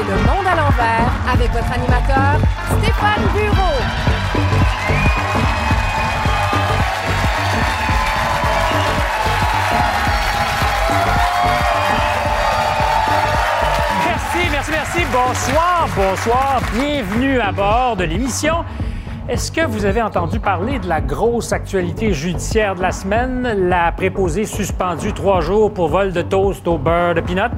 Le 0.00 0.16
monde 0.16 0.46
à 0.46 0.56
l'envers 0.56 1.12
avec 1.30 1.52
votre 1.52 1.70
animateur 1.70 2.40
Stéphane 2.78 3.22
Bureau. 3.34 3.76
Merci, 14.06 14.48
merci, 14.50 14.70
merci. 14.70 15.00
Bonsoir, 15.12 15.86
bonsoir. 15.94 16.60
Bienvenue 16.72 17.38
à 17.38 17.52
bord 17.52 17.96
de 17.96 18.04
l'émission. 18.04 18.64
Est-ce 19.28 19.52
que 19.52 19.66
vous 19.66 19.84
avez 19.84 20.00
entendu 20.00 20.40
parler 20.40 20.78
de 20.78 20.88
la 20.88 21.02
grosse 21.02 21.52
actualité 21.52 22.14
judiciaire 22.14 22.74
de 22.74 22.80
la 22.80 22.90
semaine? 22.90 23.68
La 23.68 23.92
préposée 23.92 24.46
suspendue 24.46 25.12
trois 25.12 25.42
jours 25.42 25.74
pour 25.74 25.88
vol 25.88 26.12
de 26.12 26.22
toast 26.22 26.66
au 26.66 26.78
beurre 26.78 27.14
de 27.14 27.20
pinot? 27.20 27.50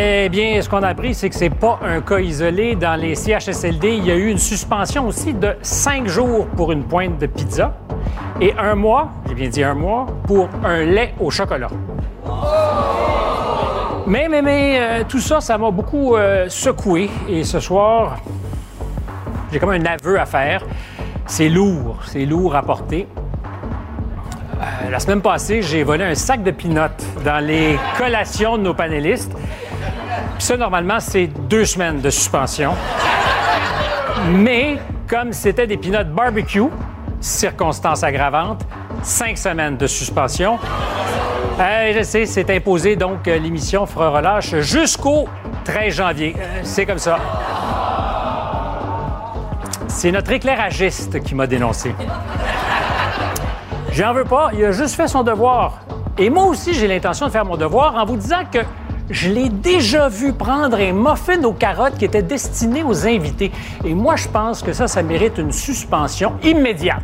Eh 0.00 0.28
bien, 0.28 0.62
ce 0.62 0.68
qu'on 0.68 0.84
a 0.84 0.88
appris, 0.88 1.12
c'est 1.12 1.28
que 1.28 1.34
c'est 1.34 1.50
pas 1.50 1.80
un 1.82 2.00
cas 2.00 2.20
isolé. 2.20 2.76
Dans 2.76 2.94
les 2.94 3.16
CHSLD, 3.16 3.96
il 3.96 4.06
y 4.06 4.12
a 4.12 4.14
eu 4.14 4.28
une 4.28 4.38
suspension 4.38 5.08
aussi 5.08 5.34
de 5.34 5.56
cinq 5.60 6.06
jours 6.06 6.46
pour 6.46 6.70
une 6.70 6.84
pointe 6.84 7.18
de 7.18 7.26
pizza 7.26 7.74
et 8.40 8.54
un 8.56 8.76
mois, 8.76 9.10
j'ai 9.26 9.34
bien 9.34 9.48
dit 9.48 9.64
un 9.64 9.74
mois, 9.74 10.06
pour 10.28 10.48
un 10.64 10.84
lait 10.84 11.14
au 11.18 11.30
chocolat. 11.30 11.66
Mais, 14.06 14.28
mais, 14.28 14.40
mais, 14.40 14.78
euh, 14.78 15.02
tout 15.08 15.18
ça, 15.18 15.40
ça 15.40 15.58
m'a 15.58 15.72
beaucoup 15.72 16.14
euh, 16.14 16.48
secoué. 16.48 17.10
Et 17.28 17.42
ce 17.42 17.58
soir, 17.58 18.18
j'ai 19.52 19.58
comme 19.58 19.70
un 19.70 19.84
aveu 19.84 20.20
à 20.20 20.26
faire. 20.26 20.64
C'est 21.26 21.48
lourd, 21.48 21.98
c'est 22.04 22.24
lourd 22.24 22.54
à 22.54 22.62
porter. 22.62 23.08
Euh, 24.60 24.90
la 24.90 25.00
semaine 25.00 25.22
passée, 25.22 25.60
j'ai 25.60 25.82
volé 25.82 26.04
un 26.04 26.14
sac 26.14 26.44
de 26.44 26.52
pinottes 26.52 27.04
dans 27.24 27.44
les 27.44 27.76
collations 27.98 28.58
de 28.58 28.62
nos 28.62 28.74
panélistes. 28.74 29.36
Puis 30.38 30.46
ça, 30.46 30.56
normalement, 30.56 31.00
c'est 31.00 31.26
deux 31.26 31.64
semaines 31.64 32.00
de 32.00 32.10
suspension. 32.10 32.72
Mais 34.30 34.78
comme 35.08 35.32
c'était 35.32 35.66
des 35.66 35.76
pinottes 35.76 36.12
barbecue, 36.12 36.68
circonstance 37.20 38.04
aggravante, 38.04 38.64
cinq 39.02 39.36
semaines 39.36 39.76
de 39.76 39.88
suspension. 39.88 40.60
Euh, 41.58 41.92
je 41.92 42.04
sais, 42.04 42.24
c'est 42.24 42.48
imposé, 42.50 42.94
donc 42.94 43.26
euh, 43.26 43.36
l'émission 43.36 43.84
fera 43.84 44.10
relâche 44.10 44.54
jusqu'au 44.60 45.28
13 45.64 45.92
janvier. 45.92 46.36
Euh, 46.38 46.60
c'est 46.62 46.86
comme 46.86 46.98
ça. 46.98 47.18
C'est 49.88 50.12
notre 50.12 50.30
éclairagiste 50.30 51.20
qui 51.24 51.34
m'a 51.34 51.48
dénoncé. 51.48 51.92
J'en 53.90 54.12
veux 54.12 54.22
pas, 54.22 54.50
il 54.54 54.64
a 54.64 54.70
juste 54.70 54.94
fait 54.94 55.08
son 55.08 55.24
devoir. 55.24 55.80
Et 56.16 56.30
moi 56.30 56.44
aussi, 56.44 56.74
j'ai 56.74 56.86
l'intention 56.86 57.26
de 57.26 57.32
faire 57.32 57.44
mon 57.44 57.56
devoir 57.56 57.96
en 57.96 58.04
vous 58.04 58.16
disant 58.16 58.44
que 58.52 58.60
je 59.10 59.30
l'ai 59.30 59.48
déjà 59.48 60.08
vu 60.08 60.32
prendre 60.32 60.78
un 60.78 60.92
muffin 60.92 61.42
aux 61.44 61.52
carottes 61.52 61.96
qui 61.98 62.04
était 62.04 62.22
destiné 62.22 62.82
aux 62.82 63.06
invités. 63.06 63.50
Et 63.84 63.94
moi, 63.94 64.16
je 64.16 64.28
pense 64.28 64.62
que 64.62 64.72
ça, 64.72 64.86
ça 64.86 65.02
mérite 65.02 65.38
une 65.38 65.52
suspension 65.52 66.34
immédiate. 66.42 67.02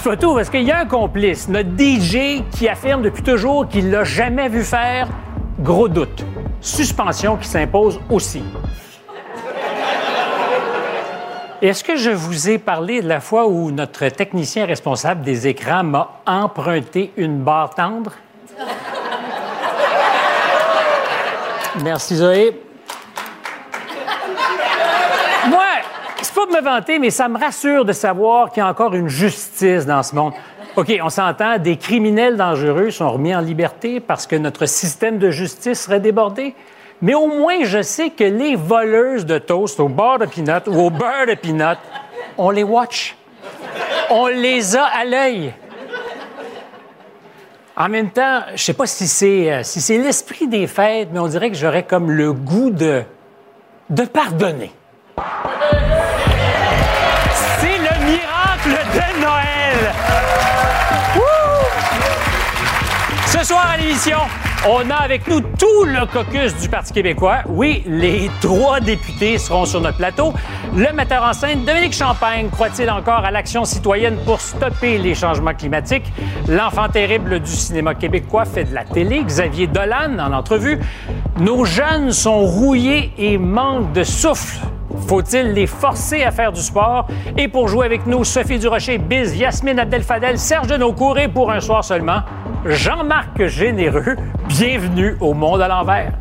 Photo, 0.00 0.34
parce 0.34 0.48
qu'il 0.48 0.62
y 0.62 0.70
a 0.70 0.80
un 0.80 0.86
complice, 0.86 1.46
notre 1.46 1.68
DJ, 1.68 2.42
qui 2.52 2.68
affirme 2.68 3.02
depuis 3.02 3.22
toujours 3.22 3.68
qu'il 3.68 3.90
l'a 3.90 4.02
jamais 4.02 4.48
vu 4.48 4.64
faire. 4.64 5.08
Gros 5.60 5.88
doute. 5.88 6.24
Suspension 6.62 7.36
qui 7.36 7.46
s'impose 7.46 8.00
aussi. 8.08 8.42
Est-ce 11.62 11.84
que 11.84 11.96
je 11.96 12.10
vous 12.10 12.48
ai 12.48 12.56
parlé 12.56 13.02
de 13.02 13.08
la 13.08 13.20
fois 13.20 13.46
où 13.46 13.70
notre 13.70 14.08
technicien 14.08 14.64
responsable 14.64 15.20
des 15.20 15.46
écrans 15.46 15.84
m'a 15.84 16.22
emprunté 16.24 17.12
une 17.18 17.42
barre 17.42 17.74
tendre? 17.74 18.12
Merci 21.84 22.16
Zoé. 22.16 22.58
Moi, 25.50 25.66
c'est 26.22 26.34
pas 26.34 26.46
de 26.46 26.52
me 26.52 26.62
vanter, 26.62 26.98
mais 26.98 27.10
ça 27.10 27.28
me 27.28 27.38
rassure 27.38 27.84
de 27.84 27.92
savoir 27.92 28.50
qu'il 28.50 28.62
y 28.62 28.64
a 28.64 28.68
encore 28.70 28.94
une 28.94 29.08
justice 29.08 29.84
dans 29.84 30.02
ce 30.02 30.14
monde. 30.14 30.32
OK, 30.76 30.98
on 31.02 31.10
s'entend, 31.10 31.58
des 31.58 31.76
criminels 31.76 32.38
dangereux 32.38 32.90
sont 32.90 33.10
remis 33.10 33.34
en 33.34 33.40
liberté 33.40 34.00
parce 34.00 34.26
que 34.26 34.36
notre 34.36 34.64
système 34.64 35.18
de 35.18 35.30
justice 35.30 35.82
serait 35.82 36.00
débordé. 36.00 36.54
Mais 37.02 37.14
au 37.14 37.28
moins, 37.28 37.64
je 37.64 37.80
sais 37.80 38.10
que 38.10 38.24
les 38.24 38.56
voleuses 38.56 39.24
de 39.24 39.38
toast 39.38 39.80
au 39.80 39.88
beurre 39.88 40.18
de 40.18 40.26
pinot 40.26 40.60
ou 40.66 40.86
au 40.86 40.90
beurre 40.90 41.26
de 41.28 41.34
pinot, 41.34 41.78
on 42.36 42.50
les 42.50 42.62
watch. 42.62 43.16
On 44.10 44.26
les 44.26 44.76
a 44.76 44.84
à 44.84 45.04
l'œil. 45.04 45.54
En 47.76 47.88
même 47.88 48.10
temps, 48.10 48.40
je 48.54 48.62
sais 48.62 48.74
pas 48.74 48.86
si 48.86 49.08
c'est 49.08 49.50
euh, 49.50 49.62
si 49.62 49.80
c'est 49.80 49.96
l'esprit 49.96 50.46
des 50.46 50.66
fêtes, 50.66 51.08
mais 51.12 51.18
on 51.20 51.28
dirait 51.28 51.50
que 51.50 51.56
j'aurais 51.56 51.84
comme 51.84 52.10
le 52.10 52.32
goût 52.32 52.70
de 52.70 53.04
pardonner. 54.12 54.72
C'est 57.60 57.78
le 57.78 58.04
miracle 58.04 58.76
de 58.94 59.20
Noël. 59.22 59.94
Ce 63.26 63.44
soir 63.44 63.70
à 63.70 63.76
l'émission, 63.78 64.18
on 64.68 64.90
a 64.90 64.94
avec 64.96 65.26
nous 65.26 65.40
tout 65.40 65.84
le 65.84 66.06
caucus 66.06 66.56
du 66.60 66.68
Parti 66.68 66.92
québécois. 66.92 67.38
Oui, 67.48 67.82
les 67.86 68.30
trois 68.40 68.80
députés 68.80 69.38
seront 69.38 69.64
sur 69.64 69.80
notre 69.80 69.96
plateau. 69.96 70.34
Le 70.76 70.92
metteur 70.92 71.22
en 71.24 71.32
scène, 71.32 71.64
Dominique 71.64 71.94
Champagne, 71.94 72.48
croit-il 72.50 72.90
encore 72.90 73.24
à 73.24 73.30
l'action 73.30 73.64
citoyenne 73.64 74.18
pour 74.24 74.40
stopper 74.40 74.98
les 74.98 75.14
changements 75.14 75.54
climatiques? 75.54 76.12
L'enfant 76.48 76.88
terrible 76.88 77.40
du 77.40 77.50
cinéma 77.50 77.94
québécois 77.94 78.44
fait 78.44 78.64
de 78.64 78.74
la 78.74 78.84
télé. 78.84 79.22
Xavier 79.24 79.66
Dolan, 79.66 80.18
en 80.18 80.32
entrevue. 80.32 80.78
Nos 81.38 81.64
jeunes 81.64 82.12
sont 82.12 82.40
rouillés 82.40 83.12
et 83.16 83.38
manquent 83.38 83.92
de 83.92 84.02
souffle. 84.02 84.58
Faut-il 85.06 85.52
les 85.52 85.66
forcer 85.66 86.22
à 86.22 86.30
faire 86.30 86.52
du 86.52 86.60
sport? 86.60 87.06
Et 87.36 87.48
pour 87.48 87.68
jouer 87.68 87.86
avec 87.86 88.06
nous, 88.06 88.24
Sophie 88.24 88.58
Durocher, 88.58 88.98
Biz, 88.98 89.36
Yasmine 89.36 89.78
Abdel-Fadel, 89.78 90.38
Serge 90.38 90.68
Denaucourt 90.68 91.18
et 91.18 91.28
pour 91.28 91.50
un 91.50 91.60
soir 91.60 91.84
seulement, 91.84 92.20
Jean-Marc 92.64 93.46
Généreux. 93.46 94.16
Bienvenue 94.48 95.16
au 95.20 95.34
Monde 95.34 95.62
à 95.62 95.68
l'envers. 95.68 96.12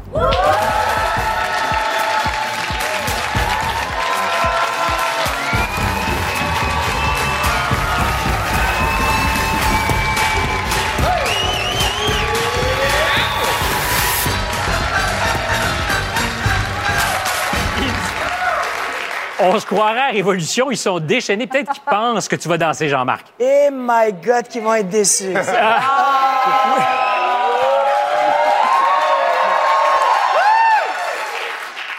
On 19.42 19.58
se 19.60 19.66
croirait 19.66 20.00
à 20.00 20.12
Révolution, 20.12 20.70
ils 20.70 20.78
sont 20.78 21.00
déchaînés. 21.00 21.48
Peut-être 21.48 21.72
qu'ils 21.72 21.84
pensent 21.84 22.28
que 22.28 22.36
tu 22.36 22.50
vas 22.50 22.58
danser, 22.58 22.90
Jean-Marc. 22.90 23.26
Eh 23.40 23.70
my 23.72 24.12
God, 24.14 24.48
qu'ils 24.48 24.62
vont 24.62 24.74
être 24.74 24.90
déçus. 24.90 25.34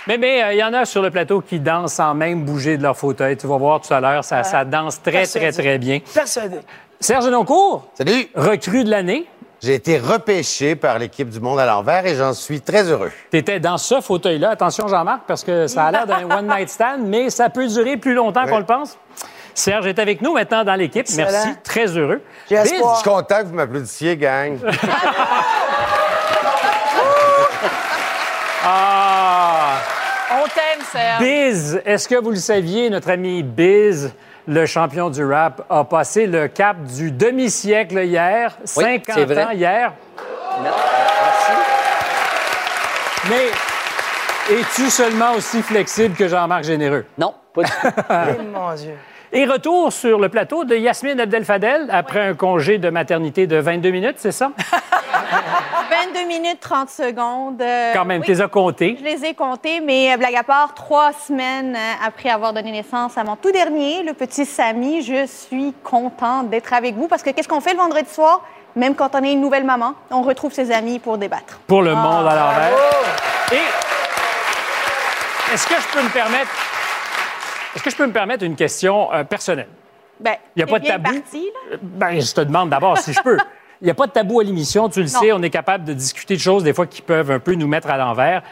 Mais 0.07 0.19
mais 0.19 0.43
euh, 0.43 0.53
il 0.55 0.59
y 0.59 0.65
en 0.65 0.73
a 0.73 0.85
sur 0.87 1.03
le 1.03 1.11
plateau 1.11 1.41
qui 1.41 1.61
dansent 1.61 1.93
sans 1.95 2.15
même 2.15 2.45
bouger 2.45 2.77
de 2.77 2.83
leur 2.83 2.97
fauteuil. 2.97 3.37
Tu 3.37 3.47
vas 3.47 3.59
voir 3.59 3.81
tout 3.81 3.95
à 3.95 4.01
l'heure, 4.01 4.25
ça, 4.25 4.43
ça 4.43 4.65
danse 4.65 5.01
très, 5.01 5.25
très, 5.25 5.53
très 5.53 5.79
bien. 5.79 6.01
Persuadé. 6.13 6.57
Serge 6.99 7.29
Noncourt, 7.29 7.87
Salut! 7.95 8.27
recrue 8.35 8.83
de 8.83 8.91
l'année. 8.91 9.27
J'ai 9.63 9.75
été 9.75 9.99
repêché 9.99 10.75
par 10.75 10.99
l'équipe 10.99 11.29
du 11.29 11.39
Monde 11.39 11.61
à 11.61 11.67
l'envers 11.67 12.07
et 12.07 12.15
j'en 12.15 12.33
suis 12.33 12.63
très 12.63 12.85
heureux. 12.85 13.13
Tu 13.31 13.37
étais 13.37 13.61
dans 13.61 13.77
ce 13.77 14.01
fauteuil-là. 14.01 14.51
Attention, 14.51 14.89
Jean-Marc, 14.89 15.23
parce 15.27 15.45
que 15.45 15.67
ça 15.67 15.85
a 15.85 15.91
l'air 15.91 16.07
d'un 16.07 16.31
one-night 16.39 16.71
stand, 16.71 17.03
mais 17.05 17.29
ça 17.29 17.51
peut 17.51 17.67
durer 17.67 17.99
plus 17.99 18.15
longtemps 18.15 18.47
qu'on 18.47 18.59
le 18.59 18.65
pense. 18.65 18.97
Serge 19.53 19.87
est 19.87 19.99
avec 19.99 20.23
nous 20.23 20.33
maintenant 20.33 20.65
dans 20.65 20.77
l'équipe. 20.77 21.07
Merci, 21.15 21.49
très 21.63 21.89
heureux. 21.89 22.23
Je 22.51 22.57
suis 22.65 22.81
content 23.05 23.41
que 23.41 23.47
vous 23.47 23.55
m'applaudissiez, 23.55 24.17
gang. 24.17 24.59
Ah! 28.63 29.79
On 30.33 30.45
t'aime, 30.45 30.85
Serge. 30.93 31.19
Biz, 31.19 31.81
est-ce 31.87 32.07
que 32.07 32.17
vous 32.17 32.29
le 32.31 32.37
saviez, 32.37 32.91
notre 32.91 33.09
ami 33.11 33.43
Biz, 33.43 34.13
le 34.47 34.67
champion 34.67 35.11
du 35.11 35.25
rap, 35.25 35.63
a 35.71 35.85
passé 35.85 36.27
le 36.27 36.49
cap 36.49 36.83
du 36.83 37.11
demi-siècle 37.13 37.99
hier, 38.05 38.57
50 38.65 39.01
c'est 39.07 39.25
vrai. 39.25 39.45
ans 39.45 39.51
hier. 39.51 39.93
Mais 43.29 43.51
es-tu 44.55 44.91
seulement 44.91 45.33
aussi 45.35 45.63
flexible 45.63 46.15
que 46.17 46.27
Jean-Marc 46.29 46.65
Généreux? 46.65 47.05
Non, 47.19 47.35
pas 47.55 47.63
du 47.63 47.71
tout. 47.71 47.77
Eh, 48.11 48.43
mon 48.43 48.75
Dieu. 48.75 48.95
Et 49.33 49.45
retour 49.45 49.93
sur 49.93 50.19
le 50.19 50.29
plateau 50.29 50.65
de 50.65 50.75
Yasmine 50.75 51.21
Abdel-Fadel 51.21 51.87
après 51.91 52.21
un 52.21 52.35
congé 52.35 52.79
de 52.79 52.91
maternité 52.91 53.47
de 53.47 53.59
22 53.59 53.91
minutes, 53.91 54.17
c'est 54.19 54.33
ça? 54.33 54.51
22 55.91 56.27
minutes 56.27 56.61
30 56.61 56.89
secondes. 56.89 57.61
euh, 57.63 57.93
Quand 57.93 58.05
même, 58.05 58.21
oui. 58.21 58.27
tu 58.27 58.33
les 58.33 58.41
as 58.41 58.49
comptés. 58.49 58.97
Je 58.99 59.05
les 59.05 59.25
ai 59.25 59.35
comptés, 59.35 59.81
mais 59.81 60.13
euh, 60.13 60.17
blague 60.17 60.37
à 60.37 60.43
part, 60.43 60.75
trois 60.75 61.13
semaines 61.13 61.75
euh, 61.77 62.07
après 62.07 62.31
avoir 62.31 62.53
donné 62.53 62.71
naissance 62.73 63.19
à 63.19 63.25
mon 63.25 63.37
tout 63.37 63.51
dernier, 63.53 64.03
le 64.03 64.13
petit 64.15 64.45
Samy, 64.47 65.03
je 65.03 65.27
suis 65.27 65.75
contente 65.85 66.49
d'être 66.51 66.73
avec 66.73 66.95
vous 66.95 67.09
parce 67.09 67.23
que 67.23 67.31
qu'est-ce 67.31 67.49
qu'on 67.49 67.61
fait 67.61 67.73
le 67.73 67.79
vendredi 67.79 68.09
soir? 68.11 68.43
Même 68.77 68.95
quand 68.95 69.15
on 69.15 69.25
est 69.25 69.33
une 69.33 69.41
nouvelle 69.41 69.65
maman, 69.65 69.95
on 70.11 70.23
retrouve 70.23 70.53
ses 70.53 70.71
amis 70.71 70.99
pour 71.01 71.19
débattre. 71.19 71.59
pour 71.67 71.83
le 71.83 71.95
monde 71.95 72.27
à 72.29 72.35
l'envers. 72.37 72.71
Et 73.53 73.57
est-ce 75.55 75.67
que 75.67 75.75
je 75.75 75.89
peux 75.93 76.03
me 76.03 76.11
permettre 76.11 76.51
est-ce 77.75 77.85
que 77.85 77.91
je 77.91 77.97
peux 77.97 78.07
me 78.07 78.13
permettre 78.13 78.45
une 78.45 78.57
question 78.57 79.13
euh, 79.13 79.23
personnelle? 79.23 79.69
Ben, 80.19 80.35
Il 80.57 80.61
y 80.61 80.63
a 80.65 80.67
pas 80.67 80.81
de 80.81 80.87
tabou? 80.87 81.13
parti, 81.13 81.49
là. 81.71 81.77
Ben, 81.81 82.21
je 82.21 82.35
te 82.35 82.41
demande 82.41 82.69
d'abord 82.71 82.99
si 82.99 83.13
je 83.13 83.21
peux. 83.23 83.39
Il 83.83 83.87
n'y 83.87 83.91
a 83.91 83.95
pas 83.95 84.07
de 84.07 84.13
tabou 84.13 84.41
à 84.41 84.45
l'émission, 84.45 84.89
tu 84.89 85.01
le 85.01 85.07
Non. 85.11 85.21
sais, 85.21 85.33
on 85.33 85.43
est 85.43 85.51
capable 85.51 85.85
de 85.85 85.95
discuter 85.95 86.35
de 86.37 86.41
choses 86.41 86.63
des 86.65 86.75
fois 86.75 86.87
qui 86.87 87.01
peuvent 87.01 87.31
un 87.31 87.39
peu 87.39 87.55
nous 87.55 87.67
mettre 87.67 87.89
à 87.91 87.97
l'envers. 87.97 88.43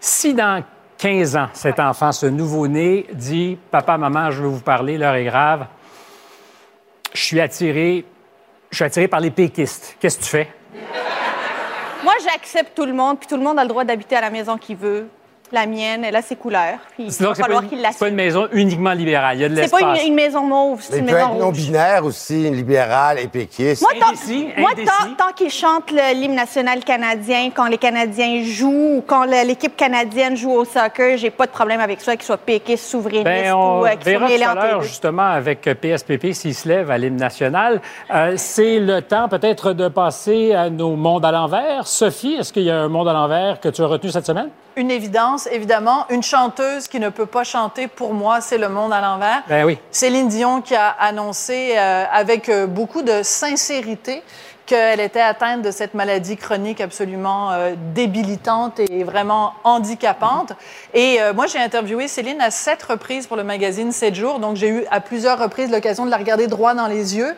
Si 0.00 0.34
dans 0.34 0.62
15 0.98 1.36
ans, 1.36 1.48
cet 1.54 1.80
enfant, 1.80 2.12
ce 2.12 2.26
nouveau-né, 2.26 3.06
dit 3.12 3.56
Papa, 3.70 3.96
maman, 3.96 4.30
je 4.30 4.42
veux 4.42 4.48
vous 4.48 4.60
parler, 4.60 4.98
l'heure 4.98 5.14
est 5.14 5.24
grave, 5.24 5.66
je 7.14 7.22
suis 7.22 7.40
attiré, 7.40 8.04
je 8.70 8.76
suis 8.76 8.84
attiré 8.84 9.08
par 9.08 9.20
les 9.20 9.30
péquistes. 9.30 9.96
Qu'est-ce 9.98 10.18
que 10.18 10.22
tu 10.24 10.28
fais? 10.28 10.48
Moi, 12.04 12.12
j'accepte 12.22 12.74
tout 12.76 12.84
le 12.84 12.92
monde, 12.92 13.18
puis 13.18 13.26
tout 13.26 13.36
le 13.36 13.42
monde 13.42 13.58
a 13.58 13.62
le 13.62 13.68
droit 13.68 13.84
d'habiter 13.84 14.16
à 14.16 14.20
la 14.20 14.30
maison 14.30 14.58
qu'il 14.58 14.76
veut. 14.76 15.08
La 15.52 15.64
mienne, 15.66 16.04
elle 16.04 16.16
a 16.16 16.22
ses 16.22 16.34
couleurs, 16.34 16.78
puis 16.94 17.04
il 17.04 17.10
va 17.12 17.26
Donc, 17.26 17.36
c'est 17.36 17.42
pas, 17.42 17.46
falloir 17.46 17.62
une- 17.62 17.68
qu'il 17.68 17.78
c'est 17.92 17.98
pas 18.00 18.08
une 18.08 18.14
maison 18.16 18.48
uniquement 18.52 18.92
libérale. 18.92 19.36
Il 19.36 19.42
y 19.42 19.44
a 19.44 19.48
de 19.48 19.54
C'est 19.54 19.70
pas 19.70 19.78
l'espace. 19.78 20.02
une, 20.02 20.08
une 20.08 20.14
maison 20.14 20.42
mauve, 20.42 20.80
c'est 20.82 20.98
une 20.98 21.06
peut 21.06 21.12
maison 21.12 21.18
être 21.26 21.30
rouge. 21.34 21.42
non-binaire 21.44 22.04
aussi, 22.04 22.50
libéral 22.50 23.20
et 23.20 23.28
péquiste. 23.28 23.80
Moi, 23.82 23.92
tant, 24.00 24.08
Indécis, 24.08 24.48
moi, 24.58 24.70
indécis. 24.72 24.88
tant, 25.16 25.26
tant 25.26 25.32
qu'ils 25.32 25.50
chantent 25.50 25.92
le- 25.92 26.14
l'hymne 26.20 26.34
national 26.34 26.80
canadien, 26.82 27.50
quand 27.54 27.66
les 27.66 27.78
Canadiens 27.78 28.42
jouent 28.44 28.96
ou 28.96 29.04
quand 29.06 29.24
l'équipe 29.24 29.76
canadienne 29.76 30.36
joue 30.36 30.50
au 30.50 30.64
soccer, 30.64 31.16
j'ai 31.16 31.30
pas 31.30 31.46
de 31.46 31.52
problème 31.52 31.80
avec 31.80 32.00
ça, 32.00 32.16
qu'ils 32.16 32.24
soient 32.26 32.36
péquistes, 32.38 32.84
souverainistes 32.86 33.24
Ben, 33.24 33.52
on 33.54 33.82
ou 33.82 33.86
euh, 33.86 33.90
qu'ils 33.94 34.16
soient 34.16 34.28
mêlés 34.28 34.46
entre 34.46 34.82
justement, 34.82 35.26
avec 35.28 35.60
PSPP, 35.62 36.32
s'il 36.32 36.54
se 36.56 36.68
lève 36.68 36.90
à 36.90 36.98
l'hymne 36.98 37.16
national. 37.16 37.80
Euh, 38.12 38.32
c'est 38.36 38.80
le 38.80 39.00
temps, 39.00 39.28
peut-être, 39.28 39.72
de 39.72 39.86
passer 39.88 40.52
à 40.54 40.70
nos 40.70 40.96
mondes 40.96 41.24
à 41.24 41.30
l'envers. 41.30 41.86
Sophie, 41.86 42.34
est-ce 42.34 42.52
qu'il 42.52 42.64
y 42.64 42.70
a 42.70 42.76
un 42.78 42.88
monde 42.88 43.06
à 43.08 43.12
l'envers 43.12 43.60
que 43.60 43.68
tu 43.68 43.82
as 43.82 43.86
retenu 43.86 44.10
cette 44.10 44.26
semaine? 44.26 44.48
Une 44.76 44.90
évidence, 44.90 45.48
évidemment. 45.50 46.04
Une 46.10 46.22
chanteuse 46.22 46.86
qui 46.86 47.00
ne 47.00 47.08
peut 47.08 47.24
pas 47.24 47.44
chanter, 47.44 47.88
pour 47.88 48.12
moi, 48.12 48.42
c'est 48.42 48.58
le 48.58 48.68
monde 48.68 48.92
à 48.92 49.00
l'envers. 49.00 49.42
Ben 49.48 49.64
oui. 49.64 49.78
Céline 49.90 50.28
Dion 50.28 50.60
qui 50.60 50.74
a 50.74 50.90
annoncé 50.90 51.72
euh, 51.78 52.04
avec 52.12 52.50
euh, 52.50 52.66
beaucoup 52.66 53.00
de 53.00 53.22
sincérité 53.22 54.22
qu'elle 54.66 55.00
était 55.00 55.20
atteinte 55.20 55.62
de 55.62 55.70
cette 55.70 55.94
maladie 55.94 56.36
chronique 56.36 56.80
absolument 56.80 57.52
euh, 57.52 57.74
débilitante 57.94 58.80
et 58.80 59.04
vraiment 59.04 59.54
handicapante. 59.64 60.52
Et 60.92 61.22
euh, 61.22 61.32
moi, 61.32 61.46
j'ai 61.46 61.58
interviewé 61.58 62.08
Céline 62.08 62.40
à 62.40 62.50
sept 62.50 62.82
reprises 62.82 63.26
pour 63.26 63.36
le 63.36 63.44
magazine 63.44 63.92
7 63.92 64.14
jours, 64.14 64.40
donc 64.40 64.56
j'ai 64.56 64.68
eu 64.68 64.84
à 64.90 65.00
plusieurs 65.00 65.38
reprises 65.38 65.70
l'occasion 65.70 66.04
de 66.04 66.10
la 66.10 66.16
regarder 66.16 66.48
droit 66.48 66.74
dans 66.74 66.88
les 66.88 67.16
yeux. 67.16 67.34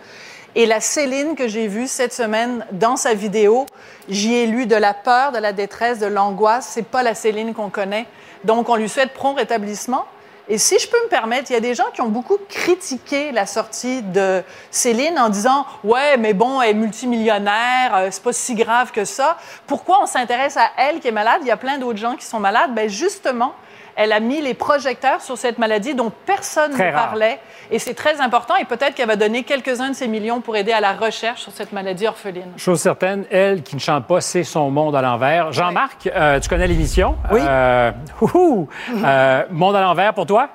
Et 0.54 0.66
la 0.66 0.80
Céline 0.80 1.34
que 1.34 1.46
j'ai 1.46 1.68
vue 1.68 1.86
cette 1.86 2.12
semaine 2.12 2.64
dans 2.72 2.96
sa 2.96 3.14
vidéo, 3.14 3.66
j'y 4.08 4.34
ai 4.34 4.46
lu 4.46 4.66
de 4.66 4.76
la 4.76 4.94
peur, 4.94 5.32
de 5.32 5.38
la 5.38 5.52
détresse, 5.52 5.98
de 5.98 6.06
l'angoisse. 6.06 6.70
C'est 6.72 6.86
pas 6.86 7.02
la 7.02 7.14
Céline 7.14 7.54
qu'on 7.54 7.70
connaît. 7.70 8.06
Donc, 8.44 8.68
on 8.68 8.76
lui 8.76 8.88
souhaite 8.88 9.12
prompt 9.12 9.34
rétablissement. 9.34 10.06
Et 10.50 10.56
si 10.56 10.78
je 10.78 10.88
peux 10.88 10.96
me 11.04 11.08
permettre, 11.08 11.50
il 11.50 11.54
y 11.54 11.56
a 11.56 11.60
des 11.60 11.74
gens 11.74 11.90
qui 11.92 12.00
ont 12.00 12.08
beaucoup 12.08 12.38
critiqué 12.48 13.32
la 13.32 13.44
sortie 13.44 14.00
de 14.00 14.42
Céline 14.70 15.18
en 15.18 15.28
disant 15.28 15.66
Ouais, 15.84 16.16
mais 16.16 16.32
bon, 16.32 16.62
elle 16.62 16.70
est 16.70 16.74
multimillionnaire, 16.74 17.94
euh, 17.94 18.08
c'est 18.10 18.22
pas 18.22 18.32
si 18.32 18.54
grave 18.54 18.90
que 18.90 19.04
ça. 19.04 19.36
Pourquoi 19.66 20.02
on 20.02 20.06
s'intéresse 20.06 20.56
à 20.56 20.70
elle 20.78 21.00
qui 21.00 21.08
est 21.08 21.12
malade? 21.12 21.40
Il 21.42 21.48
y 21.48 21.50
a 21.50 21.58
plein 21.58 21.76
d'autres 21.76 21.98
gens 21.98 22.16
qui 22.16 22.24
sont 22.24 22.40
malades. 22.40 22.74
Ben 22.74 22.88
justement, 22.88 23.52
elle 23.98 24.12
a 24.12 24.20
mis 24.20 24.40
les 24.40 24.54
projecteurs 24.54 25.20
sur 25.20 25.36
cette 25.36 25.58
maladie 25.58 25.92
dont 25.92 26.12
personne 26.24 26.70
Très 26.70 26.92
ne 26.92 26.96
rare. 26.96 27.08
parlait. 27.08 27.40
Et 27.72 27.80
c'est 27.80 27.94
très 27.94 28.20
important. 28.20 28.54
Et 28.54 28.64
peut-être 28.64 28.94
qu'elle 28.94 29.08
va 29.08 29.16
donner 29.16 29.42
quelques-uns 29.42 29.90
de 29.90 29.94
ses 29.96 30.06
millions 30.06 30.40
pour 30.40 30.56
aider 30.56 30.70
à 30.70 30.80
la 30.80 30.92
recherche 30.92 31.42
sur 31.42 31.50
cette 31.52 31.72
maladie 31.72 32.06
orpheline. 32.06 32.52
Chose 32.56 32.80
certaine, 32.80 33.24
elle 33.28 33.64
qui 33.64 33.74
ne 33.74 33.80
chante 33.80 34.06
pas, 34.06 34.20
c'est 34.20 34.44
son 34.44 34.70
monde 34.70 34.94
à 34.94 35.02
l'envers. 35.02 35.50
Jean-Marc, 35.52 36.06
euh, 36.14 36.38
tu 36.38 36.48
connais 36.48 36.68
l'émission? 36.68 37.16
Oui. 37.32 37.40
Euh, 37.44 37.90
ouhou! 38.20 38.68
Euh, 39.04 39.44
monde 39.50 39.74
à 39.74 39.80
l'envers 39.80 40.14
pour 40.14 40.26
toi? 40.26 40.48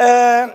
Euh, 0.00 0.46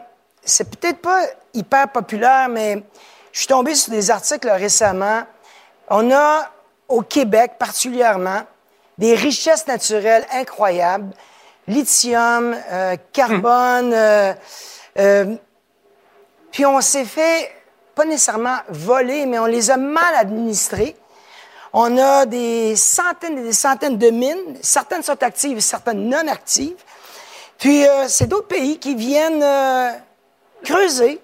c'est 0.44 0.70
peut-être 0.70 1.02
pas 1.02 1.22
hyper 1.54 1.88
populaire, 1.90 2.48
mais 2.48 2.84
je 3.32 3.40
suis 3.40 3.48
tombé 3.48 3.74
sur 3.74 3.92
des 3.92 4.12
articles 4.12 4.50
récemment. 4.50 5.24
On 5.90 6.12
a, 6.12 6.50
au 6.88 7.02
Québec 7.02 7.54
particulièrement, 7.58 8.42
des 9.00 9.16
richesses 9.16 9.66
naturelles 9.68 10.26
incroyables. 10.32 11.12
Lithium, 11.68 12.56
euh, 12.72 12.96
carbone. 13.12 13.94
euh, 13.94 14.34
euh, 15.00 15.36
puis 16.52 16.66
on 16.66 16.82
s'est 16.82 17.06
fait, 17.06 17.52
pas 17.96 18.06
nécessairement 18.06 18.58
voler, 18.70 19.26
mais 19.26 19.40
on 19.40 19.46
les 19.46 19.72
a 19.72 19.78
mal 19.78 20.16
administrés. 20.16 20.96
On 21.74 21.98
a 21.98 22.26
des 22.28 22.76
centaines 22.76 23.40
et 23.40 23.44
des 23.44 23.54
centaines 23.54 23.98
de 23.98 24.10
mines. 24.12 24.58
Certaines 24.62 25.02
sont 25.02 25.22
actives, 25.24 25.60
certaines 25.60 26.08
non 26.08 26.28
actives. 26.28 26.76
Puis 27.58 27.88
euh, 27.88 28.08
c'est 28.08 28.28
d'autres 28.28 28.48
pays 28.48 28.78
qui 28.78 28.94
viennent 28.94 29.42
euh, 29.42 29.92
creuser, 30.64 31.20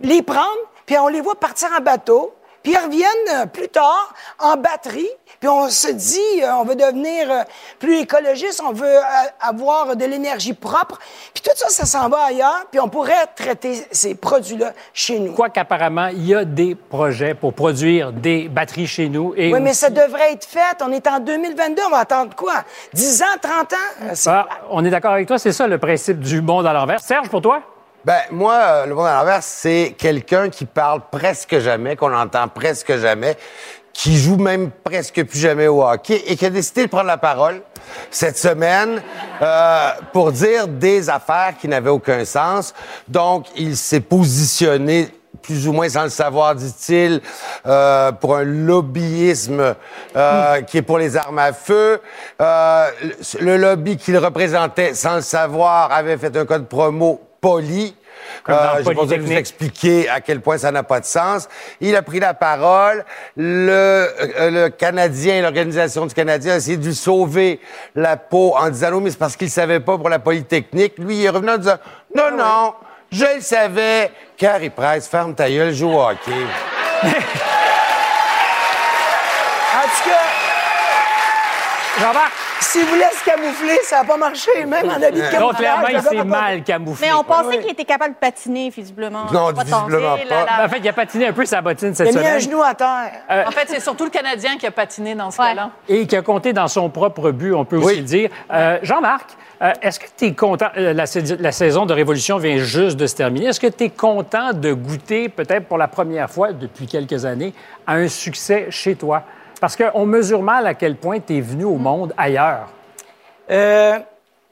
les 0.00 0.22
prendre, 0.22 0.58
puis 0.86 0.98
on 0.98 1.08
les 1.08 1.20
voit 1.20 1.38
partir 1.38 1.68
en 1.78 1.80
bateau, 1.80 2.34
puis 2.62 2.72
ils 2.72 2.78
reviennent 2.78 3.42
euh, 3.42 3.46
plus 3.46 3.68
tard 3.68 4.14
en 4.38 4.56
batterie, 4.56 5.08
puis 5.40 5.48
on 5.48 5.68
se 5.68 5.90
dit, 5.90 6.42
euh, 6.42 6.54
on 6.56 6.64
veut 6.64 6.76
devenir 6.76 7.30
euh, 7.30 7.42
plus 7.78 7.98
écologiste, 7.98 8.62
on 8.64 8.72
veut 8.72 8.98
avoir 9.40 9.96
de 9.96 10.04
l'énergie 10.04 10.52
propre, 10.52 10.98
puis 11.34 11.42
tout 11.42 11.50
ça, 11.56 11.68
ça 11.68 11.86
s'en 11.86 12.08
va 12.08 12.24
ailleurs, 12.24 12.66
puis 12.70 12.80
on 12.80 12.88
pourrait 12.88 13.26
traiter 13.34 13.86
ces 13.90 14.14
produits-là 14.14 14.72
chez 14.92 15.18
nous. 15.18 15.32
Quoique 15.32 15.58
apparemment, 15.58 16.08
il 16.08 16.26
y 16.26 16.34
a 16.34 16.44
des 16.44 16.74
projets 16.74 17.34
pour 17.34 17.54
produire 17.54 18.12
des 18.12 18.48
batteries 18.48 18.86
chez 18.86 19.08
nous. 19.08 19.34
Et 19.36 19.52
Oui, 19.52 19.60
mais 19.60 19.74
ça 19.74 19.90
devrait 19.90 20.32
être 20.32 20.46
fait. 20.46 20.82
On 20.82 20.92
est 20.92 21.06
en 21.06 21.18
2022, 21.18 21.82
on 21.86 21.90
va 21.90 21.98
attendre 21.98 22.34
quoi? 22.36 22.64
10 22.92 23.22
ans, 23.22 23.26
30 23.40 23.72
ans? 23.72 24.12
Ah, 24.26 24.46
on 24.70 24.84
est 24.84 24.90
d'accord 24.90 25.12
avec 25.12 25.26
toi, 25.26 25.38
c'est 25.38 25.52
ça 25.52 25.66
le 25.66 25.78
principe 25.78 26.20
du 26.20 26.40
monde 26.40 26.66
à 26.66 26.72
l'envers. 26.72 27.00
Serge, 27.00 27.28
pour 27.28 27.42
toi? 27.42 27.62
Ben, 28.04 28.18
moi, 28.32 28.54
euh, 28.54 28.86
le 28.86 28.94
monde 28.96 29.06
à 29.06 29.14
l'envers, 29.14 29.42
c'est 29.42 29.94
quelqu'un 29.96 30.48
qui 30.48 30.64
parle 30.64 31.02
presque 31.10 31.58
jamais, 31.60 31.94
qu'on 31.94 32.12
entend 32.12 32.48
presque 32.48 32.96
jamais, 32.98 33.36
qui 33.92 34.18
joue 34.18 34.36
même 34.36 34.70
presque 34.82 35.22
plus 35.24 35.38
jamais 35.38 35.68
au 35.68 35.84
hockey 35.84 36.20
et 36.26 36.36
qui 36.36 36.46
a 36.46 36.50
décidé 36.50 36.86
de 36.86 36.90
prendre 36.90 37.06
la 37.06 37.18
parole 37.18 37.62
cette 38.10 38.38
semaine 38.38 39.00
euh, 39.40 39.90
pour 40.12 40.32
dire 40.32 40.66
des 40.66 41.10
affaires 41.10 41.54
qui 41.60 41.68
n'avaient 41.68 41.90
aucun 41.90 42.24
sens. 42.24 42.74
Donc, 43.06 43.46
il 43.56 43.76
s'est 43.76 44.00
positionné 44.00 45.08
plus 45.40 45.68
ou 45.68 45.72
moins 45.72 45.88
sans 45.88 46.04
le 46.04 46.08
savoir, 46.08 46.54
dit-il, 46.54 47.20
euh, 47.66 48.12
pour 48.12 48.36
un 48.36 48.44
lobbyisme 48.44 49.74
euh, 50.16 50.60
qui 50.62 50.78
est 50.78 50.82
pour 50.82 50.98
les 50.98 51.16
armes 51.16 51.38
à 51.38 51.52
feu. 51.52 52.00
Euh, 52.40 52.90
le, 53.02 53.44
le 53.44 53.56
lobby 53.56 53.96
qu'il 53.96 54.16
représentait, 54.18 54.94
sans 54.94 55.16
le 55.16 55.22
savoir, 55.22 55.92
avait 55.92 56.16
fait 56.16 56.36
un 56.36 56.46
code 56.46 56.68
promo 56.68 57.20
poli. 57.42 57.94
Euh, 58.48 58.82
besoin 58.82 59.18
de 59.18 59.22
vous 59.22 59.32
expliquer 59.32 60.08
à 60.08 60.20
quel 60.20 60.40
point 60.40 60.56
ça 60.56 60.70
n'a 60.70 60.82
pas 60.84 61.00
de 61.00 61.04
sens. 61.04 61.48
Il 61.80 61.94
a 61.96 62.02
pris 62.02 62.20
la 62.20 62.34
parole. 62.34 63.04
Le, 63.36 64.08
euh, 64.40 64.50
le 64.50 64.68
Canadien, 64.70 65.42
l'organisation 65.42 66.06
du 66.06 66.14
Canadien 66.14 66.54
a 66.54 66.56
essayé 66.56 66.76
de 66.76 66.84
lui 66.84 66.94
sauver 66.94 67.60
la 67.94 68.16
peau 68.16 68.54
en 68.56 68.70
disant 68.70 68.92
non, 68.92 69.00
mais 69.00 69.10
c'est 69.10 69.18
parce 69.18 69.36
qu'il 69.36 69.50
savait 69.50 69.80
pas 69.80 69.98
pour 69.98 70.08
la 70.08 70.20
Polytechnique. 70.20 70.94
Lui, 70.98 71.18
il 71.18 71.24
est 71.24 71.28
revenu 71.28 71.50
en 71.50 71.58
disant 71.58 71.78
non, 72.14 72.30
non, 72.36 72.74
je 73.10 73.36
le 73.36 73.40
savais. 73.40 74.10
Carrie 74.36 74.70
Price, 74.70 75.08
ferme 75.08 75.34
ta 75.34 75.50
gueule, 75.50 75.74
joue 75.74 75.90
au 75.90 76.00
hockey. 76.00 76.30
En 79.74 79.84
tout 79.84 80.10
cas, 80.10 80.20
Jean-Marc? 81.98 82.41
S'il 82.62 82.84
voulait 82.86 83.10
se 83.12 83.24
camoufler, 83.24 83.78
ça 83.82 83.98
n'a 83.98 84.04
pas 84.04 84.16
marché, 84.16 84.50
même 84.66 84.88
en 84.88 84.92
habit 84.94 85.20
de 85.20 85.30
camouflage. 85.30 85.40
Donc, 85.40 85.56
clairement, 85.56 85.86
il 85.88 86.00
s'est 86.02 86.24
mal 86.24 86.62
camouflé. 86.62 87.06
Mais 87.06 87.12
on 87.12 87.24
pensait 87.24 87.48
Oui. 87.48 87.58
qu'il 87.60 87.70
était 87.72 87.84
capable 87.84 88.14
de 88.14 88.18
patiner, 88.18 88.70
visiblement. 88.70 89.24
Non, 89.32 89.52
Pas 89.52 89.64
visiblement 89.64 90.10
tenter, 90.16 90.26
pas. 90.28 90.34
là, 90.34 90.44
là. 90.58 90.64
En 90.64 90.68
fait, 90.68 90.78
il 90.78 90.88
a 90.88 90.92
patiné 90.92 91.26
un 91.26 91.32
peu 91.32 91.44
sa 91.44 91.60
bottine 91.60 91.94
cette 91.94 92.08
Il 92.10 92.16
a 92.18 92.20
mis 92.20 92.26
un 92.26 92.30
semaine 92.30 92.40
genou 92.40 92.62
à 92.62 92.74
terre. 92.74 93.12
En 93.46 93.50
fait, 93.50 93.66
c'est 93.68 93.80
surtout 93.80 94.04
le 94.04 94.10
Canadien 94.10 94.56
qui 94.58 94.66
a 94.66 94.70
patiné 94.70 95.14
dans 95.14 95.30
ce 95.30 95.40
Ouais. 95.40 95.48
cas-là. 95.48 95.70
et 95.88 96.06
qui 96.06 96.16
a 96.16 96.22
compté 96.22 96.52
dans 96.52 96.68
son 96.68 96.88
propre 96.90 97.30
but, 97.32 97.52
on 97.52 97.64
peut 97.64 97.76
aussi 97.76 97.96
le 97.96 98.02
dire. 98.02 98.30
Euh, 98.52 98.78
Jean-Marc, 98.82 99.30
euh, 99.62 99.72
est-ce 99.82 99.98
que 100.00 100.06
tu 100.16 100.26
es 100.26 100.34
content? 100.34 100.66
euh, 100.76 100.92
la, 100.92 101.04
la 101.38 101.52
saison 101.52 101.86
de 101.86 101.92
Révolution 101.94 102.38
vient 102.38 102.56
juste 102.58 102.96
de 102.96 103.06
se 103.06 103.14
terminer? 103.16 103.46
Est-ce 103.46 103.60
que 103.60 103.66
tu 103.66 103.84
es 103.84 103.90
content 103.90 104.52
de 104.52 104.72
goûter, 104.72 105.28
peut-être 105.28 105.66
pour 105.66 105.78
la 105.78 105.88
première 105.88 106.30
fois 106.30 106.52
depuis 106.52 106.86
quelques 106.86 107.24
années, 107.24 107.52
à 107.86 107.94
un 107.94 108.08
succès 108.08 108.66
chez 108.70 108.94
toi? 108.94 109.22
Parce 109.62 109.76
qu'on 109.76 110.04
mesure 110.06 110.42
mal 110.42 110.66
à 110.66 110.74
quel 110.74 110.96
point 110.96 111.20
tu 111.20 111.36
es 111.36 111.40
venu 111.40 111.62
au 111.64 111.76
monde 111.76 112.12
ailleurs. 112.18 112.68
Euh, 113.48 113.96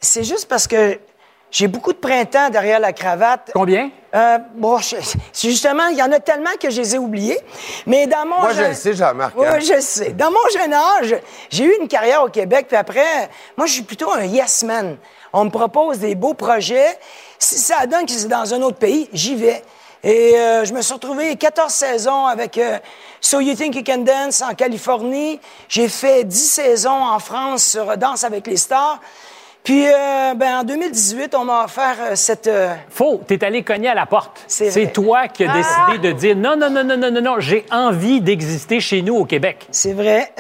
c'est 0.00 0.23
juste 0.23 0.47
parce 0.49 0.69
que 0.69 1.00
J'ai 1.52 1.67
beaucoup 1.67 1.93
de 1.93 1.99
printemps 1.99 2.49
derrière 2.49 2.79
la 2.79 2.93
cravate. 2.93 3.50
Combien? 3.52 3.90
Euh, 4.14 4.38
bon, 4.55 4.79
je- 4.79 4.95
justement, 5.35 5.88
il 5.88 5.99
y 5.99 6.02
en 6.05 6.12
a 6.12 6.21
tellement 6.21 6.50
que 6.62 6.71
je 6.71 6.81
les 6.81 6.95
ai 6.95 6.99
oubliés. 6.99 7.40
Mais 7.88 8.07
dans 8.07 8.25
mon 8.25 8.38
Moi, 8.38 8.52
je 8.52 8.62
le 8.62 8.73
sais, 8.75 8.95
Jean-Marc, 8.95 9.35
Oui, 9.37 9.49
hein. 9.49 9.59
je 9.59 9.73
le 9.73 9.81
sais. 9.81 10.11
Dans 10.11 10.31
mon 10.31 10.38
jeune 10.57 10.73
âge, 10.73 11.17
j'ai 11.50 11.64
eu 11.64 11.75
une 11.81 11.88
carrière 11.88 12.23
au 12.23 12.29
Québec, 12.29 12.67
puis 12.69 12.76
après, 12.76 13.29
moi, 13.57 13.67
je 13.67 13.73
suis 13.73 13.83
plutôt 13.83 14.12
un 14.12 14.23
yes 14.23 14.62
man. 14.62 14.97
On 15.33 15.45
me 15.47 15.50
propose 15.50 15.99
des 15.99 16.14
beaux 16.14 16.35
projets. 16.35 16.97
Si 17.40 17.59
ça 17.59 17.85
donne 17.87 18.07
que 18.07 18.12
c'est 18.12 18.29
dans 18.29 18.55
un 18.55 18.62
autre 18.62 18.79
pays, 18.79 19.09
j'y 19.12 19.35
vais. 19.35 19.61
Et 20.02 20.35
euh, 20.37 20.64
je 20.64 20.73
me 20.73 20.80
suis 20.80 20.95
retrouvé 20.95 21.37
14 21.37 21.71
saisons 21.73 22.26
avec 22.26 22.57
euh, 22.57 22.78
So 23.21 23.40
You 23.40 23.54
Think 23.54 23.76
You 23.76 23.83
Can 23.85 23.99
Dance 23.99 24.42
en 24.42 24.54
Californie. 24.54 25.38
J'ai 25.69 25.88
fait 25.88 26.25
10 26.25 26.37
saisons 26.38 26.90
en 27.04 27.19
France 27.19 27.64
sur 27.64 27.97
Danse 27.99 28.25
avec 28.25 28.47
les 28.47 28.57
stars. 28.57 28.99
Puis, 29.62 29.87
euh, 29.87 30.33
ben, 30.35 30.61
en 30.61 30.64
2018, 30.64 31.35
on 31.35 31.45
m'a 31.45 31.64
offert 31.64 31.97
euh, 32.00 32.16
cette... 32.16 32.47
euh, 32.47 32.75
Faux, 32.88 33.21
t'es 33.26 33.45
allé 33.45 33.62
cogner 33.62 33.88
à 33.88 33.95
la 33.95 34.07
porte. 34.07 34.40
C'est 34.47 34.71
C'est 34.71 34.85
vrai. 34.85 34.92
toi 34.92 35.28
qui 35.28 35.45
as 35.45 35.52
décidé 35.52 35.99
de 36.09 36.12
dire 36.19 36.35
non, 36.35 36.57
non, 36.57 36.71
non, 36.71 36.83
non, 36.83 36.97
non, 36.97 37.11
non, 37.11 37.21
non, 37.21 37.40
j'ai 37.40 37.66
envie 37.71 38.23
d'exister 38.23 38.80
chez 38.80 39.02
nous 39.02 39.16
au 39.16 39.25
Québec. 39.26 39.66
C'est 39.71 39.92
vrai. 39.92 40.33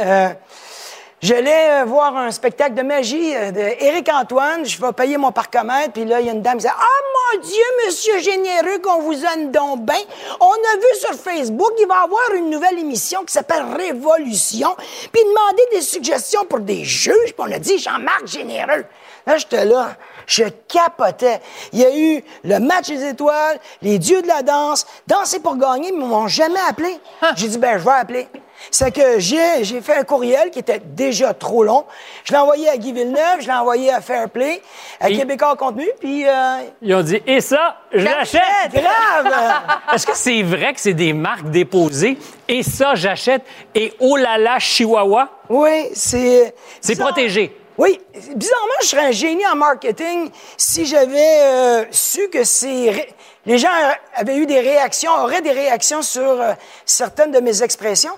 J'allais 1.22 1.82
euh, 1.82 1.84
voir 1.84 2.16
un 2.16 2.30
spectacle 2.30 2.74
de 2.74 2.80
magie 2.80 3.36
euh, 3.36 3.50
d'Éric 3.50 4.08
Antoine. 4.08 4.64
Je 4.64 4.80
vais 4.80 4.92
payer 4.92 5.18
mon 5.18 5.32
parcomètre. 5.32 5.92
Puis 5.92 6.06
là, 6.06 6.20
il 6.20 6.26
y 6.26 6.30
a 6.30 6.32
une 6.32 6.40
dame 6.40 6.56
qui 6.56 6.64
dit 6.64 6.72
Ah, 6.74 7.34
mon 7.34 7.40
Dieu, 7.42 7.62
monsieur 7.86 8.18
généreux, 8.20 8.78
qu'on 8.78 9.02
vous 9.02 9.14
donne 9.14 9.50
donc 9.52 9.84
bien. 9.84 10.00
On 10.40 10.46
a 10.46 10.76
vu 10.76 10.98
sur 10.98 11.12
Facebook, 11.12 11.72
il 11.78 11.86
va 11.86 12.00
y 12.00 12.04
avoir 12.04 12.34
une 12.36 12.48
nouvelle 12.48 12.78
émission 12.78 13.22
qui 13.24 13.34
s'appelle 13.34 13.64
Révolution. 13.76 14.74
Puis 15.12 15.22
demander 15.22 15.62
des 15.72 15.82
suggestions 15.82 16.46
pour 16.46 16.60
des 16.60 16.84
juges. 16.84 17.34
Puis 17.34 17.34
on 17.36 17.52
a 17.52 17.58
dit 17.58 17.78
Jean-Marc 17.78 18.26
Généreux. 18.26 18.86
Là, 19.26 19.36
j'étais 19.36 19.66
là. 19.66 19.96
Je 20.26 20.44
capotais. 20.68 21.40
Il 21.74 21.80
y 21.80 21.84
a 21.84 21.94
eu 21.94 22.24
le 22.44 22.60
match 22.60 22.86
des 22.86 23.08
étoiles, 23.08 23.58
les 23.82 23.98
dieux 23.98 24.22
de 24.22 24.28
la 24.28 24.40
danse, 24.40 24.86
danser 25.06 25.40
pour 25.40 25.56
gagner, 25.56 25.92
mais 25.92 25.98
ils 26.02 26.08
m'ont 26.08 26.28
jamais 26.28 26.60
appelé. 26.66 26.98
J'ai 27.36 27.48
dit, 27.48 27.58
ben, 27.58 27.78
je 27.78 27.84
vais 27.84 27.90
appeler. 27.90 28.28
C'est 28.70 28.90
que 28.92 29.18
j'ai, 29.18 29.64
j'ai 29.64 29.80
fait 29.80 29.94
un 29.96 30.04
courriel 30.04 30.50
qui 30.50 30.58
était 30.58 30.80
déjà 30.84 31.34
trop 31.34 31.64
long. 31.64 31.84
Je 32.24 32.32
l'ai 32.32 32.38
envoyé 32.38 32.68
à 32.68 32.76
Guy 32.76 32.92
Villeneuve, 32.92 33.40
je 33.40 33.46
l'ai 33.46 33.52
envoyé 33.54 33.92
à 33.92 34.00
Fairplay, 34.00 34.60
à 35.00 35.10
Et- 35.10 35.16
Québécois 35.16 35.56
Contenu, 35.56 35.88
puis... 35.98 36.26
euh, 36.28 36.58
Ils 36.82 36.94
ont 36.94 37.02
dit 37.02 37.22
et 37.26 37.40
ça, 37.40 37.76
je 37.92 38.04
l'achète. 38.04 38.42
grave! 38.72 39.32
Est-ce 39.94 40.06
que 40.06 40.16
c'est 40.16 40.42
vrai 40.42 40.74
que 40.74 40.80
c'est 40.80 40.92
des 40.94 41.12
marques 41.12 41.50
déposées 41.50 42.18
et 42.48 42.62
ça, 42.62 42.94
j'achète 42.94 43.42
et 43.74 43.92
oh 44.00 44.16
là 44.16 44.38
là, 44.38 44.58
Chihuahua? 44.58 45.28
oui, 45.48 45.88
c'est... 45.94 46.54
C'est 46.80 46.98
protégé. 46.98 47.56
Oui, 47.78 47.98
bizarrement, 48.34 48.74
je 48.82 48.86
serais 48.88 49.06
un 49.06 49.10
génie 49.10 49.46
en 49.46 49.56
marketing 49.56 50.28
si 50.58 50.84
j'avais 50.84 51.40
euh, 51.42 51.84
su 51.90 52.28
que 52.28 52.44
c'est 52.44 53.08
les 53.46 53.58
gens 53.58 53.70
avaient 54.14 54.36
eu 54.36 54.46
des 54.46 54.60
réactions, 54.60 55.12
auraient 55.12 55.42
des 55.42 55.52
réactions 55.52 56.02
sur 56.02 56.22
euh, 56.22 56.52
certaines 56.84 57.32
de 57.32 57.40
mes 57.40 57.62
expressions. 57.62 58.16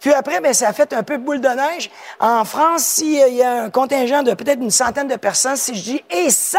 Puis 0.00 0.12
après, 0.12 0.40
ben, 0.40 0.52
ça 0.52 0.68
a 0.68 0.72
fait 0.72 0.92
un 0.92 1.02
peu 1.02 1.16
boule 1.16 1.40
de 1.40 1.48
neige. 1.48 1.90
En 2.18 2.44
France, 2.44 2.82
s'il 2.82 3.34
y 3.34 3.42
a 3.42 3.62
un 3.64 3.70
contingent 3.70 4.22
de 4.22 4.34
peut-être 4.34 4.60
une 4.60 4.70
centaine 4.70 5.08
de 5.08 5.16
personnes, 5.16 5.56
si 5.56 5.74
je 5.74 5.82
dis 5.82 6.04
«Et 6.10 6.30
ça», 6.30 6.58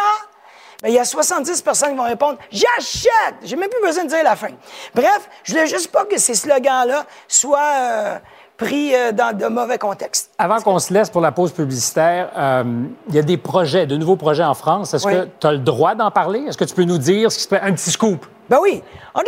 ben, 0.81 0.89
il 0.89 0.95
y 0.95 0.99
a 0.99 1.05
70 1.05 1.61
personnes 1.61 1.91
qui 1.91 1.95
vont 1.95 2.03
répondre 2.03 2.37
«J'achète!» 2.51 3.35
J'ai 3.43 3.55
même 3.55 3.69
plus 3.69 3.81
besoin 3.81 4.05
de 4.05 4.09
dire 4.09 4.23
la 4.23 4.35
fin. 4.35 4.49
Bref, 4.93 5.29
je 5.43 5.53
voulais 5.53 5.67
juste 5.67 5.91
pas 5.91 6.05
que 6.05 6.17
ces 6.17 6.35
slogans-là 6.35 7.05
soient 7.27 7.73
euh, 7.75 8.17
pris 8.63 8.95
euh, 8.95 9.11
dans 9.11 9.35
de 9.37 9.45
mauvais 9.47 9.77
contextes. 9.77 10.31
Avant 10.37 10.59
qu'on 10.61 10.79
se 10.79 10.93
laisse 10.93 11.09
pour 11.09 11.21
la 11.21 11.31
pause 11.31 11.51
publicitaire, 11.51 12.29
euh, 12.37 12.63
il 13.09 13.15
y 13.15 13.19
a 13.19 13.21
des 13.21 13.37
projets, 13.37 13.85
de 13.85 13.95
nouveaux 13.97 14.15
projets 14.15 14.43
en 14.43 14.53
France. 14.53 14.93
Est-ce 14.93 15.05
Oui. 15.05 15.13
que 15.13 15.27
tu 15.39 15.47
as 15.47 15.51
le 15.51 15.57
droit 15.59 15.95
d'en 15.95 16.11
parler? 16.11 16.39
Est-ce 16.47 16.57
que 16.57 16.63
tu 16.65 16.73
peux 16.73 16.83
nous 16.83 16.97
dire 16.97 17.31
ce 17.31 17.37
qui 17.37 17.43
se 17.43 17.47
passe? 17.49 17.61
Un 17.63 17.73
petit 17.73 17.91
scoop. 17.91 18.25
Ben 18.49 18.57
oui. 18.61 18.81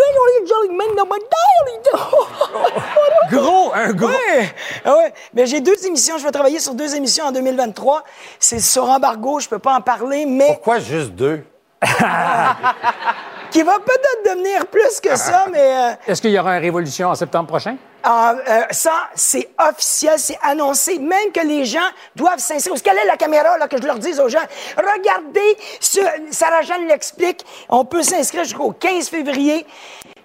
Gros, 3.32 3.72
un 3.74 3.92
gros. 3.94 4.08
Ouais. 4.08 4.54
Ah 4.84 4.98
ouais. 4.98 5.14
Mais 5.34 5.46
j'ai 5.46 5.62
deux 5.62 5.86
émissions. 5.86 6.18
Je 6.18 6.24
vais 6.24 6.32
travailler 6.32 6.60
sur 6.60 6.74
deux 6.76 6.96
émissions 6.96 7.26
en 7.26 7.32
2023. 7.32 8.04
C'est 8.40 8.60
sur 8.60 8.90
embargo. 8.90 9.40
Je 9.40 9.48
peux 9.50 9.60
pas 9.60 9.76
en 9.76 9.82
parler, 9.82 10.26
mais 10.26 10.48
Pourquoi 10.48 10.80
juste 10.80 11.12
deux? 11.12 11.44
qui 13.52 13.64
va 13.64 13.80
peut-être 13.80 14.36
devenir 14.36 14.66
plus 14.68 15.00
que 15.02 15.16
ça. 15.16 15.46
Mais 15.52 15.76
euh, 15.76 15.92
Est-ce 16.08 16.22
qu'il 16.22 16.32
y 16.32 16.40
aura 16.40 16.58
une 16.58 16.64
révolution 16.64 17.10
en 17.10 17.16
septembre 17.16 17.48
prochain? 17.48 17.78
ah, 18.08 18.36
euh, 18.48 18.62
ça, 18.70 19.10
c'est 19.16 19.50
officiel, 19.58 20.14
c'est 20.18 20.38
annoncé. 20.44 21.00
Même 21.00 21.32
que 21.34 21.46
les 21.46 21.66
gens 21.66 21.88
doivent 22.16 22.38
s'inscrire. 22.38 22.74
Où 22.74 22.76
est-ce 22.76 22.84
qu'elle 22.84 22.98
est 23.00 23.08
la 23.08 23.18
caméra 23.18 23.58
là 23.58 23.68
que 23.68 23.82
je 23.82 23.88
leur 23.88 23.98
dise 23.98 24.20
aux 24.20 24.30
gens? 24.30 24.46
Regardez, 24.78 25.58
ce, 25.80 26.00
Sarah 26.30 26.62
Jeanne 26.62 26.88
l'explique. 26.88 27.44
On 27.68 27.84
peut 27.84 28.04
s'inscrire 28.04 28.44
jusqu'au 28.44 28.72
15 28.72 29.10
février. 29.10 29.66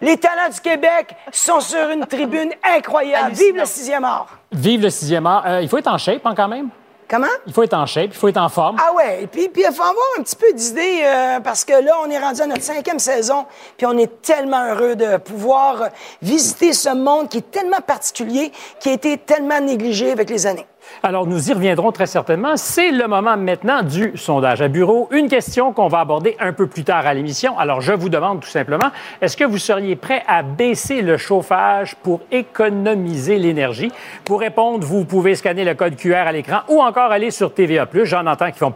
Les 0.03 0.19
talents 0.19 0.51
du 0.53 0.61
Québec 0.61 1.17
sont 1.33 1.61
sur 1.61 1.89
une 1.89 2.05
tribune 2.05 2.53
incroyable. 2.77 3.33
Vive 3.33 3.57
le 3.57 3.65
sixième 3.65 4.05
art. 4.05 4.29
Vive 4.53 4.83
le 4.83 4.91
sixième 4.91 5.27
art. 5.27 5.45
Euh, 5.47 5.63
il 5.63 5.69
faut 5.69 5.79
être 5.79 5.91
en 5.91 5.99
shape 5.99 6.25
hein, 6.27 6.35
quand 6.37 6.49
même? 6.49 6.69
Comment? 7.11 7.27
Il 7.45 7.53
faut 7.53 7.65
être 7.65 7.75
en 7.75 7.87
shape, 7.87 8.11
il 8.13 8.15
faut 8.15 8.29
être 8.29 8.37
en 8.37 8.49
forme. 8.49 8.77
Ah 8.79 8.95
ouais, 8.95 9.25
et 9.25 9.27
puis 9.27 9.49
puis 9.49 9.65
il 9.69 9.75
faut 9.75 9.83
avoir 9.83 9.97
un 10.17 10.23
petit 10.23 10.37
peu 10.37 10.53
d'idées 10.53 11.01
euh, 11.03 11.41
parce 11.41 11.65
que 11.65 11.73
là, 11.73 11.97
on 12.07 12.09
est 12.09 12.21
rendu 12.21 12.41
à 12.41 12.47
notre 12.47 12.63
cinquième 12.63 13.01
saison, 13.01 13.47
puis 13.77 13.85
on 13.85 13.99
est 13.99 14.23
tellement 14.23 14.65
heureux 14.73 14.95
de 14.95 15.17
pouvoir 15.17 15.83
euh, 15.83 15.87
visiter 16.23 16.73
ce 16.73 16.95
monde 16.95 17.29
qui 17.29 17.39
est 17.39 17.51
tellement 17.51 17.81
particulier, 17.85 18.53
qui 18.79 18.91
a 18.91 18.93
été 18.93 19.19
tellement 19.19 19.61
négligé 19.61 20.13
avec 20.13 20.31
les 20.31 20.47
années. 20.47 20.67
Alors, 21.03 21.27
nous 21.27 21.51
y 21.51 21.53
reviendrons 21.53 21.93
très 21.93 22.07
certainement. 22.07 22.57
C'est 22.57 22.91
le 22.91 23.07
moment 23.07 23.37
maintenant 23.37 23.83
du 23.83 24.13
sondage 24.17 24.61
à 24.61 24.69
bureau. 24.69 25.09
Une 25.13 25.29
question 25.29 25.73
qu'on 25.73 25.89
va 25.89 26.01
aborder 26.01 26.37
un 26.41 26.53
peu 26.53 26.67
plus 26.67 26.85
tard 26.85 27.07
à 27.07 27.15
l'émission. 27.15 27.59
Alors, 27.59 27.81
je 27.81 27.93
vous 27.93 28.09
demande 28.09 28.41
tout 28.41 28.49
simplement, 28.49 28.91
est-ce 29.21 29.37
que 29.37 29.45
vous 29.45 29.59
seriez 29.59 29.97
prêt 29.97 30.23
à 30.27 30.43
baisser 30.43 31.03
le 31.03 31.17
chauffage 31.17 31.97
pour 31.97 32.21
économiser 32.31 33.39
l'énergie? 33.39 33.93
Pour 34.25 34.41
répondre, 34.41 34.87
vous 34.87 35.05
pouvez 35.05 35.35
scanner 35.35 35.65
le 35.65 35.75
code 35.75 35.97
QR 35.97 36.27
à 36.27 36.33
l'écran 36.33 36.61
ou 36.69 36.81
encore 36.81 37.11
aller 37.11 37.31
sur 37.31 37.55
TVA+. 37.55 37.89
J'en 38.05 38.27
entends 38.27 38.51
qui 38.51 38.59
font. 38.59 38.75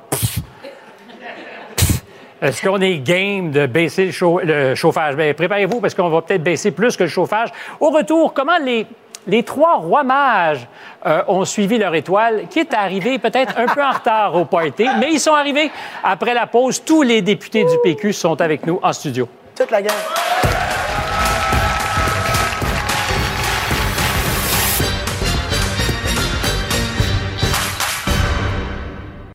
Est-ce 2.42 2.60
qu'on 2.60 2.80
est 2.80 2.98
game 2.98 3.50
de 3.50 3.64
baisser 3.64 4.10
le 4.44 4.74
chauffage? 4.74 5.16
Bien, 5.16 5.32
préparez-vous 5.32 5.80
parce 5.80 5.94
qu'on 5.94 6.10
va 6.10 6.20
peut-être 6.20 6.42
baisser 6.42 6.72
plus 6.72 6.94
que 6.94 7.04
le 7.04 7.08
chauffage. 7.08 7.48
Au 7.80 7.88
retour, 7.88 8.34
comment 8.34 8.58
les, 8.62 8.86
les 9.26 9.42
trois 9.42 9.76
rois 9.76 10.02
mages 10.02 10.66
euh, 11.06 11.22
ont 11.28 11.44
suivi 11.44 11.78
leur 11.78 11.94
étoile, 11.94 12.44
qui 12.50 12.60
est 12.60 12.74
arrivé 12.74 13.18
peut-être 13.18 13.58
un 13.58 13.66
peu 13.66 13.82
en 13.82 13.92
retard 13.92 14.34
au 14.34 14.44
party, 14.44 14.86
mais 14.98 15.12
ils 15.12 15.20
sont 15.20 15.34
arrivés 15.34 15.70
après 16.02 16.34
la 16.34 16.46
pause. 16.46 16.82
Tous 16.84 17.02
les 17.02 17.22
députés 17.22 17.64
du 17.64 17.76
PQ 17.82 18.12
sont 18.12 18.40
avec 18.40 18.66
nous 18.66 18.78
en 18.82 18.92
studio. 18.92 19.28
Toute 19.56 19.70
la 19.70 19.82
gang. 19.82 19.92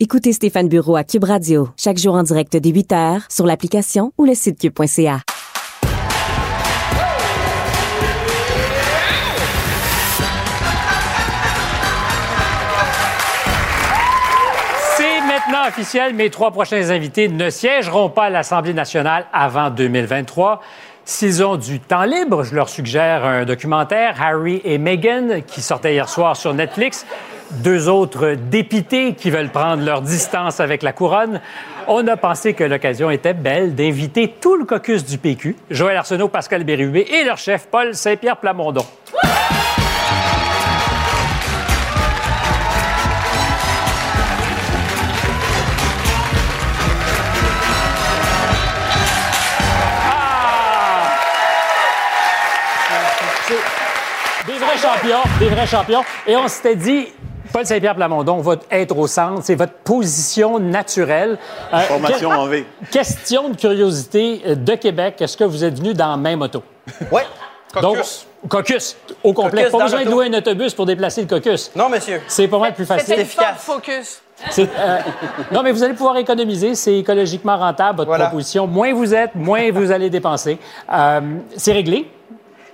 Écoutez 0.01 0.31
Stéphane 0.31 0.69
Bureau 0.69 0.96
à 0.96 1.03
Cube 1.03 1.25
Radio, 1.25 1.67
chaque 1.77 1.98
jour 1.98 2.15
en 2.15 2.24
direct 2.24 2.55
dès 2.55 2.72
8h 2.72 3.24
sur 3.29 3.46
l'application 3.46 4.13
ou 4.17 4.24
le 4.24 4.34
site 4.34 4.58
cube.ca. 4.58 5.19
officiel, 15.69 16.15
mes 16.15 16.31
trois 16.31 16.49
prochains 16.51 16.89
invités 16.89 17.27
ne 17.27 17.49
siégeront 17.49 18.09
pas 18.09 18.25
à 18.25 18.29
l'Assemblée 18.29 18.73
nationale 18.73 19.27
avant 19.31 19.69
2023. 19.69 20.61
S'ils 21.05 21.43
ont 21.43 21.57
du 21.57 21.79
temps 21.79 22.05
libre, 22.05 22.43
je 22.43 22.55
leur 22.55 22.69
suggère 22.69 23.23
un 23.23 23.45
documentaire, 23.45 24.15
Harry 24.19 24.61
et 24.63 24.79
Meghan, 24.79 25.41
qui 25.45 25.61
sortait 25.61 25.93
hier 25.93 26.09
soir 26.09 26.35
sur 26.35 26.55
Netflix. 26.55 27.05
Deux 27.51 27.88
autres 27.88 28.33
députés 28.33 29.13
qui 29.13 29.29
veulent 29.29 29.51
prendre 29.51 29.83
leur 29.83 30.01
distance 30.01 30.59
avec 30.59 30.81
la 30.81 30.91
couronne. 30.91 31.39
On 31.88 32.07
a 32.07 32.17
pensé 32.17 32.53
que 32.53 32.63
l'occasion 32.63 33.11
était 33.11 33.33
belle 33.33 33.75
d'inviter 33.75 34.33
tout 34.41 34.55
le 34.55 34.65
caucus 34.65 35.05
du 35.05 35.19
PQ, 35.19 35.55
Joël 35.69 35.97
Arsenault, 35.97 36.29
Pascal 36.29 36.63
Bérubé 36.63 37.01
et 37.01 37.23
leur 37.23 37.38
chef 37.38 37.67
Paul 37.67 37.93
Saint-Pierre 37.93 38.38
Plamondon. 38.38 38.85
Champions, 54.81 55.21
des 55.39 55.50
vrais 55.50 55.67
champions. 55.67 56.01
Et 56.27 56.36
on 56.36 56.48
s'était 56.48 56.75
dit, 56.75 57.07
Paul 57.51 57.65
Saint-Pierre 57.65 57.95
Plamondon 57.95 58.38
va 58.39 58.55
être 58.71 58.98
au 58.98 59.07
centre, 59.07 59.41
c'est 59.43 59.55
votre 59.55 59.74
position 59.74 60.59
naturelle. 60.59 61.38
Euh, 61.74 61.79
Formation 61.81 62.29
que- 62.29 62.36
en 62.36 62.48
V. 62.48 62.65
Question 62.91 63.50
de 63.50 63.55
curiosité 63.57 64.41
euh, 64.45 64.55
de 64.55 64.75
Québec, 64.75 65.15
est-ce 65.21 65.36
que 65.38 65.43
vous 65.43 65.63
êtes 65.63 65.77
venu 65.77 65.93
dans 65.93 66.12
la 66.12 66.17
même 66.17 66.41
auto? 66.41 66.63
Oui. 67.12 67.21
Donc, 67.81 67.98
Caucus. 67.98 68.25
caucus, 68.48 68.98
au 69.24 69.31
complet. 69.31 69.65
Caucus 69.65 69.77
Pas 69.77 69.83
besoin 69.83 70.03
de 70.03 70.09
louer 70.09 70.25
un 70.25 70.33
autobus 70.33 70.74
pour 70.74 70.88
déplacer 70.88 71.21
le 71.21 71.27
caucus. 71.27 71.69
Non, 71.75 71.88
monsieur. 71.88 72.19
C'est 72.27 72.48
pas 72.48 72.57
mal 72.57 72.74
plus 72.74 72.86
facile. 72.86 73.05
C'était 73.07 73.21
efficace. 73.21 73.45
efficace. 73.45 73.63
Focus. 73.63 74.21
C'est- 74.50 74.69
euh, 74.79 74.98
non, 75.51 75.62
mais 75.62 75.71
vous 75.71 75.83
allez 75.83 75.93
pouvoir 75.93 76.17
économiser. 76.17 76.74
C'est 76.74 76.98
écologiquement 76.98 77.57
rentable, 77.57 77.98
votre 77.98 78.07
Voilà. 78.09 78.25
proposition. 78.25 78.65
Moins 78.65 78.91
vous 78.93 79.13
êtes, 79.13 79.36
moins 79.36 79.69
vous 79.71 79.91
allez 79.91 80.09
dépenser. 80.09 80.57
Euh, 80.91 81.19
c'est 81.57 81.74
réglé. 81.74 82.09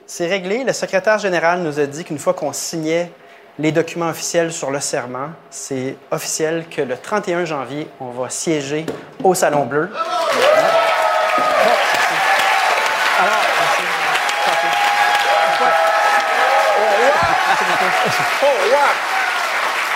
C'est 0.08 0.28
réglé. 0.28 0.64
Le 0.64 0.72
secrétaire 0.72 1.18
général 1.18 1.62
nous 1.62 1.80
a 1.80 1.86
dit 1.88 2.04
qu'une 2.04 2.20
fois 2.20 2.36
qu'on 2.36 2.54
signait 2.54 3.12
les 3.58 3.72
documents 3.72 4.10
officiels 4.10 4.52
sur 4.52 4.70
le 4.70 4.80
serment, 4.80 5.30
c'est 5.50 5.96
officiel 6.12 6.66
que 6.70 6.82
le 6.82 6.96
31 6.96 7.46
janvier, 7.46 7.88
on 8.00 8.12
va 8.12 8.30
siéger 8.30 8.86
au 9.24 9.34
Salon 9.34 9.66
Bleu. 9.66 9.90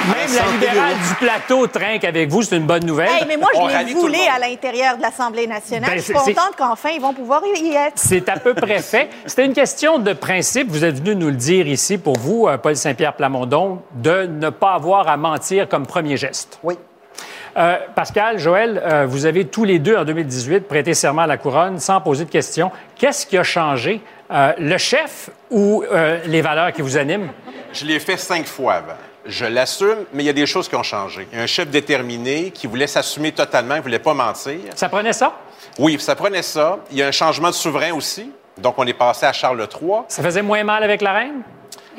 Même 0.07 0.33
la 0.33 0.51
libérale 0.51 0.95
du 1.09 1.15
plateau 1.15 1.67
trinque 1.67 2.03
avec 2.05 2.29
vous. 2.29 2.41
C'est 2.41 2.55
une 2.55 2.65
bonne 2.65 2.85
nouvelle. 2.85 3.09
Hey, 3.09 3.25
mais 3.27 3.35
moi, 3.37 3.49
On 3.55 3.67
je 3.67 3.73
rallie 3.73 3.87
l'ai 3.87 3.93
tout 3.93 4.07
le 4.07 4.13
voulu 4.13 4.17
monde. 4.17 4.27
à 4.35 4.39
l'intérieur 4.39 4.97
de 4.97 5.01
l'Assemblée 5.01 5.45
nationale. 5.47 5.89
Ben, 5.89 5.97
je 5.97 6.03
suis 6.03 6.13
contente 6.13 6.55
qu'enfin, 6.57 6.89
ils 6.91 7.01
vont 7.01 7.13
pouvoir 7.13 7.41
y 7.45 7.73
être. 7.75 7.93
C'est 7.95 8.29
à 8.29 8.39
peu 8.39 8.53
près 8.53 8.79
fait. 8.81 9.09
C'était 9.25 9.45
une 9.45 9.53
question 9.53 9.99
de 9.99 10.13
principe. 10.13 10.69
Vous 10.69 10.85
êtes 10.85 10.99
venu 10.99 11.15
nous 11.15 11.27
le 11.27 11.35
dire 11.35 11.67
ici 11.67 11.97
pour 11.97 12.17
vous, 12.17 12.47
euh, 12.47 12.57
Paul 12.57 12.75
Saint-Pierre 12.77 13.13
Plamondon, 13.13 13.81
de 13.95 14.25
ne 14.25 14.49
pas 14.49 14.73
avoir 14.73 15.07
à 15.09 15.17
mentir 15.17 15.67
comme 15.67 15.85
premier 15.85 16.15
geste. 16.15 16.59
Oui. 16.63 16.77
Euh, 17.57 17.77
Pascal, 17.95 18.37
Joël, 18.39 18.81
euh, 18.85 19.05
vous 19.05 19.25
avez 19.25 19.45
tous 19.45 19.65
les 19.65 19.79
deux 19.79 19.97
en 19.97 20.05
2018 20.05 20.61
prêté 20.67 20.93
serment 20.93 21.23
à 21.23 21.27
la 21.27 21.37
couronne 21.37 21.79
sans 21.79 21.99
poser 21.99 22.23
de 22.25 22.29
questions. 22.29 22.71
Qu'est-ce 22.95 23.25
qui 23.25 23.37
a 23.37 23.43
changé? 23.43 24.01
Euh, 24.31 24.53
le 24.59 24.77
chef 24.77 25.29
ou 25.49 25.83
euh, 25.91 26.19
les 26.25 26.41
valeurs 26.41 26.71
qui 26.71 26.83
vous 26.83 26.95
animent? 26.95 27.29
Je 27.73 27.85
l'ai 27.85 27.99
fait 27.99 28.17
cinq 28.17 28.45
fois 28.45 28.75
avant. 28.75 28.93
Je 29.25 29.45
l'assume, 29.45 30.05
mais 30.13 30.23
il 30.23 30.25
y 30.25 30.29
a 30.29 30.33
des 30.33 30.45
choses 30.45 30.69
qui 30.69 30.75
ont 30.75 30.83
changé. 30.83 31.27
Il 31.31 31.37
y 31.37 31.41
a 31.41 31.43
un 31.43 31.47
chef 31.47 31.67
déterminé 31.67 32.51
qui 32.51 32.67
voulait 32.67 32.87
s'assumer 32.87 33.31
totalement, 33.31 33.75
il 33.75 33.79
ne 33.79 33.83
voulait 33.83 33.99
pas 33.99 34.13
mentir. 34.13 34.59
Ça 34.75 34.89
prenait 34.89 35.13
ça? 35.13 35.33
Oui, 35.77 35.99
ça 35.99 36.15
prenait 36.15 36.41
ça. 36.41 36.79
Il 36.91 36.97
y 36.97 37.03
a 37.03 37.07
un 37.07 37.11
changement 37.11 37.49
de 37.49 37.55
souverain 37.55 37.93
aussi. 37.93 38.31
Donc, 38.57 38.75
on 38.77 38.87
est 38.87 38.93
passé 38.93 39.25
à 39.25 39.33
Charles 39.33 39.59
III. 39.59 40.01
Ça 40.07 40.23
faisait 40.23 40.41
moins 40.41 40.63
mal 40.63 40.83
avec 40.83 41.01
la 41.01 41.13
reine? 41.13 41.41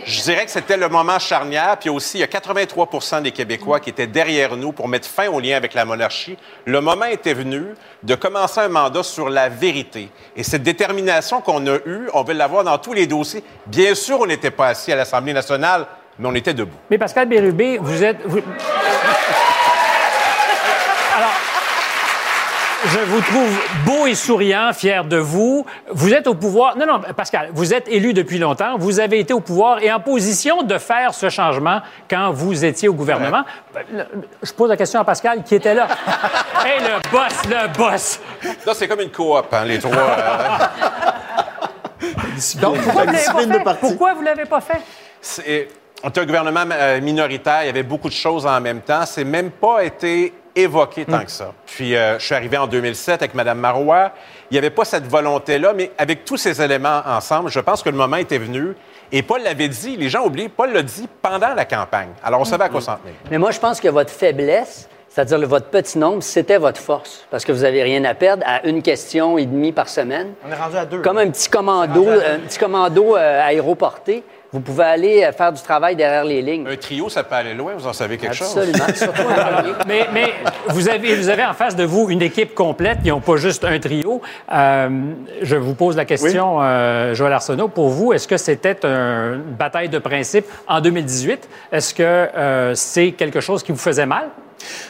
Je 0.04 0.22
dirais 0.22 0.46
que 0.46 0.50
c'était 0.50 0.78
le 0.78 0.88
moment 0.88 1.18
charnière. 1.18 1.76
Puis 1.78 1.90
aussi, 1.90 2.18
il 2.18 2.20
y 2.20 2.24
a 2.24 2.26
83 2.26 3.20
des 3.20 3.32
Québécois 3.32 3.80
qui 3.80 3.90
étaient 3.90 4.06
derrière 4.06 4.56
nous 4.56 4.72
pour 4.72 4.88
mettre 4.88 5.06
fin 5.06 5.28
au 5.28 5.40
lien 5.40 5.56
avec 5.56 5.74
la 5.74 5.84
monarchie. 5.84 6.36
Le 6.64 6.80
moment 6.80 7.04
était 7.04 7.34
venu 7.34 7.74
de 8.02 8.14
commencer 8.14 8.60
un 8.60 8.68
mandat 8.68 9.02
sur 9.02 9.28
la 9.28 9.48
vérité. 9.48 10.08
Et 10.36 10.42
cette 10.42 10.62
détermination 10.62 11.40
qu'on 11.42 11.66
a 11.66 11.76
eue, 11.86 12.08
on 12.14 12.22
veut 12.22 12.34
l'avoir 12.34 12.64
dans 12.64 12.78
tous 12.78 12.94
les 12.94 13.06
dossiers. 13.06 13.44
Bien 13.66 13.94
sûr, 13.94 14.20
on 14.20 14.26
n'était 14.26 14.50
pas 14.50 14.68
assis 14.68 14.90
à 14.90 14.96
l'Assemblée 14.96 15.34
nationale, 15.34 15.86
mais 16.18 16.28
on 16.28 16.34
était 16.34 16.54
debout. 16.54 16.76
Mais 16.90 16.98
Pascal 16.98 17.28
Bérubé, 17.28 17.78
vous 17.78 18.02
êtes. 18.04 18.18
vous- 18.24 18.38
Alors, 21.16 21.32
je 22.86 22.98
vous 23.00 23.20
trouve 23.20 23.58
beau 23.84 24.06
et 24.06 24.14
souriant, 24.14 24.72
fier 24.72 25.04
de 25.04 25.16
vous. 25.18 25.66
Vous 25.90 26.12
êtes 26.14 26.26
au 26.26 26.34
pouvoir. 26.34 26.76
Non, 26.76 26.86
non, 26.86 27.00
Pascal, 27.16 27.50
vous 27.52 27.74
êtes 27.74 27.88
élu 27.88 28.12
depuis 28.14 28.38
longtemps. 28.38 28.76
Vous 28.78 29.00
avez 29.00 29.18
été 29.20 29.32
au 29.34 29.40
pouvoir 29.40 29.82
et 29.82 29.92
en 29.92 30.00
position 30.00 30.62
de 30.62 30.78
faire 30.78 31.12
ce 31.14 31.28
changement 31.28 31.80
quand 32.08 32.30
vous 32.32 32.64
étiez 32.64 32.88
au 32.88 32.94
gouvernement. 32.94 33.42
Je 34.42 34.52
pose 34.52 34.68
la 34.70 34.76
question 34.76 35.00
à 35.00 35.04
Pascal 35.04 35.42
qui 35.42 35.54
était 35.56 35.74
là. 35.74 35.88
Hé, 36.64 36.80
le 36.80 37.10
boss, 37.10 37.42
le 37.48 37.68
boss. 37.76 38.20
Là, 38.66 38.72
c'est 38.74 38.88
comme 38.88 39.00
une 39.00 39.10
coop, 39.10 39.46
hein, 39.52 39.64
les 39.64 39.78
trois. 39.78 39.92
euh, 39.92 40.58
Donc, 42.60 42.76
pourquoi 43.80 44.14
vous 44.14 44.22
l'avez 44.22 44.44
pas 44.46 44.60
fait? 44.60 44.80
On 46.02 46.08
était 46.08 46.20
un 46.20 46.26
gouvernement 46.26 46.64
euh, 46.72 47.00
minoritaire, 47.00 47.62
il 47.62 47.66
y 47.66 47.68
avait 47.70 47.82
beaucoup 47.82 48.08
de 48.08 48.14
choses 48.14 48.46
en 48.46 48.58
même 48.60 48.80
temps. 48.80 49.04
C'est 49.04 49.24
même 49.24 49.50
pas 49.50 49.84
été 49.84 50.32
évoqué 50.56 51.04
tant 51.04 51.24
que 51.24 51.30
ça. 51.30 51.52
Puis, 51.66 51.94
euh, 51.94 52.18
je 52.18 52.24
suis 52.24 52.34
arrivé 52.34 52.56
en 52.56 52.66
2007 52.66 53.20
avec 53.20 53.34
Mme 53.34 53.58
Marois. 53.58 54.12
Il 54.50 54.54
n'y 54.54 54.58
avait 54.58 54.70
pas 54.70 54.86
cette 54.86 55.06
volonté-là, 55.06 55.74
mais 55.74 55.90
avec 55.98 56.24
tous 56.24 56.38
ces 56.38 56.62
éléments 56.62 57.02
ensemble, 57.06 57.50
je 57.50 57.60
pense 57.60 57.82
que 57.82 57.90
le 57.90 57.96
moment 57.96 58.16
était 58.16 58.38
venu. 58.38 58.74
Et 59.12 59.22
Paul 59.22 59.42
l'avait 59.42 59.68
dit, 59.68 59.96
les 59.96 60.08
gens 60.08 60.24
oublient, 60.24 60.48
Paul 60.48 60.72
l'a 60.72 60.82
dit 60.82 61.06
pendant 61.20 61.54
la 61.54 61.64
campagne. 61.66 62.10
Alors, 62.24 62.40
on 62.40 62.44
savait 62.44 62.64
à 62.64 62.68
quoi 62.70 62.80
s'en 62.80 62.96
tenir. 62.96 63.14
Mais 63.30 63.38
moi, 63.38 63.50
je 63.50 63.60
pense 63.60 63.78
que 63.78 63.88
votre 63.88 64.10
faiblesse, 64.10 64.88
c'est-à-dire 65.08 65.46
votre 65.46 65.66
petit 65.66 65.98
nombre, 65.98 66.22
c'était 66.22 66.58
votre 66.58 66.80
force. 66.80 67.26
Parce 67.30 67.44
que 67.44 67.52
vous 67.52 67.62
n'avez 67.62 67.82
rien 67.82 68.04
à 68.04 68.14
perdre 68.14 68.42
à 68.46 68.64
une 68.66 68.80
question 68.80 69.36
et 69.36 69.44
demie 69.44 69.72
par 69.72 69.88
semaine. 69.88 70.32
On 70.46 70.50
est 70.50 70.54
rendu 70.54 70.76
à 70.76 70.86
deux. 70.86 71.02
Comme 71.02 71.18
un 71.18 71.28
petit 71.28 71.50
commando, 71.50 72.08
un 72.08 72.38
petit 72.38 72.58
commando 72.58 73.16
euh, 73.16 73.42
aéroporté, 73.42 74.22
vous 74.52 74.60
pouvez 74.60 74.84
aller 74.84 75.24
euh, 75.24 75.32
faire 75.32 75.52
du 75.52 75.62
travail 75.62 75.94
derrière 75.96 76.24
les 76.24 76.42
lignes. 76.42 76.66
Un 76.68 76.76
trio, 76.76 77.08
ça 77.08 77.22
peut 77.22 77.34
aller 77.36 77.54
loin, 77.54 77.72
vous 77.76 77.86
en 77.86 77.92
savez 77.92 78.16
quelque 78.18 78.34
chose? 78.34 78.56
Absolument. 78.56 78.84
Surtout 78.94 79.22
un 79.28 79.34
premier. 79.34 79.72
Mais, 79.86 80.06
mais 80.12 80.32
vous, 80.68 80.88
avez, 80.88 81.14
vous 81.14 81.28
avez 81.28 81.44
en 81.44 81.54
face 81.54 81.76
de 81.76 81.84
vous 81.84 82.10
une 82.10 82.22
équipe 82.22 82.54
complète. 82.54 82.98
Ils 83.04 83.10
n'ont 83.10 83.20
pas 83.20 83.36
juste 83.36 83.64
un 83.64 83.78
trio. 83.78 84.20
Euh, 84.52 84.88
je 85.42 85.56
vous 85.56 85.74
pose 85.74 85.96
la 85.96 86.04
question, 86.04 86.58
euh, 86.60 87.14
Joël 87.14 87.32
Arsenault. 87.32 87.68
Pour 87.68 87.90
vous, 87.90 88.12
est-ce 88.12 88.26
que 88.26 88.36
c'était 88.36 88.84
un- 88.84 89.34
une 89.34 89.54
bataille 89.56 89.88
de 89.88 89.98
principe 89.98 90.46
en 90.66 90.80
2018? 90.80 91.48
Est-ce 91.72 91.94
que 91.94 92.02
euh, 92.02 92.74
c'est 92.74 93.12
quelque 93.12 93.40
chose 93.40 93.62
qui 93.62 93.72
vous 93.72 93.78
faisait 93.78 94.06
mal? 94.06 94.28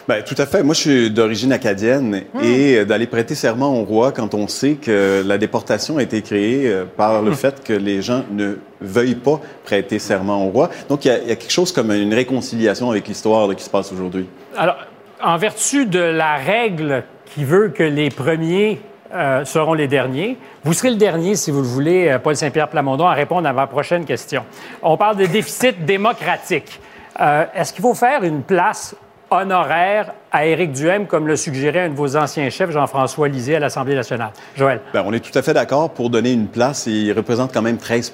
Ben, 0.08 0.22
tout 0.22 0.34
à 0.38 0.46
fait. 0.46 0.62
Moi, 0.62 0.74
je 0.74 0.80
suis 0.80 1.10
d'origine 1.10 1.52
acadienne 1.52 2.22
et 2.42 2.76
euh, 2.76 2.84
d'aller 2.84 3.06
prêter 3.06 3.34
serment 3.34 3.78
au 3.78 3.84
roi 3.84 4.12
quand 4.12 4.34
on 4.34 4.48
sait 4.48 4.74
que 4.74 5.22
la 5.24 5.38
déportation 5.38 5.98
a 5.98 6.02
été 6.02 6.22
créée 6.22 6.66
euh, 6.66 6.84
par 6.84 7.22
le 7.22 7.32
fait 7.32 7.62
que 7.62 7.72
les 7.72 8.02
gens 8.02 8.24
ne 8.30 8.58
veuillent 8.80 9.14
pas 9.14 9.40
prêter 9.64 9.98
serment 9.98 10.46
au 10.46 10.50
roi. 10.50 10.70
Donc, 10.88 11.04
il 11.04 11.08
y 11.08 11.10
a, 11.10 11.18
il 11.18 11.28
y 11.28 11.32
a 11.32 11.36
quelque 11.36 11.52
chose 11.52 11.72
comme 11.72 11.90
une 11.92 12.14
réconciliation 12.14 12.90
avec 12.90 13.06
l'histoire 13.08 13.54
qui 13.54 13.62
se 13.62 13.70
passe 13.70 13.92
aujourd'hui. 13.92 14.26
Alors, 14.56 14.76
en 15.22 15.36
vertu 15.36 15.86
de 15.86 16.00
la 16.00 16.36
règle 16.36 17.04
qui 17.26 17.44
veut 17.44 17.68
que 17.68 17.82
les 17.82 18.08
premiers 18.08 18.80
euh, 19.14 19.44
seront 19.44 19.74
les 19.74 19.86
derniers, 19.86 20.38
vous 20.64 20.72
serez 20.72 20.90
le 20.90 20.96
dernier, 20.96 21.36
si 21.36 21.50
vous 21.50 21.60
le 21.60 21.66
voulez, 21.66 22.16
Paul 22.22 22.34
Saint-Pierre 22.34 22.68
Plamondon, 22.68 23.06
à 23.06 23.14
répondre 23.14 23.48
à 23.48 23.52
ma 23.52 23.66
prochaine 23.66 24.04
question. 24.04 24.44
On 24.82 24.96
parle 24.96 25.16
de 25.16 25.26
déficit 25.26 25.84
démocratique. 25.84 26.80
Euh, 27.20 27.44
Est-ce 27.54 27.72
qu'il 27.72 27.82
faut 27.82 27.94
faire 27.94 28.24
une 28.24 28.42
place 28.42 28.94
honoraire 29.30 30.12
à 30.32 30.46
Éric 30.46 30.72
Duhem, 30.72 31.06
comme 31.06 31.26
le 31.26 31.36
suggérait 31.36 31.80
un 31.80 31.88
de 31.88 31.94
vos 31.94 32.16
anciens 32.16 32.50
chefs, 32.50 32.70
Jean-François 32.70 33.28
Lisée, 33.28 33.56
à 33.56 33.58
l'Assemblée 33.58 33.94
nationale? 33.94 34.30
Joël. 34.56 34.80
Ben, 34.92 35.02
on 35.06 35.12
est 35.12 35.20
tout 35.20 35.36
à 35.36 35.42
fait 35.42 35.54
d'accord 35.54 35.90
pour 35.90 36.10
donner 36.10 36.32
une 36.32 36.46
place. 36.46 36.86
Il 36.86 37.12
représente 37.12 37.52
quand 37.52 37.62
même 37.62 37.78
13 37.78 38.12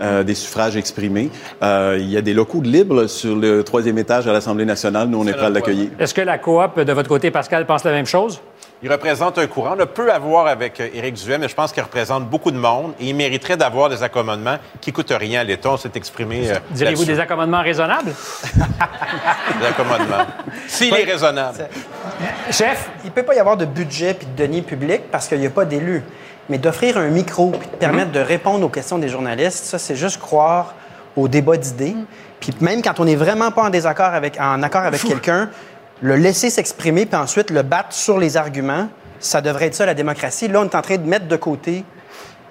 euh, 0.00 0.22
des 0.22 0.34
suffrages 0.34 0.76
exprimés. 0.76 1.30
Euh, 1.62 1.96
il 1.98 2.10
y 2.10 2.16
a 2.16 2.22
des 2.22 2.34
locaux 2.34 2.60
de 2.60 2.68
libre 2.68 3.06
sur 3.06 3.36
le 3.36 3.62
troisième 3.62 3.98
étage 3.98 4.26
à 4.26 4.32
l'Assemblée 4.32 4.64
nationale. 4.64 5.08
Nous, 5.08 5.20
on 5.20 5.26
est 5.26 5.32
prêts 5.32 5.46
à 5.46 5.50
l'accueillir. 5.50 5.90
Est-ce 5.98 6.14
que 6.14 6.20
la 6.20 6.38
coop, 6.38 6.80
de 6.80 6.92
votre 6.92 7.08
côté, 7.08 7.30
Pascal, 7.30 7.66
pense 7.66 7.84
la 7.84 7.92
même 7.92 8.06
chose? 8.06 8.40
Il 8.82 8.90
représente 8.90 9.36
un 9.36 9.46
courant. 9.46 9.74
On 9.76 9.80
a 9.80 9.86
peu 9.86 10.10
à 10.10 10.18
voir 10.18 10.46
avec 10.46 10.80
euh, 10.80 10.88
Éric 10.94 11.14
Duhem, 11.14 11.42
mais 11.42 11.48
je 11.48 11.54
pense 11.54 11.70
qu'il 11.70 11.82
représente 11.82 12.24
beaucoup 12.30 12.50
de 12.50 12.56
monde 12.56 12.94
et 12.98 13.08
il 13.08 13.14
mériterait 13.14 13.58
d'avoir 13.58 13.90
des 13.90 14.02
accommodements 14.02 14.56
qui 14.80 14.88
ne 14.90 14.94
coûtent 14.94 15.12
rien 15.14 15.40
à 15.40 15.44
l'État. 15.44 15.68
On 15.70 15.76
s'est 15.76 15.90
exprimé. 15.96 16.50
euh, 16.50 16.54
Direz-vous 16.70 17.04
des 17.04 17.20
accommodements 17.20 17.60
raisonnables? 17.62 18.12
Des 19.60 19.66
accommodements. 19.66 20.26
S'il 20.66 20.94
est 20.94 21.04
raisonnable. 21.04 21.68
Chef? 22.50 22.88
Il 23.04 23.08
ne 23.08 23.12
peut 23.12 23.22
pas 23.22 23.34
y 23.34 23.38
avoir 23.38 23.56
de 23.56 23.66
budget 23.66 24.14
puis 24.14 24.26
de 24.26 24.42
deniers 24.42 24.62
publics 24.62 25.10
parce 25.10 25.28
qu'il 25.28 25.40
n'y 25.40 25.46
a 25.46 25.50
pas 25.50 25.64
d'élus. 25.66 26.02
Mais 26.48 26.56
d'offrir 26.58 26.96
un 26.96 27.08
micro 27.08 27.50
puis 27.50 27.68
de 27.68 27.76
permettre 27.76 28.12
de 28.12 28.20
répondre 28.20 28.64
aux 28.64 28.68
questions 28.70 28.98
des 28.98 29.08
journalistes, 29.08 29.64
ça, 29.66 29.78
c'est 29.78 29.94
juste 29.96 30.18
croire 30.20 30.74
au 31.16 31.28
débat 31.28 31.56
d'idées. 31.56 31.96
Puis 32.40 32.54
même 32.60 32.80
quand 32.82 32.98
on 32.98 33.04
n'est 33.04 33.16
vraiment 33.16 33.50
pas 33.50 33.64
en 33.64 33.70
désaccord 33.70 34.14
avec, 34.14 34.40
en 34.40 34.62
accord 34.62 34.82
avec 34.82 35.02
quelqu'un, 35.02 35.50
le 36.02 36.16
laisser 36.16 36.50
s'exprimer 36.50 37.06
puis 37.06 37.16
ensuite 37.16 37.50
le 37.50 37.62
battre 37.62 37.92
sur 37.92 38.18
les 38.18 38.36
arguments, 38.36 38.88
ça 39.18 39.40
devrait 39.40 39.66
être 39.66 39.74
ça 39.74 39.86
la 39.86 39.94
démocratie. 39.94 40.48
Là, 40.48 40.60
on 40.60 40.64
est 40.64 40.74
en 40.74 40.82
train 40.82 40.96
de 40.96 41.06
mettre 41.06 41.28
de 41.28 41.36
côté 41.36 41.84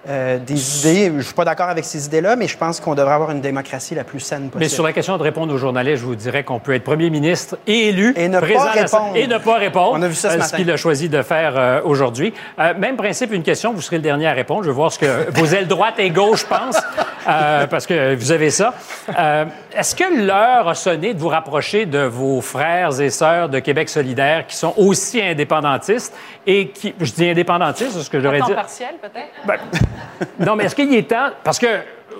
euh, 0.07 0.38
des 0.38 0.79
idées. 0.79 1.12
Je 1.17 1.23
suis 1.23 1.33
pas 1.33 1.43
d'accord 1.43 1.67
avec 1.67 1.83
ces 1.83 2.05
idées-là, 2.05 2.35
mais 2.35 2.47
je 2.47 2.57
pense 2.57 2.79
qu'on 2.79 2.95
devrait 2.95 3.13
avoir 3.13 3.31
une 3.31 3.41
démocratie 3.41 3.95
la 3.95 4.03
plus 4.03 4.19
saine 4.19 4.43
possible. 4.43 4.59
Mais 4.59 4.69
sur 4.69 4.83
la 4.83 4.93
question 4.93 5.17
de 5.17 5.23
répondre 5.23 5.53
aux 5.53 5.57
journalistes, 5.57 6.01
je 6.01 6.05
vous 6.05 6.15
dirais 6.15 6.43
qu'on 6.43 6.59
peut 6.59 6.73
être 6.73 6.83
premier 6.83 7.09
ministre 7.09 7.57
et 7.67 7.89
élu, 7.89 8.13
Et 8.15 8.29
ne 8.29 8.39
pas 8.39 8.45
présent 8.45 8.71
répondre. 8.71 9.15
et 9.15 9.27
ne 9.27 9.38
pas 9.38 9.57
répondre. 9.57 9.91
On 9.93 10.01
a 10.01 10.07
vu 10.07 10.15
ça 10.15 10.39
ce 10.39 10.53
euh, 10.53 10.57
qu'il 10.57 10.71
a 10.71 10.77
choisi 10.77 11.09
de 11.09 11.21
faire 11.21 11.53
euh, 11.57 11.81
aujourd'hui. 11.83 12.33
Euh, 12.59 12.73
même 12.77 12.95
principe, 12.95 13.33
une 13.33 13.43
question, 13.43 13.73
vous 13.73 13.81
serez 13.81 13.97
le 13.97 14.03
dernier 14.03 14.27
à 14.27 14.33
répondre. 14.33 14.63
Je 14.63 14.69
veux 14.69 14.75
voir 14.75 14.91
ce 14.91 14.99
que 14.99 15.31
vos 15.31 15.45
ailes 15.53 15.67
droite 15.67 15.95
et 15.97 16.12
gauche 16.12 16.45
pensent, 16.45 16.81
parce 17.25 17.85
que 17.85 18.15
vous 18.15 18.31
avez 18.31 18.51
ça. 18.51 18.73
Est-ce 19.75 19.95
que 19.95 20.25
l'heure 20.25 20.67
a 20.67 20.73
sonné 20.75 21.13
de 21.13 21.19
vous 21.19 21.27
rapprocher 21.27 21.86
de 21.86 21.99
vos 21.99 22.41
frères 22.41 22.99
et 22.99 23.10
sœurs 23.12 23.49
de 23.49 23.60
Québec 23.60 23.88
solidaire 23.88 24.47
qui 24.47 24.55
sont 24.55 24.73
aussi 24.77 25.21
indépendantistes 25.21 26.15
et 26.47 26.69
qui, 26.69 26.93
je 26.99 27.12
dis 27.12 27.29
indépendantistes, 27.29 27.91
c'est 27.91 28.01
ce 28.03 28.10
que 28.10 28.19
j'aurais 28.19 28.41
dit. 28.41 28.53
partiel, 28.53 28.95
peut-être? 29.01 29.45
Ben, 29.45 29.58
non, 30.45 30.55
mais 30.55 30.65
est-ce 30.65 30.75
qu'il 30.75 30.93
est 30.93 31.10
temps? 31.10 31.29
Parce 31.43 31.60
que 31.60 31.67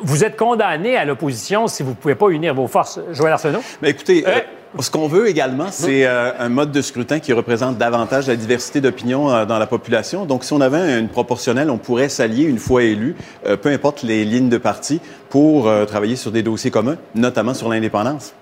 vous 0.02 0.24
êtes 0.24 0.38
condamné 0.38 0.96
à 0.96 1.06
l'opposition 1.06 1.68
si 1.68 1.82
vous 1.82 1.90
ne 1.92 1.96
pouvez 1.96 2.16
pas 2.16 2.30
unir 2.30 2.54
vos 2.54 2.68
forces. 2.68 3.00
Joël 3.12 3.34
Arsenault? 3.34 3.64
Mais 3.82 3.90
écoutez, 3.90 4.24
Euh, 4.28 4.32
euh, 4.32 4.40
ce 4.78 4.92
qu'on 4.92 5.08
veut 5.08 5.28
également, 5.28 5.68
c'est 5.72 6.06
euh, 6.06 6.32
un 6.38 6.50
mode 6.50 6.72
de 6.72 6.82
scrutin 6.82 7.20
qui 7.20 7.34
représente 7.34 7.78
davantage 7.78 8.28
la 8.28 8.36
diversité 8.36 8.82
d'opinions 8.82 9.32
euh, 9.32 9.46
dans 9.46 9.58
la 9.58 9.66
population. 9.68 10.26
Donc, 10.26 10.44
si 10.44 10.54
on 10.54 10.62
avait 10.62 11.00
une 11.00 11.10
proportionnelle, 11.10 11.70
on 11.72 11.78
pourrait 11.78 12.10
s'allier 12.10 12.44
une 12.44 12.60
fois 12.60 12.84
élu, 12.84 13.16
euh, 13.48 13.58
peu 13.58 13.70
importe 13.70 14.04
les 14.04 14.24
lignes 14.26 14.50
de 14.50 14.58
parti, 14.60 15.02
pour 15.30 15.68
euh, 15.68 15.86
travailler 15.86 16.16
sur 16.16 16.32
des 16.32 16.44
dossiers 16.44 16.72
communs, 16.72 16.98
notamment 17.16 17.54
sur 17.56 17.68
l'indépendance. 17.70 18.34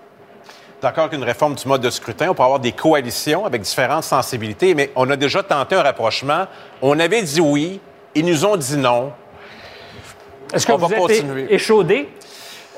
d'accord 0.82 1.10
qu'une 1.10 1.24
réforme 1.24 1.56
du 1.56 1.68
mode 1.68 1.82
de 1.82 1.90
scrutin, 1.90 2.28
on 2.30 2.34
peut 2.36 2.44
avoir 2.44 2.60
des 2.60 2.74
coalitions 2.74 3.46
avec 3.46 3.62
différentes 3.62 4.04
sensibilités, 4.04 4.76
mais 4.76 4.92
on 4.96 5.10
a 5.10 5.16
déjà 5.16 5.44
tenté 5.44 5.76
un 5.76 5.82
rapprochement. 5.82 6.46
On 6.82 7.00
avait 7.00 7.22
dit 7.24 7.40
oui, 7.42 7.80
ils 8.16 8.26
nous 8.26 8.46
ont 8.46 8.58
dit 8.58 8.78
non. 8.78 9.12
Est-ce 10.54 10.66
que 10.68 10.72
On 10.74 10.78
vous 10.78 10.88
va 10.88 10.96
êtes 10.96 11.02
continuer. 11.02 11.54
échaudé? 11.54 12.10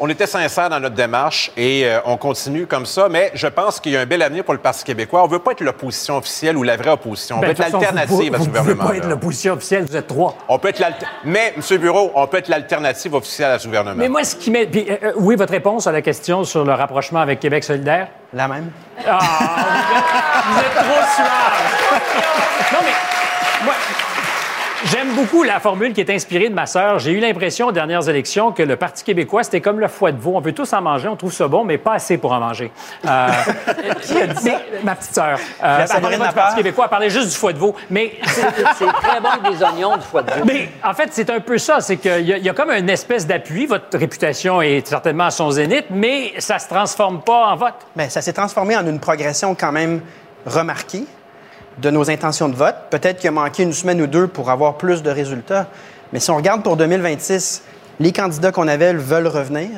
On 0.02 0.08
était 0.08 0.28
sincère 0.28 0.70
dans 0.70 0.80
notre 0.80 0.96
démarche 0.96 1.52
et 1.58 1.86
euh, 1.86 2.00
on 2.06 2.16
continue 2.16 2.66
comme 2.66 2.86
ça, 2.86 3.10
mais 3.10 3.32
je 3.34 3.48
pense 3.48 3.82
qu'il 3.82 3.92
y 3.92 3.98
a 3.98 4.00
un 4.02 4.06
bel 4.06 4.22
avenir 4.22 4.46
pour 4.46 4.54
le 4.54 4.60
Parti 4.62 4.84
québécois. 4.86 5.22
On 5.24 5.28
ne 5.28 5.32
veut 5.32 5.40
pas 5.40 5.52
être 5.52 5.60
l'opposition 5.62 6.16
officielle 6.18 6.56
ou 6.56 6.64
la 6.64 6.78
vraie 6.78 6.92
opposition. 6.92 7.36
On 7.38 7.40
Ben, 7.42 7.48
veut 7.50 7.54
de 7.54 7.62
être 7.62 7.72
l'alternative 7.74 8.16
vous- 8.16 8.36
à 8.36 8.38
ce 8.38 8.44
vous 8.44 8.46
pouvez 8.50 8.60
gouvernement. 8.62 8.88
pas 8.90 8.96
être 8.96 9.08
l'opposition 9.10 9.54
officielle, 9.54 9.84
vous 9.84 9.96
êtes 9.98 10.08
trois. 10.08 10.36
On 10.48 10.58
peut 10.58 10.70
être 10.70 10.82
Mais, 11.26 11.54
M. 11.58 11.78
Bureau, 11.80 12.12
on 12.16 12.26
peut 12.28 12.38
être 12.38 12.48
l'alternative 12.48 13.14
officielle 13.14 13.52
à 13.52 13.60
ce 13.60 13.66
gouvernement. 13.68 13.98
Mais 13.98 14.08
moi, 14.08 14.24
ce 14.24 14.36
qui 14.38 14.52
m'est. 14.52 14.74
euh, 14.74 14.98
euh, 15.04 15.12
oui, 15.18 15.36
votre 15.36 15.52
réponse 15.52 15.86
à 15.86 15.92
la 15.92 16.02
question 16.02 16.46
sur 16.46 16.64
le 16.64 16.72
rapprochement 16.74 17.20
avec 17.20 17.42
Québec 17.42 17.66
solidaire? 17.66 18.08
La 18.34 18.48
même. 18.48 18.72
Ah, 19.06 19.20
vous 19.20 20.60
êtes, 20.60 20.64
vous 20.74 20.80
êtes 20.80 20.86
trop 20.86 21.06
suave. 21.16 22.00
Non, 22.72 22.80
mais 22.84 23.09
j'aime 24.86 25.14
beaucoup 25.16 25.44
la 25.44 25.60
formule 25.60 25.94
qui 25.94 26.02
est 26.02 26.10
inspirée 26.10 26.50
de 26.50 26.54
ma 26.54 26.66
sœur. 26.66 27.00
J'ai 27.00 27.12
eu 27.12 27.20
l'impression 27.20 27.68
aux 27.68 27.72
dernières 27.72 28.08
élections 28.10 28.52
que 28.52 28.64
le 28.64 28.76
Parti 28.76 29.04
québécois, 29.04 29.44
c'était 29.44 29.62
comme 29.62 29.80
le 29.80 29.88
foie 29.88 30.12
de 30.12 30.20
veau. 30.20 30.34
On 30.36 30.42
veut 30.42 30.54
tous 30.54 30.72
en 30.74 30.82
manger, 30.82 31.08
on 31.08 31.16
trouve 31.16 31.34
ça 31.34 31.48
bon, 31.48 31.64
mais 31.64 31.78
pas 31.78 31.94
assez 31.94 32.18
pour 32.18 32.32
en 32.32 32.40
manger. 32.40 32.72
Euh, 33.06 33.28
qui 34.02 34.18
a 34.18 34.28
dit? 34.28 34.52
Ma 34.84 34.96
petite 34.96 35.14
sœur. 35.14 35.40
Euh, 35.64 35.88
parlait 35.88 36.18
pas 36.18 36.28
du. 36.28 36.34
Parti 36.34 36.56
québécois, 36.58 36.86
elle 36.86 36.90
parlait 36.90 37.10
juste 37.10 37.30
du 37.30 37.36
foie 37.36 37.54
de 37.54 37.58
veau. 37.58 37.76
Mais 37.90 38.14
C'est 38.24 38.86
très 38.86 39.20
bon 39.20 39.30
avec 39.30 39.52
des 39.52 39.64
oignons 39.64 39.98
du 39.98 40.04
foie 40.04 40.22
de 40.22 40.32
veau. 40.32 40.46
mais 40.46 40.70
en 40.84 40.94
fait, 40.94 41.10
c'est 41.12 41.30
un 41.30 41.40
peu 41.40 41.58
ça. 41.58 41.82
C'est 41.82 41.98
qu'il 41.98 42.22
y, 42.22 42.40
y 42.40 42.50
a 42.50 42.54
comme 42.54 42.72
une 42.72 42.90
espèce 42.90 43.28
d'appui. 43.28 43.66
Votre 43.66 43.98
réputation 43.98 44.62
est 44.62 44.88
certainement 44.88 45.26
à 45.26 45.32
son 45.32 45.52
zénith, 45.52 45.86
mais 45.90 46.34
ça 46.40 46.60
se 46.60 46.68
transforme 46.68 47.22
pas 47.22 47.48
en 47.48 47.56
vote. 47.56 47.76
Bien, 47.96 48.10
ça 48.10 48.22
s'est 48.22 48.34
transformé 48.34 48.76
en 48.78 48.86
une 48.88 49.00
progression 49.00 49.56
quand 49.56 49.72
même 49.72 50.02
remarquée 50.46 51.06
de 51.82 51.90
nos 51.90 52.10
intentions 52.10 52.50
de 52.50 52.56
vote. 52.56 52.76
Peut-être 52.90 53.20
qu'il 53.20 53.30
a 53.30 53.32
manqué 53.32 53.64
une 53.64 53.74
semaine 53.74 54.02
ou 54.02 54.08
deux 54.08 54.28
pour 54.28 54.50
avoir 54.50 54.76
plus 54.76 55.04
de 55.04 55.10
résultats. 55.10 55.68
Mais 56.14 56.20
si 56.20 56.32
on 56.32 56.36
regarde 56.36 56.64
pour 56.64 56.78
2026, 56.78 57.64
les 58.00 58.12
candidats 58.12 58.52
qu'on 58.52 58.68
avait 58.68 58.94
veulent 58.94 59.28
revenir. 59.28 59.70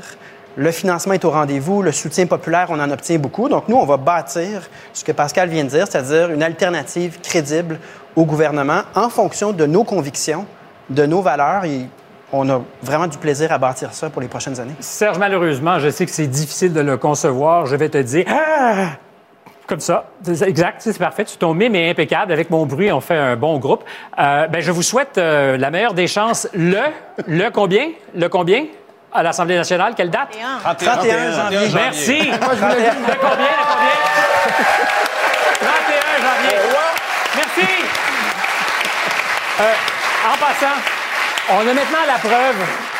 Le 0.57 0.71
financement 0.71 1.13
est 1.13 1.23
au 1.23 1.31
rendez-vous. 1.31 1.81
Le 1.81 1.91
soutien 1.91 2.25
populaire, 2.25 2.67
on 2.69 2.79
en 2.79 2.91
obtient 2.91 3.17
beaucoup. 3.17 3.47
Donc, 3.47 3.67
nous, 3.67 3.77
on 3.77 3.85
va 3.85 3.97
bâtir 3.97 4.69
ce 4.93 5.03
que 5.03 5.11
Pascal 5.11 5.49
vient 5.49 5.63
de 5.63 5.69
dire, 5.69 5.87
c'est-à-dire 5.89 6.29
une 6.31 6.43
alternative 6.43 7.19
crédible 7.21 7.79
au 8.15 8.25
gouvernement 8.25 8.81
en 8.95 9.09
fonction 9.09 9.53
de 9.53 9.65
nos 9.65 9.83
convictions, 9.83 10.45
de 10.89 11.05
nos 11.05 11.21
valeurs. 11.21 11.63
Et 11.65 11.87
on 12.33 12.49
a 12.49 12.61
vraiment 12.81 13.07
du 13.07 13.17
plaisir 13.17 13.51
à 13.51 13.57
bâtir 13.57 13.93
ça 13.93 14.09
pour 14.09 14.21
les 14.21 14.27
prochaines 14.27 14.59
années. 14.59 14.75
Serge, 14.81 15.17
malheureusement, 15.17 15.79
je 15.79 15.89
sais 15.89 16.05
que 16.05 16.11
c'est 16.11 16.27
difficile 16.27 16.73
de 16.73 16.81
le 16.81 16.97
concevoir. 16.97 17.65
Je 17.65 17.75
vais 17.75 17.89
te 17.89 17.97
dire. 17.99 18.25
Ah! 18.27 18.97
Comme 19.71 19.79
ça. 19.79 20.03
Exact, 20.27 20.81
c'est 20.81 20.99
parfait. 20.99 21.23
Tu 21.23 21.37
ton 21.37 21.53
mime 21.53 21.75
est 21.75 21.91
impeccable. 21.91 22.33
Avec 22.33 22.49
mon 22.49 22.65
bruit, 22.65 22.91
on 22.91 22.99
fait 22.99 23.15
un 23.15 23.37
bon 23.37 23.57
groupe. 23.57 23.85
Euh, 24.19 24.45
ben, 24.47 24.59
je 24.59 24.69
vous 24.69 24.81
souhaite 24.81 25.17
euh, 25.17 25.55
la 25.55 25.71
meilleure 25.71 25.93
des 25.93 26.07
chances. 26.07 26.45
Le, 26.53 26.81
le 27.25 27.49
combien? 27.51 27.91
Le 28.13 28.27
combien? 28.27 28.65
À 29.13 29.23
l'Assemblée 29.23 29.55
nationale, 29.55 29.93
quelle 29.95 30.09
date? 30.09 30.37
31 30.77 31.31
janvier. 31.31 31.59
Merci. 31.73 32.19
Le 32.19 32.37
combien? 32.37 32.67
Le 32.67 33.15
combien? 33.21 33.47
31 35.61 36.17
janvier. 36.19 36.57
Merci. 37.37 37.71
Euh, 39.61 39.73
en 40.33 40.37
passant, 40.37 40.75
on 41.49 41.59
a 41.59 41.73
maintenant 41.73 42.05
la 42.07 42.17
preuve. 42.17 42.55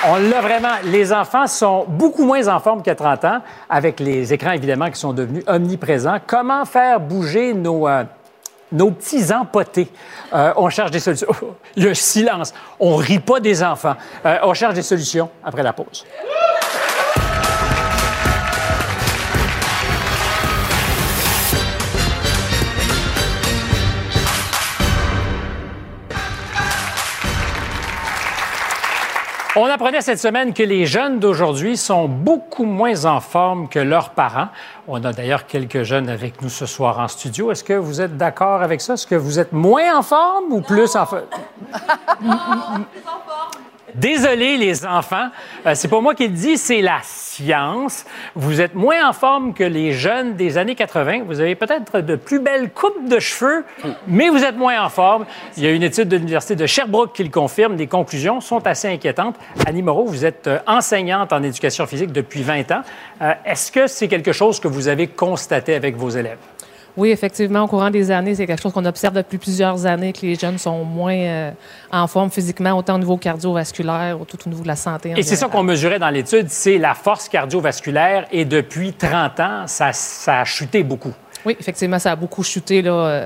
On 0.08 0.30
l'a 0.30 0.42
vraiment. 0.42 0.76
Les 0.86 1.14
enfants 1.14 1.48
sont 1.48 1.86
beaucoup 1.88 2.26
moins 2.26 2.48
en 2.48 2.60
forme 2.60 2.82
a 2.90 2.96
30 2.96 3.26
ans, 3.26 3.42
avec 3.70 4.00
les 4.00 4.34
écrans, 4.34 4.52
évidemment, 4.52 4.90
qui 4.90 5.00
sont 5.00 5.14
devenus 5.14 5.44
omniprésents. 5.48 6.18
Comment 6.26 6.66
faire 6.66 7.00
bouger 7.00 7.54
nos, 7.54 7.88
euh, 7.88 8.04
petits 8.72 9.34
empotés? 9.34 9.90
Euh, 10.34 10.54
on 10.58 10.70
cherche 10.70 10.92
des 10.92 11.00
solutions. 11.00 11.28
Un 11.78 11.94
silence. 11.94 12.54
On 12.80 12.96
rit 12.96 13.20
pas 13.20 13.40
des 13.40 13.64
enfants. 13.64 13.96
Euh, 14.26 14.38
on 14.44 14.54
cherche 14.54 14.74
des 14.74 14.82
solutions 14.82 15.30
après 15.44 15.64
la 15.64 15.74
pause. 15.74 16.06
On 29.58 29.66
apprenait 29.66 30.00
cette 30.00 30.20
semaine 30.20 30.54
que 30.54 30.64
les 30.64 30.86
jeunes 30.86 31.20
d'aujourd'hui 31.20 31.76
sont 31.76 32.08
beaucoup 32.08 32.64
moins 32.64 33.04
en 33.04 33.20
forme 33.20 33.68
que 33.68 33.80
leurs 33.80 34.12
parents. 34.12 34.48
On 34.88 35.04
a 35.04 35.12
d'ailleurs 35.12 35.46
quelques 35.46 35.84
jeunes 35.84 36.08
avec 36.08 36.42
nous 36.42 36.48
ce 36.48 36.66
soir 36.66 37.00
en 37.00 37.10
studio. 37.10 37.52
Est-ce 37.52 37.66
que 37.66 37.74
vous 37.74 38.00
êtes 38.00 38.16
d'accord 38.16 38.62
avec 38.62 38.80
ça? 38.80 38.94
Est-ce 38.94 39.06
que 39.06 39.16
vous 39.16 39.40
êtes 39.40 39.52
moins 39.52 39.98
en 39.98 40.04
forme 40.04 40.54
ou 40.54 40.62
plus 40.68 40.96
en 40.96 41.06
forme? 41.06 41.26
Désolé, 43.96 44.58
les 44.58 44.86
enfants. 44.86 45.30
Euh, 45.66 45.74
c'est 45.76 45.88
pas 45.88 46.02
moi 46.02 46.16
qui 46.16 46.28
le 46.28 46.34
dis, 46.34 46.58
c'est 46.58 46.82
la 46.82 47.00
science. 47.04 48.06
Vous 48.36 48.62
êtes 48.62 48.76
moins 48.76 49.08
en 49.08 49.14
forme 49.14 49.54
que 49.54 49.64
les 49.64 49.94
jeunes 49.94 50.36
des 50.36 50.58
années 50.58 50.76
80. 50.76 51.24
Vous 51.26 51.40
avez 51.40 51.56
peut-être 51.56 52.00
de 52.00 52.16
plus 52.16 52.40
belles 52.40 52.70
coupes 52.70 53.08
de 53.08 53.20
cheveux, 53.20 53.66
mais 54.08 54.30
vous 54.30 54.44
êtes 54.44 54.58
moins 54.58 54.84
en 54.84 54.90
forme. 54.90 55.26
Il 55.58 55.64
y 55.64 55.68
a 55.68 55.72
une 55.72 55.84
étude 55.84 56.08
de 56.08 56.18
l'Université 56.18 56.56
de 56.56 56.66
Sherbrooke 56.66 57.14
qui 57.14 57.24
le 57.24 57.30
confirme. 57.30 57.76
Les 57.76 57.88
conclusions 57.88 58.42
sont 58.42 58.66
assez 58.66 58.88
inquiétantes. 58.88 59.36
Annie 59.66 59.82
Moreau, 59.82 60.06
vous 60.06 60.26
êtes 60.26 60.48
euh, 60.48 60.60
enseignante 60.68 61.34
en 61.34 61.44
éducation 61.44 61.86
physique 61.86 62.12
depuis 62.12 62.42
20 62.42 62.72
ans. 62.72 62.82
Euh, 63.22 63.34
Est-ce 63.46 63.72
que 63.72 63.88
c'est 63.88 64.08
quelque 64.08 64.32
chose 64.32 64.60
que 64.60 64.68
vous 64.68 64.88
avez 64.88 65.08
constaté 65.08 65.76
avec 65.76 65.96
vos 65.96 66.10
élèves? 66.10 66.38
Oui, 66.98 67.10
effectivement, 67.10 67.64
au 67.64 67.68
courant 67.68 67.90
des 67.90 68.12
années, 68.12 68.36
c'est 68.36 68.46
quelque 68.46 68.62
chose 68.62 68.74
qu'on 68.74 68.86
observe 68.86 69.14
depuis 69.14 69.38
plusieurs 69.38 69.86
années, 69.86 70.14
que 70.14 70.22
les 70.22 70.36
jeunes 70.36 70.58
sont 70.58 70.84
moins 70.84 71.16
euh, 71.16 71.52
en 71.92 72.08
forme 72.08 72.30
physiquement, 72.30 72.78
autant 72.78 72.96
au 72.96 73.00
niveau 73.00 73.18
cardiovasculaire, 73.18 74.20
ou 74.20 74.26
tout 74.26 74.38
au 74.46 74.50
niveau 74.50 74.64
de 74.64 74.68
la 74.68 74.76
santé. 74.76 75.14
en 75.14 75.16
Et 75.16 75.24
c'est 75.24 75.36
ça 75.36 75.48
qu'on 75.48 75.64
mesurait 75.64 76.00
dans 76.00 76.10
l'étude, 76.10 76.50
c'est 76.50 76.78
la 76.78 76.94
force 76.94 77.30
cardiovasculaire. 77.30 78.28
Et 78.32 78.46
depuis 78.46 78.94
30 78.94 79.40
ans, 79.40 79.64
ça, 79.68 79.94
ça 79.94 80.42
a 80.42 80.46
chuté 80.46 80.84
beaucoup. 80.84 81.14
Oui, 81.46 81.56
effectivement, 81.60 81.98
ça 82.00 82.12
a 82.12 82.16
beaucoup 82.16 82.44
chuté. 82.44 82.82
Là. 82.82 82.92
Euh, 82.92 83.26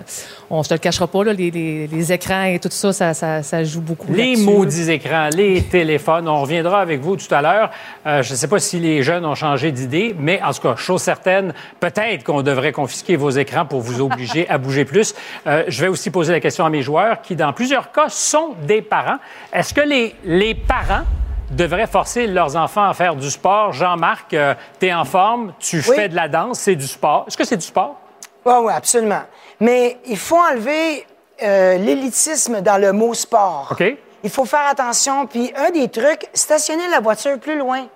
On 0.50 0.60
ne 0.60 0.64
te 0.64 0.74
le 0.74 0.80
cachera 0.80 1.08
pas, 1.08 1.24
là, 1.24 1.34
les, 1.34 1.50
les- 1.52 1.88
les 1.88 2.14
écrans 2.14 2.44
et 2.44 2.60
tout 2.60 2.70
ça, 2.72 2.94
ça, 2.94 3.14
ça- 3.14 3.42
ça 3.44 3.64
joue 3.64 3.82
beaucoup. 3.82 4.14
Les 4.14 4.36
maudits 4.38 4.92
écrans, 4.92 5.30
les 5.36 5.62
téléphones. 5.72 6.28
On 6.30 6.42
reviendra 6.42 6.80
avec 6.82 7.02
vous 7.02 7.16
tout 7.18 7.34
à 7.34 7.42
l'heure. 7.42 7.72
Euh, 8.06 8.22
je 8.22 8.32
ne 8.32 8.36
sais 8.38 8.48
pas 8.48 8.60
si 8.60 8.80
les 8.80 9.02
jeunes 9.04 9.26
ont 9.26 9.36
changé 9.36 9.72
d'idée, 9.72 10.16
mais 10.20 10.42
en 10.44 10.54
tout 10.54 10.62
cas, 10.62 10.76
chose 10.76 11.02
certaine, 11.02 11.54
peut-être 11.80 12.24
qu'on 12.24 12.42
devrait 12.44 12.72
confisquer 12.72 13.16
vos 13.16 13.32
écrans 13.32 13.66
pour 13.66 13.82
vous 13.82 14.02
obliger 14.02 14.48
à 14.50 14.58
bouger 14.58 14.86
plus. 14.86 15.16
Euh, 15.48 15.64
je 15.68 15.82
vais 15.82 15.88
aussi 15.88 16.10
poser 16.12 16.32
la 16.32 16.40
question 16.40 16.66
à 16.66 16.70
mes 16.70 16.82
joueurs 16.84 17.22
qui, 17.22 17.36
dans 17.36 17.52
plusieurs 17.54 17.92
cas, 17.92 18.10
sont 18.10 18.54
des 18.68 18.82
parents. 18.82 19.18
Est-ce 19.52 19.74
que 19.74 19.82
les, 19.82 20.16
les 20.26 20.54
parents 20.56 21.04
devraient 21.52 21.88
forcer 21.88 22.28
leurs 22.28 22.56
enfants 22.56 22.88
à 22.90 22.94
faire 22.94 23.16
du 23.16 23.30
sport? 23.30 23.74
Jean-Marc, 23.74 24.36
tu 24.80 24.86
es 24.86 24.94
en 24.94 25.06
forme, 25.06 25.54
tu 25.60 25.78
Oui. 25.78 25.96
fais 25.96 26.10
de 26.10 26.16
la 26.16 26.28
danse, 26.28 26.60
c'est 26.60 26.76
du 26.76 26.88
sport. 26.88 27.26
Est-ce 27.28 27.38
que 27.38 27.44
c'est 27.46 27.58
du 27.58 27.66
sport? 27.66 28.00
Oui, 28.46 28.54
oui, 28.62 28.74
absolument. 28.74 29.24
Mais 29.60 29.98
il 30.06 30.18
faut 30.18 30.38
enlever 30.38 31.06
euh, 31.42 31.78
l'élitisme 31.78 32.62
dans 32.62 32.80
le 32.80 32.94
mot 32.94 33.14
sport. 33.14 33.70
OK. 33.72 33.84
Il 34.24 34.30
faut 34.30 34.46
faire 34.46 34.68
attention. 34.68 35.28
Puis 35.28 35.52
un 35.56 35.72
des 35.72 35.90
trucs, 35.90 36.28
stationner 36.34 36.88
la 36.90 37.00
voiture 37.00 37.40
plus 37.40 37.58
loin. 37.58 37.88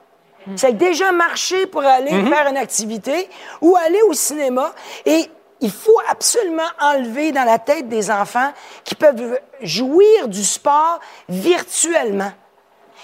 C'est 0.55 0.77
déjà 0.77 1.11
marcher 1.11 1.67
pour 1.67 1.83
aller 1.83 2.09
faire 2.09 2.47
une 2.49 2.57
activité 2.57 3.29
ou 3.61 3.75
aller 3.75 4.01
au 4.03 4.13
cinéma. 4.13 4.73
Et 5.05 5.25
il 5.61 5.71
faut 5.71 5.99
absolument 6.09 6.69
enlever 6.79 7.31
dans 7.31 7.43
la 7.43 7.59
tête 7.59 7.87
des 7.87 8.09
enfants 8.09 8.51
qui 8.83 8.95
peuvent 8.95 9.39
jouir 9.61 10.27
du 10.27 10.43
sport 10.43 10.99
virtuellement. 11.27 12.31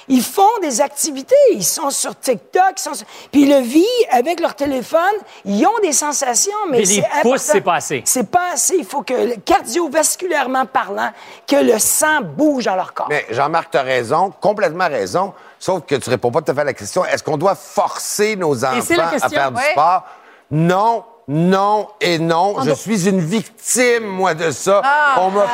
Ils 0.08 0.22
font 0.22 0.60
des 0.62 0.82
activités, 0.82 1.36
ils 1.52 1.64
sont 1.66 1.90
sur 1.90 2.20
TikTok, 2.20 2.74
ils 2.78 2.82
sont 2.82 2.94
sur- 2.94 3.08
puis 3.32 3.44
ils 3.44 3.50
le 3.50 3.60
vivent 3.62 3.84
avec 4.12 4.40
leur 4.40 4.54
téléphone, 4.56 5.00
ils 5.46 5.66
ont 5.66 5.80
des 5.82 5.92
sensations, 5.94 6.52
mais, 6.70 6.78
Mais 6.80 6.84
les 6.84 6.86
c'est 6.86 7.02
pouces, 7.02 7.10
important. 7.18 7.38
c'est 7.54 7.62
pas 7.62 7.74
assez. 7.76 8.02
C'est 8.06 8.30
pas 8.30 8.52
assez. 8.54 8.76
Il 8.78 8.86
faut 8.86 9.02
que, 9.02 9.36
cardiovasculairement 9.40 10.66
parlant, 10.66 11.12
que 11.48 11.56
le 11.56 11.80
sang 11.80 12.22
bouge 12.22 12.66
dans 12.66 12.76
leur 12.76 12.94
corps. 12.94 13.08
Mais 13.10 13.26
Jean-Marc, 13.30 13.72
tu 13.72 13.78
as 13.78 13.82
raison, 13.84 14.32
complètement 14.42 14.88
raison, 14.88 15.34
sauf 15.60 15.84
que 15.86 15.96
tu 15.96 16.10
réponds 16.10 16.32
pas 16.32 16.42
tout 16.42 16.52
à 16.52 16.56
fait 16.56 16.62
à 16.62 16.66
la 16.66 16.74
question. 16.74 17.06
Est-ce 17.06 17.24
qu'on 17.24 17.38
doit 17.38 17.56
forcer 17.56 18.36
nos 18.36 18.64
enfants 18.64 18.94
à 19.22 19.30
faire 19.30 19.52
du 19.52 19.62
sport? 19.72 20.04
Non, 20.52 21.04
non 21.28 21.88
et 22.02 22.20
non. 22.20 22.56
Je 22.64 22.72
suis 22.72 23.08
une 23.10 23.20
victime, 23.20 24.06
moi, 24.06 24.34
de 24.34 24.52
ça. 24.52 24.82
Ah. 24.84 25.16
on 25.22 25.30
m'a... 25.32 25.46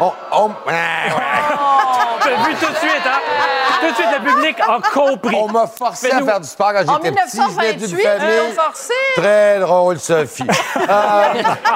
on- 0.00 0.12
on- 0.32 0.46
ouais, 0.48 0.52
ouais. 0.66 1.12
T'as 2.22 2.36
vu 2.48 2.54
tout 2.54 2.70
de 2.72 2.76
suite, 2.76 3.02
hein? 3.06 3.18
Tout 3.80 3.90
de 3.90 3.94
suite, 3.94 4.06
le 4.12 4.20
public 4.30 4.56
a 4.60 4.78
compris. 4.92 5.34
On 5.36 5.48
m'a 5.48 5.66
forcé 5.66 6.06
à 6.06 6.10
Fais-nous- 6.16 6.26
faire 6.26 6.40
du 6.40 6.46
sport 6.46 6.72
quand 6.72 6.88
En 6.92 6.96
j'étais 7.02 7.12
petit. 7.12 7.36
Je 7.38 7.54
venais 7.54 7.72
d'une 7.74 7.96
1928, 7.96 8.04
famille 8.04 8.34
ils 8.34 8.38
l'ont 8.56 8.62
forcé. 8.62 8.92
Très 9.16 9.58
drôle, 9.60 9.98
Sophie. 9.98 10.44
Euh, 10.90 11.32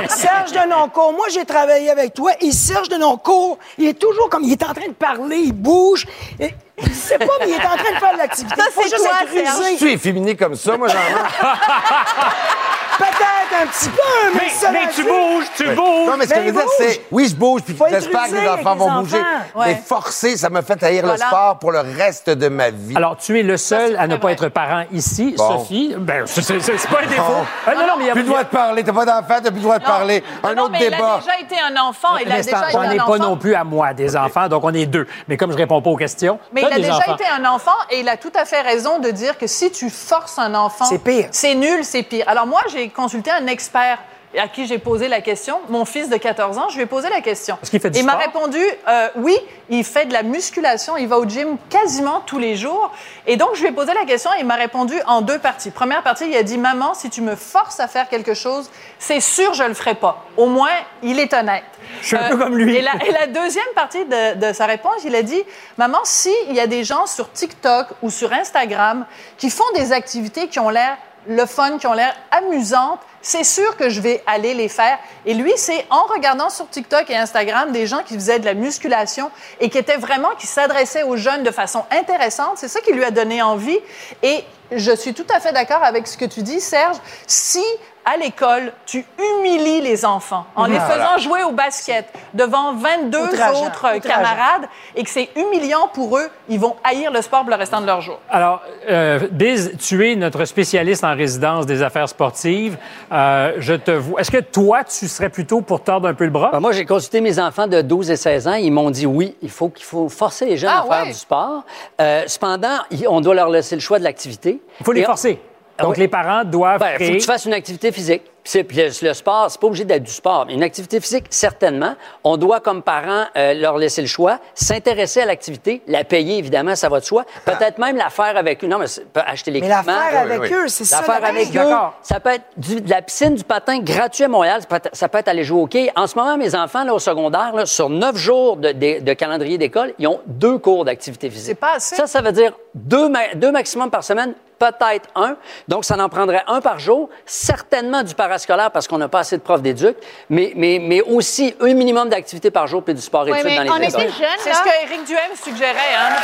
Serge 0.08 0.52
Denoncourt, 0.52 1.12
moi 1.12 1.26
j'ai 1.32 1.44
travaillé 1.44 1.90
avec 1.90 2.14
toi 2.14 2.32
et 2.40 2.50
Serge 2.52 2.88
Denoncourt, 2.88 3.58
il 3.78 3.86
est 3.88 3.98
toujours 3.98 4.28
comme 4.28 4.42
il 4.44 4.52
est 4.52 4.62
en 4.62 4.72
train 4.74 4.88
de 4.88 4.92
parler, 4.92 5.36
il 5.36 5.52
bouge. 5.52 6.06
Et, 6.40 6.54
il 6.78 6.94
sait 6.94 7.18
pas, 7.18 7.26
mais 7.40 7.48
il 7.48 7.54
est 7.54 7.66
en 7.66 7.76
train 7.76 7.92
de 7.94 7.98
faire 7.98 8.12
de 8.14 8.18
l'activité. 8.18 8.60
Ça, 8.60 8.66
c'est 8.74 8.82
juste 8.82 8.96
toi, 8.96 9.10
être 9.22 9.30
rusé. 9.58 9.76
tu 9.76 9.92
es 9.92 9.96
féminin 9.98 10.34
comme 10.34 10.54
ça, 10.56 10.76
moi, 10.76 10.88
Jean-Marc. 12.98 13.62
un 13.62 13.66
petit 13.68 13.88
peu, 13.88 14.02
mais, 14.34 14.40
Mais, 14.42 14.48
ça 14.50 14.70
mais 14.72 14.88
tu 14.94 15.02
dit. 15.02 15.08
bouges, 15.08 15.44
tu 15.56 15.68
Oui. 15.68 15.74
bouges. 15.74 16.06
Non, 16.08 16.16
mais 16.18 16.26
ce 16.26 16.30
que 16.34 16.40
je 16.40 16.44
veux 16.46 16.52
dire, 16.52 16.62
c'est. 16.78 17.06
Oui, 17.10 17.28
je 17.28 17.36
bouge, 17.36 17.62
puis 17.62 17.76
j'espère 17.90 18.26
que 18.28 18.34
les 18.34 18.48
enfants 18.48 18.74
vont 18.74 19.00
bouger. 19.02 19.16
Ouais. 19.54 19.66
Mais 19.66 19.74
forcer, 19.76 20.36
ça 20.36 20.50
m'a 20.50 20.62
fait 20.62 20.82
haïr 20.82 21.02
le 21.02 21.08
Voilà. 21.10 21.26
sport 21.26 21.58
pour 21.58 21.70
le 21.72 21.80
reste 21.80 22.30
de 22.30 22.48
ma 22.48 22.70
vie. 22.70 22.96
Alors, 22.96 23.16
tu 23.16 23.38
es 23.38 23.42
le 23.42 23.56
seul 23.56 23.96
à 23.96 24.06
ne 24.06 24.16
pas 24.16 24.22
vrai. 24.22 24.32
être 24.32 24.48
parent 24.48 24.84
ici, 24.92 25.34
Bon. 25.38 25.58
Sophie. 25.60 25.94
Ben, 25.98 26.24
c'est 26.26 26.42
pas 26.88 27.00
un 27.02 27.06
défaut. 27.06 27.22
Bon. 27.22 27.44
Ah, 27.66 27.74
non, 27.74 27.86
non, 27.86 27.92
mais 27.96 28.04
il 28.04 28.06
y 28.08 28.10
a 28.10 28.12
plus 28.12 28.22
le 28.22 28.28
droit 28.28 28.42
de 28.44 28.48
parler. 28.48 28.82
T'as 28.84 28.92
pas 28.92 29.04
d'enfant, 29.04 29.34
t'as 29.42 29.50
plus 29.50 29.54
le 29.56 29.60
droit 29.62 29.78
de 29.78 29.84
parler. 29.84 30.24
Non, 30.42 30.48
Un 30.50 30.54
non, 30.54 30.62
autre 30.64 30.72
mais 30.72 30.78
débat. 30.80 30.96
Il 30.98 31.02
a 31.04 31.18
déjà 31.20 31.40
été 31.40 31.56
un 31.60 31.80
enfant. 31.80 32.16
Il 32.20 32.30
a 32.32 32.36
déjà 32.42 32.68
été 32.68 32.76
on 32.76 32.82
n'est 32.88 32.96
pas 32.96 33.18
non 33.18 33.36
plus 33.36 33.54
à 33.54 33.64
moi 33.64 33.94
des 33.94 34.16
enfants, 34.16 34.48
donc 34.48 34.64
on 34.64 34.74
est 34.74 34.86
deux. 34.86 35.06
Mais 35.28 35.36
comme 35.36 35.52
je 35.52 35.56
réponds 35.56 35.80
pas 35.80 35.90
aux 35.90 35.96
questions, 35.96 36.38
Mais 36.52 36.62
il 36.62 36.72
a 36.72 36.76
déjà 36.76 37.12
été 37.14 37.24
un 37.38 37.44
enfant 37.44 37.70
et 37.90 38.00
il 38.00 38.08
a 38.08 38.16
tout 38.16 38.32
à 38.38 38.44
fait 38.44 38.60
raison 38.62 38.98
de 38.98 39.10
dire 39.10 39.38
que 39.38 39.46
si 39.46 39.70
tu 39.70 39.90
forces 39.90 40.38
un 40.38 40.54
enfant, 40.54 40.84
C'est 40.86 40.98
pire. 40.98 41.28
C'est 41.30 41.54
nul, 41.54 41.84
c'est 41.84 42.02
pire. 42.02 42.24
Alors 42.26 42.46
moi, 42.46 42.60
j'ai 42.72 42.83
consulté 42.88 43.30
un 43.30 43.46
expert 43.46 43.98
à 44.38 44.48
qui 44.48 44.66
j'ai 44.66 44.78
posé 44.78 45.08
la 45.08 45.20
question. 45.20 45.60
Mon 45.68 45.84
fils 45.84 46.08
de 46.08 46.16
14 46.16 46.58
ans, 46.58 46.68
je 46.68 46.76
lui 46.76 46.82
ai 46.82 46.86
posé 46.86 47.08
la 47.08 47.20
question. 47.20 47.56
Est-ce 47.62 47.70
qu'il 47.70 47.80
fait 47.80 47.90
du 47.90 47.98
Il 47.98 48.04
m'a 48.04 48.16
répondu 48.16 48.58
euh, 48.88 49.08
oui, 49.16 49.36
il 49.68 49.84
fait 49.84 50.06
de 50.06 50.12
la 50.12 50.22
musculation, 50.22 50.96
il 50.96 51.08
va 51.08 51.18
au 51.18 51.24
gym 51.24 51.56
quasiment 51.68 52.20
tous 52.20 52.38
les 52.38 52.56
jours. 52.56 52.90
Et 53.26 53.36
donc 53.36 53.50
je 53.54 53.60
lui 53.60 53.68
ai 53.68 53.72
posé 53.72 53.92
la 53.94 54.04
question 54.04 54.30
et 54.34 54.40
il 54.40 54.46
m'a 54.46 54.56
répondu 54.56 54.94
en 55.06 55.20
deux 55.20 55.38
parties. 55.38 55.70
Première 55.70 56.02
partie, 56.02 56.28
il 56.28 56.36
a 56.36 56.42
dit 56.42 56.58
maman, 56.58 56.94
si 56.94 57.10
tu 57.10 57.20
me 57.20 57.36
forces 57.36 57.80
à 57.80 57.88
faire 57.88 58.08
quelque 58.08 58.34
chose, 58.34 58.70
c'est 58.98 59.20
sûr 59.20 59.54
je 59.54 59.64
le 59.64 59.74
ferai 59.74 59.94
pas. 59.94 60.24
Au 60.36 60.46
moins, 60.46 60.74
il 61.02 61.20
est 61.20 61.32
honnête. 61.32 61.64
Euh, 61.64 61.86
Je 62.02 62.06
suis 62.08 62.16
un 62.16 62.28
peu 62.30 62.36
comme 62.36 62.56
lui. 62.56 62.76
Et 62.76 62.82
la, 62.82 62.94
et 63.06 63.12
la 63.12 63.26
deuxième 63.28 63.64
partie 63.74 64.04
de, 64.04 64.48
de 64.48 64.52
sa 64.52 64.66
réponse, 64.66 65.04
il 65.04 65.14
a 65.14 65.22
dit 65.22 65.42
Maman, 65.78 66.00
s'il 66.02 66.52
y 66.52 66.60
a 66.60 66.66
des 66.66 66.82
gens 66.82 67.06
sur 67.06 67.30
TikTok 67.30 67.88
ou 68.02 68.10
sur 68.10 68.32
Instagram 68.32 69.06
qui 69.38 69.50
font 69.50 69.64
des 69.74 69.92
activités 69.92 70.48
qui 70.48 70.58
ont 70.58 70.70
l'air 70.70 70.96
le 71.26 71.46
fun, 71.46 71.78
qui 71.78 71.86
ont 71.86 71.92
l'air 71.92 72.14
amusantes, 72.30 73.00
c'est 73.22 73.44
sûr 73.44 73.76
que 73.76 73.88
je 73.88 74.00
vais 74.00 74.22
aller 74.26 74.52
les 74.54 74.68
faire. 74.68 74.98
Et 75.24 75.34
lui, 75.34 75.52
c'est 75.56 75.86
en 75.90 76.04
regardant 76.04 76.50
sur 76.50 76.68
TikTok 76.68 77.08
et 77.08 77.16
Instagram 77.16 77.72
des 77.72 77.86
gens 77.86 78.02
qui 78.04 78.14
faisaient 78.14 78.38
de 78.38 78.44
la 78.44 78.54
musculation 78.54 79.30
et 79.60 79.70
qui 79.70 79.78
étaient 79.78 79.96
vraiment, 79.96 80.30
qui 80.38 80.46
s'adressaient 80.46 81.04
aux 81.04 81.16
jeunes 81.16 81.42
de 81.42 81.50
façon 81.50 81.84
intéressante. 81.90 82.58
C'est 82.58 82.68
ça 82.68 82.80
qui 82.80 82.92
lui 82.92 83.04
a 83.04 83.10
donné 83.10 83.40
envie. 83.40 83.78
Et 84.22 84.44
je 84.72 84.94
suis 84.94 85.14
tout 85.14 85.26
à 85.34 85.40
fait 85.40 85.52
d'accord 85.52 85.82
avec 85.82 86.06
ce 86.06 86.18
que 86.18 86.26
tu 86.26 86.42
dis, 86.42 86.60
Serge. 86.60 86.96
Si 87.26 87.64
à 88.04 88.16
l'école, 88.16 88.72
tu 88.86 89.04
humilies 89.18 89.80
les 89.80 90.04
enfants 90.04 90.44
en 90.56 90.66
les 90.66 90.78
faisant 90.78 91.18
jouer 91.18 91.42
au 91.42 91.52
basket 91.52 92.06
devant 92.34 92.74
22 92.74 93.18
Outrageant, 93.18 93.66
autres 93.66 93.84
euh, 93.86 93.96
outrageant. 93.96 94.00
camarades 94.22 94.68
et 94.94 95.02
que 95.02 95.10
c'est 95.10 95.28
humiliant 95.36 95.88
pour 95.92 96.18
eux, 96.18 96.28
ils 96.48 96.60
vont 96.60 96.76
haïr 96.84 97.10
le 97.10 97.22
sport 97.22 97.40
pour 97.42 97.50
le 97.50 97.56
restant 97.56 97.80
de 97.80 97.86
leur 97.86 98.00
jour. 98.00 98.18
Alors, 98.30 98.60
euh, 98.90 99.20
Biz, 99.30 99.76
tu 99.78 100.10
es 100.10 100.16
notre 100.16 100.44
spécialiste 100.44 101.04
en 101.04 101.14
résidence 101.14 101.66
des 101.66 101.82
affaires 101.82 102.08
sportives. 102.08 102.76
Euh, 103.12 103.54
je 103.58 103.74
te 103.74 103.90
vois. 103.92 104.20
Est-ce 104.20 104.30
que 104.30 104.38
toi, 104.40 104.84
tu 104.84 105.08
serais 105.08 105.30
plutôt 105.30 105.60
pour 105.62 105.82
tordre 105.82 106.08
un 106.08 106.14
peu 106.14 106.24
le 106.24 106.30
bras? 106.30 106.50
Ben, 106.52 106.60
moi, 106.60 106.72
j'ai 106.72 106.84
consulté 106.84 107.20
mes 107.20 107.38
enfants 107.38 107.66
de 107.66 107.80
12 107.80 108.10
et 108.10 108.16
16 108.16 108.48
ans. 108.48 108.54
Ils 108.54 108.70
m'ont 108.72 108.90
dit 108.90 109.06
oui, 109.06 109.36
il 109.42 109.50
faut 109.50 109.68
qu'il 109.70 109.84
faut 109.84 110.08
forcer 110.08 110.44
les 110.46 110.56
jeunes 110.56 110.70
Ah, 110.72 110.84
à 110.88 110.94
faire 110.96 111.06
du 111.06 111.14
sport. 111.14 111.64
Euh, 112.00 112.24
cependant, 112.26 112.78
on 113.08 113.20
doit 113.20 113.34
leur 113.34 113.48
laisser 113.48 113.74
le 113.76 113.80
choix 113.80 113.98
de 113.98 114.04
l'activité. 114.04 114.60
Il 114.80 114.84
faut 114.84 114.92
les 114.92 115.00
Et 115.00 115.04
on- 115.04 115.08
forcer. 115.08 115.40
Donc, 115.80 115.92
oui. 115.94 115.98
les 116.00 116.08
parents 116.08 116.44
doivent 116.44 116.78
Ben, 116.80 116.92
faut 116.98 117.12
que 117.14 117.18
tu 117.18 117.26
fasses 117.26 117.44
une 117.46 117.52
activité 117.54 117.90
physique. 117.92 118.22
Le, 118.54 119.06
le 119.06 119.14
sport, 119.14 119.46
c'est 119.50 119.58
pas 119.58 119.66
obligé 119.68 119.86
d'être 119.86 120.02
du 120.02 120.12
sport, 120.12 120.44
mais 120.46 120.52
une 120.52 120.62
activité 120.62 121.00
physique, 121.00 121.24
certainement. 121.30 121.94
On 122.24 122.36
doit, 122.36 122.60
comme 122.60 122.82
parents, 122.82 123.24
euh, 123.38 123.54
leur 123.54 123.78
laisser 123.78 124.02
le 124.02 124.06
choix, 124.06 124.38
s'intéresser 124.54 125.22
à 125.22 125.24
l'activité, 125.24 125.80
la 125.86 126.04
payer, 126.04 126.36
évidemment, 126.36 126.76
ça 126.76 126.90
va 126.90 127.00
de 127.00 127.06
soi. 127.06 127.24
Peut-être 127.46 127.78
même 127.78 127.96
la 127.96 128.10
faire 128.10 128.36
avec 128.36 128.62
eux. 128.62 128.66
Non, 128.66 128.78
mais 128.78 128.84
acheter 129.24 129.50
Mais 129.50 129.60
l'équipement. 129.60 129.76
l'affaire 129.92 130.10
Oui, 130.26 130.32
avec 130.32 130.40
oui. 130.42 130.52
eux, 130.52 130.68
c'est 130.68 130.84
ça. 130.84 130.98
La 130.98 131.02
faire 131.04 131.20
la 131.22 131.28
avec 131.28 131.56
eux, 131.56 131.70
ça 132.02 132.20
peut 132.20 132.30
être 132.34 132.44
du- 132.58 132.82
de 132.82 132.90
la 132.90 133.00
piscine, 133.00 133.34
du 133.34 133.44
patin 133.44 133.78
gratuit 133.80 134.24
à 134.24 134.28
Montréal. 134.28 134.60
Ça 134.60 134.66
peut 134.68 134.76
être, 134.76 134.90
ça 134.94 135.08
peut 135.08 135.18
être 135.18 135.28
aller 135.28 135.42
jouer 135.44 135.62
au 135.62 135.66
quai. 135.66 135.90
En 135.96 136.06
ce 136.06 136.14
moment, 136.18 136.36
mes 136.36 136.54
enfants, 136.54 136.84
là, 136.84 136.92
au 136.92 136.98
secondaire, 136.98 137.52
là, 137.54 137.64
sur 137.64 137.88
neuf 137.88 138.16
jours 138.16 138.58
de, 138.58 138.72
de- 138.72 139.00
de 139.00 139.12
calendrier 139.14 139.56
d'école, 139.56 139.94
ils 139.98 140.06
ont 140.06 140.20
deux 140.26 140.58
cours 140.58 140.84
d'activité 140.84 141.30
physique. 141.30 141.46
C'est 141.46 141.54
pas 141.54 141.76
assez. 141.76 141.96
Ça, 141.96 142.06
ça 142.06 142.20
veut 142.20 142.32
dire 142.32 142.52
deux, 142.74 143.08
ma- 143.08 143.34
deux 143.34 143.50
maximum 143.52 143.90
par 143.90 144.04
semaine, 144.04 144.34
peut-être 144.58 145.08
un. 145.14 145.36
Donc, 145.68 145.84
ça 145.84 145.96
en 145.96 146.08
prendrait 146.08 146.42
un 146.46 146.60
par 146.60 146.78
jour. 146.78 147.08
Certainement 147.26 148.02
du 148.02 148.14
parascolaire 148.14 148.70
parce 148.70 148.88
qu'on 148.88 148.98
n'a 148.98 149.08
pas 149.08 149.20
assez 149.20 149.36
de 149.36 149.42
profs 149.42 149.62
d'éduc, 149.62 149.96
mais, 150.28 150.52
mais, 150.56 150.78
mais 150.80 151.00
aussi 151.02 151.54
un 151.60 151.74
minimum 151.74 152.08
d'activité 152.08 152.50
par 152.50 152.66
jour 152.66 152.82
puis 152.82 152.94
du 152.94 153.00
sport 153.00 153.28
études 153.28 153.44
mais 153.44 153.56
dans 153.56 153.62
les 153.62 153.70
on 153.70 153.76
écoles. 153.76 154.02
était 154.02 154.12
jeunes, 154.12 154.38
C'est 154.38 154.54
ce 154.54 154.62
que 154.62 154.84
Éric 154.84 155.04
Duhem 155.04 155.18
suggérait, 155.42 155.94
hein. 155.98 156.14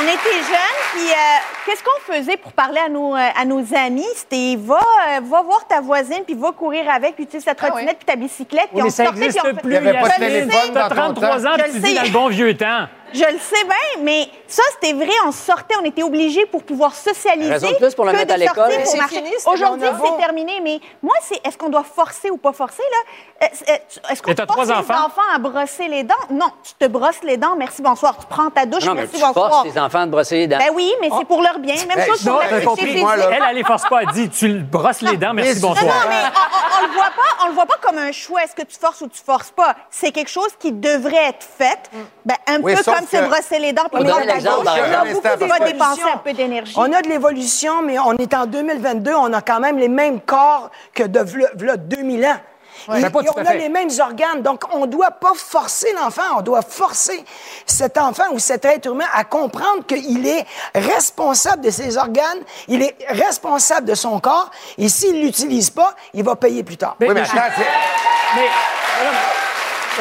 On 0.00 0.02
était 0.02 0.12
jeunes, 0.46 0.78
puis 0.92 1.10
euh, 1.10 1.14
qu'est-ce 1.64 1.82
qu'on 1.82 2.12
faisait 2.12 2.36
pour 2.36 2.52
parler 2.52 2.78
à 2.78 2.88
nos, 2.90 3.16
euh, 3.16 3.28
à 3.34 3.44
nos 3.46 3.60
amis? 3.74 4.06
C'était 4.14 4.56
va, 4.56 4.76
euh, 4.76 5.20
va 5.22 5.42
voir 5.42 5.66
ta 5.66 5.80
voisine, 5.80 6.22
puis 6.26 6.34
va 6.34 6.52
courir 6.52 6.88
avec, 6.90 7.14
puis 7.16 7.26
tu 7.26 7.38
sais, 7.38 7.44
sa 7.44 7.52
Ah 7.52 7.54
trottinette, 7.54 7.96
puis 7.96 8.04
ta 8.04 8.14
bicyclette, 8.16 8.68
puis 8.70 8.82
on 8.82 8.84
mais 8.84 8.90
ça 8.90 9.06
sortait, 9.06 9.28
puis 9.28 9.38
on 9.42 9.54
plus. 9.56 9.70
Il 9.70 9.72
y 9.72 9.76
avait 9.76 9.92
pas 9.98 10.08
de 10.08 10.12
Je 10.12 10.20
le 10.20 10.26
téléphone 10.26 10.50
sais. 10.50 10.72
T'as 10.74 10.88
dans 10.88 10.88
ton 10.88 11.14
33 11.14 11.28
temps. 11.28 11.48
ans, 11.48 11.54
puis 11.58 11.72
tu 11.72 11.78
dis 11.80 11.88
sais. 11.88 11.94
dans 11.94 12.02
le 12.02 12.10
bon 12.10 12.28
vieux 12.28 12.56
temps. 12.56 12.86
Je 13.12 13.24
le 13.24 13.38
sais 13.38 13.64
bien, 13.64 14.02
mais 14.02 14.28
ça, 14.46 14.62
c'était 14.72 14.92
vrai. 14.92 15.12
On 15.26 15.32
sortait, 15.32 15.74
on 15.80 15.84
était 15.84 16.02
obligés 16.02 16.46
pour 16.46 16.62
pouvoir 16.62 16.94
socialiser. 16.94 17.50
Raison 17.50 17.70
de 17.70 17.76
plus 17.76 17.94
pour 17.94 18.04
le 18.04 18.12
mettre 18.12 18.34
à 18.34 18.36
l'école. 18.36 18.68
Mais 18.70 18.84
Aujourd'hui, 19.46 19.88
c'est 20.04 20.16
terminé. 20.18 20.60
Mais 20.62 20.80
moi, 21.02 21.14
c'est 21.22 21.40
est-ce 21.46 21.56
qu'on 21.56 21.68
doit 21.70 21.84
forcer 21.84 22.30
ou 22.30 22.36
pas 22.36 22.52
forcer, 22.52 22.82
là? 22.90 23.46
Est-ce- 23.46 24.22
qu'on 24.22 24.34
force 24.34 24.46
trois 24.48 24.64
les 24.64 24.70
enfants? 24.72 25.06
enfants 25.06 25.22
à 25.34 25.38
brosser 25.38 25.88
les 25.88 26.02
dents? 26.02 26.14
Non, 26.30 26.50
tu 26.62 26.74
te 26.74 26.86
brosses 26.90 27.22
les 27.22 27.36
dents. 27.36 27.56
Merci, 27.56 27.82
bonsoir. 27.82 28.18
Tu 28.18 28.26
prends 28.26 28.50
ta 28.50 28.66
douche. 28.66 28.84
Non, 28.84 28.94
mais 28.94 29.02
merci, 29.02 29.16
tu 29.16 29.22
bonsoir. 29.24 29.50
forces 29.50 29.72
tes 29.72 29.80
enfants 29.80 30.06
de 30.06 30.10
brosser 30.10 30.36
les 30.38 30.46
dents. 30.46 30.58
Ben 30.58 30.70
oui, 30.74 30.92
mais 31.00 31.08
c'est 31.16 31.24
pour 31.26 31.40
leur 31.42 31.58
bien. 31.58 31.74
Même 31.86 32.06
chose 32.06 32.24
non, 32.26 32.32
pour 32.32 32.40
l'activité 32.42 32.66
compris, 32.66 33.00
moi, 33.00 33.16
là. 33.16 33.30
Elle, 33.32 33.44
elle 33.50 33.56
les 33.56 33.64
force 33.64 33.88
pas. 33.88 34.02
Elle 34.02 34.08
dit, 34.12 34.28
tu 34.28 34.52
brosses 34.60 35.00
les 35.02 35.16
dents, 35.16 35.32
merci, 35.34 35.54
Mais- 35.54 35.60
Non, 35.60 35.68
bonsoir. 35.68 35.84
non, 35.86 36.08
mais 36.10 36.16
on, 36.24 36.82
on, 36.82 36.84
on 36.84 36.86
le 36.88 36.92
voit 36.94 37.04
pas, 37.10 37.44
on 37.44 37.48
le 37.48 37.52
voit 37.54 37.66
pas 37.66 37.76
comme 37.80 37.98
un 37.98 38.12
choix. 38.12 38.42
Est-ce 38.44 38.54
que 38.54 38.62
tu 38.62 38.78
forces 38.78 39.00
ou 39.00 39.08
tu 39.08 39.20
forces 39.24 39.50
pas? 39.50 39.76
C'est 39.90 40.10
quelque 40.12 40.30
chose 40.30 40.50
qui 40.58 40.72
devrait 40.72 41.28
être 41.28 41.46
fait. 41.56 41.78
Ben, 42.24 42.34
un 42.46 42.60
Oui, 42.60 42.74
peu 42.74 42.82
comme 42.82 42.97
les 43.58 44.42
dents. 44.44 44.62
prendre 45.58 45.72
dépenser 45.72 46.02
un 46.14 46.18
peu 46.18 46.32
d'énergie. 46.32 46.74
On 46.76 46.92
a 46.92 47.02
de 47.02 47.08
l'évolution, 47.08 47.82
mais 47.82 47.98
on 47.98 48.12
est 48.14 48.34
en 48.34 48.46
2022, 48.46 49.12
on 49.14 49.32
a 49.32 49.40
quand 49.42 49.60
même 49.60 49.78
les 49.78 49.88
mêmes 49.88 50.20
corps 50.20 50.70
que 50.94 51.04
de 51.04 51.20
v'là, 51.20 51.48
v'là 51.54 51.76
2000 51.76 52.24
ans. 52.26 52.36
Et- 52.96 53.00
on 53.36 53.40
a 53.40 53.54
les 53.54 53.68
mêmes 53.68 53.90
organes. 54.00 54.40
Donc, 54.40 54.62
on 54.72 54.82
ne 54.82 54.86
doit 54.86 55.10
pas 55.10 55.32
forcer 55.34 55.92
l'enfant, 56.00 56.22
on 56.38 56.42
doit 56.42 56.62
forcer 56.62 57.24
cet 57.66 57.98
enfant 57.98 58.22
ou 58.32 58.38
cet 58.38 58.64
être 58.64 58.86
humain 58.86 59.04
à 59.12 59.24
comprendre 59.24 59.84
qu'il 59.86 60.26
est 60.26 60.46
responsable 60.74 61.62
de 61.64 61.70
ses 61.70 61.96
organes, 61.96 62.38
il 62.68 62.82
est 62.82 62.96
responsable 63.08 63.86
de 63.86 63.94
son 63.96 64.20
corps, 64.20 64.50
et 64.78 64.88
s'il 64.88 65.16
ne 65.18 65.22
l'utilise 65.24 65.70
pas, 65.70 65.94
il 66.14 66.22
va 66.22 66.36
payer 66.36 66.62
plus 66.62 66.76
tard. 66.76 66.96
Oui, 67.00 67.08
mais 67.12 67.22
attends, 67.22 67.32
c'est- 67.56 67.62
Mais, 68.36 68.48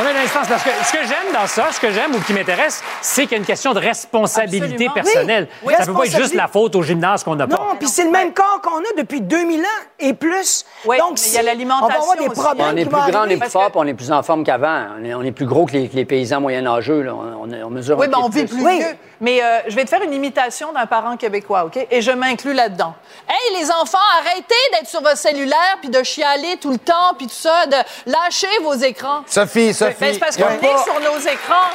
un 0.05 0.23
instant, 0.23 0.39
c'est 0.43 0.49
parce 0.49 0.63
que 0.63 0.69
ce 0.86 0.91
que 0.91 1.03
j'aime 1.03 1.33
dans 1.33 1.47
ça, 1.47 1.71
ce 1.71 1.79
que 1.79 1.91
j'aime 1.91 2.13
ou 2.15 2.19
qui 2.19 2.33
m'intéresse, 2.33 2.83
c'est 3.01 3.23
qu'il 3.23 3.31
y 3.31 3.36
a 3.36 3.38
une 3.38 3.45
question 3.45 3.73
de 3.73 3.79
responsabilité 3.79 4.65
Absolument. 4.88 4.93
personnelle. 4.93 5.47
Oui, 5.63 5.73
ça 5.77 5.86
peut 5.86 5.93
pas 5.93 6.05
être 6.05 6.17
juste 6.17 6.33
la 6.36 6.47
faute 6.47 6.75
au 6.75 6.83
gymnase 6.83 7.23
qu'on 7.23 7.36
n'a 7.36 7.47
pas. 7.47 7.55
Non, 7.57 7.75
puis 7.79 7.88
c'est 7.88 8.03
le 8.03 8.12
même 8.12 8.33
corps 8.33 8.62
qu'on 8.62 8.77
a 8.79 8.97
depuis 8.97 9.21
2000 9.21 9.60
ans 9.62 9.63
et 9.99 10.13
plus. 10.13 10.65
Oui, 10.86 10.97
Donc, 10.97 11.13
mais 11.13 11.27
il 11.27 11.33
y 11.33 11.38
a 11.38 11.41
l'alimentation 11.43 11.86
On 11.86 11.88
va 11.88 11.95
avoir 11.95 12.17
des 12.17 12.27
aussi. 12.27 12.41
problèmes 12.41 12.67
On 12.73 12.77
est 12.77 12.86
plus 12.86 13.12
grand, 13.12 13.25
on 13.25 13.29
est 13.29 13.38
plus 13.38 13.49
fort, 13.49 13.71
puis 13.71 13.79
on 13.79 13.88
est 13.88 13.93
plus 13.93 14.12
en 14.12 14.23
forme 14.23 14.43
qu'avant. 14.43 14.86
On 14.99 15.05
est, 15.05 15.13
on 15.13 15.21
est 15.23 15.31
plus 15.31 15.45
gros 15.45 15.65
que 15.65 15.73
les, 15.73 15.88
que 15.89 15.95
les 15.95 16.05
paysans 16.05 16.41
moyenâgeux. 16.41 17.01
Là. 17.01 17.13
On, 17.15 17.69
mesure 17.69 17.97
Oui, 17.97 18.07
ben 18.07 18.19
on 18.21 18.29
vit 18.29 18.45
plus 18.45 18.62
Oui. 18.62 18.81
Mais 19.19 19.41
euh, 19.43 19.60
je 19.67 19.75
vais 19.75 19.84
te 19.84 19.89
faire 19.89 20.01
une 20.03 20.13
imitation 20.13 20.71
d'un 20.73 20.86
parent 20.86 21.17
québécois, 21.17 21.65
OK? 21.65 21.77
Et 21.89 22.01
je 22.01 22.12
m'inclus 22.12 22.53
là-dedans. 22.53 22.93
Hey, 23.27 23.60
les 23.60 23.71
enfants, 23.71 23.97
arrêtez 24.19 24.53
d'être 24.73 24.88
sur 24.88 25.01
votre 25.01 25.17
cellulaire 25.17 25.77
puis 25.82 25.89
de 25.89 26.03
chialer 26.03 26.58
tout 26.62 26.69
le 26.71 26.77
temps 26.77 27.13
puis 27.17 27.25
tout 27.27 27.34
ça, 27.34 27.65
de 27.65 27.77
lâcher 28.06 28.47
vos 28.62 28.73
écrans. 28.75 29.21
Sophie, 29.25 29.67
Ben, 29.67 29.73
Sophie. 29.73 29.95
c'est 30.13 30.19
parce 30.19 30.38
qu'on 30.38 30.49
est 30.49 30.58
pas- 30.58 30.84
sur 30.84 30.99
nos 30.99 31.17
écrans. 31.19 31.69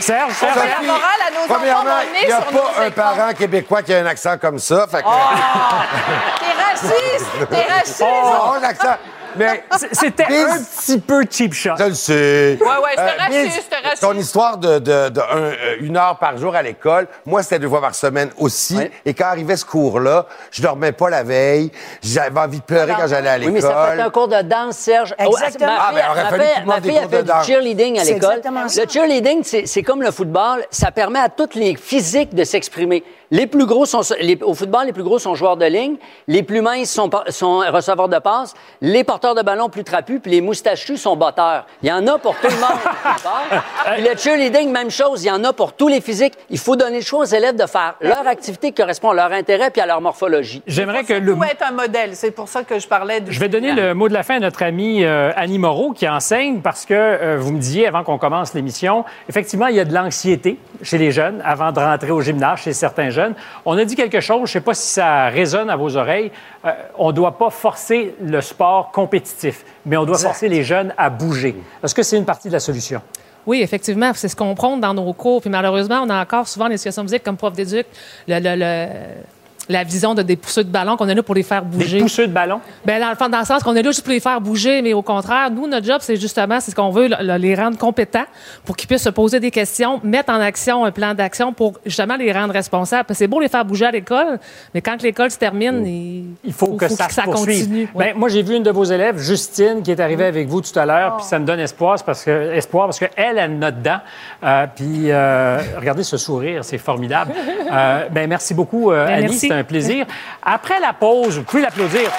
Serge, 0.00 0.32
Serge, 0.32 0.54
fait 0.58 0.68
la 0.80 0.86
morale 0.86 1.02
à 1.26 1.30
nos 1.30 1.44
enfants, 1.54 1.84
on 1.84 2.14
est 2.14 2.22
il 2.22 2.26
n'y 2.26 2.32
a 2.32 2.42
sur 2.42 2.52
nos 2.52 2.58
pas 2.58 2.68
un 2.82 2.86
écrans. 2.86 3.02
parent 3.02 3.32
québécois 3.34 3.82
qui 3.82 3.94
a 3.94 3.98
un 3.98 4.06
accent 4.06 4.36
comme 4.38 4.58
ça. 4.58 4.86
Fait 4.88 5.02
que... 5.02 5.08
Ah! 5.08 5.84
T'es 6.40 6.86
raciste! 6.86 7.26
T'es 7.50 7.62
raciste! 7.72 8.04
Oh, 8.04 8.52
un 8.54 8.62
accent. 8.62 8.96
Mais 9.38 9.64
c'était 9.92 10.24
un 10.24 10.58
petit 10.58 10.98
peu 10.98 11.24
cheap 11.30 11.52
shot. 11.54 11.70
je 11.78 11.84
le 11.84 11.94
sais. 11.94 12.58
Ouais, 12.60 12.66
ouais, 12.66 12.90
c'était 12.96 13.76
Euh. 13.78 13.90
Ton 14.00 14.12
histoire 14.14 14.58
de, 14.58 14.78
de, 14.78 15.08
de 15.08 15.20
un- 15.20 15.36
euh, 15.36 15.76
une 15.80 15.96
heure 15.96 16.18
par 16.18 16.36
jour 16.36 16.54
à 16.54 16.62
l'école, 16.62 17.06
moi, 17.26 17.42
c'était 17.42 17.58
deux 17.58 17.68
fois 17.68 17.80
par 17.80 17.94
semaine 17.94 18.30
aussi. 18.38 18.76
Oui. 18.76 18.90
Et 19.04 19.14
quand 19.14 19.26
arrivait 19.26 19.56
ce 19.56 19.64
cours-là, 19.64 20.26
je 20.50 20.62
dormais 20.62 20.92
pas 20.92 21.10
la 21.10 21.22
veille. 21.22 21.70
J'avais 22.02 22.38
envie 22.40 22.58
de 22.58 22.64
pleurer 22.64 22.92
quand 22.98 23.06
j'allais 23.06 23.28
à 23.28 23.34
Oui, 23.34 23.40
l'école. 23.40 23.52
mais 23.54 23.60
ça 23.60 23.68
peut 23.88 23.94
être 24.00 24.06
un 24.06 24.10
cours 24.10 24.28
de 24.28 24.42
danse, 24.42 24.76
Serge. 24.76 25.14
Exactement. 25.18 25.66
ma 25.72 25.78
Ah, 25.80 25.90
ben, 25.94 26.02
aurait 26.10 26.22
ma 26.24 26.28
fallu 26.30 26.44
ma 26.66 26.80
des 26.80 26.88
fille 26.88 26.98
a 26.98 27.08
fait 27.08 27.22
du 27.22 27.30
cheerleading 27.46 27.98
à 28.00 28.04
l'école. 28.04 28.16
exactement. 28.32 28.62
Le 28.64 28.88
cheerleading, 28.90 29.42
c'est 29.44 29.66
c'est 29.66 29.82
comme 29.82 30.02
le 30.02 30.10
football. 30.10 30.64
Ça 30.70 30.90
permet 30.90 31.18
à 31.20 31.28
toutes 31.28 31.54
les 31.54 31.76
physiques 31.76 32.34
de 32.34 32.44
s'exprimer. 32.44 33.04
Les 33.30 33.46
plus 33.46 33.66
gros 33.66 33.84
sont, 33.86 34.00
les- 34.20 34.38
au 34.42 34.54
football, 34.54 34.86
les 34.86 34.92
plus 34.92 35.02
gros 35.02 35.18
sont 35.18 35.34
joueurs 35.34 35.56
de 35.56 35.66
ligne. 35.66 35.96
Les 36.26 36.42
plus 36.42 36.62
minces 36.62 36.90
sont, 36.90 37.10
receveurs 37.10 38.08
de 38.08 38.18
passes. 38.18 38.54
Les 38.80 39.04
porteurs 39.04 39.34
de 39.34 39.42
ballon 39.42 39.68
plus 39.68 39.84
trapus, 39.84 40.20
puis 40.22 40.30
les 40.32 40.40
moustachus 40.40 40.96
sont 40.96 41.16
botteurs. 41.16 41.66
Il 41.82 41.88
y 41.88 41.92
en 41.92 42.06
a 42.06 42.18
pour 42.18 42.34
tout 42.36 42.48
le 42.48 42.60
monde. 42.60 42.78
Puis 43.94 44.02
le 44.02 44.16
cheerleading, 44.16 44.70
même 44.70 44.90
chose. 44.90 45.24
Il 45.24 45.28
y 45.28 45.30
en 45.30 45.42
a 45.44 45.52
pour 45.52 45.72
tous 45.72 45.88
les 45.88 46.00
physiques. 46.00 46.34
Il 46.50 46.58
faut 46.58 46.76
donner 46.76 46.98
le 46.98 47.04
choix 47.04 47.20
aux 47.20 47.24
élèves 47.24 47.56
de 47.56 47.66
faire 47.66 47.94
leur 48.00 48.26
activité 48.26 48.68
qui 48.68 48.74
correspond 48.82 49.10
à 49.10 49.14
leur 49.14 49.32
intérêt 49.32 49.70
puis 49.70 49.80
à 49.80 49.86
leur 49.86 50.00
morphologie. 50.00 50.62
J'aimerais 50.66 51.04
que 51.04 51.14
le, 51.14 51.36
être 51.50 51.64
un 51.66 51.72
modèle. 51.72 52.10
C'est 52.14 52.30
pour 52.30 52.48
ça 52.48 52.62
que 52.64 52.78
je 52.78 52.86
parlais 52.86 53.20
du 53.20 53.32
Je 53.32 53.40
vais 53.40 53.48
donner 53.48 53.72
le 53.72 53.94
mot 53.94 54.08
de 54.08 54.14
la 54.14 54.22
fin 54.22 54.36
à 54.36 54.40
notre 54.40 54.62
amie 54.62 55.04
euh, 55.04 55.32
Annie 55.36 55.58
Moreau 55.58 55.92
qui 55.92 56.08
enseigne 56.08 56.60
parce 56.60 56.84
que 56.84 56.94
euh, 56.94 57.36
vous 57.38 57.52
me 57.52 57.58
disiez 57.58 57.86
avant 57.86 58.04
qu'on 58.04 58.18
commence 58.18 58.54
l'émission, 58.54 59.04
effectivement, 59.28 59.66
il 59.66 59.76
y 59.76 59.80
a 59.80 59.84
de 59.84 59.94
l'anxiété 59.94 60.58
chez 60.82 60.98
les 60.98 61.10
jeunes 61.10 61.42
avant 61.44 61.72
de 61.72 61.80
rentrer 61.80 62.10
au 62.10 62.20
gymnase, 62.20 62.60
chez 62.60 62.72
certains 62.72 63.10
jeunes. 63.10 63.17
On 63.64 63.76
a 63.76 63.84
dit 63.84 63.94
quelque 63.96 64.20
chose, 64.20 64.38
je 64.38 64.42
ne 64.42 64.46
sais 64.46 64.60
pas 64.60 64.74
si 64.74 64.86
ça 64.88 65.28
résonne 65.28 65.70
à 65.70 65.76
vos 65.76 65.96
oreilles. 65.96 66.30
euh, 66.64 66.70
on 66.96 67.08
ne 67.08 67.12
doit 67.12 67.36
pas 67.38 67.50
forcer 67.50 68.14
le 68.22 68.40
sport 68.40 68.90
compétitif, 68.92 69.64
mais 69.86 69.96
on 69.96 70.04
doit 70.04 70.18
forcer 70.18 70.48
les 70.48 70.62
jeunes 70.62 70.92
à 70.96 71.10
bouger. 71.10 71.54
Est-ce 71.82 71.94
que 71.94 72.02
c'est 72.02 72.16
une 72.16 72.24
partie 72.24 72.48
de 72.48 72.52
la 72.54 72.60
solution? 72.60 73.00
Oui, 73.46 73.62
effectivement, 73.62 74.10
c'est 74.14 74.28
ce 74.28 74.36
qu'on 74.36 74.54
prône 74.54 74.80
dans 74.80 74.92
nos 74.92 75.10
cours. 75.14 75.40
Puis 75.40 75.48
malheureusement, 75.48 76.02
on 76.04 76.10
a 76.10 76.20
encore 76.20 76.46
souvent 76.46 76.68
l'éducation 76.68 77.02
physique 77.02 77.22
comme 77.24 77.36
prof 77.38 77.54
d'éduc, 77.54 77.86
le- 78.26 78.40
le- 78.40 78.56
le- 78.56 78.88
la 79.68 79.84
vision 79.84 80.14
de 80.14 80.22
des 80.22 80.36
pousseux 80.36 80.64
de 80.64 80.70
ballon 80.70 80.96
qu'on 80.96 81.08
est 81.08 81.14
là 81.14 81.22
pour 81.22 81.34
les 81.34 81.42
faire 81.42 81.64
bouger. 81.64 81.96
Des 81.98 82.02
pousseux 82.02 82.26
de 82.26 82.32
ballon? 82.32 82.60
Ben 82.84 83.00
dans 83.00 83.10
le 83.10 83.14
fond, 83.16 83.28
dans 83.28 83.38
le 83.40 83.44
sens 83.44 83.62
qu'on 83.62 83.74
est 83.76 83.82
là 83.82 83.90
juste 83.90 84.02
pour 84.02 84.12
les 84.12 84.20
faire 84.20 84.40
bouger, 84.40 84.82
mais 84.82 84.92
au 84.94 85.02
contraire, 85.02 85.50
nous, 85.50 85.66
notre 85.66 85.86
job, 85.86 85.98
c'est 86.00 86.16
justement, 86.16 86.60
c'est 86.60 86.70
ce 86.70 86.76
qu'on 86.76 86.90
veut, 86.90 87.08
le- 87.08 87.16
le- 87.20 87.36
les 87.36 87.54
rendre 87.54 87.76
compétents 87.78 88.24
pour 88.64 88.76
qu'ils 88.76 88.88
puissent 88.88 89.02
se 89.02 89.08
poser 89.10 89.40
des 89.40 89.50
questions, 89.50 90.00
mettre 90.02 90.32
en 90.32 90.40
action 90.40 90.84
un 90.84 90.90
plan 90.90 91.14
d'action 91.14 91.52
pour 91.52 91.74
justement 91.84 92.16
les 92.16 92.32
rendre 92.32 92.52
responsables. 92.52 93.04
Parce 93.04 93.18
que 93.18 93.24
c'est 93.24 93.28
beau 93.28 93.40
les 93.40 93.48
faire 93.48 93.64
bouger 93.64 93.86
à 93.86 93.90
l'école, 93.90 94.38
mais 94.74 94.80
quand 94.80 95.00
l'école 95.02 95.30
se 95.30 95.38
termine, 95.38 95.86
il, 95.86 96.24
Il 96.44 96.52
faut, 96.52 96.68
que 96.68 96.88
ça, 96.88 97.06
continue. 97.24 97.88
Ouais. 97.94 98.12
Ben, 98.12 98.16
moi, 98.18 98.28
j'ai 98.28 98.42
vu 98.42 98.54
une 98.56 98.62
de 98.62 98.70
vos 98.70 98.84
élèves, 98.84 99.18
Justine, 99.18 99.82
qui 99.82 99.90
est 99.90 100.00
arrivée 100.00 100.24
avec 100.24 100.48
vous 100.48 100.60
tout 100.60 100.78
à 100.78 100.86
l'heure, 100.86 101.16
puis 101.18 101.26
ça 101.26 101.38
me 101.38 101.44
donne 101.44 101.60
espoir, 101.60 101.96
parce 102.04 102.24
que 102.24 102.52
espoir 102.54 102.86
parce 102.86 102.98
qu'elle, 102.98 103.10
elle 103.16 103.38
a 103.38 103.48
note 103.48 103.78
dedans. 103.78 103.98
Euh, 104.44 104.66
puis 104.74 105.10
euh, 105.10 105.58
regardez 105.78 106.02
ce 106.02 106.16
sourire, 106.16 106.64
c'est 106.64 106.78
formidable. 106.78 107.32
Euh, 107.70 108.06
ben, 108.10 108.26
merci 108.30 108.54
beaucoup, 108.54 108.90
euh, 108.90 109.04
Ben, 109.06 109.12
Annie, 109.16 109.22
merci. 109.28 109.48
Un 109.58 109.64
plaisir. 109.64 110.06
Après 110.42 110.80
la 110.80 110.92
pause, 110.92 111.38
vous 111.38 111.44
pouvez 111.44 111.62
l'applaudir. 111.62 112.10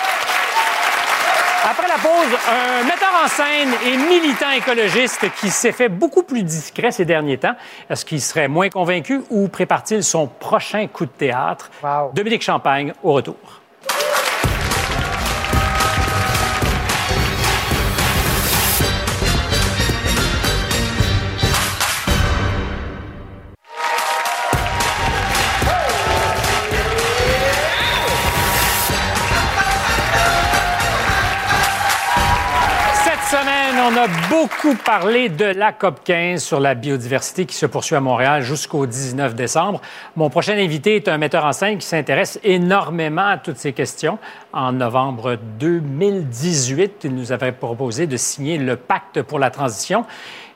Après 1.69 1.87
la 1.87 1.95
pause, 1.95 2.37
un 2.49 2.83
metteur 2.85 3.11
en 3.23 3.27
scène 3.27 3.73
et 3.85 3.97
militant 3.97 4.49
écologiste 4.51 5.25
qui 5.39 5.49
s'est 5.49 5.73
fait 5.73 5.89
beaucoup 5.89 6.23
plus 6.23 6.43
discret 6.43 6.91
ces 6.91 7.05
derniers 7.05 7.37
temps. 7.37 7.55
Est-ce 7.89 8.05
qu'il 8.05 8.21
serait 8.21 8.47
moins 8.47 8.69
convaincu 8.69 9.21
ou 9.29 9.49
prépare-t-il 9.49 10.03
son 10.03 10.27
prochain 10.27 10.87
coup 10.87 11.05
de 11.05 11.11
théâtre? 11.11 11.69
Wow. 11.83 12.11
Dominique 12.13 12.43
Champagne, 12.43 12.93
au 13.03 13.11
retour. 13.13 13.35
A 33.99 34.07
beaucoup 34.29 34.75
parlé 34.75 35.27
de 35.27 35.43
la 35.43 35.73
COP 35.73 36.05
15 36.05 36.41
sur 36.41 36.61
la 36.61 36.73
biodiversité 36.73 37.45
qui 37.45 37.55
se 37.55 37.65
poursuit 37.65 37.97
à 37.97 37.99
Montréal 37.99 38.41
jusqu'au 38.41 38.85
19 38.85 39.35
décembre. 39.35 39.81
Mon 40.15 40.29
prochain 40.29 40.53
invité 40.53 40.95
est 40.95 41.09
un 41.09 41.17
metteur 41.17 41.43
en 41.43 41.51
scène 41.51 41.77
qui 41.77 41.85
s'intéresse 41.85 42.39
énormément 42.45 43.27
à 43.27 43.37
toutes 43.37 43.57
ces 43.57 43.73
questions. 43.73 44.17
En 44.53 44.71
novembre 44.71 45.37
2018, 45.59 47.01
il 47.03 47.13
nous 47.13 47.33
avait 47.33 47.51
proposé 47.51 48.07
de 48.07 48.15
signer 48.15 48.57
le 48.57 48.77
pacte 48.77 49.21
pour 49.21 49.37
la 49.37 49.51
transition. 49.51 50.05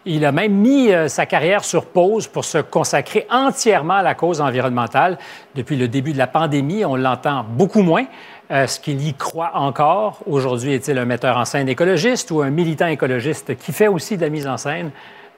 Il 0.06 0.26
a 0.26 0.32
même 0.32 0.54
mis 0.54 0.92
euh, 0.92 1.08
sa 1.08 1.26
carrière 1.26 1.64
sur 1.64 1.86
pause 1.86 2.28
pour 2.28 2.44
se 2.44 2.58
consacrer 2.58 3.26
entièrement 3.30 3.96
à 3.96 4.04
la 4.04 4.16
cause 4.16 4.42
environnementale. 4.42 5.18
Depuis 5.56 5.78
le 5.78 5.88
début 5.88 6.12
de 6.12 6.18
la 6.18 6.28
pandémie, 6.28 6.84
on 6.84 6.96
l'entend 6.96 7.46
beaucoup 7.48 7.84
moins. 7.84 8.06
Euh, 8.52 8.64
Est-ce 8.64 8.80
qu'il 8.80 9.06
y 9.06 9.14
croit 9.14 9.52
encore? 9.56 10.20
Aujourd'hui, 10.26 10.74
est-il 10.74 10.98
un 10.98 11.06
metteur 11.06 11.38
en 11.38 11.46
scène 11.46 11.70
écologiste 11.70 12.32
ou 12.32 12.42
un 12.42 12.50
militant 12.50 12.88
écologiste 12.88 13.58
qui 13.58 13.72
fait 13.72 13.88
aussi 13.88 14.18
de 14.18 14.22
la 14.22 14.30
mise 14.30 14.48
en 14.48 14.58
scène? 14.58 14.92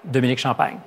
Dominique 0.04 0.40
Champagne. 0.40 0.78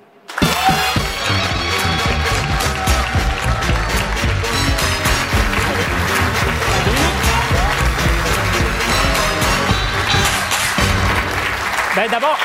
Bien, 11.95 12.07
d'abord, 12.09 12.39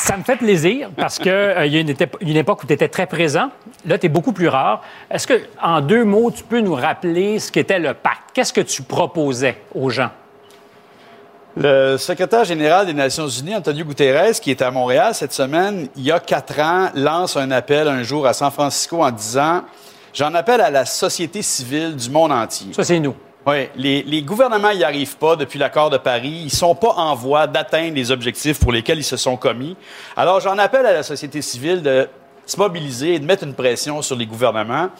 ça 0.00 0.16
me 0.16 0.22
fait 0.22 0.36
plaisir 0.36 0.90
parce 0.96 1.18
qu'il 1.18 1.30
y 1.30 1.76
a 1.76 1.80
une 2.20 2.36
époque 2.36 2.62
où 2.62 2.66
tu 2.66 2.72
étais 2.72 2.88
très 2.88 3.06
présent. 3.06 3.50
Là, 3.86 3.98
tu 3.98 4.06
es 4.06 4.08
beaucoup 4.08 4.32
plus 4.32 4.48
rare. 4.48 4.82
Est-ce 5.10 5.26
que, 5.26 5.40
en 5.62 5.80
deux 5.80 6.04
mots, 6.04 6.30
tu 6.30 6.42
peux 6.42 6.60
nous 6.60 6.74
rappeler 6.74 7.38
ce 7.38 7.52
qu'était 7.52 7.78
le 7.78 7.94
pacte? 7.94 8.30
Qu'est-ce 8.34 8.52
que 8.52 8.60
tu 8.60 8.82
proposais 8.82 9.58
aux 9.74 9.90
gens? 9.90 10.10
Le 11.56 11.96
secrétaire 11.96 12.44
général 12.44 12.86
des 12.86 12.94
Nations 12.94 13.28
Unies, 13.28 13.56
Antonio 13.56 13.84
Guterres, 13.84 14.40
qui 14.40 14.50
est 14.50 14.62
à 14.62 14.70
Montréal 14.70 15.14
cette 15.14 15.32
semaine, 15.32 15.88
il 15.96 16.04
y 16.04 16.12
a 16.12 16.20
quatre 16.20 16.58
ans, 16.60 16.90
lance 16.94 17.36
un 17.36 17.50
appel 17.50 17.88
un 17.88 18.02
jour 18.02 18.26
à 18.26 18.32
San 18.32 18.50
Francisco 18.50 19.02
en 19.02 19.10
disant 19.10 19.62
J'en 20.12 20.34
appelle 20.34 20.60
à 20.60 20.70
la 20.70 20.84
société 20.84 21.42
civile 21.42 21.94
du 21.94 22.10
monde 22.10 22.32
entier. 22.32 22.72
Ça, 22.72 22.84
c'est 22.84 22.98
nous. 22.98 23.14
Oui, 23.46 23.68
les, 23.74 24.22
gouvernements 24.22 24.74
n'y 24.74 24.84
arrivent 24.84 25.16
pas 25.16 25.34
depuis 25.34 25.58
l'accord 25.58 25.88
de 25.88 25.96
Paris. 25.96 26.42
Ils 26.44 26.50
sont 26.50 26.74
pas 26.74 26.92
en 26.92 27.14
voie 27.14 27.46
d'atteindre 27.46 27.94
les 27.94 28.10
objectifs 28.10 28.60
pour 28.60 28.70
lesquels 28.70 28.98
ils 28.98 29.04
se 29.04 29.16
sont 29.16 29.36
commis. 29.36 29.76
Alors, 30.14 30.40
j'en 30.40 30.58
appelle 30.58 30.84
à 30.84 30.92
la 30.92 31.02
société 31.02 31.40
civile 31.40 31.80
de 31.80 32.06
se 32.44 32.58
mobiliser 32.58 33.14
et 33.14 33.18
de 33.18 33.24
mettre 33.24 33.44
une 33.44 33.54
pression 33.54 34.02
sur 34.02 34.16
les 34.16 34.26
gouvernements. 34.26 34.90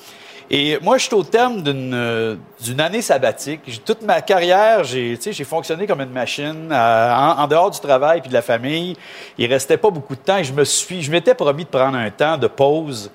Et 0.53 0.79
moi, 0.83 0.99
je 0.99 1.05
suis 1.05 1.15
au 1.15 1.23
terme 1.23 1.63
d'une 1.63 1.95
euh, 1.95 2.37
année 2.79 3.03
sabbatique. 3.03 3.85
Toute 3.85 4.03
ma 4.03 4.21
carrière, 4.21 4.83
j'ai 4.83 5.17
fonctionné 5.45 5.87
comme 5.87 6.01
une 6.01 6.11
machine 6.11 6.71
euh, 6.73 7.15
en, 7.15 7.47
dehors 7.47 7.71
du 7.71 7.79
travail 7.79 8.21
puis 8.21 8.31
de 8.31 8.35
la 8.35 8.43
famille. 8.43 8.97
Il 9.39 9.47
restait 9.53 9.77
pas 9.77 9.91
beaucoup 9.91 10.17
de 10.17 10.21
temps 10.21 10.39
et 10.39 10.45
je 10.45 10.53
je 10.53 11.11
m'étais 11.11 11.35
promis 11.35 11.65
de 11.65 11.69
prendre 11.69 11.97
un 11.97 12.11
temps 12.11 12.37
de 12.37 12.49
pause. 12.49 13.13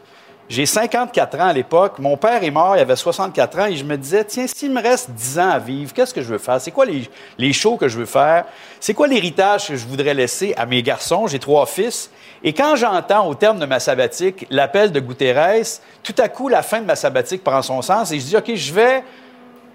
J'ai 0.47 0.67
54 0.67 1.39
ans 1.39 1.47
à 1.47 1.53
l'époque. 1.53 1.97
Mon 1.97 2.17
père 2.17 2.43
est 2.43 2.51
mort, 2.51 2.75
il 2.77 2.79
avait 2.79 2.95
64 2.95 3.59
ans 3.59 3.65
et 3.65 3.75
je 3.75 3.83
me 3.83 3.97
disais, 3.97 4.23
tiens, 4.23 4.45
s'il 4.45 4.71
me 4.71 4.81
reste 4.81 5.09
10 5.09 5.39
ans 5.39 5.49
à 5.49 5.57
vivre, 5.57 5.91
qu'est-ce 5.91 6.13
que 6.13 6.21
je 6.21 6.27
veux 6.27 6.37
faire? 6.37 6.61
C'est 6.61 6.69
quoi 6.69 6.85
les, 6.85 7.09
les 7.39 7.51
shows 7.51 7.77
que 7.77 7.87
je 7.87 7.97
veux 7.97 8.05
faire? 8.05 8.45
C'est 8.79 8.93
quoi 8.93 9.07
l'héritage 9.07 9.69
que 9.69 9.75
je 9.75 9.87
voudrais 9.87 10.13
laisser 10.13 10.53
à 10.55 10.67
mes 10.67 10.83
garçons? 10.83 11.25
J'ai 11.25 11.39
trois 11.39 11.65
fils. 11.65 12.11
Et 12.43 12.53
quand 12.53 12.75
j'entends 12.75 13.27
au 13.27 13.33
terme 13.33 13.57
de 13.57 13.65
ma 13.65 13.79
sabbatique 13.79 14.45
l'appel 14.51 14.91
de 14.91 14.99
Guterres, 14.99 15.65
tout 16.03 16.15
à 16.19 16.29
coup, 16.29 16.47
la 16.47 16.61
fin 16.61 16.79
de 16.79 16.85
ma 16.85 16.95
sabbatique 16.95 17.43
prend 17.43 17.63
son 17.63 17.81
sens 17.81 18.11
et 18.11 18.19
je 18.19 18.25
dis, 18.25 18.37
OK, 18.37 18.53
je 18.53 18.71
vais, 18.71 19.03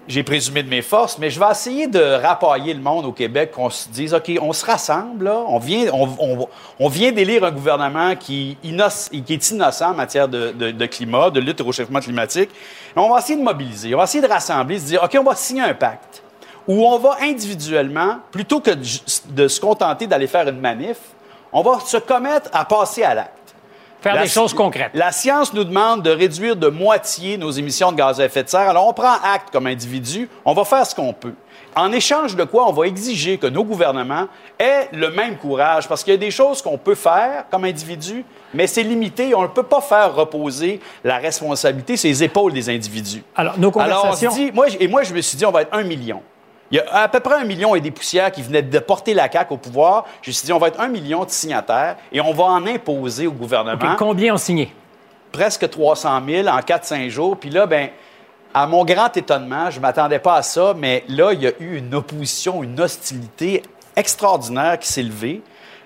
j'ai 0.07 0.23
présumé 0.23 0.63
de 0.63 0.69
mes 0.69 0.81
forces, 0.81 1.17
mais 1.19 1.29
je 1.29 1.39
vais 1.39 1.49
essayer 1.51 1.87
de 1.87 2.01
rapailler 2.21 2.73
le 2.73 2.81
monde 2.81 3.05
au 3.05 3.11
Québec, 3.11 3.51
qu'on 3.51 3.69
se 3.69 3.87
dise, 3.89 4.13
OK, 4.13 4.31
on 4.41 4.51
se 4.51 4.65
rassemble, 4.65 5.25
là, 5.25 5.37
on 5.47 5.59
vient, 5.59 5.91
on, 5.93 6.09
on- 6.19 6.47
on 6.79 6.87
vient 6.89 7.11
d'élire 7.11 7.43
un 7.43 7.51
gouvernement 7.51 8.15
qui, 8.15 8.57
qui 8.61 9.33
est 9.33 9.51
innocent 9.51 9.91
en 9.91 9.93
matière 9.93 10.27
de, 10.27 10.51
de- 10.51 10.85
climat, 10.87 11.29
de 11.29 11.39
lutte 11.39 11.61
au 11.61 11.65
réchauffement 11.65 11.99
climatique. 11.99 12.49
On 12.95 13.09
va 13.13 13.19
essayer 13.19 13.37
de 13.37 13.43
mobiliser, 13.43 13.93
on 13.93 13.99
va 13.99 14.05
essayer 14.05 14.21
de 14.21 14.31
rassembler, 14.31 14.79
se 14.79 14.85
dire, 14.85 15.03
OK, 15.03 15.15
on 15.19 15.23
va 15.23 15.35
signer 15.35 15.61
un 15.61 15.73
pacte 15.73 16.23
où 16.67 16.85
on 16.85 16.97
va 16.99 17.17
individuellement, 17.21 18.17
plutôt 18.31 18.59
que 18.59 18.71
de 19.29 19.47
se 19.47 19.59
contenter 19.59 20.07
d'aller 20.07 20.27
faire 20.27 20.47
une 20.47 20.59
manif, 20.59 20.97
on 21.53 21.61
va 21.61 21.79
se 21.85 21.97
commettre 21.97 22.49
à 22.53 22.65
passer 22.65 23.03
à 23.03 23.13
l'acte. 23.13 23.40
Faire 24.01 24.15
La 24.15 24.23
des 24.23 24.29
choses 24.29 24.55
concrètes. 24.55 24.91
La 24.95 25.11
science 25.11 25.53
nous 25.53 25.63
demande 25.63 26.01
de 26.01 26.09
réduire 26.09 26.55
de 26.55 26.69
moitié 26.69 27.37
nos 27.37 27.51
émissions 27.51 27.91
de 27.91 27.97
gaz 27.97 28.19
à 28.19 28.25
effet 28.25 28.43
de 28.43 28.49
serre. 28.49 28.69
Alors, 28.69 28.87
on 28.87 28.93
prend 28.93 29.13
acte 29.23 29.51
comme 29.51 29.67
individu, 29.67 30.27
on 30.43 30.53
va 30.53 30.65
faire 30.65 30.87
ce 30.87 30.95
qu'on 30.95 31.13
peut. 31.13 31.35
En 31.75 31.91
échange 31.91 32.35
de 32.35 32.43
quoi, 32.43 32.67
on 32.67 32.73
va 32.73 32.87
exiger 32.87 33.37
que 33.37 33.45
nos 33.45 33.63
gouvernements 33.63 34.27
aient 34.57 34.89
le 34.91 35.11
même 35.11 35.37
courage, 35.37 35.87
parce 35.87 36.03
qu'il 36.03 36.11
y 36.11 36.15
a 36.15 36.19
des 36.19 36.31
choses 36.31 36.63
qu'on 36.63 36.79
peut 36.79 36.95
faire 36.95 37.45
comme 37.51 37.63
individu, 37.63 38.25
mais 38.55 38.65
c'est 38.65 38.81
limité. 38.83 39.35
On 39.35 39.43
ne 39.43 39.47
peut 39.47 39.63
pas 39.63 39.81
faire 39.81 40.15
reposer 40.15 40.79
la 41.03 41.17
responsabilité 41.17 41.95
sur 41.95 42.09
les 42.09 42.23
épaules 42.23 42.53
des 42.53 42.69
individus. 42.69 43.23
Alors, 43.35 43.57
nos 43.59 43.69
Alors, 43.79 43.99
on 43.99 44.07
conversations... 44.07 44.31
se 44.31 44.35
dit, 44.35 44.51
moi, 44.51 44.65
et 44.79 44.87
moi, 44.87 45.03
je 45.03 45.13
me 45.13 45.21
suis 45.21 45.37
dit, 45.37 45.45
on 45.45 45.51
va 45.51 45.61
être 45.61 45.73
un 45.73 45.83
million. 45.83 46.23
Il 46.71 46.77
y 46.77 46.79
a 46.79 47.03
à 47.03 47.07
peu 47.07 47.19
près 47.19 47.35
un 47.35 47.43
million 47.43 47.75
et 47.75 47.81
des 47.81 47.91
poussières 47.91 48.31
qui 48.31 48.41
venaient 48.41 48.61
de 48.61 48.79
porter 48.79 49.13
la 49.13 49.29
CAQ 49.29 49.53
au 49.53 49.57
pouvoir. 49.57 50.05
Je 50.21 50.29
me 50.29 50.33
suis 50.33 50.45
dit, 50.45 50.53
on 50.53 50.57
va 50.57 50.69
être 50.69 50.79
un 50.79 50.87
million 50.87 51.25
de 51.25 51.29
signataires 51.29 51.97
et 52.11 52.21
on 52.21 52.33
va 52.33 52.45
en 52.45 52.65
imposer 52.65 53.27
au 53.27 53.33
gouvernement 53.33 53.95
combien 53.97 54.33
ont 54.33 54.37
signé? 54.37 54.73
presque 55.31 55.69
300 55.69 56.21
000 56.27 56.47
en 56.47 56.59
4-5 56.59 57.07
jours. 57.09 57.37
Puis 57.37 57.49
là, 57.49 57.65
ben, 57.65 57.89
à 58.53 58.67
mon 58.67 58.83
grand 58.83 59.15
étonnement, 59.15 59.69
je 59.69 59.77
ne 59.77 59.81
m'attendais 59.81 60.19
pas 60.19 60.35
à 60.35 60.41
ça, 60.41 60.73
mais 60.77 61.05
là, 61.07 61.31
il 61.33 61.41
y 61.41 61.47
a 61.47 61.51
eu 61.59 61.77
une 61.77 61.95
opposition, 61.95 62.63
une 62.63 62.79
hostilité 62.81 63.63
extraordinaire 63.95 64.77
qui 64.79 64.89
s'est 64.89 65.03
levée. 65.03 65.41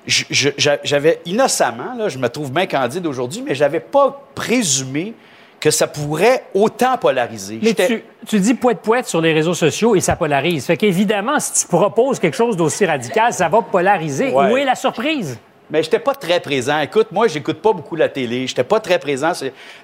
J'avais 0.08 1.22
innocemment, 1.26 1.94
là, 1.96 2.10
je 2.10 2.18
me 2.18 2.30
trouve 2.30 2.52
bien 2.52 2.66
candide 2.66 3.06
aujourd'hui, 3.06 3.44
mais 3.46 3.54
je 3.54 3.64
n'avais 3.64 3.80
pas 3.80 4.20
présumé 4.34 5.14
que 5.60 5.72
ça 5.72 5.88
pourrait 5.88 6.44
autant 6.54 6.98
polariser. 6.98 7.60
Mais 7.62 7.74
tu, 7.74 8.04
tu 8.28 8.40
dis 8.40 8.54
poète-poète 8.54 9.08
sur 9.08 9.22
les 9.22 9.34
réseaux 9.34 9.54
sociaux 9.54 9.96
et 9.96 10.00
ça 10.00 10.16
polarise. 10.16 10.66
Fait 10.66 10.78
qu'évidemment, 10.78 11.40
si 11.40 11.62
tu 11.64 11.68
proposes 11.68 12.20
quelque 12.20 12.38
chose 12.38 12.56
d'aussi 12.56 12.86
radical, 12.86 13.34
ça 13.34 13.50
va 13.50 13.62
polariser. 13.62 14.32
Ouais. 14.32 14.52
Où 14.52 14.58
est 14.58 14.66
la 14.66 14.76
surprise? 14.76 15.40
Mais 15.72 15.82
j'étais 15.82 16.00
pas 16.00 16.14
très 16.14 16.40
présent. 16.40 16.80
Écoute, 16.80 17.08
moi, 17.12 17.28
j'écoute 17.28 17.62
pas 17.62 17.74
beaucoup 17.74 17.96
la 17.96 18.10
télé. 18.10 18.46
J'étais 18.46 18.64
pas 18.64 18.80
très 18.80 19.00
présent. 19.00 19.32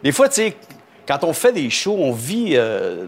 Des 0.03 0.11
fois, 0.11 0.30
tu 0.30 0.36
sais, 0.36 0.55
quand 1.07 1.24
on 1.24 1.34
fait 1.34 1.51
des 1.53 1.69
shows, 1.72 1.97
on 1.99 2.11
vit, 2.11 2.51
euh, 2.53 3.05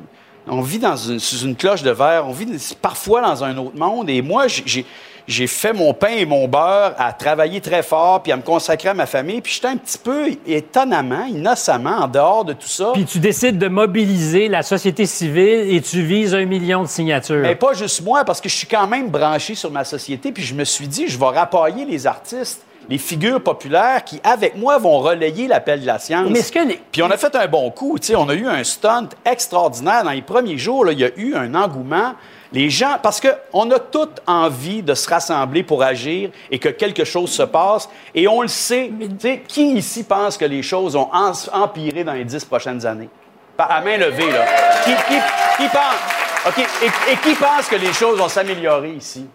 on 0.47 0.61
vit 0.61 0.79
dans 0.79 0.95
une, 0.95 1.19
sous 1.19 1.45
une 1.45 1.55
cloche 1.55 1.83
de 1.83 1.91
verre. 1.91 2.25
On 2.27 2.31
vit 2.31 2.47
parfois 2.81 3.21
dans 3.21 3.43
un 3.43 3.55
autre 3.57 3.77
monde. 3.77 4.09
Et 4.09 4.23
moi, 4.23 4.47
j'ai- 4.47 4.85
j'ai, 5.27 5.47
fait 5.47 5.73
mon 5.73 5.93
pain 5.93 6.09
et 6.09 6.25
mon 6.25 6.47
beurre 6.47 6.93
à 6.97 7.13
travailler 7.13 7.61
très 7.61 7.83
fort 7.83 8.23
puis 8.23 8.31
à 8.31 8.37
me 8.37 8.41
consacrer 8.41 8.89
à 8.89 8.93
ma 8.93 9.05
famille. 9.05 9.41
Puis 9.41 9.53
j'étais 9.53 9.67
un 9.67 9.77
petit 9.77 9.97
peu 9.97 10.29
étonnamment, 10.47 11.25
innocemment, 11.25 12.03
en 12.03 12.07
dehors 12.07 12.45
de 12.45 12.53
tout 12.53 12.67
ça. 12.67 12.91
Puis 12.93 13.05
tu 13.05 13.19
décides 13.19 13.57
de 13.57 13.67
mobiliser 13.67 14.47
la 14.47 14.63
société 14.63 15.05
civile 15.05 15.73
et 15.73 15.81
tu 15.81 16.01
vises 16.01 16.33
un 16.33 16.45
million 16.45 16.83
de 16.83 16.87
signatures. 16.87 17.41
Mais 17.41 17.55
pas 17.55 17.73
juste 17.73 18.03
moi, 18.03 18.23
parce 18.25 18.41
que 18.41 18.49
je 18.49 18.55
suis 18.55 18.67
quand 18.67 18.87
même 18.87 19.09
branché 19.09 19.55
sur 19.55 19.71
ma 19.71 19.83
société, 19.83 20.31
puis 20.31 20.43
je 20.43 20.53
me 20.53 20.63
suis 20.63 20.87
dit, 20.87 21.07
je 21.07 21.17
vais 21.17 21.25
rappailler 21.25 21.85
les 21.85 22.07
artistes, 22.07 22.63
les 22.89 22.97
figures 22.97 23.41
populaires 23.41 24.03
qui, 24.03 24.19
avec 24.23 24.55
moi, 24.57 24.77
vont 24.77 24.99
relayer 24.99 25.47
l'appel 25.47 25.81
de 25.81 25.85
la 25.85 25.99
science. 25.99 26.27
Mais 26.29 26.39
est-ce 26.39 26.51
que 26.51 26.59
les- 26.59 26.79
Puis 26.91 27.01
on 27.03 27.09
a 27.11 27.17
fait 27.17 27.35
un 27.35 27.47
bon 27.47 27.69
coup, 27.71 27.97
tu 27.99 28.07
sais, 28.07 28.15
on 28.15 28.27
a 28.29 28.33
eu 28.33 28.47
un 28.47 28.63
stunt 28.63 29.09
extraordinaire. 29.25 30.03
Dans 30.03 30.11
les 30.11 30.21
premiers 30.21 30.57
jours, 30.57 30.85
là, 30.85 30.91
il 30.91 30.99
y 30.99 31.05
a 31.05 31.09
eu 31.15 31.35
un 31.35 31.53
engouement. 31.55 32.13
Les 32.51 32.69
gens, 32.69 32.97
parce 33.01 33.19
qu'on 33.19 33.71
a 33.71 33.79
toute 33.79 34.21
envie 34.27 34.83
de 34.83 34.93
se 34.93 35.09
rassembler 35.09 35.63
pour 35.63 35.81
agir 35.81 36.29
et 36.51 36.59
que 36.59 36.69
quelque 36.69 37.03
chose 37.03 37.31
se 37.31 37.41
passe. 37.43 37.89
Et 38.13 38.27
on 38.27 38.43
le 38.43 38.47
sait. 38.47 38.91
Tu 38.99 39.07
sais, 39.19 39.41
qui 39.47 39.71
ici 39.73 40.03
pense 40.03 40.37
que 40.37 40.45
les 40.45 40.61
choses 40.61 40.95
ont 40.95 41.09
empiré 41.51 42.03
dans 42.03 42.13
les 42.13 42.25
dix 42.25 42.45
prochaines 42.45 42.85
années? 42.85 43.09
Par- 43.57 43.71
À 43.71 43.81
main 43.81 43.97
levée, 43.97 44.31
là. 44.31 44.45
Qui, 44.83 44.91
qui- 44.91 45.63
qui 45.63 45.69
pense? 45.69 46.47
OK. 46.47 46.59
Et, 46.59 47.11
et 47.13 47.17
qui 47.17 47.33
pense 47.35 47.67
que 47.67 47.75
les 47.75 47.91
choses 47.93 48.19
vont 48.19 48.27
s'améliorer 48.29 48.91
ici? 48.91 49.25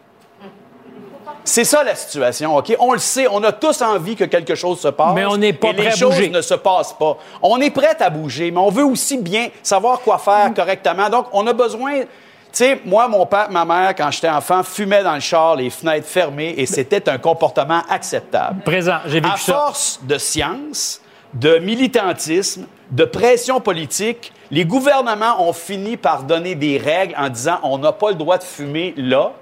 C'est 1.48 1.64
ça 1.64 1.82
la 1.82 1.94
situation, 1.94 2.56
OK? 2.56 2.76
On 2.78 2.92
le 2.92 2.98
sait, 2.98 3.26
on 3.30 3.42
a 3.42 3.52
tous 3.52 3.80
envie 3.80 4.16
que 4.16 4.24
quelque 4.24 4.54
chose 4.54 4.80
se 4.80 4.88
passe. 4.88 5.14
Mais 5.14 5.24
on 5.24 5.38
n'est 5.38 5.54
pas 5.54 5.68
et 5.68 5.72
les 5.72 5.78
prêt 5.78 5.92
à 5.92 5.96
choses 5.96 6.14
bouger. 6.14 6.28
ne 6.28 6.42
se 6.42 6.54
passent 6.54 6.92
pas. 6.92 7.16
On 7.42 7.58
est 7.60 7.70
prêt 7.70 7.96
à 8.00 8.10
bouger, 8.10 8.50
mais 8.50 8.60
on 8.60 8.70
veut 8.70 8.84
aussi 8.84 9.16
bien 9.16 9.48
savoir 9.62 10.00
quoi 10.00 10.18
faire 10.18 10.52
correctement. 10.54 11.08
Donc, 11.08 11.26
on 11.32 11.46
a 11.46 11.52
besoin... 11.52 12.00
Tu 12.00 12.06
sais, 12.52 12.80
moi, 12.84 13.08
mon 13.08 13.24
père, 13.26 13.50
ma 13.50 13.64
mère, 13.64 13.94
quand 13.94 14.10
j'étais 14.10 14.28
enfant, 14.28 14.62
fumaient 14.62 15.02
dans 15.02 15.14
le 15.14 15.20
char, 15.20 15.56
les 15.56 15.70
fenêtres 15.70 16.06
fermées, 16.06 16.54
et 16.56 16.66
c'était 16.66 17.08
un 17.08 17.18
comportement 17.18 17.82
acceptable. 17.88 18.62
Présent, 18.62 18.98
j'ai 19.06 19.20
vécu 19.20 19.34
À 19.34 19.36
ça. 19.36 19.52
force 19.52 20.00
de 20.02 20.16
science, 20.18 21.00
de 21.34 21.58
militantisme, 21.58 22.66
de 22.90 23.04
pression 23.04 23.60
politique, 23.60 24.32
les 24.50 24.64
gouvernements 24.64 25.46
ont 25.46 25.52
fini 25.52 25.96
par 25.96 26.22
donner 26.22 26.54
des 26.54 26.78
règles 26.78 27.14
en 27.18 27.28
disant 27.28 27.58
on 27.62 27.78
n'a 27.78 27.92
pas 27.92 28.10
le 28.10 28.16
droit 28.16 28.38
de 28.38 28.44
fumer 28.44 28.94
là. 28.96 29.32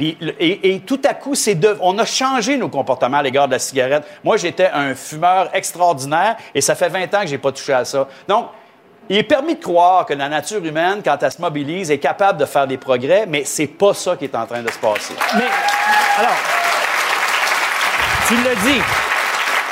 Le- 0.00 0.34
et, 0.42 0.80
tout 0.80 1.00
à 1.04 1.14
coup, 1.14 1.34
on 1.80 1.98
a 1.98 2.04
changé 2.04 2.56
nos 2.56 2.68
comportements 2.68 3.18
à 3.18 3.22
l'égard 3.22 3.46
de 3.46 3.52
la 3.52 3.58
cigarette. 3.58 4.04
Moi, 4.24 4.36
j'étais 4.36 4.70
un 4.72 4.94
fumeur 4.94 5.50
extraordinaire 5.54 6.36
et 6.54 6.60
ça 6.60 6.74
fait 6.74 6.88
20 6.88 7.14
ans 7.14 7.20
que 7.22 7.26
j'ai 7.26 7.38
pas 7.38 7.52
touché 7.52 7.72
à 7.72 7.84
ça. 7.84 8.08
Donc, 8.26 8.48
il 9.08 9.16
est 9.16 9.22
permis 9.24 9.56
de 9.56 9.62
croire 9.62 10.06
que 10.06 10.14
la 10.14 10.28
nature 10.28 10.64
humaine, 10.64 11.00
quand 11.04 11.16
elle 11.20 11.32
se 11.32 11.40
mobilise, 11.40 11.90
est 11.90 11.98
capable 11.98 12.38
de 12.38 12.44
faire 12.46 12.66
des 12.66 12.78
progrès, 12.78 13.26
mais 13.28 13.44
c'est 13.44 13.66
pas 13.66 13.92
ça 13.92 14.16
qui 14.16 14.24
est 14.26 14.34
en 14.36 14.46
train 14.46 14.62
de 14.62 14.70
se 14.70 14.78
passer. 14.78 15.14
Mais, 15.34 15.48
alors, 16.18 16.36
tu 18.28 18.34
l'as 18.36 18.54
dit, 18.54 18.80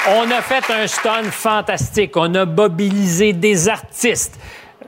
on 0.09 0.31
a 0.31 0.43
fait 0.43 0.65
un 0.73 0.87
stun 0.87 1.31
fantastique. 1.31 2.17
On 2.17 2.35
a 2.35 2.45
mobilisé 2.45 3.33
des 3.33 3.69
artistes. 3.69 4.39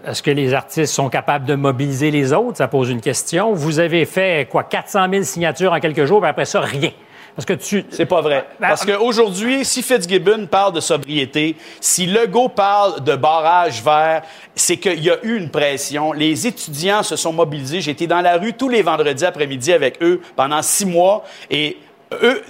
Est-ce 0.06 0.22
que 0.22 0.30
les 0.30 0.54
artistes 0.54 0.94
sont 0.94 1.08
capables 1.08 1.44
de 1.44 1.54
mobiliser 1.54 2.10
les 2.10 2.32
autres? 2.32 2.56
Ça 2.56 2.68
pose 2.68 2.90
une 2.90 3.00
question. 3.00 3.52
Vous 3.52 3.78
avez 3.78 4.06
fait, 4.06 4.48
quoi, 4.50 4.64
400 4.64 5.06
000 5.10 5.22
signatures 5.24 5.72
en 5.72 5.80
quelques 5.80 6.04
jours, 6.04 6.20
puis 6.20 6.30
après 6.30 6.46
ça, 6.46 6.60
rien. 6.60 6.90
Parce 7.36 7.46
que 7.46 7.52
tu... 7.52 7.84
C'est 7.90 8.06
pas 8.06 8.20
vrai. 8.20 8.46
Ben, 8.58 8.68
Parce 8.68 8.84
qu'aujourd'hui, 8.84 9.64
si 9.64 9.82
Fitzgibbon 9.82 10.46
parle 10.46 10.72
de 10.72 10.80
sobriété, 10.80 11.56
si 11.80 12.06
Legault 12.06 12.48
parle 12.48 13.04
de 13.04 13.14
barrage 13.14 13.82
vert, 13.82 14.22
c'est 14.54 14.78
qu'il 14.78 15.02
y 15.02 15.10
a 15.10 15.16
eu 15.22 15.36
une 15.36 15.50
pression. 15.50 16.12
Les 16.12 16.46
étudiants 16.46 17.02
se 17.02 17.16
sont 17.16 17.32
mobilisés. 17.32 17.80
J'étais 17.80 18.06
dans 18.06 18.20
la 18.20 18.36
rue 18.36 18.54
tous 18.54 18.68
les 18.68 18.82
vendredis 18.82 19.24
après-midi 19.24 19.72
avec 19.72 20.02
eux 20.02 20.20
pendant 20.34 20.60
six 20.62 20.86
mois. 20.86 21.24
Et 21.50 21.76
eux, 22.22 22.42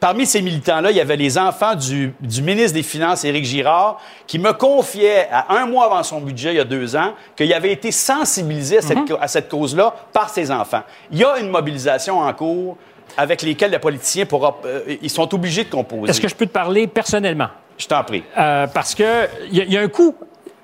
parmi 0.00 0.26
ces 0.26 0.42
militants-là, 0.42 0.90
il 0.90 0.96
y 0.96 1.00
avait 1.00 1.16
les 1.16 1.38
enfants 1.38 1.74
du, 1.74 2.12
du 2.20 2.42
ministre 2.42 2.74
des 2.74 2.82
Finances, 2.82 3.24
Éric 3.24 3.44
Girard, 3.44 4.00
qui 4.26 4.38
me 4.38 4.52
confiait, 4.52 5.28
à 5.32 5.56
un 5.56 5.66
mois 5.66 5.86
avant 5.86 6.02
son 6.02 6.20
budget, 6.20 6.50
il 6.52 6.56
y 6.56 6.60
a 6.60 6.64
deux 6.64 6.94
ans, 6.94 7.14
qu'il 7.36 7.52
avait 7.54 7.72
été 7.72 7.90
sensibilisé 7.90 8.78
à 8.78 8.82
cette, 8.82 8.98
Mhm. 8.98 9.16
à 9.20 9.28
cette 9.28 9.48
cause-là 9.48 9.94
par 10.12 10.28
ses 10.28 10.50
enfants. 10.50 10.82
Il 11.10 11.18
y 11.18 11.24
a 11.24 11.38
une 11.38 11.48
mobilisation 11.48 12.18
en 12.20 12.32
cours 12.34 12.76
avec 13.16 13.42
lesquels 13.42 13.70
les 13.70 13.78
politiciens 13.78 14.26
pourra, 14.26 14.58
euh, 14.66 14.96
ils 15.00 15.10
sont 15.10 15.34
obligés 15.34 15.64
de 15.64 15.70
composer. 15.70 16.10
Est-ce 16.10 16.20
que 16.20 16.28
je 16.28 16.34
peux 16.34 16.46
te 16.46 16.52
parler 16.52 16.86
personnellement? 16.86 17.48
Je 17.78 17.86
t'en 17.86 18.04
prie. 18.04 18.22
Euh, 18.36 18.66
parce 18.66 18.94
que 18.94 19.26
il 19.50 19.64
y, 19.64 19.72
y 19.72 19.76
a 19.78 19.80
un 19.80 19.88
coût 19.88 20.14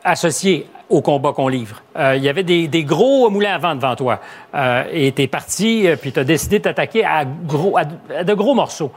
associé 0.03 0.67
au 0.91 1.01
combat 1.01 1.33
qu'on 1.33 1.49
livre. 1.49 1.83
Euh, 1.97 2.15
Il 2.17 2.23
y 2.23 2.29
avait 2.29 2.43
des, 2.43 2.69
des 2.69 2.85
gros 2.85 3.31
moulins 3.31 3.55
à 3.55 3.59
vent 3.59 3.75
devant 3.75 3.97
toi. 3.97 4.21
Euh, 4.55 4.85
et 4.93 5.13
tu 5.13 5.23
es 5.23 5.27
parti, 5.27 5.87
euh, 5.89 5.97
puis 5.97 6.13
tu 6.13 6.21
as 6.21 6.25
décidé 6.25 6.59
de 6.59 6.65
t'attaquer 6.65 7.05
à, 7.05 7.25
gros, 7.25 7.77
à, 7.79 7.85
de- 8.25 8.35
gros 8.35 8.55
morceaux. 8.55 8.93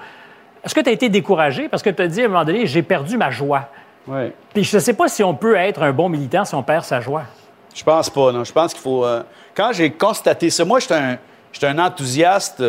Est-ce 0.64 0.76
que 0.76 0.82
tu 0.82 0.90
as 0.90 0.94
été 0.94 1.10
découragé? 1.10 1.70
Parce 1.70 1.82
que 1.84 1.90
tu 1.90 2.02
as 2.02 2.08
dit 2.08 2.22
à 2.22 2.26
un 2.26 2.28
moment 2.28 2.44
donné, 2.46 2.66
j'ai 2.66 2.82
perdu 2.82 3.16
ma 3.18 3.30
joie? 3.32 3.70
Oui. 4.08 4.32
Puis 4.54 4.64
je 4.64 4.76
ne 4.76 4.82
sais 4.82 4.94
pas 4.94 5.08
si 5.08 5.24
on 5.24 5.34
peut 5.34 5.56
être 5.56 5.82
un 5.84 5.92
bon 5.94 6.10
militant 6.10 6.44
si 6.46 6.56
on 6.56 6.64
perd 6.64 6.84
sa 6.84 7.00
joie. 7.02 7.24
Je 7.74 7.84
pense 7.84 8.10
pas, 8.10 8.32
non. 8.32 8.44
Je 8.44 8.52
pense 8.52 8.74
qu'il 8.74 8.82
faut. 8.82 9.06
euh, 9.06 9.22
Quand 9.56 9.72
j'ai 9.74 9.92
constaté 9.92 10.50
ça, 10.50 10.66
moi, 10.66 10.80
j'étais 10.80 10.96
un, 10.96 11.18
j'étais 11.54 11.68
un 11.68 11.80
enthousiaste 11.80 12.62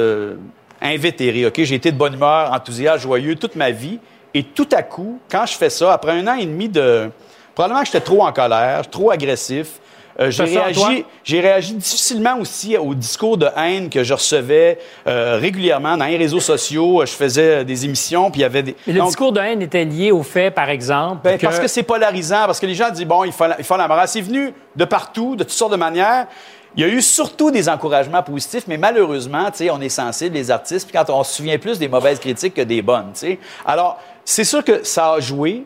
invétéré, 0.80 1.46
OK? 1.46 1.60
J'ai 1.62 1.74
été 1.74 1.90
de 1.92 1.96
bonne 1.96 2.14
humeur, 2.14 2.52
enthousiaste, 2.52 3.02
joyeux 3.02 3.34
toute 3.34 3.56
ma 3.56 3.70
vie. 3.70 3.98
Et 4.34 4.42
tout 4.44 4.68
à 4.72 4.82
coup, 4.82 5.18
quand 5.30 5.46
je 5.46 5.54
fais 5.54 5.70
ça, 5.70 5.92
après 5.92 6.12
un 6.12 6.26
an 6.28 6.34
et 6.34 6.46
demi 6.46 6.68
de. 6.68 7.10
Probablement 7.58 7.80
que 7.80 7.86
j'étais 7.86 8.00
trop 8.02 8.22
en 8.22 8.32
colère, 8.32 8.88
trop 8.88 9.10
agressif. 9.10 9.80
euh, 10.20 10.30
j'ai, 10.30 10.44
réagi, 10.44 11.04
j'ai 11.24 11.40
réagi 11.40 11.74
difficilement 11.74 12.38
aussi 12.38 12.76
au 12.76 12.94
discours 12.94 13.36
de 13.36 13.48
haine 13.56 13.90
que 13.90 14.04
je 14.04 14.14
recevais 14.14 14.78
euh, 15.08 15.38
régulièrement 15.40 15.96
dans 15.96 16.04
les 16.04 16.16
réseaux 16.16 16.38
sociaux. 16.38 17.04
Je 17.04 17.10
faisais 17.10 17.64
des 17.64 17.84
émissions, 17.84 18.30
puis 18.30 18.42
il 18.42 18.42
y 18.42 18.46
avait 18.46 18.62
des. 18.62 18.76
Mais 18.86 18.92
le 18.92 19.00
Donc, 19.00 19.08
discours 19.08 19.32
de 19.32 19.40
haine 19.40 19.60
était 19.60 19.84
lié 19.84 20.12
au 20.12 20.22
fait, 20.22 20.52
par 20.52 20.70
exemple, 20.70 21.22
ben, 21.24 21.36
Parce 21.36 21.58
que 21.58 21.66
c'est 21.66 21.82
polarisant, 21.82 22.46
parce 22.46 22.60
que 22.60 22.66
les 22.66 22.76
gens 22.76 22.90
disent, 22.90 23.04
bon, 23.04 23.24
il 23.24 23.32
faut, 23.32 23.48
la- 23.48 23.56
il 23.58 23.64
faut. 23.64 23.74
C'est 24.06 24.20
venu 24.20 24.54
de 24.76 24.84
partout, 24.84 25.34
de 25.34 25.42
toutes 25.42 25.52
sortes 25.52 25.72
de 25.72 25.76
manières. 25.76 26.28
Il 26.76 26.82
y 26.82 26.84
a 26.84 26.88
eu 26.88 27.02
surtout 27.02 27.50
des 27.50 27.68
encouragements 27.68 28.22
positifs, 28.22 28.68
mais 28.68 28.76
malheureusement, 28.76 29.46
tu 29.50 29.64
sais, 29.64 29.70
on 29.70 29.80
est 29.80 29.88
sensible, 29.88 30.36
les 30.36 30.52
artistes, 30.52 30.88
puis 30.88 30.96
quand 30.96 31.12
on 31.12 31.24
se 31.24 31.34
souvient 31.34 31.58
plus 31.58 31.80
des 31.80 31.88
mauvaises 31.88 32.20
critiques 32.20 32.54
que 32.54 32.62
des 32.62 32.82
bonnes, 32.82 33.10
tu 33.14 33.18
sais. 33.20 33.38
Alors, 33.66 33.98
c'est 34.24 34.44
sûr 34.44 34.62
que 34.62 34.84
ça 34.84 35.14
a 35.14 35.18
joué, 35.20 35.64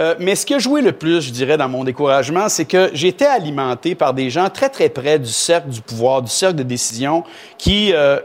euh, 0.00 0.14
mais 0.18 0.34
ce 0.34 0.46
qui 0.46 0.54
a 0.54 0.58
joué 0.58 0.80
le 0.80 0.92
plus, 0.92 1.20
je 1.20 1.30
dirais, 1.30 1.56
dans 1.56 1.68
mon 1.68 1.84
découragement, 1.84 2.48
c'est 2.48 2.64
que 2.64 2.90
j'étais 2.94 3.26
alimenté 3.26 3.94
par 3.94 4.14
des 4.14 4.30
gens 4.30 4.48
très, 4.48 4.68
très 4.68 4.88
près 4.88 5.18
du 5.18 5.28
cercle 5.30 5.68
du 5.68 5.80
pouvoir, 5.82 6.22
du 6.22 6.30
cercle 6.30 6.56
de 6.56 6.62
décision, 6.62 7.22
qui 7.58 7.92
euh, 7.92 8.18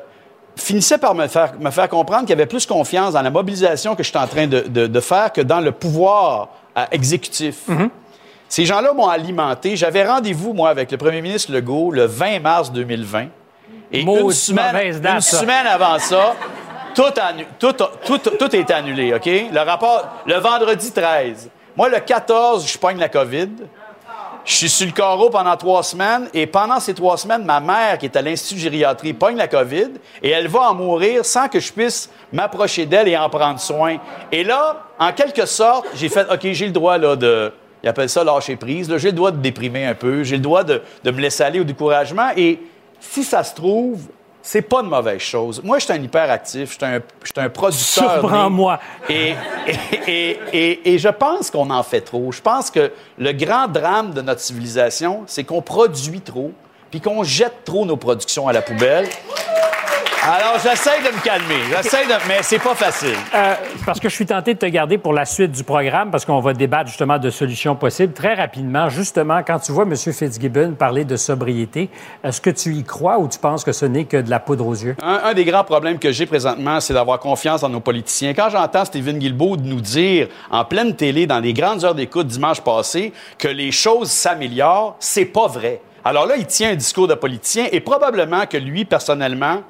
finissaient 0.55 0.97
par 0.97 1.13
me 1.15 1.27
faire, 1.27 1.53
me 1.59 1.69
faire 1.71 1.89
comprendre 1.89 2.21
qu'il 2.21 2.29
y 2.29 2.33
avait 2.33 2.45
plus 2.45 2.65
confiance 2.65 3.13
dans 3.13 3.21
la 3.21 3.29
mobilisation 3.29 3.95
que 3.95 4.03
je 4.03 4.09
suis 4.09 4.17
en 4.17 4.27
train 4.27 4.47
de, 4.47 4.61
de- 4.61 4.87
de 4.87 4.99
faire 5.01 5.33
que 5.33 5.41
dans 5.41 5.59
le 5.59 5.71
pouvoir 5.73 6.49
euh, 6.77 6.85
exécutif. 6.91 7.55
Ces 8.47 8.65
gens-là 8.65 8.93
m'ont 8.93 9.07
alimenté. 9.09 9.75
J'avais 9.75 10.05
rendez-vous, 10.05 10.53
moi, 10.53 10.69
avec 10.69 10.91
le 10.91 10.97
premier 10.97 11.21
ministre 11.21 11.51
Legault 11.51 11.91
le 11.91 12.05
20 12.05 12.39
mars 12.39 12.71
2020. 12.71 13.25
Et 13.91 14.03
une 14.21 14.31
semaine, 14.31 14.65
date, 15.01 15.15
une 15.15 15.21
semaine 15.39 15.67
avant 15.67 15.99
ça, 15.99 16.35
tout, 16.93 17.01
annu- 17.19 17.47
tout, 17.59 17.73
tout, 17.73 18.17
tout 18.17 18.55
est 18.55 18.71
annulé, 18.71 19.13
OK? 19.13 19.25
Le 19.25 19.59
rapport, 19.59 20.07
le 20.25 20.35
vendredi 20.35 20.91
13. 20.91 21.49
Moi, 21.77 21.89
le 21.89 21.99
14, 21.99 22.65
je 22.71 22.77
pogne 22.77 22.97
la 22.97 23.09
COVID. 23.09 23.49
Je 24.45 24.53
suis 24.53 24.69
sur 24.69 24.85
le 24.85 24.93
carreau 24.93 25.29
pendant 25.29 25.57
trois 25.57 25.81
semaines 25.81 26.29
et 26.33 26.45
pendant 26.45 26.79
ces 26.79 26.93
trois 26.93 27.17
semaines, 27.17 27.43
ma 27.43 27.59
mère, 27.59 27.97
qui 27.97 28.05
est 28.05 28.15
à 28.15 28.21
l'Institut 28.21 28.55
de 28.55 28.59
gériatrie, 28.59 29.13
pogne 29.13 29.35
la 29.35 29.47
COVID 29.47 29.89
et 30.21 30.29
elle 30.29 30.47
va 30.47 30.69
en 30.69 30.75
mourir 30.75 31.25
sans 31.25 31.49
que 31.49 31.59
je 31.59 31.73
puisse 31.73 32.11
m'approcher 32.31 32.85
d'elle 32.85 33.07
et 33.07 33.17
en 33.17 33.27
prendre 33.27 33.59
soin. 33.59 33.97
Et 34.31 34.43
là, 34.43 34.83
en 34.99 35.11
quelque 35.13 35.47
sorte, 35.47 35.87
j'ai 35.95 36.09
fait, 36.09 36.31
OK, 36.31 36.41
j'ai 36.43 36.67
le 36.67 36.71
droit 36.71 36.99
là, 36.99 37.15
de, 37.15 37.51
ils 37.83 37.89
appellent 37.89 38.07
ça 38.07 38.23
lâcher 38.23 38.55
prise, 38.55 38.95
j'ai 38.97 39.09
le 39.09 39.15
droit 39.15 39.31
de 39.31 39.37
déprimer 39.37 39.85
un 39.85 39.95
peu, 39.95 40.23
j'ai 40.23 40.35
le 40.37 40.43
droit 40.43 40.63
de, 40.63 40.81
de 41.03 41.11
me 41.11 41.19
laisser 41.19 41.43
aller 41.43 41.59
au 41.59 41.63
découragement 41.63 42.29
et 42.37 42.59
si 42.99 43.23
ça 43.23 43.43
se 43.43 43.55
trouve, 43.55 43.99
c'est 44.47 44.61
pas 44.61 44.81
une 44.81 44.89
mauvaise 44.89 45.19
chose. 45.21 45.59
Moi, 45.63 45.79
je 45.79 45.85
suis 45.85 45.93
un 45.93 46.01
hyperactif, 46.01 46.69
je 46.71 46.75
suis 46.75 46.85
un, 46.85 46.99
je 47.23 47.31
suis 47.35 47.43
un 47.43 47.49
producteur. 47.49 48.11
Surprends-moi. 48.21 48.79
Et, 49.09 49.33
et, 50.07 50.39
et- 50.53 50.93
et 50.93 50.99
je 50.99 51.09
pense 51.09 51.49
qu'on 51.49 51.69
en 51.71 51.81
fait 51.81 52.01
trop. 52.01 52.31
Je 52.31 52.41
pense 52.41 52.69
que 52.69 52.91
le 53.17 53.31
grand 53.31 53.67
drame 53.67 54.13
de 54.13 54.21
notre 54.21 54.41
civilisation, 54.41 55.23
c'est 55.25 55.43
qu'on 55.43 55.63
produit 55.63 56.21
trop, 56.21 56.51
puis 56.91 57.01
qu'on 57.01 57.23
jette 57.23 57.63
trop 57.65 57.85
nos 57.87 57.97
productions 57.97 58.47
à 58.47 58.53
la 58.53 58.61
poubelle. 58.61 59.07
Alors, 60.27 60.57
j'essaie 60.57 61.01
de 61.01 61.15
me 61.15 61.23
calmer. 61.23 61.61
J'essaie 61.69 62.07
de... 62.07 62.13
Mais 62.27 62.39
c'est 62.41 62.57
pas 62.57 62.73
facile. 62.73 63.13
Euh, 63.35 63.53
parce 63.85 63.99
que 63.99 64.09
je 64.09 64.15
suis 64.15 64.25
tenté 64.25 64.55
de 64.55 64.59
te 64.59 64.65
garder 64.65 64.97
pour 64.97 65.13
la 65.13 65.23
suite 65.23 65.51
du 65.51 65.63
programme, 65.63 66.09
parce 66.09 66.25
qu'on 66.25 66.39
va 66.39 66.53
débattre 66.53 66.87
justement 66.87 67.19
de 67.19 67.29
solutions 67.29 67.75
possibles. 67.75 68.11
Très 68.11 68.33
rapidement, 68.33 68.89
justement, 68.89 69.43
quand 69.45 69.59
tu 69.59 69.71
vois 69.71 69.83
M. 69.83 69.95
Fitzgibbon 69.95 70.73
parler 70.73 71.05
de 71.05 71.15
sobriété, 71.15 71.91
est-ce 72.23 72.41
que 72.41 72.49
tu 72.49 72.73
y 72.73 72.83
crois 72.83 73.19
ou 73.19 73.27
tu 73.27 73.37
penses 73.37 73.63
que 73.63 73.71
ce 73.71 73.85
n'est 73.85 74.05
que 74.05 74.17
de 74.17 74.31
la 74.31 74.39
poudre 74.39 74.65
aux 74.65 74.73
yeux? 74.73 74.95
Un, 75.03 75.21
un 75.25 75.33
des 75.35 75.45
grands 75.45 75.63
problèmes 75.63 75.99
que 75.99 76.11
j'ai 76.11 76.25
présentement, 76.25 76.79
c'est 76.79 76.95
d'avoir 76.95 77.19
confiance 77.19 77.61
en 77.61 77.69
nos 77.69 77.79
politiciens. 77.79 78.33
Quand 78.33 78.49
j'entends 78.49 78.85
Stephen 78.85 79.19
Guilbeault 79.19 79.57
nous 79.57 79.81
dire 79.81 80.29
en 80.49 80.65
pleine 80.65 80.95
télé, 80.95 81.27
dans 81.27 81.39
les 81.39 81.53
grandes 81.53 81.85
heures 81.85 81.93
d'écoute 81.93 82.25
dimanche 82.25 82.61
passé, 82.61 83.13
que 83.37 83.47
les 83.47 83.71
choses 83.71 84.09
s'améliorent, 84.09 84.95
c'est 84.99 85.25
pas 85.25 85.45
vrai. 85.45 85.81
Alors 86.03 86.25
là, 86.25 86.35
il 86.35 86.47
tient 86.47 86.71
un 86.71 86.75
discours 86.75 87.07
de 87.07 87.13
politicien 87.13 87.67
et 87.71 87.79
probablement 87.79 88.47
que 88.47 88.57
lui, 88.57 88.85
personnellement, 88.85 89.61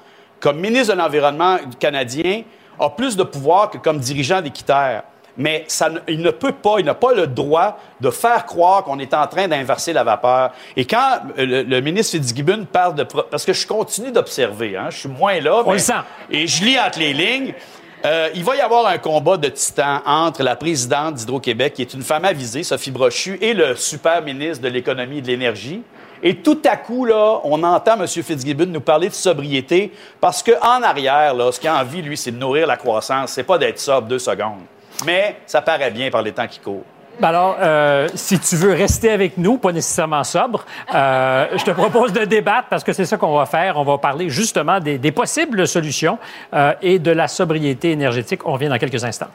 comme 0.45 0.59
ministre 0.59 0.93
de 0.93 0.99
l'Environnement 0.99 1.57
canadien, 1.79 2.43
a 2.79 2.91
plus 2.91 3.17
de 3.17 3.23
pouvoir 3.23 3.71
que 3.71 3.79
comme 3.79 3.97
dirigeant 3.97 4.43
d'Équiterre. 4.43 5.01
Mais 5.37 5.65
ça, 5.67 5.89
il 6.07 6.21
ne 6.21 6.29
peut 6.29 6.51
pas, 6.51 6.75
il 6.77 6.85
n'a 6.85 6.93
pas 6.93 7.15
le 7.15 7.25
droit 7.25 7.79
de 7.99 8.11
faire 8.11 8.45
croire 8.45 8.83
qu'on 8.83 8.99
est 8.99 9.15
en 9.15 9.25
train 9.25 9.47
d'inverser 9.47 9.91
la 9.91 10.03
vapeur. 10.03 10.51
Et 10.77 10.85
quand 10.85 11.17
euh, 11.39 11.45
le, 11.47 11.63
le 11.63 11.81
ministre 11.81 12.11
Fitzgibbon 12.11 12.67
parle 12.71 12.93
de... 12.93 13.03
Parce 13.03 13.43
que 13.43 13.53
je 13.53 13.65
continue 13.65 14.11
d'observer, 14.11 14.77
hein, 14.77 14.91
je 14.91 14.99
suis 14.99 15.09
moins 15.09 15.39
là. 15.39 15.63
On 15.65 15.73
le 15.73 15.79
sent. 15.79 15.93
Et 16.29 16.45
je 16.45 16.63
lis 16.63 16.79
entre 16.79 16.99
les 16.99 17.13
lignes. 17.13 17.55
Euh, 18.05 18.29
il 18.35 18.43
va 18.43 18.55
y 18.55 18.61
avoir 18.61 18.85
un 18.85 18.99
combat 18.99 19.37
de 19.37 19.49
titans 19.49 20.03
entre 20.05 20.43
la 20.43 20.55
présidente 20.55 21.15
d'Hydro-Québec, 21.15 21.73
qui 21.73 21.81
est 21.81 21.93
une 21.95 22.03
femme 22.03 22.23
avisée, 22.23 22.61
Sophie 22.61 22.91
Brochu, 22.91 23.39
et 23.41 23.55
le 23.55 23.75
super 23.75 24.21
ministre 24.21 24.63
de 24.63 24.69
l'Économie 24.69 25.17
et 25.17 25.21
de 25.21 25.27
l'Énergie. 25.27 25.81
Et 26.28 26.38
tout 26.38 26.57
à 26.65 26.76
coup, 26.76 27.07
on 27.43 27.61
entend 27.61 28.01
M. 28.01 28.07
Fitzgibbon 28.07 28.65
nous 28.65 28.82
parler 28.82 29.09
de 29.09 29.13
sobriété 29.13 29.93
parce 30.19 30.41
qu'en 30.41 30.82
arrière, 30.82 31.36
là, 31.36 31.51
ce 31.51 31.59
qu'il 31.59 31.69
a 31.69 31.80
envie, 31.80 32.01
lui, 32.01 32.17
c'est 32.17 32.32
de 32.32 32.38
nourrir 32.38 32.65
la 32.65 32.78
croissance. 32.78 33.34
C'est 33.34 33.43
pas 33.43 33.59
d'être 33.59 33.80
sobre 33.80 34.07
deux 34.07 34.17
secondes. 34.17 34.63
Mais 35.05 35.38
ça 35.45 35.61
paraît 35.61 35.91
bien 35.91 36.09
par 36.09 36.23
les 36.23 36.32
temps 36.32 36.47
qui 36.47 36.59
courent. 36.59 36.84
Ben 37.19 37.28
Alors, 37.28 37.57
euh, 37.61 38.09
si 38.15 38.39
tu 38.39 38.55
veux 38.55 38.73
rester 38.73 39.11
avec 39.11 39.38
nous, 39.38 39.57
pas 39.57 39.71
nécessairement 39.71 40.23
sobre, 40.23 40.65
euh, 40.93 41.45
je 41.55 41.63
te 41.63 41.71
propose 41.71 42.11
de 42.11 42.26
débattre 42.26 42.69
parce 42.69 42.84
que 42.84 42.91
c'est 42.91 43.05
ça 43.05 43.17
qu'on 43.17 43.38
va 43.38 43.45
faire. 43.45 43.78
On 43.78 43.84
va 43.84 43.99
parler 43.99 44.28
justement 44.30 44.80
des, 44.80 44.97
des 44.97 45.11
possibles 45.11 45.67
solutions 45.67 46.17
euh, 46.55 46.73
et 46.82 46.97
de 46.97 47.11
la 47.11 47.28
sobriété 47.28 47.91
énergétique. 47.91 48.47
On 48.47 48.53
revient 48.53 48.67
dans 48.67 48.80
quelques 48.80 49.03
instants. 49.03 49.30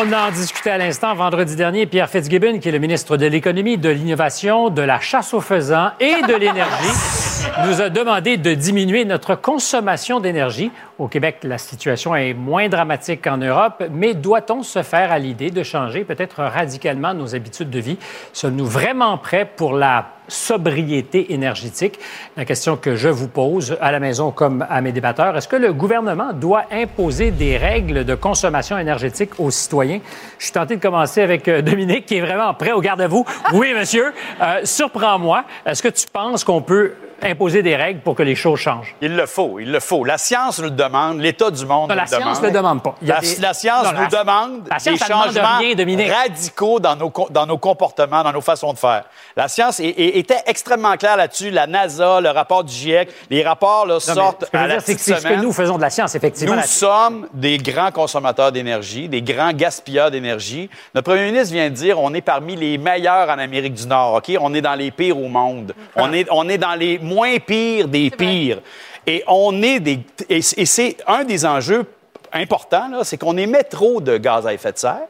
On 0.00 0.12
en 0.12 0.30
discutait 0.30 0.70
à 0.70 0.78
l'instant 0.78 1.12
vendredi 1.12 1.56
dernier. 1.56 1.84
Pierre 1.86 2.08
Fitzgibbon, 2.08 2.60
qui 2.60 2.68
est 2.68 2.72
le 2.72 2.78
ministre 2.78 3.16
de 3.16 3.26
l'Économie, 3.26 3.78
de 3.78 3.88
l'Innovation, 3.88 4.70
de 4.70 4.82
la 4.82 5.00
chasse 5.00 5.34
aux 5.34 5.40
faisans 5.40 5.90
et 5.98 6.22
de 6.22 6.36
l'Énergie, 6.36 6.68
nous 7.66 7.80
a 7.80 7.90
demandé 7.90 8.36
de 8.36 8.54
diminuer 8.54 9.04
notre 9.04 9.34
consommation 9.34 10.20
d'énergie. 10.20 10.70
Au 10.98 11.08
Québec, 11.08 11.38
la 11.42 11.58
situation 11.58 12.14
est 12.14 12.34
moins 12.34 12.68
dramatique 12.68 13.22
qu'en 13.22 13.36
Europe, 13.36 13.84
mais 13.90 14.14
doit-on 14.14 14.62
se 14.62 14.82
faire 14.82 15.12
à 15.12 15.18
l'idée 15.18 15.50
de 15.50 15.62
changer 15.62 16.04
peut-être 16.04 16.42
radicalement 16.42 17.14
nos 17.14 17.34
habitudes 17.34 17.70
de 17.70 17.78
vie? 17.78 17.98
Sommes-nous 18.32 18.66
vraiment 18.66 19.18
prêts 19.18 19.48
pour 19.56 19.74
la 19.74 20.06
sobriété 20.28 21.32
énergétique? 21.32 21.98
La 22.36 22.44
question 22.44 22.76
que 22.76 22.96
je 22.96 23.08
vous 23.08 23.28
pose 23.28 23.76
à 23.80 23.92
la 23.92 24.00
maison 24.00 24.30
comme 24.30 24.66
à 24.68 24.80
mes 24.80 24.92
débatteurs, 24.92 25.36
est-ce 25.36 25.48
que 25.48 25.56
le 25.56 25.72
gouvernement 25.72 26.32
doit 26.32 26.64
imposer 26.70 27.30
des 27.30 27.56
règles 27.56 28.04
de 28.04 28.14
consommation 28.14 28.78
énergétique 28.78 29.30
aux 29.38 29.50
citoyens? 29.50 30.00
Je 30.38 30.44
suis 30.44 30.52
tenté 30.52 30.76
de 30.76 30.82
commencer 30.82 31.22
avec 31.22 31.48
euh, 31.48 31.62
Dominique, 31.62 32.06
qui 32.06 32.16
est 32.16 32.20
vraiment 32.20 32.54
prêt 32.54 32.72
au 32.72 32.80
garde 32.80 33.00
à 33.00 33.08
vous. 33.08 33.24
Oui, 33.52 33.72
monsieur. 33.74 34.12
Euh, 34.40 34.60
Surprends-moi. 34.64 35.44
Est-ce 35.66 35.82
que 35.82 35.88
tu 35.88 36.06
penses 36.12 36.44
qu'on 36.44 36.62
peut 36.62 36.92
imposer 37.22 37.62
des 37.62 37.76
règles 37.76 38.00
pour 38.00 38.14
que 38.14 38.22
les 38.22 38.34
choses 38.34 38.58
changent? 38.60 38.94
Il 39.00 39.16
le 39.16 39.26
faut, 39.26 39.58
il 39.58 39.70
le 39.72 39.80
faut. 39.80 40.04
La 40.04 40.18
science 40.18 40.58
nous 40.58 40.66
le 40.66 40.70
demande, 40.70 41.20
l'état 41.20 41.50
du 41.50 41.64
monde 41.66 41.88
Non, 41.88 41.94
nous 41.94 41.96
la 41.96 42.04
le 42.04 42.10
demande. 42.10 42.22
science 42.22 42.40
ne 42.42 42.46
le 42.46 42.52
demande 42.52 42.82
pas. 42.82 42.94
La, 43.02 43.20
des- 43.20 43.36
la 43.40 43.54
science 43.54 43.84
Non, 43.84 43.92
nous 43.92 44.00
la- 44.10 44.22
demande 44.24 44.68
la 44.70 44.78
science, 44.78 44.98
des 45.00 45.04
demande 45.06 45.22
changements 45.32 45.58
rien, 45.58 46.14
radicaux 46.14 46.80
dans 46.80 46.96
nos, 46.96 47.12
dans 47.30 47.46
nos 47.46 47.58
comportements, 47.58 48.22
dans 48.22 48.32
nos 48.32 48.40
façons 48.40 48.72
de 48.72 48.78
faire. 48.78 49.04
La 49.36 49.48
science 49.48 49.80
est- 49.80 49.88
est- 49.88 50.18
était 50.18 50.38
extrêmement 50.46 50.96
claire 50.96 51.16
là-dessus. 51.16 51.50
La 51.50 51.66
NASA, 51.66 52.20
le 52.20 52.30
rapport 52.30 52.64
du 52.64 52.72
GIEC, 52.72 53.08
les 53.30 53.42
rapports 53.42 53.86
là, 53.86 53.94
Non, 53.94 54.00
sortent 54.00 54.44
ce 54.46 54.50
que 54.50 54.56
à 54.56 54.66
la 54.66 54.74
dire, 54.74 54.84
petite 54.84 54.98
c'est 55.00 55.10
ce 55.14 55.16
que 55.16 55.22
semaine. 55.28 55.42
nous 55.42 55.52
faisons 55.52 55.76
de 55.76 55.82
la 55.82 55.90
science, 55.90 56.14
effectivement. 56.14 56.54
Nous 56.54 56.60
La- 56.60 56.66
sommes 56.66 57.26
des 57.32 57.58
grands 57.58 57.90
consommateurs 57.90 58.52
d'énergie, 58.52 59.08
des 59.08 59.22
grands 59.22 59.52
gaspilleurs 59.52 60.10
d'énergie. 60.10 60.70
Notre 60.94 61.10
premier 61.10 61.26
ministre 61.26 61.52
vient 61.54 61.68
de 61.68 61.74
dire 61.74 61.98
on 62.00 62.14
est 62.14 62.20
parmi 62.20 62.56
les 62.56 62.78
meilleurs 62.78 63.28
en 63.28 63.38
Amérique 63.38 63.74
du 63.74 63.86
Nord, 63.86 64.14
OK? 64.14 64.32
On 64.40 64.54
est 64.54 64.60
dans 64.60 64.74
les 64.74 64.90
pires 64.90 65.18
au 65.18 65.28
monde. 65.28 65.74
On 65.96 66.12
est, 66.12 66.26
on 66.30 66.48
est 66.48 66.58
dans 66.58 66.74
les 66.74 66.98
moins 67.08 67.38
pires 67.38 67.88
des 67.88 68.10
pires. 68.10 68.60
Et 69.06 69.24
on 69.26 69.62
est 69.62 69.80
des. 69.80 70.00
Et, 70.28 70.38
et 70.38 70.66
c'est 70.66 70.96
un 71.06 71.24
des 71.24 71.46
enjeux 71.46 71.86
importants, 72.32 73.02
c'est 73.04 73.16
qu'on 73.16 73.36
émet 73.36 73.64
trop 73.64 74.00
de 74.00 74.18
gaz 74.18 74.46
à 74.46 74.52
effet 74.52 74.72
de 74.72 74.78
serre 74.78 75.08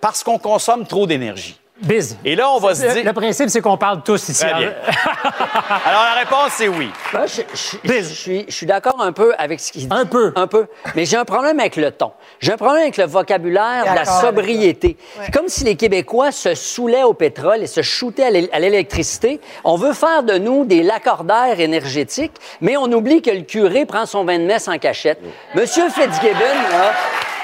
parce 0.00 0.22
qu'on 0.22 0.38
consomme 0.38 0.86
trop 0.86 1.06
d'énergie. 1.06 1.58
Biz. 1.82 2.16
Et 2.24 2.34
là, 2.34 2.50
on 2.50 2.58
va 2.58 2.74
se 2.74 2.84
Le- 2.86 2.92
dire. 2.92 3.04
Le 3.04 3.12
principe, 3.12 3.48
c'est 3.50 3.60
qu'on 3.60 3.76
parle 3.76 4.02
tous 4.02 4.28
ici. 4.28 4.44
Très 4.44 4.54
bien. 4.54 4.72
Alors, 5.86 6.02
la 6.02 6.14
réponse, 6.20 6.50
c'est 6.56 6.68
oui. 6.68 6.90
Moi, 7.12 7.26
je, 7.26 7.42
je- 7.54 7.92
je 7.92 8.02
suis, 8.02 8.44
je 8.48 8.52
suis 8.54 8.66
d'accord 8.66 9.00
un 9.00 9.12
peu 9.12 9.32
avec 9.38 9.60
ce 9.60 9.70
qu'il 9.70 9.82
dit. 9.82 9.94
Un 9.94 10.04
peu. 10.06 10.32
Un 10.34 10.46
peu. 10.46 10.66
Mais 10.96 11.04
j'ai 11.04 11.16
un 11.16 11.24
problème 11.24 11.60
avec 11.60 11.76
le 11.76 11.90
ton. 11.90 12.12
J'ai 12.40 12.52
un 12.52 12.56
problème 12.56 12.82
avec 12.82 12.96
le 12.96 13.04
vocabulaire 13.04 13.84
de 13.90 13.94
la 13.94 14.04
sobriété. 14.04 14.96
Comme 15.32 15.48
si 15.48 15.64
les 15.64 15.76
Québécois 15.76 16.32
se 16.32 16.54
saoulaient 16.54 17.04
au 17.04 17.14
pétrole 17.14 17.62
et 17.62 17.66
se 17.66 17.82
shootaient 17.82 18.24
à 18.24 18.30
l'é- 18.30 18.50
à 18.52 18.58
l'électricité. 18.58 19.40
On 19.64 19.76
veut 19.76 19.92
faire 19.92 20.22
de 20.24 20.36
nous 20.38 20.64
des 20.64 20.82
lacordaires 20.82 21.60
énergétiques, 21.60 22.32
mais 22.60 22.76
on 22.76 22.90
oublie 22.92 23.22
que 23.22 23.30
le 23.30 23.42
curé 23.42 23.86
prend 23.86 24.04
son 24.06 24.24
vin 24.24 24.38
de 24.38 24.44
messe 24.44 24.66
en 24.68 24.78
cachette. 24.78 25.20
Monsieur 25.54 25.88
Fitzgibbon, 25.90 26.38
là, 26.72 26.92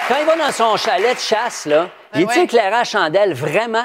quand 0.09 0.17
il 0.21 0.27
va 0.27 0.37
dans 0.37 0.53
son 0.53 0.77
chalet 0.77 1.15
de 1.15 1.21
chasse, 1.21 1.67
là, 1.67 1.89
il 2.15 2.23
est-tu 2.23 2.39
ouais. 2.39 2.45
éclairé 2.45 2.75
à 2.75 2.85
chandelle, 2.85 3.33
vraiment? 3.35 3.85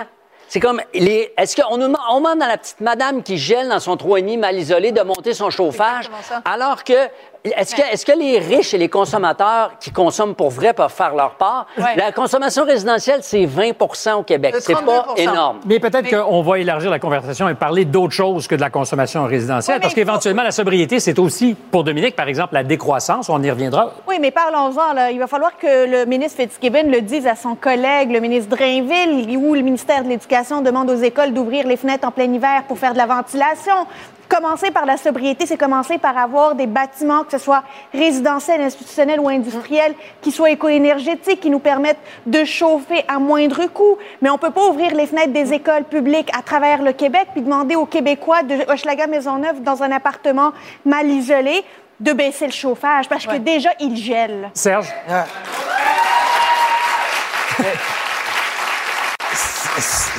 C'est 0.50 0.60
comme, 0.60 0.82
les, 0.96 1.32
est-ce 1.38 1.56
qu'on 1.56 1.78
nous 1.78 1.84
demande, 1.84 2.02
on 2.10 2.18
demande 2.18 2.42
à 2.42 2.48
la 2.48 2.58
petite 2.58 2.82
madame 2.82 3.22
qui 3.22 3.38
gèle 3.38 3.70
dans 3.70 3.80
son 3.80 3.96
3,5 3.96 4.40
mal 4.40 4.58
isolé 4.58 4.92
de 4.92 5.02
monter 5.02 5.36
son 5.36 5.52
chauffage, 5.52 6.10
alors 6.44 6.84
que, 6.84 7.08
est-ce 7.44 8.06
que, 8.06 8.18
les 8.20 8.40
riches 8.40 8.74
et 8.74 8.78
les 8.78 8.90
consommateurs 8.90 9.72
qui 9.80 9.92
consomment 9.92 10.36
pour 10.36 10.50
vrai 10.50 10.74
peuvent 10.74 10.92
faire 10.92 11.16
leur 11.16 11.32
part? 11.36 11.68
Ouais. 11.78 11.96
La 11.96 12.12
consommation 12.12 12.66
résidentielle, 12.66 13.20
c'est 13.24 13.46
20% 13.46 14.14
au 14.16 14.24
Québec. 14.24 14.56
C'est 14.60 14.74
pas 14.74 14.82
32 15.04 15.22
énorme. 15.22 15.60
Mais 15.66 15.80
peut-être 15.80 16.10
qu'on 16.10 16.42
va 16.42 16.60
élargir 16.60 16.92
la 16.92 17.00
conversation 17.00 17.48
et 17.48 17.54
parler 17.56 17.86
d'autre 17.86 18.14
chose 18.14 18.48
que 18.48 18.56
de 18.56 18.62
la 18.62 18.70
consommation 18.70 19.24
résidentielle, 19.26 19.78
Oui, 19.78 19.82
parce 19.82 19.94
faut- 19.94 20.00
qu'éventuellement, 20.00 20.44
la 20.44 20.52
sobriété, 20.52 21.00
c'est 21.00 21.18
aussi, 21.20 21.56
pour 21.72 21.84
Dominique, 21.84 22.16
par 22.16 22.28
exemple, 22.28 22.54
la 22.54 22.64
décroissance. 22.64 23.30
On 23.30 23.42
y 23.42 23.50
reviendra. 23.50 23.94
Oui, 24.08 24.18
mais 24.20 24.32
parlons-en. 24.32 25.08
Il 25.12 25.20
va 25.20 25.28
falloir 25.28 25.58
que 25.58 25.86
le 25.90 26.06
ministre 26.06 26.42
Fitzgibbon 26.42 26.90
le 26.92 27.02
dise 27.02 27.26
à 27.28 27.36
son 27.36 27.56
collègue, 27.56 28.12
le 28.12 28.20
ministre 28.20 28.56
Drainville, 28.56 29.38
où 29.38 29.54
le 29.56 29.62
ministère 29.62 30.04
de 30.04 30.10
l'Éducation 30.10 30.62
demande 30.62 30.90
aux 30.90 30.96
écoles 31.02 31.34
d'ouvrir 31.34 31.66
les 31.68 31.78
fenêtres 31.78 32.08
en 32.08 32.12
plein 32.12 32.32
hiver 32.32 32.64
pour 32.68 32.78
faire 32.78 32.94
de 32.94 32.98
la 32.98 33.06
ventilation. 33.06 33.74
Commencer 34.30 34.70
par 34.70 34.86
la 34.86 34.96
sobriété, 34.96 35.48
c'est 35.48 35.58
commencer 35.58 35.98
par 35.98 36.16
avoir 36.16 36.54
des 36.54 36.68
bâtiments, 36.68 37.24
que 37.24 37.32
ce 37.32 37.40
soit 37.40 37.64
résidentiels, 37.92 38.62
institutionnels 38.62 39.20
ou 39.20 39.28
industriels, 39.28 39.96
qui 40.22 40.32
soient 40.32 40.52
éco-énergétiques, 40.52 41.40
qui 41.40 41.50
nous 41.50 41.58
permettent 41.60 41.98
de 42.28 42.46
chauffer 42.46 43.04
à 43.08 43.18
moindre 43.18 43.66
coût. 43.66 43.98
Mais 44.22 44.30
on 44.30 44.38
peut 44.38 44.52
pas 44.52 44.68
ouvrir 44.68 44.94
les 44.94 45.08
fenêtres 45.08 45.34
des 45.34 45.52
écoles 45.52 45.84
publiques 45.86 46.30
à 46.38 46.44
travers 46.44 46.84
le 46.84 46.94
Québec 46.94 47.30
puis 47.34 47.42
demander 47.42 47.76
aux 47.76 47.88
Québécois 47.88 48.44
de 48.44 48.72
Hochelaga 48.72 49.08
Maisonneuve 49.08 49.64
dans 49.64 49.82
un 49.82 49.92
appartement 49.92 50.54
mal 50.86 51.08
isolé 51.08 51.66
de 52.00 52.14
baisser 52.14 52.46
le 52.46 52.52
chauffage 52.54 53.10
parce 53.10 53.26
que 53.26 53.36
déjà 53.38 53.72
il 53.80 53.98
gèle. 53.98 54.52
Serge? 54.54 54.94
Un- 55.10 55.26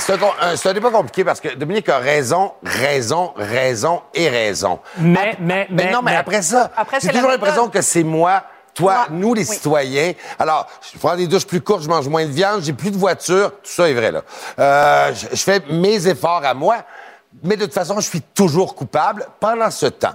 c'est 0.01 0.69
un 0.69 0.73
débat 0.73 0.91
compliqué 0.91 1.25
parce 1.25 1.41
que 1.41 1.55
Dominique 1.55 1.89
a 1.89 1.99
raison, 1.99 2.53
raison, 2.65 3.33
raison 3.37 4.03
et 4.15 4.29
raison. 4.29 4.81
Mais, 4.99 5.37
mais, 5.41 5.67
Mais, 5.71 5.85
mais. 5.87 5.91
non, 5.93 6.03
mais, 6.03 6.13
mais- 6.13 6.17
après 6.17 6.43
ça, 6.43 6.71
Après, 6.77 6.99
j'ai 7.01 7.09
toujours 7.11 7.31
l'impression 7.31 7.69
que 7.69 7.81
c'est 7.83 8.03
moi, 8.03 8.43
toi, 8.75 9.07
nous, 9.11 9.35
les 9.35 9.45
citoyens. 9.45 10.13
Alors, 10.39 10.67
je 10.93 10.99
prends 10.99 11.17
des 11.17 11.27
douches 11.27 11.47
plus 11.47 11.61
courtes, 11.61 11.83
je 11.83 11.89
mange 11.89 12.09
moins 12.09 12.25
de 12.25 12.31
viande, 12.31 12.63
j'ai 12.63 12.73
plus 12.73 12.91
de 12.91 12.97
voiture. 12.97 13.51
Tout 13.51 13.59
ça 13.71 13.89
est 13.89 13.95
vrai, 13.95 14.11
là. 14.13 14.23
Euh, 14.59 15.13
je, 15.15 15.27
je 15.37 15.43
fais 15.43 15.61
mes 15.71 16.07
efforts 16.07 16.43
à 16.45 16.55
moi, 16.55 16.77
mais 17.43 17.57
de 17.57 17.65
toute 17.65 17.75
façon, 17.75 17.97
je 17.97 18.09
suis 18.09 18.23
toujours 18.23 18.75
coupable. 18.75 19.27
Pendant 19.39 19.71
ce 19.71 19.87
temps, 19.87 20.15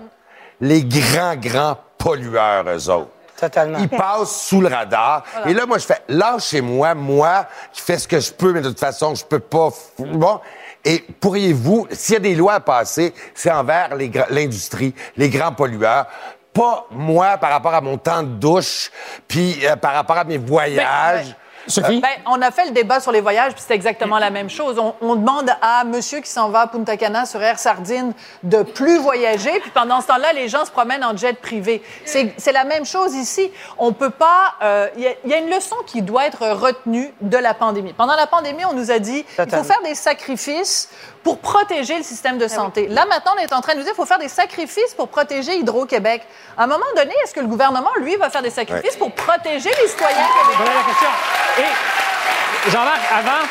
les 0.62 0.84
grands, 0.84 1.36
grands 1.36 1.78
pollueurs, 1.98 2.66
eux 2.70 2.90
autres, 2.90 3.10
Totalement. 3.40 3.80
ils 3.80 3.90
passent 3.90 4.44
sous 4.48 4.62
le 4.62 4.68
radar. 4.68 5.24
Et 5.46 5.54
là, 5.54 5.66
moi, 5.66 5.78
je 5.78 5.86
fais, 5.86 6.02
lâchez-moi, 6.08 6.96
moi, 6.96 7.48
qui 7.74 7.82
fais 7.82 7.98
ce 7.98 8.08
que 8.08 8.20
je 8.20 8.32
peux, 8.32 8.54
mais 8.54 8.62
de 8.62 8.70
toute 8.70 8.80
façon, 8.80 9.14
je 9.14 9.26
peux 9.26 9.40
pas. 9.40 9.70
Bon. 10.00 10.40
Et 10.84 11.04
pourriez-vous, 11.20 11.88
s'il 11.92 12.14
y 12.14 12.18
a 12.18 12.20
des 12.20 12.36
lois 12.36 12.54
à 12.54 12.60
passer, 12.60 13.14
c'est 13.34 13.52
envers 13.52 13.90
l'industrie, 14.30 14.94
les 15.18 15.30
grands 15.30 15.52
pollueurs, 15.52 16.06
pas 16.54 16.86
moi 16.92 17.38
par 17.38 17.52
rapport 17.52 17.74
à 17.74 17.82
mon 17.82 17.98
temps 17.98 18.24
de 18.24 18.30
douche, 18.30 18.92
puis 19.28 19.58
euh, 19.66 19.76
par 19.76 19.94
rapport 19.94 20.18
à 20.18 20.24
mes 20.24 20.38
voyages. 20.38 21.36
Sophie? 21.68 22.00
Ben, 22.00 22.10
on 22.28 22.42
a 22.42 22.52
fait 22.52 22.66
le 22.66 22.72
débat 22.72 23.00
sur 23.00 23.12
les 23.12 23.22
voyages, 23.22 23.54
puis 23.54 23.64
c'est 23.66 23.74
exactement 23.74 24.20
la 24.20 24.30
même 24.30 24.50
chose. 24.50 24.78
On, 24.80 24.96
on 25.02 25.16
demande 25.16 25.50
à 25.62 25.84
monsieur 25.84 26.20
qui 26.20 26.30
s'en 26.30 26.50
va 26.50 26.62
à 26.62 26.68
Punta 26.68 26.98
Cana 26.98 27.26
sur 27.26 27.42
Air 27.42 27.58
Sardine 27.60 28.14
de 28.44 28.64
plus 28.64 28.98
voyager, 29.00 29.60
puis 29.62 29.72
pendant 29.72 30.02
ce 30.02 30.08
temps-là, 30.08 30.34
les 30.34 30.48
gens 30.48 30.66
se 30.66 30.72
promènent 30.72 31.04
en 31.04 31.16
jet 31.18 31.40
privé. 31.40 31.82
C'est 32.06 32.52
la 32.52 32.64
même 32.64 32.86
chose 32.86 33.14
ici. 33.16 33.52
On 33.78 33.94
peut 33.94 34.10
pas. 34.10 34.54
euh, 34.64 34.88
Il 34.98 35.04
y, 35.04 35.30
y 35.30 35.34
a 35.34 35.38
une 35.38 35.50
leçon 35.50 35.76
qui 35.86 36.02
doit 36.02 36.26
être 36.28 36.48
retenue 36.50 37.14
de 37.22 37.38
la 37.38 37.54
pandémie. 37.54 37.94
Pendant 37.94 38.16
la 38.16 38.28
pandémie, 38.28 38.66
on 38.66 38.74
nous 38.74 38.92
a 38.92 39.00
dit 39.00 39.26
il 39.40 39.50
faut 39.50 39.64
faire 39.64 39.82
des 39.84 39.96
sacrifices 39.96 40.90
pour 41.26 41.40
protéger 41.40 41.98
le 41.98 42.04
système 42.04 42.38
de 42.38 42.48
santé. 42.48 42.88
Là, 42.88 43.08
maintenant, 43.08 43.32
on 43.36 43.42
est 43.42 43.52
en 43.52 43.60
train 43.60 43.74
de 43.74 43.80
nous 43.80 43.84
dire 43.84 43.94
qu'il 43.94 44.02
faut 44.04 44.06
faire 44.06 44.20
des 44.20 44.28
sacrifices 44.28 44.94
pour 44.96 45.08
protéger 45.08 45.56
Hydro-Québec. 45.56 46.22
À 46.56 46.66
un 46.66 46.68
moment 46.68 46.86
donné, 46.96 47.14
est-ce 47.24 47.34
que 47.34 47.40
le 47.40 47.48
gouvernement, 47.48 47.90
lui, 48.00 48.16
va 48.16 48.30
faire 48.30 48.44
des 48.44 48.52
sacrifices 48.52 48.96
pour 48.96 49.12
protéger 49.12 49.72
les 49.82 49.88
citoyens 49.88 50.18
québécois? 50.18 50.56
Voilà 50.56 50.72
la 50.76 50.84
question. 50.84 51.10
Et 51.58 52.70
Jean-Marc, 52.70 53.00
avant, 53.12 53.48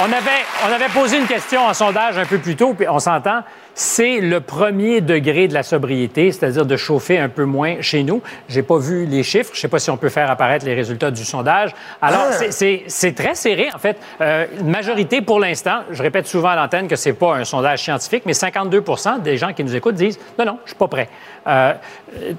on 0.00 0.12
avait, 0.12 0.44
on 0.68 0.72
avait 0.72 0.88
posé 0.88 1.18
une 1.18 1.28
question 1.28 1.64
en 1.64 1.74
sondage 1.74 2.18
un 2.18 2.26
peu 2.26 2.38
plus 2.38 2.56
tôt, 2.56 2.74
puis 2.74 2.88
on 2.88 2.98
s'entend. 2.98 3.44
C'est 3.78 4.20
le 4.20 4.40
premier 4.40 5.02
degré 5.02 5.48
de 5.48 5.52
la 5.52 5.62
sobriété, 5.62 6.32
c'est-à-dire 6.32 6.64
de 6.64 6.78
chauffer 6.78 7.18
un 7.18 7.28
peu 7.28 7.44
moins 7.44 7.82
chez 7.82 8.04
nous. 8.04 8.22
J'ai 8.48 8.62
pas 8.62 8.78
vu 8.78 9.04
les 9.04 9.22
chiffres. 9.22 9.50
Je 9.52 9.60
sais 9.60 9.68
pas 9.68 9.78
si 9.78 9.90
on 9.90 9.98
peut 9.98 10.08
faire 10.08 10.30
apparaître 10.30 10.64
les 10.64 10.72
résultats 10.72 11.10
du 11.10 11.22
sondage. 11.26 11.74
Alors, 12.00 12.28
Ah. 12.30 12.50
c'est- 12.50 13.12
très 13.14 13.34
serré, 13.34 13.68
en 13.74 13.78
fait. 13.78 13.98
Euh, 14.22 14.46
une 14.60 14.70
majorité, 14.70 15.20
pour 15.20 15.40
l'instant, 15.40 15.80
je 15.90 16.02
répète 16.02 16.26
souvent 16.26 16.48
à 16.48 16.56
l'antenne 16.56 16.88
que 16.88 16.96
c'est 16.96 17.12
pas 17.12 17.34
un 17.36 17.44
sondage 17.44 17.82
scientifique, 17.82 18.22
mais 18.24 18.32
52% 18.32 19.18
des 19.18 19.36
gens 19.36 19.52
qui 19.52 19.62
nous 19.62 19.76
écoutent 19.76 19.94
disent 19.96 20.18
non, 20.38 20.46
non, 20.46 20.58
je 20.64 20.70
suis 20.70 20.78
pas 20.78 20.88
prêt. 20.88 21.10
Euh, 21.46 21.74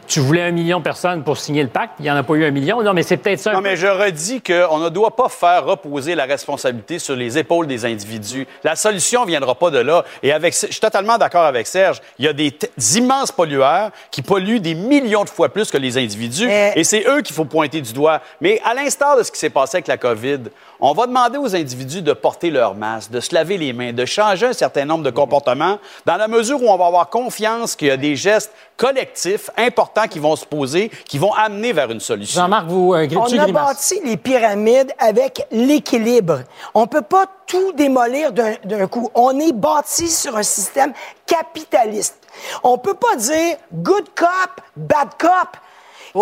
tu 0.07 0.19
voulais 0.19 0.41
un 0.43 0.51
million 0.51 0.80
de 0.80 0.84
personnes 0.84 1.23
pour 1.23 1.38
signer 1.38 1.63
le 1.63 1.69
pacte, 1.69 1.93
il 1.99 2.03
n'y 2.03 2.11
en 2.11 2.15
a 2.15 2.23
pas 2.23 2.34
eu 2.36 2.45
un 2.45 2.51
million. 2.51 2.82
Non, 2.82 2.93
mais 2.93 3.03
c'est 3.03 3.17
peut-être 3.17 3.39
ça. 3.39 3.51
Non, 3.51 3.57
peu. 3.59 3.63
mais 3.63 3.75
je 3.75 3.88
redis 3.88 4.41
qu'on 4.41 4.80
ne 4.80 4.89
doit 4.89 5.15
pas 5.15 5.30
faire 5.30 5.65
reposer 5.65 6.15
la 6.15 6.25
responsabilité 6.25 6.99
sur 6.99 7.15
les 7.15 7.38
épaules 7.38 7.67
des 7.67 7.86
individus. 7.86 8.47
La 8.63 8.75
solution 8.75 9.21
ne 9.23 9.28
viendra 9.28 9.55
pas 9.55 9.69
de 9.69 9.80
là. 9.80 10.03
Et 10.23 10.32
avec, 10.32 10.53
je 10.53 10.67
suis 10.71 10.80
totalement 10.80 11.17
d'accord 11.17 11.45
avec 11.45 11.67
Serge. 11.67 12.01
Il 12.19 12.25
y 12.25 12.28
a 12.28 12.34
des, 12.34 12.51
t- 12.51 12.69
immenses 12.95 13.32
pollueurs 13.32 13.91
qui 14.11 14.21
polluent 14.21 14.59
des 14.59 14.75
millions 14.75 15.23
de 15.23 15.30
fois 15.30 15.49
plus 15.49 15.69
que 15.71 15.78
les 15.78 15.97
individus. 15.97 16.47
Mais- 16.47 16.73
Et 16.75 16.84
c'est 16.84 17.05
eux 17.07 17.21
qu'il 17.21 17.36
faut 17.36 17.45
pointer 17.45 17.82
du 17.82 17.93
doigt. 17.93 18.21
Mais 18.41 18.59
à 18.65 18.73
l'instar 18.73 19.17
de 19.17 19.23
ce 19.23 19.32
qui 19.32 19.39
s'est 19.39 19.49
passé 19.49 19.78
avec 19.78 19.88
la 19.88 19.97
COVID, 19.97 20.39
on 20.80 20.93
va 20.93 21.07
demander 21.07 21.38
aux 21.38 21.55
individus 21.55 22.01
de 22.01 22.13
porter 22.13 22.49
leur 22.49 22.75
masque, 22.75 23.11
de 23.11 23.19
se 23.19 23.34
laver 23.34 23.57
les 23.57 23.73
mains, 23.73 23.93
de 23.93 24.05
changer 24.05 24.47
un 24.47 24.53
certain 24.53 24.86
nombre 24.86 25.03
de 25.03 25.09
comportements, 25.09 25.80
dans 26.05 26.17
la 26.17 26.28
mesure 26.28 26.61
où 26.61 26.67
on 26.67 26.78
va 26.78 26.88
avoir 26.88 27.09
confiance 27.09 27.75
qu'il 27.75 27.88
y 27.88 27.91
a 27.91 27.97
des 27.97 28.15
gestes 28.15 28.51
collectifs 28.75 29.49
importants 29.57 30.07
qui 30.07 30.19
vont 30.19 30.36
se 30.36 30.45
poser, 30.45 30.89
qui 31.05 31.17
vont 31.17 31.34
amener 31.34 31.73
vers 31.73 31.89
une 31.91 31.99
solution. 31.99 32.41
Jean-Marc, 32.41 32.67
vous, 32.67 32.93
euh, 32.93 33.07
On 33.15 33.39
a 33.39 33.47
bâti 33.47 33.99
les 34.03 34.17
pyramides 34.17 34.93
avec 34.99 35.45
l'équilibre. 35.51 36.41
On 36.73 36.86
peut 36.86 37.01
pas 37.01 37.25
tout 37.47 37.71
démolir 37.73 38.32
d'un 38.32 38.88
coup. 38.88 39.09
On 39.15 39.39
est 39.39 39.53
bâti 39.53 40.07
sur 40.07 40.38
un 40.38 40.43
système 40.43 40.93
capitaliste. 41.25 42.17
On 42.63 42.78
peut 42.78 42.93
pas 42.93 43.15
dire 43.15 43.57
good 43.73 44.07
cop, 44.15 44.61
bad 44.75 45.09
cop. 45.17 45.57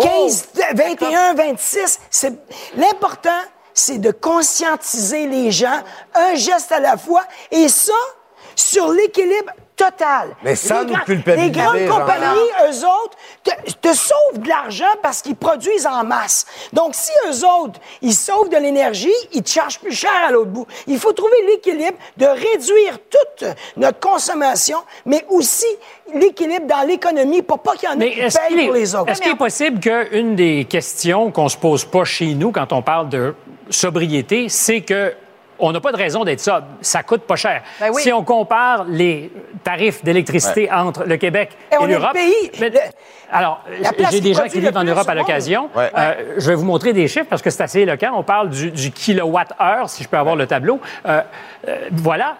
15, 0.00 0.48
21, 0.74 1.34
26. 1.34 2.00
C'est 2.10 2.34
l'important, 2.76 3.30
c'est 3.76 3.98
de 3.98 4.10
conscientiser 4.10 5.28
les 5.28 5.52
gens, 5.52 5.82
un 6.14 6.34
geste 6.34 6.72
à 6.72 6.80
la 6.80 6.96
fois, 6.96 7.22
et 7.52 7.68
ça 7.68 7.92
sur 8.56 8.90
l'équilibre 8.90 9.52
total. 9.76 10.34
Mais 10.42 10.56
sans 10.56 10.80
Les 10.80 10.86
nous 10.86 10.96
culpabiliser, 11.00 11.50
Les 11.50 11.86
grandes 11.86 12.00
compagnies, 12.00 12.50
eux 12.68 12.84
autres, 12.84 13.16
te, 13.44 13.72
te 13.72 13.94
sauvent 13.94 14.40
de 14.40 14.48
l'argent 14.48 14.84
parce 15.02 15.22
qu'ils 15.22 15.36
produisent 15.36 15.86
en 15.86 16.04
masse. 16.04 16.46
Donc, 16.72 16.94
si 16.94 17.12
eux 17.28 17.44
autres, 17.44 17.78
ils 18.02 18.14
sauvent 18.14 18.48
de 18.48 18.56
l'énergie, 18.56 19.12
ils 19.32 19.42
te 19.42 19.50
chargent 19.50 19.78
plus 19.78 19.92
cher 19.92 20.10
à 20.26 20.32
l'autre 20.32 20.50
bout. 20.50 20.66
Il 20.86 20.98
faut 20.98 21.12
trouver 21.12 21.36
l'équilibre 21.46 21.98
de 22.16 22.26
réduire 22.26 22.98
toute 23.10 23.48
notre 23.76 24.00
consommation, 24.00 24.78
mais 25.04 25.24
aussi 25.28 25.66
l'équilibre 26.14 26.66
dans 26.66 26.86
l'économie 26.86 27.42
pour 27.42 27.58
pas 27.58 27.74
qu'il 27.76 27.88
y 27.88 27.92
en 27.92 28.00
ait 28.00 28.12
qui 28.12 28.20
est-ce 28.20 28.38
qu'il 28.46 28.56
payent 28.56 28.64
est, 28.64 28.66
pour 28.66 28.74
les 28.74 28.94
autres. 28.94 29.10
est-ce 29.10 29.20
qu'il 29.20 29.32
est 29.32 29.36
possible 29.36 29.80
qu'une 29.80 30.36
des 30.36 30.64
questions 30.64 31.30
qu'on 31.30 31.48
se 31.48 31.56
pose 31.56 31.84
pas 31.84 32.04
chez 32.04 32.34
nous 32.34 32.50
quand 32.52 32.72
on 32.72 32.82
parle 32.82 33.08
de 33.08 33.34
sobriété, 33.70 34.48
c'est 34.48 34.80
que 34.80 35.12
on 35.58 35.72
n'a 35.72 35.80
pas 35.80 35.92
de 35.92 35.96
raison 35.96 36.24
d'être 36.24 36.40
sobre. 36.40 36.66
Ça 36.80 37.02
coûte 37.02 37.22
pas 37.22 37.36
cher. 37.36 37.62
Ben 37.80 37.90
oui. 37.92 38.02
Si 38.02 38.12
on 38.12 38.24
compare 38.24 38.84
les 38.88 39.30
tarifs 39.64 40.04
d'électricité 40.04 40.70
entre 40.70 41.04
le 41.04 41.16
Québec 41.16 41.50
Et 41.70 41.74
et, 41.74 41.78
on 41.78 41.84
est 41.84 41.92
le 41.92 41.98
l'Europe... 41.98 42.16
alors, 43.30 43.64
j'ai 44.10 44.20
des 44.20 44.34
gens 44.34 44.48
qui 44.48 44.60
vivent 44.60 44.76
en 44.76 44.84
Europe 44.84 45.08
à 45.08 45.14
l'occasion. 45.14 45.68
Ouais. 45.74 45.90
Euh, 45.96 46.34
je 46.38 46.48
vais 46.48 46.54
vous 46.54 46.64
montrer 46.64 46.92
des 46.92 47.08
chiffres 47.08 47.26
parce 47.28 47.42
que 47.42 47.50
c'est 47.50 47.62
assez 47.62 47.80
éloquent. 47.80 48.12
On 48.14 48.22
parle 48.22 48.50
du, 48.50 48.70
du 48.70 48.90
kilowatt-heure, 48.90 49.88
si 49.88 50.02
je 50.02 50.08
peux 50.08 50.18
avoir 50.18 50.36
le 50.36 50.46
tableau. 50.46 50.80
Euh, 51.06 51.22
euh, 51.68 51.88
voilà. 51.92 52.36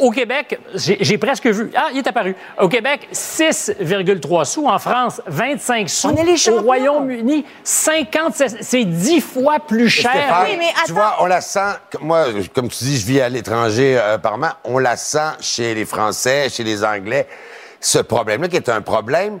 Au 0.00 0.10
Québec, 0.10 0.58
j'ai 0.74 1.18
presque 1.18 1.46
vu. 1.46 1.70
Ah, 1.76 1.88
il 1.92 1.98
est 1.98 2.06
apparu. 2.06 2.34
Au 2.60 2.68
Québec, 2.68 3.08
6,3 3.12 4.44
sous. 4.44 4.66
En 4.66 4.78
France, 4.78 5.20
25 5.26 5.88
sous. 5.88 6.08
On 6.08 6.16
est 6.16 6.24
les 6.24 6.48
Au. 6.48 6.60
Royaume-Uni, 6.60 7.44
50. 7.64 8.34
c'est- 8.34 8.62
C'est 8.62 8.84
10 8.84 9.20
fois 9.20 9.58
plus 9.60 9.88
cher. 9.88 10.10
Stéphane, 10.10 10.46
Oui, 10.50 10.56
mais 10.58 10.66
tu 10.74 10.80
attends. 10.84 10.94
vois, 10.94 11.16
on 11.20 11.26
la 11.26 11.40
sent. 11.40 11.60
Moi, 12.00 12.26
comme 12.54 12.68
tu 12.68 12.84
dis, 12.84 12.98
je 12.98 13.06
vis 13.06 13.20
à 13.20 13.28
l'étranger 13.28 13.98
euh, 13.98 14.18
par 14.18 14.34
an. 14.34 14.50
On 14.64 14.78
la 14.78 14.96
sent 14.96 15.18
chez 15.40 15.74
les 15.74 15.84
Français, 15.84 16.48
chez 16.50 16.64
les 16.64 16.84
Anglais. 16.84 17.26
Ce 17.80 17.98
problème-là, 17.98 18.48
qui 18.48 18.56
est 18.56 18.68
un 18.68 18.80
problème 18.82 19.38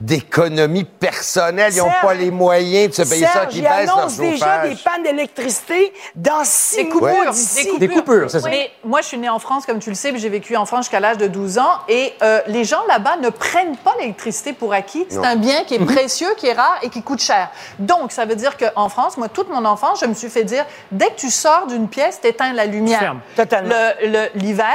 d'économie 0.00 0.84
personnelle. 0.84 1.72
Ils 1.74 1.78
n'ont 1.78 1.90
pas 2.00 2.14
les 2.14 2.30
moyens 2.30 2.90
de 2.96 3.04
se 3.04 3.08
payer 3.08 3.26
ça, 3.26 3.46
qui 3.46 3.58
il 3.58 3.62
baissent 3.62 3.86
leur 3.86 3.98
annonce 3.98 4.16
déjà 4.16 4.36
chauffage. 4.36 4.68
des 4.70 4.76
pannes 4.76 5.02
d'électricité 5.02 5.92
dans 6.14 6.44
six 6.44 6.76
Des 6.76 6.84
mois 6.84 7.10
coupures, 7.10 7.32
d'ici. 7.32 7.78
Des 7.78 7.88
coupures, 7.88 8.30
c'est 8.30 8.40
ça. 8.40 8.48
Mais 8.48 8.70
moi, 8.84 9.00
je 9.00 9.06
suis 9.06 9.18
née 9.18 9.28
en 9.28 9.38
France, 9.38 9.66
comme 9.66 9.80
tu 9.80 9.88
le 9.90 9.96
sais, 9.96 10.12
puis 10.12 10.20
j'ai 10.20 10.28
vécu 10.28 10.56
en 10.56 10.66
France 10.66 10.84
jusqu'à 10.86 11.00
l'âge 11.00 11.18
de 11.18 11.26
12 11.26 11.58
ans. 11.58 11.78
Et 11.88 12.14
euh, 12.22 12.40
les 12.46 12.64
gens 12.64 12.84
là-bas 12.88 13.16
ne 13.16 13.28
prennent 13.30 13.76
pas 13.76 13.94
l'électricité 13.98 14.52
pour 14.52 14.72
acquis. 14.72 15.06
C'est 15.08 15.18
un 15.24 15.36
bien 15.36 15.64
qui 15.64 15.74
est 15.74 15.84
précieux, 15.84 16.28
qui 16.36 16.46
est 16.46 16.52
rare 16.52 16.78
et 16.82 16.90
qui 16.90 17.02
coûte 17.02 17.20
cher. 17.20 17.50
Donc, 17.78 18.12
ça 18.12 18.24
veut 18.24 18.36
dire 18.36 18.56
qu'en 18.56 18.88
France, 18.88 19.16
moi, 19.16 19.28
toute 19.28 19.48
mon 19.50 19.64
enfance, 19.64 20.00
je 20.00 20.06
me 20.06 20.14
suis 20.14 20.28
fait 20.30 20.44
dire, 20.44 20.64
dès 20.92 21.06
que 21.08 21.16
tu 21.16 21.30
sors 21.30 21.66
d'une 21.66 21.88
pièce, 21.88 22.20
t'éteins 22.20 22.52
la 22.52 22.66
lumière. 22.66 23.00
fermes. 23.00 23.20
Totalement. 23.36 23.74
Le- 24.02 24.08
le- 24.08 24.28
L'hiver, 24.36 24.66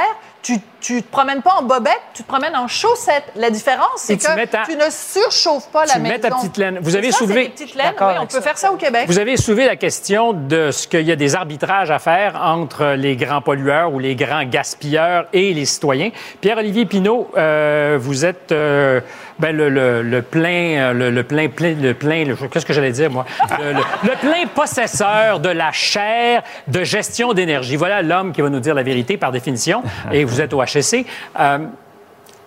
tu, 0.42 0.58
tu 0.84 1.02
te 1.02 1.10
promènes 1.10 1.40
pas 1.40 1.54
en 1.58 1.62
bobette, 1.62 1.98
tu 2.12 2.22
te 2.24 2.28
promènes 2.28 2.54
en 2.54 2.68
chaussettes. 2.68 3.24
La 3.36 3.48
différence, 3.48 3.88
c'est 3.96 4.18
tu 4.18 4.26
que 4.26 4.44
ta- 4.44 4.64
tu 4.66 4.76
ne 4.76 4.90
surchauffes 4.90 5.68
pas 5.72 5.86
la 5.86 5.94
Tu 5.94 6.00
maison. 6.00 6.12
mets 6.14 6.20
ta 6.20 6.30
petite 6.30 6.58
laine. 6.58 6.78
Vous 6.82 6.94
avez 6.94 7.10
ça, 7.10 7.18
soulevé- 7.18 7.48
petites 7.48 7.74
laines. 7.74 7.94
Oui, 7.98 8.06
on 8.20 8.26
peut 8.26 8.32
ça. 8.36 8.42
faire 8.42 8.58
ça 8.58 8.70
au 8.70 8.76
Québec. 8.76 9.04
Vous 9.06 9.18
avez 9.18 9.38
soulevé 9.38 9.64
la 9.64 9.76
question 9.76 10.34
de 10.34 10.70
ce 10.70 10.86
qu'il 10.86 11.00
y 11.06 11.12
a 11.12 11.16
des 11.16 11.34
arbitrages 11.34 11.90
à 11.90 11.98
faire 11.98 12.38
entre 12.42 12.94
les 12.98 13.16
grands 13.16 13.40
pollueurs 13.40 13.94
ou 13.94 13.98
les 13.98 14.14
grands 14.14 14.44
gaspilleurs 14.44 15.24
et 15.32 15.54
les 15.54 15.64
citoyens. 15.64 16.10
Pierre-Olivier 16.42 16.84
Pinault, 16.84 17.30
euh, 17.36 17.96
vous 17.98 18.26
êtes 18.26 18.52
euh, 18.52 19.00
ben, 19.38 19.56
le, 19.56 19.70
le- 19.70 20.02
le 20.02 20.20
plein, 20.22 20.90
euh, 20.90 20.92
le, 20.92 21.10
le 21.10 21.22
plein, 21.22 21.48
plein, 21.48 21.74
le 21.80 21.94
plein, 21.94 22.24
le- 22.24 22.36
qu'est-ce 22.36 22.66
que 22.66 22.72
j'allais 22.74 22.92
dire 22.92 23.10
moi, 23.10 23.24
le, 23.58 23.72
le- 23.72 24.10
le 24.10 24.16
plein 24.20 24.46
possesseur 24.54 25.40
de 25.40 25.48
la 25.48 25.72
chaire 25.72 26.42
de 26.68 26.84
gestion 26.84 27.32
d'énergie. 27.32 27.76
Voilà 27.76 28.02
l'homme 28.02 28.32
qui 28.32 28.42
va 28.42 28.50
nous 28.50 28.60
dire 28.60 28.74
la 28.74 28.82
vérité 28.82 29.16
par 29.16 29.32
définition. 29.32 29.82
Et 30.12 30.24
vous 30.24 30.40
êtes 30.40 30.52
au 30.52 30.60
HSC. 30.80 31.06
Euh, 31.38 31.58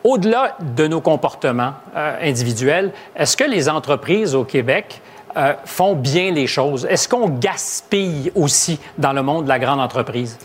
au-delà 0.03 0.55
de 0.61 0.87
nos 0.87 1.01
comportements 1.01 1.73
euh, 1.95 2.17
individuels, 2.21 2.91
est-ce 3.15 3.35
que 3.35 3.43
les 3.43 3.67
entreprises 3.67 4.35
au 4.35 4.43
Québec 4.43 5.01
euh, 5.35 5.53
font 5.65 5.95
bien 5.95 6.31
les 6.31 6.47
choses? 6.47 6.85
Est-ce 6.89 7.09
qu'on 7.09 7.29
gaspille 7.29 8.31
aussi 8.35 8.79
dans 8.97 9.13
le 9.13 9.21
monde 9.21 9.43
de 9.43 9.49
la 9.49 9.59
grande 9.59 9.81
entreprise? 9.81 10.37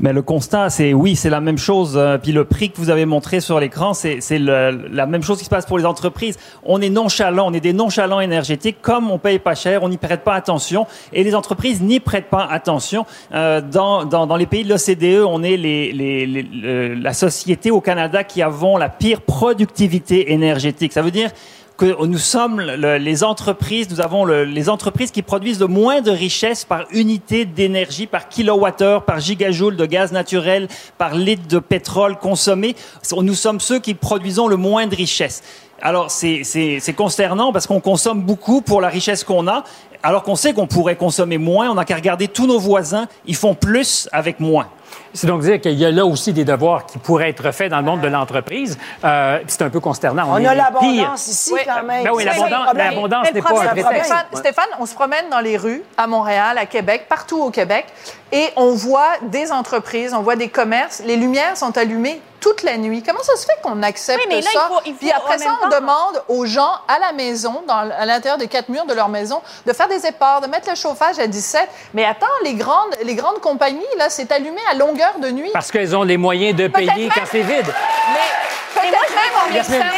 Mais 0.00 0.12
le 0.12 0.22
constat, 0.22 0.70
c'est 0.70 0.92
oui, 0.94 1.16
c'est 1.16 1.30
la 1.30 1.40
même 1.40 1.58
chose. 1.58 1.94
euh, 1.96 2.18
Puis 2.18 2.30
le 2.32 2.44
prix 2.44 2.70
que 2.70 2.76
vous 2.76 2.88
avez 2.90 3.04
montré 3.04 3.40
sur 3.40 3.58
l'écran, 3.58 3.94
c'est 3.94 4.20
la 4.38 5.06
même 5.06 5.22
chose 5.22 5.38
qui 5.38 5.44
se 5.44 5.50
passe 5.50 5.66
pour 5.66 5.76
les 5.78 5.84
entreprises. 5.86 6.38
On 6.64 6.80
est 6.80 6.88
nonchalant, 6.90 7.46
on 7.48 7.52
est 7.52 7.60
des 7.60 7.72
nonchalants 7.72 8.20
énergétiques. 8.20 8.76
Comme 8.80 9.10
on 9.10 9.18
paye 9.18 9.38
pas 9.40 9.54
cher, 9.56 9.82
on 9.82 9.88
n'y 9.88 9.96
prête 9.96 10.22
pas 10.22 10.34
attention. 10.34 10.86
Et 11.12 11.24
les 11.24 11.34
entreprises 11.34 11.82
n'y 11.82 11.98
prêtent 12.00 12.30
pas 12.30 12.44
attention. 12.48 13.06
Euh, 13.34 13.60
dans, 13.60 14.04
dans, 14.04 14.26
dans 14.26 14.36
les 14.36 14.46
pays 14.46 14.62
de 14.64 14.68
l'OCDE, 14.68 15.24
on 15.26 15.42
est 15.42 15.56
les, 15.56 15.92
les, 15.92 16.26
les- 16.26 16.42
le- 16.42 16.94
la 16.94 17.12
société 17.12 17.70
au 17.70 17.80
Canada 17.80 18.22
qui 18.22 18.40
avons 18.42 18.76
la 18.76 18.88
pire 18.88 19.20
productivité 19.22 20.32
énergétique. 20.32 20.92
Ça 20.92 21.02
veut 21.02 21.10
dire 21.10 21.30
que 21.78 22.04
nous 22.04 22.18
sommes 22.18 22.60
le- 22.60 22.98
les 22.98 23.22
entreprises, 23.22 23.88
nous 23.88 24.00
avons 24.00 24.24
le- 24.24 24.44
les 24.44 24.68
entreprises 24.68 25.12
qui 25.12 25.22
produisent 25.22 25.60
le 25.60 25.68
moins 25.68 26.00
de 26.00 26.10
richesse 26.10 26.64
par 26.64 26.84
unité 26.90 27.44
d'énergie, 27.44 28.08
par 28.08 28.28
kilowattheure, 28.28 29.04
par 29.04 29.20
gigajoule 29.20 29.76
de 29.76 29.86
gaz 29.86 30.10
naturel, 30.10 30.66
par 30.98 31.14
litre 31.14 31.46
de 31.46 31.60
pétrole 31.60 32.16
consommé. 32.18 32.74
Nous 33.16 33.34
sommes 33.34 33.60
ceux 33.60 33.78
qui 33.78 33.94
produisons 33.94 34.48
le 34.48 34.56
moins 34.56 34.88
de 34.88 34.96
richesse. 34.96 35.42
Alors 35.80 36.10
c'est 36.10 36.94
consternant 36.96 37.52
parce 37.52 37.68
qu'on 37.68 37.80
consomme 37.80 38.22
beaucoup 38.22 38.60
pour 38.60 38.80
la 38.80 38.88
richesse 38.88 39.22
qu'on 39.22 39.46
a, 39.46 39.62
alors 40.02 40.24
qu'on 40.24 40.34
sait 40.34 40.52
qu'on 40.52 40.66
pourrait 40.66 40.96
consommer 40.96 41.38
moins. 41.38 41.70
On 41.70 41.74
n'a 41.74 41.84
qu'à 41.84 41.94
regarder 41.94 42.26
tous 42.26 42.48
nos 42.48 42.58
voisins, 42.58 43.06
ils 43.24 43.36
font 43.36 43.54
plus 43.54 44.08
avec 44.10 44.40
moins. 44.40 44.66
C'est 45.14 45.26
donc 45.26 45.40
dire 45.42 45.60
qu'il 45.60 45.74
y 45.74 45.84
a 45.84 45.90
là 45.90 46.04
aussi 46.04 46.32
des 46.32 46.44
devoirs 46.44 46.86
qui 46.86 46.98
pourraient 46.98 47.30
être 47.30 47.50
faits 47.52 47.70
dans 47.70 47.78
le 47.78 47.84
monde 47.84 48.00
de 48.00 48.08
l'entreprise. 48.08 48.78
Euh, 49.04 49.38
c'est 49.46 49.62
un 49.62 49.70
peu 49.70 49.80
consternant. 49.80 50.24
On 50.30 50.44
a 50.44 50.54
l'abondance 50.54 51.26
ici, 51.28 51.50
Oui. 51.54 51.60
quand 51.64 51.82
même. 51.84 52.04
Ben 52.04 52.10
oui, 52.14 52.24
l'abondance- 52.24 53.32
n'est 53.32 53.40
pas 53.40 53.48
un 53.50 53.54
problème, 53.54 53.84
prétexte. 53.84 54.04
Stéphane, 54.06 54.24
Stéphane, 54.34 54.68
on 54.78 54.86
se 54.86 54.94
promène 54.94 55.28
dans 55.30 55.40
les 55.40 55.56
rues 55.56 55.82
à 55.96 56.06
Montréal, 56.06 56.58
à 56.58 56.66
Québec, 56.66 57.06
partout 57.08 57.40
au 57.42 57.50
Québec, 57.50 57.86
et 58.32 58.50
on 58.56 58.72
voit 58.72 59.12
des 59.22 59.52
entreprises, 59.52 60.12
on 60.14 60.20
voit 60.20 60.36
des 60.36 60.48
commerces. 60.48 61.00
Les 61.04 61.16
lumières 61.16 61.56
sont 61.56 61.76
allumées 61.78 62.20
toute 62.40 62.62
la 62.62 62.76
nuit. 62.76 63.02
Comment 63.02 63.22
ça 63.22 63.34
se 63.36 63.44
fait 63.46 63.58
qu'on 63.62 63.82
accepte 63.82 64.20
Oui, 64.20 64.26
mais 64.28 64.40
là, 64.42 64.50
ça? 64.52 64.68
il 64.70 64.74
faut- 64.74 64.80
il 64.86 64.92
faut 64.92 64.98
Puis 65.00 65.10
après 65.10 65.38
ça, 65.38 65.56
on 65.64 65.68
temps- 65.68 65.76
demande 65.80 66.22
aux 66.28 66.46
gens 66.46 66.70
à 66.86 66.98
la 67.00 67.12
maison, 67.12 67.62
dans, 67.66 67.90
à 67.90 68.04
l'intérieur 68.06 68.38
des 68.38 68.46
quatre 68.46 68.68
murs 68.68 68.84
de 68.86 68.94
leur 68.94 69.08
maison, 69.08 69.40
de 69.66 69.72
faire 69.72 69.88
des 69.88 70.06
éparts, 70.06 70.40
de 70.40 70.46
mettre 70.46 70.68
le 70.68 70.76
chauffage 70.76 71.18
à 71.18 71.26
17. 71.26 71.68
Mais 71.94 72.04
attends, 72.04 72.26
les 72.44 72.54
grandes, 72.54 72.94
les 73.02 73.14
grandes 73.14 73.40
compagnies, 73.40 73.82
là, 73.96 74.08
c'est 74.10 74.30
allumé 74.30 74.60
à 74.70 74.74
longueur 74.74 75.18
de 75.20 75.30
nuit. 75.30 75.50
Parce 75.52 75.70
qu'ils 75.72 75.96
ont 75.96 76.04
les 76.04 76.16
moyens 76.16 76.54
de 76.56 76.68
payer 76.68 76.86
même- 76.86 77.10
quand 77.12 77.24
c'est 77.30 77.40
vide. 77.42 77.66
Mais 77.66 78.80
peut-être 78.82 78.92
même 79.14 79.34
en 79.42 79.52
l'économie. 79.52 79.88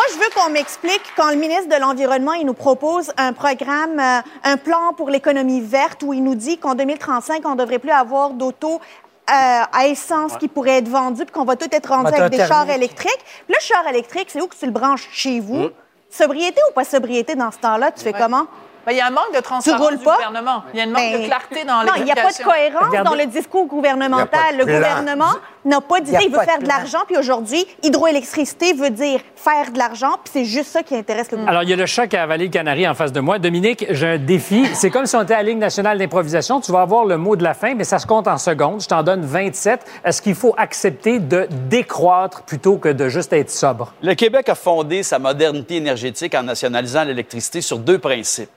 Moi, 0.00 0.08
je 0.14 0.18
veux 0.18 0.30
qu'on 0.34 0.48
m'explique 0.48 1.02
quand 1.14 1.28
le 1.28 1.36
ministre 1.36 1.68
de 1.68 1.78
l'Environnement, 1.78 2.32
il 2.32 2.46
nous 2.46 2.54
propose 2.54 3.12
un 3.18 3.34
programme, 3.34 4.00
euh, 4.00 4.20
un 4.44 4.56
plan 4.56 4.94
pour 4.96 5.10
l'économie 5.10 5.60
verte 5.60 6.02
où 6.02 6.14
il 6.14 6.24
nous 6.24 6.34
dit 6.34 6.56
qu'en 6.56 6.74
2035, 6.74 7.42
on 7.44 7.50
ne 7.50 7.56
devrait 7.56 7.78
plus 7.78 7.90
avoir 7.90 8.30
d'auto 8.30 8.76
euh, 8.76 9.28
à 9.28 9.86
essence 9.88 10.38
qui 10.38 10.48
pourrait 10.48 10.78
être 10.78 10.88
vendu 10.88 11.26
puis 11.26 11.32
qu'on 11.34 11.44
va 11.44 11.54
tout 11.54 11.68
être 11.70 11.90
rendu 11.90 12.14
avec 12.14 12.30
des 12.30 12.46
chars 12.46 12.70
électriques. 12.70 13.22
Puis 13.46 13.54
le 13.54 13.60
char 13.60 13.86
électrique, 13.88 14.28
c'est 14.30 14.40
où 14.40 14.46
que 14.46 14.56
tu 14.56 14.64
le 14.64 14.72
branches? 14.72 15.06
Chez 15.12 15.38
vous? 15.38 15.68
Sobriété 16.08 16.62
ou 16.70 16.72
pas 16.72 16.84
sobriété 16.84 17.34
dans 17.34 17.50
ce 17.50 17.58
temps-là? 17.58 17.92
Tu 17.92 18.02
fais 18.02 18.14
comment? 18.14 18.46
Ben, 18.86 18.92
Il 18.92 18.98
y 18.98 19.00
a 19.00 19.06
un 19.06 19.10
manque 19.10 19.34
de 19.34 19.40
transparence 19.40 19.90
du 19.90 19.98
pas? 19.98 20.16
gouvernement. 20.16 20.62
Il 20.72 20.78
y 20.78 20.80
a 20.80 20.84
un 20.84 20.86
manque 20.88 20.96
Ben, 21.12 21.20
de 21.22 21.26
clarté 21.26 21.64
dans 21.64 21.82
Non, 21.84 21.92
il 21.96 22.04
n'y 22.04 22.12
a 22.12 22.14
pas 22.16 22.32
de 22.32 22.42
cohérence 22.42 22.86
Regardez- 22.88 23.10
dans 23.10 23.16
le 23.16 23.26
discours 23.26 23.66
gouvernemental. 23.66 24.56
Le 24.56 24.64
gouvernement 24.64 25.32
n'a 25.64 25.80
pas 25.80 26.00
d'idée. 26.00 26.18
Il 26.22 26.30
veut 26.32 26.38
de 26.38 26.44
faire 26.44 26.58
de 26.58 26.66
l'argent. 26.66 26.98
Puis 27.06 27.16
aujourd'hui, 27.18 27.66
hydroélectricité 27.82 28.72
veut 28.72 28.90
dire 28.90 29.20
faire 29.36 29.70
de 29.72 29.78
l'argent. 29.78 30.12
Puis 30.24 30.32
c'est 30.32 30.44
juste 30.44 30.70
ça 30.70 30.82
qui 30.82 30.96
intéresse 30.96 31.26
le 31.30 31.36
gouvernement. 31.38 31.50
Alors, 31.50 31.62
il 31.62 31.70
y 31.70 31.72
a 31.72 31.76
le 31.76 31.86
chat 31.86 32.06
qui 32.06 32.16
a 32.16 32.22
avalé 32.22 32.44
le 32.46 32.50
canari 32.50 32.88
en 32.88 32.94
face 32.94 33.12
de 33.12 33.20
moi. 33.20 33.38
Dominique, 33.38 33.84
j'ai 33.90 34.06
un 34.06 34.18
défi. 34.18 34.66
C'est 34.74 34.90
comme 34.90 35.06
si 35.06 35.16
on 35.16 35.22
était 35.22 35.34
à 35.34 35.38
la 35.38 35.42
Ligue 35.44 35.58
nationale 35.58 35.98
d'improvisation. 35.98 36.60
Tu 36.60 36.72
vas 36.72 36.80
avoir 36.82 37.04
le 37.04 37.16
mot 37.16 37.36
de 37.36 37.42
la 37.44 37.54
fin, 37.54 37.74
mais 37.74 37.84
ça 37.84 37.98
se 37.98 38.06
compte 38.06 38.26
en 38.28 38.38
secondes. 38.38 38.80
Je 38.82 38.88
t'en 38.88 39.02
donne 39.02 39.22
27. 39.22 39.84
Est-ce 40.04 40.22
qu'il 40.22 40.34
faut 40.34 40.54
accepter 40.56 41.18
de 41.18 41.46
décroître 41.68 42.42
plutôt 42.42 42.76
que 42.76 42.88
de 42.88 43.08
juste 43.08 43.32
être 43.32 43.50
sobre? 43.50 43.92
Le 44.02 44.14
Québec 44.14 44.48
a 44.48 44.54
fondé 44.54 45.02
sa 45.02 45.18
modernité 45.18 45.76
énergétique 45.76 46.34
en 46.34 46.42
nationalisant 46.42 47.04
l'électricité 47.04 47.60
sur 47.60 47.78
deux 47.78 47.98
principes. 47.98 48.50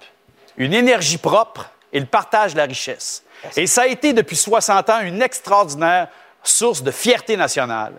Une 0.58 0.74
énergie 0.74 1.18
propre 1.18 1.70
et 1.92 2.00
le 2.00 2.06
partage 2.06 2.54
de 2.54 2.58
la 2.58 2.66
richesse. 2.66 3.24
Et 3.58 3.68
ça 3.68 3.84
a 3.84 3.88
été 3.88 4.14
depuis 4.14 4.36
60 4.36 4.90
ans 4.90 5.00
une 5.02 5.22
extraordinaire 5.22 6.08
source 6.44 6.82
de 6.84 6.92
fierté 6.92 7.36
nationale. 7.38 7.94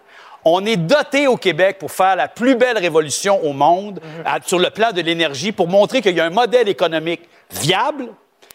On 0.45 0.65
est 0.67 0.77
doté 0.77 1.27
au 1.27 1.37
Québec 1.37 1.79
pour 1.79 1.91
faire 1.91 2.17
la 2.17 2.29
plus 2.29 2.55
belle 2.55 2.77
révolution 2.79 3.43
au 3.43 3.53
monde 3.53 4.01
à- 4.27 4.39
sur 4.45 4.59
le 4.59 4.69
plan 4.71 4.93
de 4.93 5.01
l'énergie, 5.01 5.53
pour 5.53 5.69
montrer 5.69 6.03
qu'il 6.03 6.15
y 6.17 6.21
a 6.21 6.25
un 6.27 6.31
modèle 6.31 6.69
économique 6.69 7.23
viable, 7.51 8.09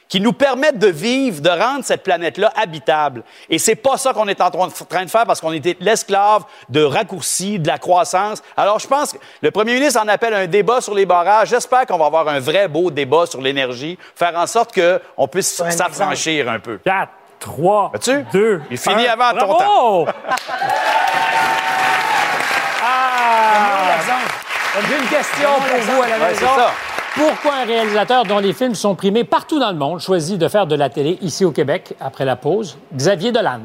qui 0.09 0.19
nous 0.19 0.33
permettent 0.33 0.79
de 0.79 0.87
vivre, 0.87 1.39
de 1.39 1.49
rendre 1.49 1.85
cette 1.85 2.01
planète-là 2.03 2.51
habitable. 2.55 3.23
Et 3.47 3.59
c'est 3.59 3.75
pas 3.75 3.95
ça 3.97 4.11
qu'on 4.11 4.27
est 4.27 4.41
en 4.41 4.49
train 4.49 4.67
de 5.05 5.09
faire 5.09 5.25
parce 5.25 5.39
qu'on 5.39 5.53
était 5.53 5.77
l'esclave 5.79 6.43
de 6.67 6.83
raccourcis, 6.83 7.59
de 7.59 7.67
la 7.67 7.77
croissance. 7.77 8.41
Alors, 8.57 8.79
je 8.79 8.87
pense 8.87 9.13
que 9.13 9.17
le 9.41 9.51
premier 9.51 9.75
ministre 9.75 10.01
en 10.01 10.07
appelle 10.07 10.33
un 10.33 10.47
débat 10.47 10.81
sur 10.81 10.95
les 10.95 11.05
barrages. 11.05 11.49
J'espère 11.49 11.85
qu'on 11.85 11.99
va 11.99 12.07
avoir 12.07 12.27
un 12.27 12.39
vrai 12.39 12.67
beau 12.67 12.89
débat 12.89 13.27
sur 13.27 13.39
l'énergie, 13.39 13.99
faire 14.15 14.35
en 14.35 14.47
sorte 14.47 14.73
qu'on 14.73 15.27
puisse 15.27 15.55
s'affranchir 15.69 16.49
un 16.49 16.59
peu. 16.59 16.79
4, 16.83 17.07
3, 17.39 17.91
As-tu? 17.93 18.25
2, 18.33 18.61
Il 18.71 18.77
finit 18.79 19.07
un. 19.07 19.11
avant 19.13 19.37
ton 19.39 19.47
Bravo! 19.47 20.07
ah! 22.83 23.97
J'ai 24.87 24.95
une 24.97 25.07
question 25.09 25.49
pour 25.69 25.79
vous 25.81 26.01
à 26.01 26.07
la 26.07 26.17
Ouais, 26.17 26.29
maison. 26.31 26.45
Pourquoi 27.15 27.55
un 27.63 27.65
réalisateur 27.65 28.23
dont 28.23 28.39
les 28.39 28.53
films 28.53 28.75
sont 28.75 28.95
primés 28.95 29.23
partout 29.23 29.59
dans 29.59 29.71
le 29.71 29.77
monde 29.77 29.99
choisit 29.99 30.37
de 30.37 30.47
faire 30.47 30.67
de 30.67 30.75
la 30.75 30.89
télé 30.89 31.17
ici 31.21 31.43
au 31.43 31.51
Québec? 31.51 31.95
Après 31.99 32.23
la 32.23 32.35
pause? 32.35 32.77
Xavier 32.95 33.31
Dolan. 33.31 33.59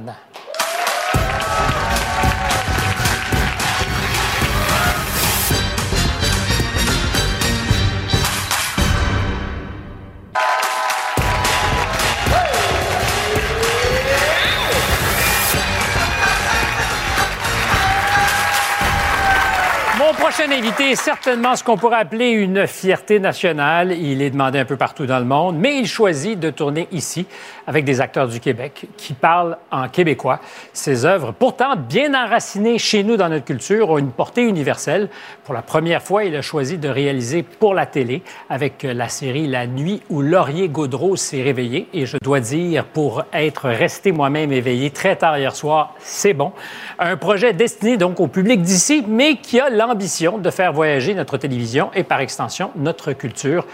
Prochain 20.25 20.51
invité 20.51 20.93
est 20.93 20.97
certainement 20.97 21.55
ce 21.55 21.63
qu'on 21.63 21.77
pourrait 21.77 21.99
appeler 21.99 22.31
une 22.31 22.67
fierté 22.67 23.21
nationale. 23.21 23.93
Il 23.93 24.23
est 24.23 24.31
demandé 24.31 24.59
un 24.59 24.65
peu 24.65 24.79
partout 24.79 25.05
dans 25.05 25.19
le 25.19 25.27
monde, 25.27 25.57
mais 25.59 25.79
il 25.79 25.87
choisit 25.87 26.41
de 26.41 26.49
tourner 26.49 26.89
ici 26.93 27.27
avec 27.67 27.85
des 27.85 28.01
acteurs 28.01 28.27
du 28.27 28.41
Québec 28.41 28.87
qui 28.97 29.13
parlent 29.13 29.59
en 29.71 29.87
québécois. 29.89 30.41
Ses 30.73 31.05
œuvres, 31.05 31.33
pourtant 31.33 31.77
bien 31.77 32.15
enracinées 32.15 32.79
chez 32.79 33.05
nous 33.05 33.19
dans 33.19 33.29
notre 33.29 33.45
culture, 33.45 33.91
ont 33.91 33.99
une 33.99 34.13
portée 34.13 34.45
universelle. 34.45 35.11
Pour 35.45 35.53
la 35.53 35.61
première 35.61 36.03
fois, 36.03 36.25
il 36.25 36.35
a 36.37 36.43
choisi 36.43 36.79
de 36.79 36.89
réaliser 36.89 37.43
pour 37.43 37.75
la 37.75 37.85
télé 37.85 38.23
avec 38.49 38.83
la 38.83 39.11
série 39.11 39.47
La 39.47 39.67
nuit 39.67 40.03
où 40.09 40.23
Laurier 40.23 40.71
Gaudreau 40.71 41.17
s'est 41.17 41.43
réveillé. 41.43 41.87
Et 41.93 42.07
je 42.07 42.17
dois 42.23 42.41
dire, 42.41 42.87
pour 42.87 43.25
être 43.35 43.69
resté 43.69 44.11
moi-même 44.11 44.53
éveillé 44.53 44.91
très 44.91 45.17
tard 45.17 45.37
hier 45.37 45.55
soir, 45.55 45.93
c'est 45.99 46.33
bon. 46.33 46.53
Un 46.99 47.19
projet 47.19 47.53
destiné 47.53 47.99
donc 47.99 48.21
au 48.21 48.27
public 48.27 48.63
d'ici, 48.63 49.05
mais 49.07 49.37
qui 49.37 49.61
a 49.61 49.69
l'ambition 49.69 50.14
de 50.23 50.51
faire 50.51 50.73
voyager 50.73 51.13
notre 51.15 51.37
télévision 51.37 51.91
et 51.95 52.05
par 52.05 52.21
extension 52.21 52.71
notre 52.77 53.13
culture. 53.13 53.67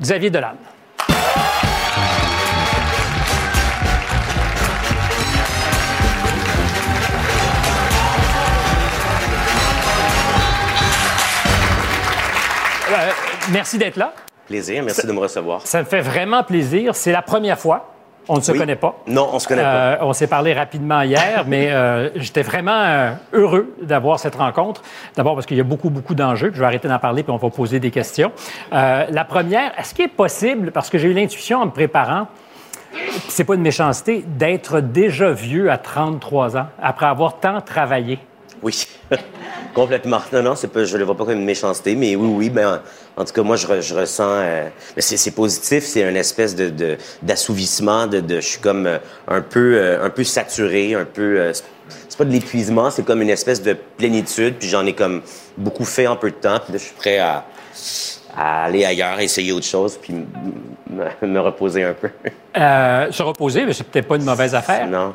Xavier 0.00 0.30
Dolan. 0.30 0.54
Euh, 12.90 13.10
merci 13.50 13.76
d'être 13.78 13.96
là. 13.96 14.14
Plaisir, 14.46 14.84
merci 14.84 15.06
de 15.06 15.12
me 15.12 15.18
recevoir. 15.18 15.66
Ça 15.66 15.80
me 15.80 15.84
fait 15.84 16.02
vraiment 16.02 16.44
plaisir. 16.44 16.94
C'est 16.94 17.12
la 17.12 17.22
première 17.22 17.58
fois. 17.58 17.93
On 18.28 18.36
ne 18.36 18.40
se 18.40 18.52
Oui. 18.52 18.58
connaît 18.58 18.76
pas. 18.76 18.98
Non, 19.06 19.28
on 19.32 19.38
se 19.38 19.46
connaît 19.46 19.62
Euh, 19.64 19.96
on 20.00 20.12
s'est 20.12 20.26
parlé 20.26 20.54
rapidement 20.54 21.02
hier, 21.02 21.44
mais 21.46 21.70
euh, 21.70 22.08
j'étais 22.16 22.42
vraiment 22.42 22.72
euh, 22.72 23.12
heureux 23.32 23.74
d'avoir 23.82 24.18
cette 24.18 24.34
rencontre. 24.36 24.82
D'abord 25.16 25.34
parce 25.34 25.46
qu'il 25.46 25.56
y 25.56 25.60
a 25.60 25.64
beaucoup, 25.64 25.90
beaucoup 25.90 26.14
d'enjeux. 26.14 26.50
Je 26.54 26.58
vais 26.58 26.64
arrêter 26.66 26.88
d'en 26.88 26.98
parler, 26.98 27.22
puis 27.22 27.32
on 27.32 27.36
va 27.36 27.50
poser 27.50 27.80
des 27.80 27.90
questions. 27.90 28.32
La 28.72 29.24
première, 29.24 29.78
est-ce 29.78 29.94
qu'il 29.94 30.04
est 30.06 30.08
possible, 30.08 30.72
parce 30.72 30.90
que 30.90 30.98
j'ai 30.98 31.08
eu 31.08 31.12
l'intuition 31.12 31.60
en 31.60 31.66
me 31.66 31.70
préparant, 31.70 32.28
c'est 33.28 33.44
pas 33.44 33.54
une 33.54 33.62
méchanceté, 33.62 34.24
d'être 34.26 34.80
déjà 34.80 35.30
vieux 35.32 35.70
à 35.70 35.78
33 35.78 36.56
ans, 36.56 36.66
après 36.80 37.06
avoir 37.06 37.38
tant 37.40 37.60
travaillé? 37.60 38.18
Oui, 38.62 38.86
complètement. 39.74 40.20
Non, 40.32 40.42
non, 40.42 40.54
pas, 40.54 40.84
je 40.84 40.96
le 40.96 41.04
vois 41.04 41.16
pas 41.16 41.24
comme 41.24 41.34
une 41.38 41.44
méchanceté, 41.44 41.94
mais 41.94 42.16
oui, 42.16 42.28
oui, 42.28 42.50
ben, 42.50 42.80
en, 43.16 43.24
tout 43.24 43.32
cas, 43.32 43.42
moi, 43.42 43.56
je, 43.56 43.66
re- 43.66 43.80
je 43.80 43.94
ressens, 43.94 44.28
euh, 44.28 44.68
mais 44.96 45.02
c'est, 45.02 45.16
c'est 45.16 45.30
positif, 45.30 45.84
c'est 45.84 46.02
une 46.08 46.16
espèce 46.16 46.54
de, 46.56 46.68
de- 46.70 46.96
d'assouvissement, 47.22 48.06
de, 48.06 48.20
de, 48.20 48.36
je 48.40 48.46
suis 48.46 48.60
comme 48.60 48.86
euh, 48.86 48.98
un 49.28 49.40
peu, 49.40 49.76
euh, 49.76 50.04
un 50.04 50.10
peu 50.10 50.24
saturé, 50.24 50.94
un 50.94 51.04
peu, 51.04 51.38
euh, 51.38 51.52
c'est- 51.52 51.64
pas 52.16 52.24
de 52.24 52.30
l'épuisement, 52.30 52.90
c'est 52.90 53.04
comme 53.04 53.22
une 53.22 53.30
espèce 53.30 53.60
de 53.60 53.72
plénitude, 53.72 54.54
puis 54.60 54.68
j'en 54.68 54.86
ai 54.86 54.92
comme 54.92 55.20
beaucoup 55.58 55.84
fait 55.84 56.06
en 56.06 56.14
peu 56.16 56.30
de 56.30 56.36
temps, 56.36 56.60
puis 56.62 56.72
là, 56.72 56.78
je 56.78 56.84
suis 56.84 56.94
prêt 56.94 57.18
à, 57.18 57.44
à 58.36 58.64
aller 58.66 58.84
ailleurs, 58.84 59.18
essayer 59.18 59.50
autre 59.52 59.66
chose, 59.66 59.98
puis 60.00 60.14
me 61.22 61.40
reposer 61.40 61.82
un 61.82 61.92
peu. 61.92 62.10
Euh, 62.56 63.10
se 63.10 63.22
reposer, 63.22 63.66
mais 63.66 63.72
c'est 63.72 63.82
peut-être 63.84 64.06
pas 64.06 64.14
une 64.16 64.24
mauvaise 64.24 64.54
affaire. 64.54 64.86
Non. 64.86 65.12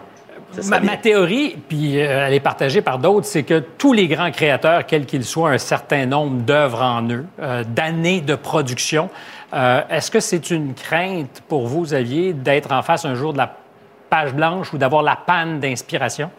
Ma, 0.68 0.98
théorie, 0.98 1.56
puis 1.68 2.00
euh, 2.00 2.26
elle 2.28 2.34
est 2.34 2.40
partagée 2.40 2.82
par 2.82 2.98
d'autres, 3.00 3.26
c'est 3.28 3.44
que 3.44 3.60
tous 3.78 3.94
les 3.94 4.08
grands 4.08 4.32
créateurs, 4.32 4.86
quels 4.86 5.06
qu'ils 5.06 5.26
soient, 5.26 5.52
un 5.52 5.58
certain 5.58 6.06
nombre 6.06 6.42
d'œuvres 6.42 6.82
en 6.82 7.08
eux, 7.10 7.26
euh, 7.40 7.64
d'années 7.68 8.22
de 8.22 8.36
production. 8.36 9.10
Euh, 9.54 9.82
Est-ce 9.90 10.10
que 10.12 10.20
c'est 10.20 10.50
une 10.52 10.74
crainte 10.74 11.44
pour 11.48 11.68
vous, 11.68 11.84
Xavier, 11.84 12.34
d'être 12.34 12.72
en 12.72 12.82
face 12.82 13.06
un 13.06 13.16
jour 13.16 13.34
de 13.34 13.38
la 13.38 13.56
page 14.10 14.34
blanche 14.34 14.74
ou 14.74 14.78
d'avoir 14.78 15.04
la 15.04 15.16
panne 15.16 15.60
d'inspiration? 15.60 16.32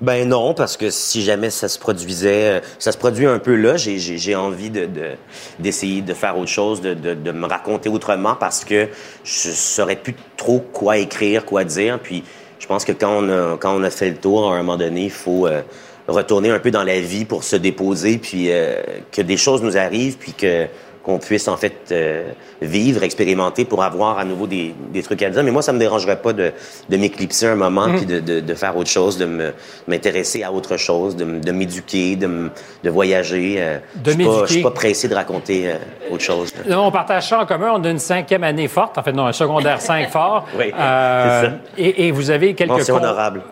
Ben 0.00 0.26
non, 0.28 0.54
parce 0.54 0.76
que 0.76 0.88
si 0.88 1.22
jamais 1.22 1.50
ça 1.50 1.68
se 1.68 1.78
produisait, 1.78 2.62
ça 2.78 2.92
se 2.92 2.96
produit 2.96 3.26
un 3.26 3.38
peu 3.38 3.54
là, 3.54 3.76
j'ai- 3.76 4.34
envie 4.34 4.70
de 4.70 4.86
de- 4.86 5.10
d'essayer 5.58 6.00
de, 6.00 6.14
faire 6.14 6.38
autre 6.38 6.50
chose, 6.50 6.80
de, 6.80 7.32
me 7.32 7.46
raconter 7.46 7.88
autrement 7.90 8.34
parce 8.34 8.64
que 8.64 8.88
je 9.24 9.50
saurais 9.50 9.96
plus 9.96 10.14
trop 10.36 10.60
quoi 10.60 10.96
écrire, 10.98 11.44
quoi 11.44 11.64
dire. 11.64 11.98
Puis 11.98 12.22
pense 12.68 12.84
que 12.84 12.92
quand 12.92 13.24
on 13.24 13.28
a, 13.28 13.56
quand 13.56 13.74
on 13.74 13.82
a 13.82 13.90
fait 13.90 14.10
le 14.10 14.16
tour, 14.16 14.52
à 14.52 14.54
un 14.54 14.58
moment 14.58 14.76
donné, 14.76 15.04
il 15.04 15.10
faut 15.10 15.46
euh, 15.46 15.62
retourner 16.06 16.50
un 16.50 16.58
peu 16.58 16.70
dans 16.70 16.84
la 16.84 17.00
vie 17.00 17.24
pour 17.24 17.42
se 17.42 17.56
déposer, 17.56 18.18
puis 18.18 18.50
euh, 18.50 18.76
que 19.10 19.22
des 19.22 19.36
choses 19.36 19.62
nous 19.62 19.76
arrivent, 19.76 20.18
puis 20.18 20.34
que 20.34 20.66
qu'on 21.08 21.18
puisse 21.18 21.48
en 21.48 21.56
fait 21.56 21.72
euh, 21.90 22.24
vivre, 22.60 23.02
expérimenter 23.02 23.64
pour 23.64 23.82
avoir 23.82 24.18
à 24.18 24.26
nouveau 24.26 24.46
des, 24.46 24.74
des 24.92 25.02
trucs 25.02 25.22
à 25.22 25.30
dire. 25.30 25.42
Mais 25.42 25.50
moi, 25.50 25.62
ça 25.62 25.72
me 25.72 25.78
dérangerait 25.78 26.20
pas 26.20 26.34
de, 26.34 26.52
de 26.90 26.96
m'éclipser 26.98 27.46
un 27.46 27.54
moment, 27.54 27.86
Mhm. 27.88 27.96
puis 27.96 28.04
de, 28.06 28.20
de, 28.20 28.40
de 28.40 28.54
faire 28.54 28.76
autre 28.76 28.90
chose, 28.90 29.16
de 29.16 29.54
m'intéresser 29.86 30.42
à 30.42 30.52
autre 30.52 30.76
chose, 30.76 31.16
de, 31.16 31.24
m'éduquer, 31.50 32.16
de, 32.16 32.50
voyager. 32.90 33.54
euh. 33.58 33.78
De 33.94 34.10
je 34.10 34.52
suis 34.52 34.62
pas- 34.62 34.70
pressé 34.70 35.08
de 35.08 35.14
raconter 35.14 35.70
euh, 35.70 35.76
autre 36.12 36.22
chose. 36.22 36.52
là. 36.66 36.78
On 36.78 36.90
partage 36.90 37.26
ça 37.28 37.40
en 37.40 37.46
commun. 37.46 37.70
On 37.74 37.82
a 37.84 37.88
une 37.90 37.98
cinquième 37.98 38.44
année 38.44 38.68
forte. 38.68 38.98
En 38.98 39.02
fait, 39.02 39.12
non, 39.12 39.24
un 39.26 39.32
secondaire 39.32 39.80
5 39.80 40.10
fort. 40.10 40.46
Oui, 40.58 40.70
ça. 40.76 41.52
Et, 41.78 42.06
et 42.08 42.10
vous 42.10 42.30
avez 42.30 42.52
quelques... 42.54 42.70
Mention 42.70 42.96
con- 42.98 43.04
honorable. 43.04 43.42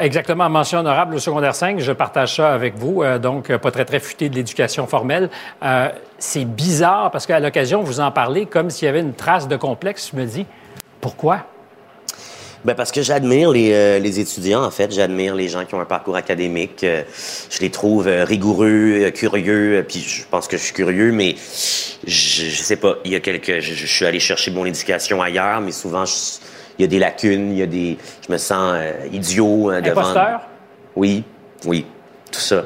Exactement, 0.00 0.48
mention 0.48 0.78
honorable 0.78 1.16
au 1.16 1.18
secondaire 1.18 1.54
5. 1.54 1.78
Je 1.78 1.92
partage 1.92 2.36
ça 2.36 2.54
avec 2.54 2.74
vous. 2.78 3.02
Donc, 3.20 3.54
pas 3.54 3.70
très, 3.70 3.84
très 3.84 4.00
futé 4.00 4.30
de 4.30 4.34
l'éducation 4.34 4.86
formelle. 4.86 5.28
C'est 6.18 6.44
bizarre 6.44 7.10
parce 7.10 7.26
qu'à 7.26 7.40
l'occasion, 7.40 7.82
vous 7.82 8.00
en 8.00 8.10
parlez 8.10 8.46
comme 8.46 8.70
s'il 8.70 8.86
y 8.86 8.88
avait 8.88 9.00
une 9.00 9.12
trace 9.14 9.48
de 9.48 9.56
complexe. 9.56 10.10
Je 10.12 10.18
me 10.18 10.24
dis, 10.24 10.46
pourquoi? 11.00 11.46
Ben 12.64 12.74
parce 12.74 12.90
que 12.90 13.02
j'admire 13.02 13.50
les, 13.52 13.72
euh, 13.72 13.98
les 13.98 14.18
étudiants, 14.18 14.64
en 14.64 14.70
fait. 14.70 14.90
J'admire 14.92 15.34
les 15.34 15.48
gens 15.48 15.64
qui 15.64 15.74
ont 15.74 15.80
un 15.80 15.84
parcours 15.84 16.16
académique. 16.16 16.82
Euh, 16.82 17.02
je 17.50 17.60
les 17.60 17.70
trouve 17.70 18.08
euh, 18.08 18.24
rigoureux, 18.24 19.10
curieux. 19.14 19.84
Puis 19.86 20.00
je 20.00 20.24
pense 20.28 20.48
que 20.48 20.56
je 20.56 20.62
suis 20.62 20.72
curieux, 20.72 21.12
mais 21.12 21.36
je, 22.06 22.44
je 22.46 22.62
sais 22.62 22.76
pas. 22.76 22.94
Il 23.04 23.12
y 23.12 23.14
a 23.14 23.20
quelques... 23.20 23.60
Je, 23.60 23.74
je 23.74 23.86
suis 23.86 24.04
allé 24.06 24.18
chercher 24.18 24.50
mon 24.50 24.64
éducation 24.64 25.22
ailleurs, 25.22 25.60
mais 25.60 25.70
souvent, 25.70 26.04
je- 26.06 26.40
il 26.78 26.82
y 26.82 26.84
a 26.84 26.88
des 26.88 26.98
lacunes, 26.98 27.52
il 27.52 27.58
y 27.58 27.62
a 27.62 27.66
des... 27.66 27.98
Je 28.26 28.32
me 28.32 28.38
sens 28.38 28.74
idiot 29.12 29.70
devant... 29.80 30.00
Imposteur? 30.00 30.40
Oui, 30.96 31.22
oui, 31.66 31.86
tout 32.32 32.40
ça. 32.40 32.64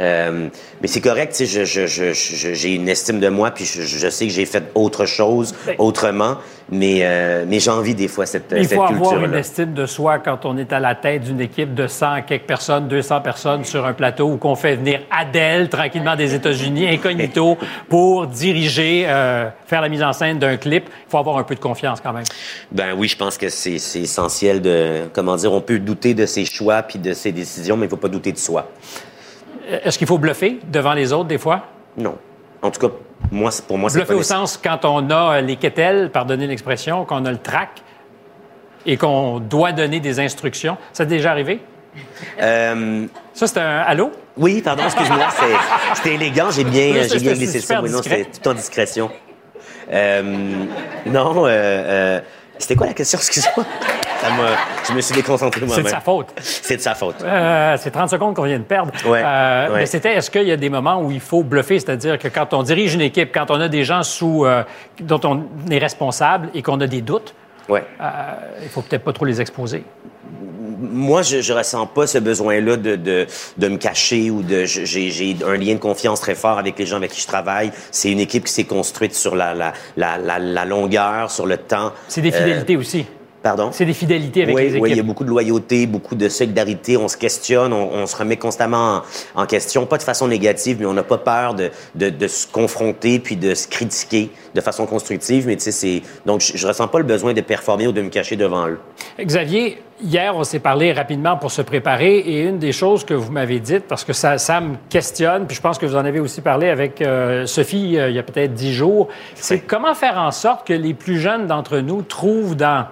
Euh, 0.00 0.48
mais 0.80 0.88
c'est 0.88 1.02
correct, 1.02 1.34
tu 1.36 1.46
sais, 1.46 1.46
je, 1.46 1.64
je, 1.64 1.86
je, 1.86 2.12
je- 2.14 2.54
j'ai 2.54 2.74
une 2.74 2.88
estime 2.88 3.20
de 3.20 3.28
moi, 3.28 3.50
puis 3.50 3.66
je, 3.66 3.82
je 3.82 4.08
sais 4.08 4.26
que 4.26 4.32
j'ai 4.32 4.46
fait 4.46 4.64
autre 4.74 5.04
chose, 5.04 5.54
autrement, 5.76 6.38
mais, 6.70 7.00
euh, 7.02 7.44
mais 7.46 7.60
j'ai 7.60 7.70
envie 7.70 7.94
des 7.94 8.08
fois 8.08 8.24
cette, 8.24 8.54
Il 8.56 8.66
cette 8.66 8.78
faut 8.78 8.84
avoir 8.84 9.22
une 9.22 9.34
estime 9.34 9.74
de 9.74 9.84
soi 9.84 10.18
quand 10.18 10.46
on 10.46 10.56
est 10.56 10.72
à 10.72 10.80
la 10.80 10.94
tête 10.94 11.24
d'une 11.24 11.42
équipe 11.42 11.74
de 11.74 11.86
100 11.86 12.22
quelques 12.22 12.44
personnes, 12.46 12.88
200 12.88 13.20
personnes 13.20 13.64
sur 13.64 13.84
un 13.84 13.92
plateau 13.92 14.28
ou 14.30 14.38
qu'on 14.38 14.54
fait 14.54 14.76
venir 14.76 15.00
Adèle 15.10 15.68
tranquillement 15.68 16.16
des 16.16 16.34
États-Unis, 16.34 16.88
incognito, 16.88 17.58
pour 17.90 18.26
diriger, 18.26 19.04
euh, 19.06 19.50
faire 19.66 19.82
la 19.82 19.90
mise 19.90 20.02
en 20.02 20.14
scène 20.14 20.38
d'un 20.38 20.56
clip. 20.56 20.84
Il 20.88 21.10
faut 21.10 21.18
avoir 21.18 21.36
un 21.36 21.44
peu 21.44 21.54
de 21.54 21.60
confiance 21.60 22.00
quand 22.00 22.14
même. 22.14 22.24
Ben 22.70 22.94
oui, 22.96 23.08
je 23.08 23.16
pense 23.18 23.36
que 23.36 23.50
c'est 23.50 23.78
c'est 23.78 24.00
essentiel 24.00 24.62
de, 24.62 25.02
comment 25.12 25.36
dire, 25.36 25.52
on 25.52 25.60
peut 25.60 25.78
douter 25.78 26.14
de 26.14 26.24
ses 26.24 26.46
choix 26.46 26.82
puis 26.82 26.98
de 26.98 27.12
ses 27.12 27.32
décisions, 27.32 27.76
mais 27.76 27.86
il 27.86 27.90
faut 27.90 27.96
pas 27.96 28.08
douter 28.08 28.32
de 28.32 28.38
soi. 28.38 28.70
Est-ce 29.84 29.98
qu'il 29.98 30.06
faut 30.06 30.18
bluffer 30.18 30.58
devant 30.68 30.92
les 30.92 31.12
autres 31.12 31.28
des 31.28 31.38
fois? 31.38 31.62
Non. 31.96 32.16
En 32.62 32.70
tout 32.70 32.80
cas, 32.86 32.94
moi, 33.30 33.50
c'est- 33.50 33.66
pour 33.66 33.78
moi, 33.78 33.90
c'est 33.90 33.98
Bluffer 33.98 34.14
pas 34.14 34.18
au 34.20 34.22
sens 34.22 34.56
quand 34.62 34.84
on 34.84 35.10
a 35.10 35.36
euh, 35.36 35.40
les 35.40 35.56
quételles, 35.56 36.10
pardonnez 36.12 36.46
l'expression, 36.46 37.04
qu'on 37.04 37.24
a 37.24 37.30
le 37.30 37.38
trac 37.38 37.82
et 38.86 38.96
qu'on 38.96 39.38
doit 39.40 39.72
donner 39.72 40.00
des 40.00 40.20
instructions. 40.20 40.76
Ça 40.92 41.04
t'est 41.04 41.16
déjà 41.16 41.30
arrivé? 41.32 41.60
Euh, 42.40 43.06
Ça, 43.34 43.46
c'est 43.46 43.58
un 43.60 43.78
allô? 43.80 44.12
Oui, 44.36 44.62
pardon, 44.62 44.84
excuse-moi, 44.84 45.26
c'est- 45.38 45.94
c'était 45.96 46.14
élégant, 46.14 46.50
j'ai 46.50 46.64
bien, 46.64 46.86
Oui, 46.86 46.92
j'ai 47.02 47.08
c'est- 47.08 47.18
bien 47.18 47.30
c'est 47.32 47.38
glissé 47.38 47.60
ça. 47.60 47.82
Oui, 47.82 47.90
non, 47.90 48.02
c'était 48.02 48.24
tout 48.24 48.48
en 48.48 48.54
discrétion. 48.54 49.10
Euh, 49.92 50.22
non, 51.06 51.44
euh, 51.46 52.20
c'était 52.58 52.76
quoi 52.76 52.86
la 52.86 52.94
question, 52.94 53.18
excuse-moi? 53.18 53.66
Ça 54.22 54.28
je 54.88 54.92
me 54.94 55.00
suis 55.00 55.14
déconcentré 55.14 55.60
C'est 55.60 55.66
moi-même. 55.66 55.84
de 55.84 55.90
sa 55.90 56.00
faute. 56.00 56.28
C'est 56.40 56.76
de 56.76 56.80
sa 56.82 56.94
faute. 56.94 57.16
Euh, 57.24 57.76
c'est 57.78 57.90
30 57.90 58.08
secondes 58.10 58.34
qu'on 58.36 58.44
vient 58.44 58.58
de 58.58 58.64
perdre. 58.64 58.92
Ouais, 59.06 59.20
Euh, 59.24 59.68
ouais. 59.68 59.78
Mais 59.80 59.86
c'était, 59.86 60.14
est-ce 60.14 60.30
qu'il 60.30 60.44
y 60.46 60.52
a 60.52 60.56
des 60.56 60.70
moments 60.70 61.00
où 61.02 61.10
il 61.10 61.20
faut 61.20 61.42
bluffer, 61.42 61.78
c'est-à-dire 61.80 62.18
que 62.18 62.28
quand 62.28 62.54
on 62.54 62.62
dirige 62.62 62.94
une 62.94 63.00
équipe, 63.00 63.30
quand 63.34 63.50
on 63.50 63.60
a 63.60 63.68
des 63.68 63.84
gens 63.84 64.02
sous, 64.02 64.44
euh, 64.46 64.62
dont 65.00 65.20
on 65.24 65.42
est 65.70 65.78
responsable 65.78 66.50
et 66.54 66.62
qu'on 66.62 66.80
a 66.80 66.86
des 66.86 67.00
doutes, 67.00 67.34
Ouais. 67.68 67.84
il 68.62 68.68
faut 68.68 68.82
peut-être 68.82 69.04
pas 69.04 69.12
trop 69.12 69.24
les 69.24 69.40
exposer. 69.40 69.84
Moi, 70.80 71.22
je, 71.22 71.40
je 71.40 71.52
ressens 71.52 71.86
pas 71.86 72.06
ce 72.08 72.18
besoin-là 72.18 72.76
de, 72.76 72.96
de, 72.96 73.26
de 73.56 73.68
me 73.68 73.76
cacher 73.76 74.30
ou 74.30 74.42
de. 74.42 74.64
J'ai 74.64 75.10
j'ai 75.10 75.36
un 75.46 75.54
lien 75.56 75.74
de 75.74 75.78
confiance 75.78 76.20
très 76.20 76.34
fort 76.34 76.58
avec 76.58 76.76
les 76.78 76.86
gens 76.86 76.96
avec 76.96 77.12
qui 77.12 77.20
je 77.20 77.26
travaille. 77.26 77.70
C'est 77.92 78.10
une 78.10 78.18
équipe 78.18 78.44
qui 78.44 78.52
s'est 78.52 78.64
construite 78.64 79.14
sur 79.14 79.36
la, 79.36 79.54
la, 79.54 79.72
la, 79.96 80.64
longueur, 80.64 81.30
sur 81.30 81.46
le 81.46 81.56
temps. 81.56 81.92
C'est 82.08 82.20
des 82.20 82.32
Euh, 82.34 82.38
fidélités 82.38 82.76
aussi. 82.76 83.06
Pardon? 83.42 83.70
C'est 83.72 83.84
des 83.84 83.92
fidélités 83.92 84.44
avec 84.44 84.54
oui, 84.54 84.62
les 84.62 84.68
équipes. 84.68 84.82
Oui, 84.82 84.90
il 84.90 84.96
y 84.96 85.00
a 85.00 85.02
beaucoup 85.02 85.24
de 85.24 85.28
loyauté, 85.30 85.86
beaucoup 85.86 86.14
de 86.14 86.28
solidarité. 86.28 86.96
On 86.96 87.08
se 87.08 87.16
questionne, 87.16 87.72
on, 87.72 87.92
on 87.92 88.06
se 88.06 88.16
remet 88.16 88.36
constamment 88.36 89.02
en, 89.34 89.42
en 89.42 89.46
question, 89.46 89.84
pas 89.84 89.98
de 89.98 90.02
façon 90.04 90.28
négative, 90.28 90.76
mais 90.80 90.86
on 90.86 90.94
n'a 90.94 91.02
pas 91.02 91.18
peur 91.18 91.54
de, 91.54 91.70
de, 91.94 92.08
de 92.10 92.26
se 92.28 92.46
confronter 92.46 93.18
puis 93.18 93.36
de 93.36 93.54
se 93.54 93.66
critiquer 93.66 94.30
de 94.54 94.60
façon 94.60 94.86
constructive. 94.86 95.46
Mais 95.46 95.56
tu 95.56 95.64
sais, 95.64 95.72
c'est 95.72 96.02
donc 96.24 96.40
je, 96.40 96.56
je 96.56 96.66
ressens 96.66 96.86
pas 96.88 96.98
le 96.98 97.04
besoin 97.04 97.32
de 97.32 97.40
performer 97.40 97.88
ou 97.88 97.92
de 97.92 98.02
me 98.02 98.10
cacher 98.10 98.36
devant 98.36 98.68
eux. 98.68 98.78
Xavier, 99.20 99.82
hier, 100.02 100.36
on 100.36 100.44
s'est 100.44 100.58
parlé 100.60 100.92
rapidement 100.92 101.36
pour 101.36 101.50
se 101.50 101.62
préparer 101.62 102.18
et 102.18 102.42
une 102.42 102.58
des 102.58 102.72
choses 102.72 103.04
que 103.04 103.14
vous 103.14 103.32
m'avez 103.32 103.58
dites, 103.58 103.88
parce 103.88 104.04
que 104.04 104.12
ça, 104.12 104.38
ça 104.38 104.60
me 104.60 104.76
questionne, 104.88 105.46
puis 105.46 105.56
je 105.56 105.60
pense 105.60 105.78
que 105.78 105.86
vous 105.86 105.96
en 105.96 106.04
avez 106.04 106.20
aussi 106.20 106.40
parlé 106.40 106.68
avec 106.68 107.02
euh, 107.02 107.46
Sophie 107.46 107.98
euh, 107.98 108.08
il 108.10 108.16
y 108.16 108.18
a 108.18 108.22
peut-être 108.22 108.54
dix 108.54 108.72
jours, 108.72 109.08
c'est 109.34 109.60
comment 109.60 109.94
faire 109.94 110.18
en 110.18 110.30
sorte 110.30 110.66
que 110.66 110.72
les 110.72 110.94
plus 110.94 111.18
jeunes 111.18 111.46
d'entre 111.46 111.78
nous 111.78 112.02
trouvent 112.02 112.56
dans, 112.56 112.86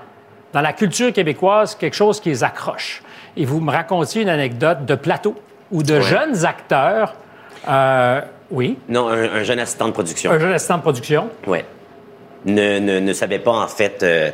dans 0.53 0.61
la 0.61 0.73
culture 0.73 1.13
québécoise 1.13 1.75
quelque 1.75 1.95
chose 1.95 2.21
qui 2.21 2.29
les 2.31 2.43
accroche. 2.45 3.03
Et 3.37 3.45
vous 3.45 3.61
me 3.61 3.71
racontiez 3.71 4.23
une 4.23 4.29
anecdote 4.29 4.85
de 4.85 4.95
plateau 4.95 5.35
ou 5.71 5.83
de 5.83 5.95
Ouais. 5.95 6.03
jeunes 6.03 6.45
acteurs. 6.45 7.15
euh, 7.69 8.21
oui, 8.51 8.77
Non, 8.89 9.09
un, 9.09 9.33
un 9.35 9.43
jeune 9.45 9.61
assistant 9.61 9.87
de 9.87 9.93
production. 9.93 10.31
un 10.33 10.39
jeune 10.39 10.53
assistant 10.53 10.77
de 10.79 10.83
production. 10.83 11.29
Ouais. 11.47 11.65
Ne, 12.47 12.79
ne, 12.79 12.99
ne 13.01 13.13
savait 13.13 13.39
pas, 13.39 13.53
en 13.53 13.69
fait, 13.69 14.03
euh, 14.03 14.31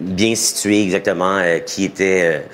bien 0.00 0.34
situer 0.34 0.82
exactement 0.84 1.38
euh, 1.38 1.58
qui 1.58 1.84
était 1.84 2.44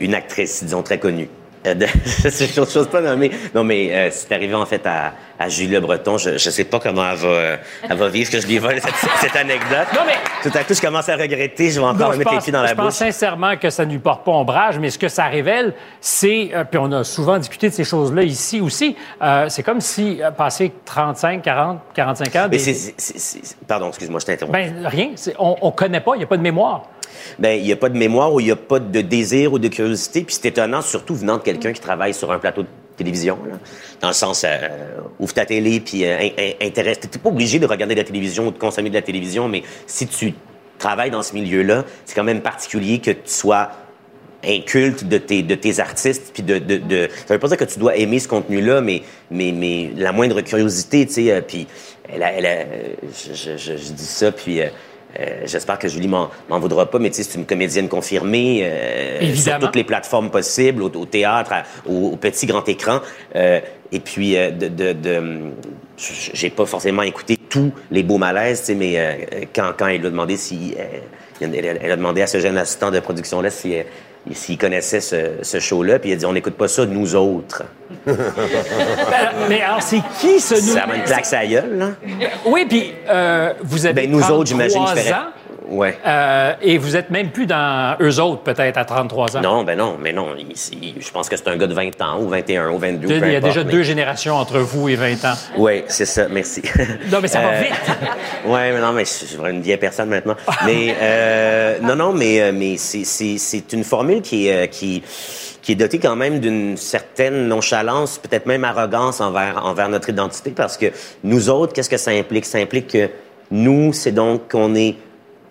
une 0.00 0.14
actrice, 0.14 0.64
disons, 0.64 0.82
très 0.82 0.98
connue. 0.98 1.28
Euh, 1.66 1.74
de- 1.74 1.86
chose 2.66 2.88
pas 2.88 3.00
nommée. 3.00 3.30
Non, 3.54 3.62
mais 3.64 3.90
euh, 3.92 4.08
c'est 4.10 4.32
arrivé, 4.32 4.54
en 4.54 4.66
fait, 4.66 4.84
à, 4.86 5.12
à 5.38 5.48
Julie 5.48 5.68
Le 5.72 5.80
Breton. 5.80 6.18
Je, 6.18 6.30
je 6.38 6.50
sais 6.50 6.64
pas 6.64 6.80
comment 6.80 7.08
elle 7.10 7.16
va, 7.18 7.28
euh, 7.28 7.56
elle 7.88 7.96
va 7.96 8.08
vivre 8.08 8.30
que 8.30 8.40
je 8.40 8.46
lui 8.46 8.58
vole 8.58 8.80
cette, 8.80 9.10
cette 9.20 9.36
anecdote. 9.36 9.86
Non, 9.94 10.00
mais- 10.06 10.14
Tout 10.42 10.56
à 10.58 10.64
coup, 10.64 10.74
je 10.74 10.80
commence 10.80 11.08
à 11.08 11.14
regretter. 11.16 11.70
Je 11.70 11.78
vais 11.80 11.86
encore 11.86 11.98
Non, 12.00 12.08
me 12.08 12.12
je 12.14 12.18
mettre 12.18 12.30
les 12.30 12.36
pense- 12.36 12.44
pieds 12.44 12.52
dans 12.52 12.62
la 12.62 12.68
je 12.68 12.74
pense 12.74 12.84
bouche. 12.86 12.94
sincèrement 12.94 13.56
que 13.56 13.70
ça 13.70 13.84
ne 13.86 13.92
lui 13.92 13.98
porte 14.00 14.24
pas 14.24 14.32
ombrage, 14.32 14.78
mais 14.80 14.90
ce 14.90 14.98
que 14.98 15.08
ça 15.08 15.26
révèle, 15.26 15.72
c'est, 16.00 16.50
euh, 16.52 16.64
puis 16.64 16.78
on 16.82 16.90
a 16.90 17.04
souvent 17.04 17.38
discuté 17.38 17.68
de 17.68 17.74
ces 17.74 17.84
choses-là 17.84 18.22
ici 18.24 18.60
aussi, 18.60 18.96
euh, 19.22 19.48
c'est 19.48 19.62
comme 19.62 19.80
si, 19.80 20.20
euh, 20.20 20.30
passé 20.32 20.72
35, 20.84 21.42
40, 21.42 21.78
45 21.94 22.34
ans... 22.36 22.42
Mais 22.50 22.56
des- 22.56 22.58
c'est, 22.58 22.74
c'est- 22.74 22.94
c'est- 22.96 23.18
c'est- 23.18 23.56
Pardon, 23.68 23.88
excuse-moi, 23.88 24.18
je 24.20 24.26
t'interromps. 24.26 24.52
Ben, 24.52 24.84
rien. 24.86 25.10
On 25.38 25.56
ne 25.66 25.70
connaît 25.70 26.00
pas, 26.00 26.12
il 26.16 26.18
n'y 26.18 26.24
a 26.24 26.26
pas 26.26 26.36
de 26.36 26.42
mémoire. 26.42 26.86
Ben, 27.38 27.58
il 27.58 27.64
n'y 27.64 27.72
a 27.72 27.76
pas 27.76 27.88
de 27.88 27.98
mémoire 27.98 28.32
ou 28.32 28.40
il 28.40 28.46
n'y 28.46 28.50
a 28.52 28.56
pas 28.56 28.78
de 28.78 29.00
désir 29.00 29.52
ou 29.52 29.58
de 29.58 29.68
curiosité. 29.68 30.22
Puis 30.22 30.36
c'est 30.40 30.48
étonnant, 30.48 30.82
surtout 30.82 31.14
venant 31.14 31.36
de 31.38 31.42
quelqu'un 31.42 31.72
qui 31.72 31.80
travaille 31.80 32.14
sur 32.14 32.30
un 32.32 32.38
plateau 32.38 32.62
de 32.62 32.68
télévision. 32.96 33.38
Dans 34.00 34.08
le 34.08 34.14
sens, 34.14 34.44
euh, 34.44 34.68
ouvre 35.18 35.32
ta 35.32 35.46
télé, 35.46 35.80
puis 35.80 36.04
euh, 36.04 36.18
in- 36.18 36.30
in- 36.38 36.66
intéresse. 36.66 37.00
Tu 37.00 37.18
pas 37.18 37.30
obligé 37.30 37.58
de 37.58 37.66
regarder 37.66 37.94
de 37.94 38.00
la 38.00 38.06
télévision 38.06 38.48
ou 38.48 38.50
de 38.50 38.58
consommer 38.58 38.90
de 38.90 38.94
la 38.94 39.02
télévision, 39.02 39.48
mais 39.48 39.62
si 39.86 40.06
tu 40.06 40.34
travailles 40.78 41.10
dans 41.10 41.22
ce 41.22 41.32
milieu-là, 41.34 41.84
c'est 42.04 42.14
quand 42.14 42.24
même 42.24 42.40
particulier 42.42 42.98
que 42.98 43.12
tu 43.12 43.20
sois 43.24 43.70
inculte 44.44 45.04
de 45.04 45.18
tes, 45.18 45.42
de 45.42 45.54
tes 45.54 45.78
artistes, 45.78 46.32
puis 46.34 46.42
de. 46.42 47.08
Ça 47.26 47.34
veut 47.34 47.38
pas 47.40 47.48
dire 47.48 47.56
que 47.56 47.64
tu 47.64 47.78
dois 47.78 47.96
aimer 47.96 48.18
ce 48.18 48.26
contenu-là, 48.28 48.80
mais, 48.80 49.02
mais, 49.30 49.52
mais 49.52 49.92
la 49.96 50.10
moindre 50.12 50.40
curiosité, 50.40 51.06
tu 51.06 51.12
sais, 51.12 51.30
euh, 51.32 51.40
puis 51.40 51.68
elle 52.12 52.22
elle 52.36 52.46
a- 52.46 52.64
je, 53.56 53.92
dis 53.92 54.04
ça, 54.04 54.32
puis... 54.32 54.60
euh, 54.60 54.66
euh, 55.20 55.42
J'espère 55.44 55.78
que 55.78 55.88
Julie 55.88 56.08
m'en 56.08 56.30
m'en 56.48 56.58
voudra 56.58 56.90
pas, 56.90 56.98
mais 56.98 57.10
tu 57.10 57.16
sais, 57.16 57.22
c'est 57.22 57.38
une 57.38 57.46
comédienne 57.46 57.88
confirmée 57.88 58.60
euh, 58.64 59.20
sur 59.36 59.52
toutes 59.66 59.76
les 59.76 59.84
plateformes 59.84 60.30
possibles, 60.30 60.82
au, 60.82 60.86
au 60.90 61.06
théâtre, 61.06 61.52
à- 61.52 61.62
au, 61.88 62.10
au 62.12 62.16
petit 62.16 62.46
grand 62.46 62.68
écran. 62.68 63.00
Euh, 63.36 63.60
et 63.90 64.00
puis, 64.00 64.36
euh, 64.36 64.50
de, 64.50 64.68
de, 64.68 64.92
de- 64.92 65.40
j'ai 65.96 66.50
pas 66.50 66.66
forcément 66.66 67.02
écouté 67.02 67.36
tous 67.36 67.70
les 67.90 68.02
beaux 68.02 68.18
malaises, 68.18 68.60
tu 68.60 68.66
sais, 68.66 68.74
mais 68.74 68.94
euh, 68.96 69.12
quand, 69.54 69.72
quand 69.78 69.86
elle 69.86 69.98
lui 70.00 70.06
a 70.06 70.10
demandé 70.10 70.36
si, 70.36 70.74
elle, 71.40 71.54
elle- 71.54 71.92
a 71.92 71.96
demandé 71.96 72.22
à 72.22 72.26
ce 72.26 72.40
jeune 72.40 72.56
assistant 72.58 72.90
de 72.90 72.98
production 73.00 73.40
là 73.40 73.50
si 73.50 73.76
euh, 73.76 73.82
s'il 74.32 74.56
connaissait 74.58 75.00
ce, 75.00 75.16
ce 75.42 75.58
show-là, 75.58 75.98
puis 75.98 76.10
il 76.10 76.12
a 76.12 76.16
dit 76.16 76.26
on 76.26 76.32
n'écoute 76.32 76.54
pas 76.54 76.68
ça 76.68 76.86
nous 76.86 77.14
autres. 77.16 77.64
Mais 79.48 79.60
alors, 79.62 79.82
c'est 79.82 80.00
qui 80.20 80.40
ce 80.40 80.54
nous? 80.54 80.74
Ça 80.74 80.86
m'a 80.86 80.96
une 80.96 81.02
claque 81.04 81.26
à 81.32 81.42
la 81.42 81.46
gueule, 81.46 81.78
là. 81.78 81.88
Oui, 82.46 82.64
puis 82.68 82.92
euh, 83.08 83.52
vous 83.62 83.84
avez 83.86 83.94
Ben, 84.02 84.10
nous 84.10 84.22
autres, 84.30 84.46
j'imagine, 84.46 84.76
33 84.84 84.94
je 84.94 85.00
ferais- 85.08 85.12
ans. 85.14 85.24
Ouais. 85.72 85.96
Euh, 86.06 86.52
et 86.60 86.76
vous 86.76 86.96
êtes 86.96 87.08
même 87.10 87.30
plus 87.30 87.46
dans 87.46 87.96
eux 88.00 88.20
autres, 88.20 88.42
peut-être, 88.42 88.76
à 88.76 88.84
33 88.84 89.38
ans. 89.38 89.40
Non, 89.40 89.64
ben 89.64 89.76
non, 89.78 89.96
mais 89.98 90.12
non. 90.12 90.28
il- 90.38 90.48
il- 90.82 90.94
je 91.02 91.10
pense 91.10 91.28
que 91.30 91.36
c'est 91.36 91.48
un 91.48 91.56
gars 91.56 91.66
de 91.66 91.72
20 91.74 92.00
ans, 92.02 92.18
ou 92.20 92.28
21, 92.28 92.70
ou 92.70 92.78
22, 92.78 93.08
Il 93.08 93.12
y 93.20 93.22
a 93.22 93.26
importe, 93.38 93.42
déjà 93.44 93.64
mais- 93.64 93.72
deux 93.72 93.82
générations 93.82 94.34
entre 94.36 94.58
vous 94.58 94.90
et 94.90 94.96
20 94.96 95.24
ans. 95.24 95.34
Oui, 95.56 95.82
c'est 95.88 96.04
ça, 96.04 96.26
merci. 96.30 96.60
Non, 97.10 97.18
mais 97.22 97.28
ça 97.28 97.40
va 97.40 97.48
Euh, 97.54 97.62
vite. 97.62 97.72
Oui, 98.44 98.58
mais 98.72 98.80
non, 98.80 98.92
mais 98.92 99.04
je 99.04 99.10
suis 99.10 99.36
une 99.36 99.62
vieille 99.62 99.76
personne 99.78 100.10
maintenant. 100.10 100.36
Mais 100.66 100.94
euh, 101.00 101.78
non, 101.80 101.96
non, 101.96 102.12
mais, 102.12 102.40
euh, 102.42 102.52
mais 102.54 102.76
c'est- 102.76 103.04
c'est 103.04 103.38
c'est 103.38 103.72
une 103.72 103.84
formule 103.84 104.20
qui 104.20 104.48
est, 104.48 104.64
euh, 104.64 104.66
qui, 104.66 105.02
qui 105.62 105.72
est 105.72 105.76
dotée 105.76 105.98
quand 106.00 106.16
même 106.16 106.38
d'une 106.40 106.76
certaine 106.76 107.48
nonchalance, 107.48 108.18
peut-être 108.18 108.44
même 108.46 108.64
arrogance 108.64 109.20
envers, 109.20 109.64
envers 109.64 109.88
notre 109.88 110.10
identité, 110.10 110.50
parce 110.50 110.76
que 110.76 110.86
nous 111.24 111.48
autres, 111.48 111.72
qu'est-ce 111.72 111.88
que 111.90 111.96
ça 111.96 112.10
implique? 112.10 112.44
Ça 112.44 112.58
implique 112.58 112.88
que 112.88 113.08
nous, 113.50 113.92
c'est 113.92 114.12
donc 114.12 114.50
qu'on 114.50 114.74
est 114.74 114.96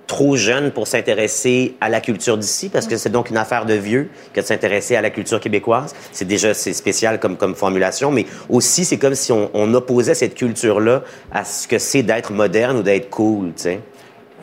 trop 0.08 0.36
jeune 0.36 0.72
pour 0.72 0.88
s'intéresser 0.88 1.76
à 1.80 1.90
la 1.90 2.02
culture 2.02 2.38
d'ici, 2.38 2.70
parce 2.70 2.88
que 2.88 2.98
c'est 2.98 3.10
donc 3.10 3.30
une 3.30 3.38
affaire 3.38 3.66
de 3.66 3.74
vieux 3.74 4.10
que 4.34 4.42
de 4.42 4.46
s'intéresser 4.46 4.96
à 4.96 5.02
la 5.02 5.10
culture 5.10 5.40
québécoise. 5.40 5.96
C'est 6.12 6.28
déjà 6.28 6.54
c'est 6.54 6.74
spécial 6.74 7.20
comme, 7.20 7.38
comme 7.38 7.56
formulation, 7.56 8.12
mais 8.12 8.26
aussi 8.50 8.84
c'est 8.84 8.98
comme 8.98 9.16
si 9.16 9.32
on, 9.32 9.50
on 9.54 9.74
opposait 9.74 10.16
cette 10.16 10.36
culture-là 10.36 11.04
à 11.32 11.46
ce 11.46 11.68
que 11.68 11.80
c'est 11.80 12.04
d'être 12.04 12.34
moderne 12.34 12.78
ou 12.78 12.84
d'être 12.84 13.10
cool, 13.10 13.54
tu 13.56 13.64
sais. 13.64 13.80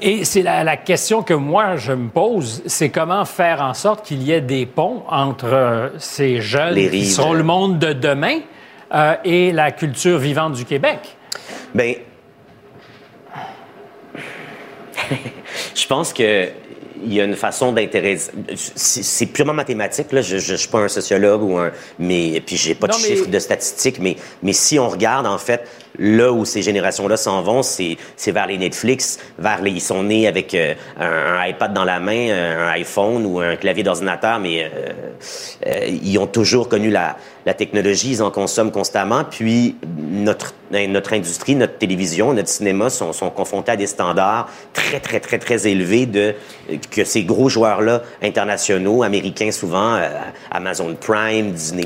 Et 0.00 0.24
c'est 0.24 0.42
la, 0.42 0.62
la 0.62 0.76
question 0.76 1.22
que 1.22 1.34
moi, 1.34 1.76
je 1.76 1.92
me 1.92 2.09
pose, 2.09 2.62
c'est 2.66 2.88
comment 2.88 3.24
faire 3.24 3.61
en 3.61 3.74
sorte 3.74 4.06
qu'il 4.06 4.22
y 4.22 4.30
ait 4.30 4.40
des 4.40 4.64
ponts 4.64 5.02
entre 5.09 5.52
euh, 5.52 5.88
ces 5.98 6.40
jeunes 6.40 6.76
qui 6.76 7.06
seront 7.06 7.32
le 7.32 7.42
monde 7.42 7.80
de 7.80 7.92
demain 7.92 8.38
euh, 8.94 9.16
et 9.24 9.50
la 9.50 9.72
culture 9.72 10.18
vivante 10.18 10.52
du 10.52 10.64
Québec. 10.64 11.16
Ben, 11.74 11.96
je 15.74 15.86
pense 15.86 16.12
que 16.12 16.48
il 17.04 17.14
y 17.14 17.20
a 17.20 17.24
une 17.24 17.36
façon 17.36 17.70
d'intéresser. 17.70 18.32
C'est 18.56 19.26
purement 19.26 19.54
mathématique 19.54 20.11
là. 20.11 20.20
Je, 20.20 20.38
je 20.38 20.54
suis 20.56 20.68
pas 20.68 20.80
un 20.80 20.88
sociologue 20.88 21.42
ou 21.44 21.56
un, 21.56 21.70
mais 22.00 22.42
puis 22.44 22.56
j'ai 22.56 22.74
pas 22.74 22.88
de 22.88 22.92
mais- 22.94 22.98
chiffres 22.98 23.28
de 23.28 23.38
statistiques, 23.38 24.00
mais 24.00 24.16
mais 24.42 24.52
si 24.52 24.78
on 24.80 24.88
regarde 24.88 25.26
en 25.26 25.38
fait 25.38 25.62
là 25.96 26.32
où 26.32 26.44
ces 26.44 26.61
générations-là 26.62 27.16
s'en 27.16 27.42
vont, 27.42 27.62
c'est 27.62 27.96
c'est 28.16 28.32
vers 28.32 28.46
les 28.48 28.59
Netflix, 28.59 29.18
vers 29.38 29.62
les 29.62 29.70
ils 29.70 29.80
sont 29.80 30.02
nés 30.02 30.26
avec 30.26 30.54
euh, 30.54 30.74
un, 30.98 31.36
un 31.38 31.46
iPad 31.46 31.72
dans 31.72 31.84
la 31.84 32.00
main, 32.00 32.30
un 32.30 32.68
iPhone 32.70 33.24
ou 33.26 33.38
un 33.38 33.54
clavier 33.54 33.84
d'ordinateur, 33.84 34.40
mais 34.40 34.64
euh, 34.64 34.68
euh, 35.66 35.86
ils 35.86 36.18
ont 36.18 36.26
toujours 36.26 36.68
connu 36.68 36.90
la 36.90 37.16
la 37.46 37.54
technologie, 37.54 38.11
ils 38.11 38.22
en 38.22 38.30
consomment 38.30 38.72
constamment. 38.72 39.22
Puis 39.24 39.76
notre 39.96 40.52
notre 40.70 41.12
industrie, 41.14 41.54
notre 41.54 41.78
télévision, 41.78 42.32
notre 42.34 42.48
cinéma 42.48 42.90
sont, 42.90 43.12
sont 43.12 43.30
confrontés 43.30 43.72
à 43.72 43.76
des 43.76 43.86
standards 43.86 44.48
très 44.72 45.00
très 45.00 45.20
très 45.20 45.38
très 45.38 45.66
élevés 45.66 46.06
de 46.06 46.34
que 46.90 47.04
ces 47.04 47.24
gros 47.24 47.48
joueurs-là 47.48 48.02
internationaux, 48.22 49.02
américains 49.02 49.50
souvent, 49.50 49.94
euh, 49.94 50.08
Amazon 50.50 50.94
Prime, 51.00 51.52
Disney 51.52 51.84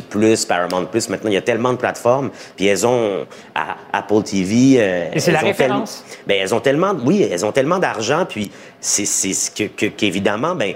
Paramount 0.49 0.89
Maintenant, 1.09 1.31
il 1.31 1.35
y 1.35 1.37
a 1.37 1.43
tellement 1.43 1.73
de 1.73 1.79
plateformes. 1.79 2.31
Puis 2.57 2.67
elles 2.67 2.87
ont 2.87 3.27
à- 3.55 3.77
Apple 3.93 4.23
TV. 4.23 4.77
euh, 4.79 5.09
Et 5.13 5.21
c'est 5.21 5.31
la 5.33 5.39
ont 5.39 5.43
tel- 5.43 5.49
référence? 5.51 6.05
ben, 6.27 6.39
elles 6.41 6.55
ont 6.55 6.61
tellement, 6.61 6.93
oui, 7.05 7.27
elles 7.31 7.45
ont 7.47 7.53
tellement 7.53 7.79
d'argent, 7.79 8.27
puis 8.29 8.51
c'est 8.81 9.05
ce 9.07 9.51
que 9.51 9.65
que- 9.65 9.87
qu'évidemment, 9.87 10.55
ben 10.55 10.75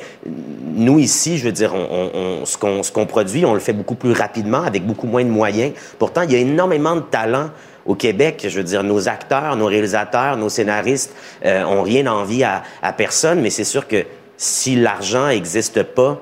nous 0.74 0.98
ici, 0.98 1.38
je 1.38 1.44
veux 1.44 1.52
dire, 1.52 1.74
on, 1.74 1.86
on- 1.90 2.18
on- 2.42 2.44
ce 2.46 2.56
qu'on 2.56 2.82
ce 2.82 2.92
qu'on 2.92 3.06
produit, 3.06 3.44
on 3.44 3.54
le 3.54 3.60
fait 3.60 3.72
beaucoup 3.72 3.94
plus 3.96 4.12
rapidement 4.12 4.62
avec 4.62 4.84
beaucoup 4.86 5.06
moins 5.06 5.24
de 5.24 5.30
moyens. 5.30 5.72
Pourtant, 5.98 6.22
il 6.22 6.32
y 6.32 6.36
a 6.36 6.38
énormément 6.38 6.94
de 6.96 7.00
talent. 7.00 7.50
Au 7.86 7.94
Québec, 7.94 8.46
je 8.48 8.56
veux 8.56 8.64
dire, 8.64 8.82
nos 8.82 9.08
acteurs, 9.08 9.56
nos 9.56 9.66
réalisateurs, 9.66 10.36
nos 10.36 10.48
scénaristes 10.48 11.14
euh, 11.44 11.64
ont 11.64 11.82
rien 11.82 12.06
envie 12.06 12.42
à, 12.44 12.62
à 12.82 12.92
personne, 12.92 13.40
mais 13.40 13.50
c'est 13.50 13.64
sûr 13.64 13.86
que 13.86 14.04
si 14.36 14.76
l'argent 14.76 15.28
n'existe 15.28 15.82
pas, 15.82 16.20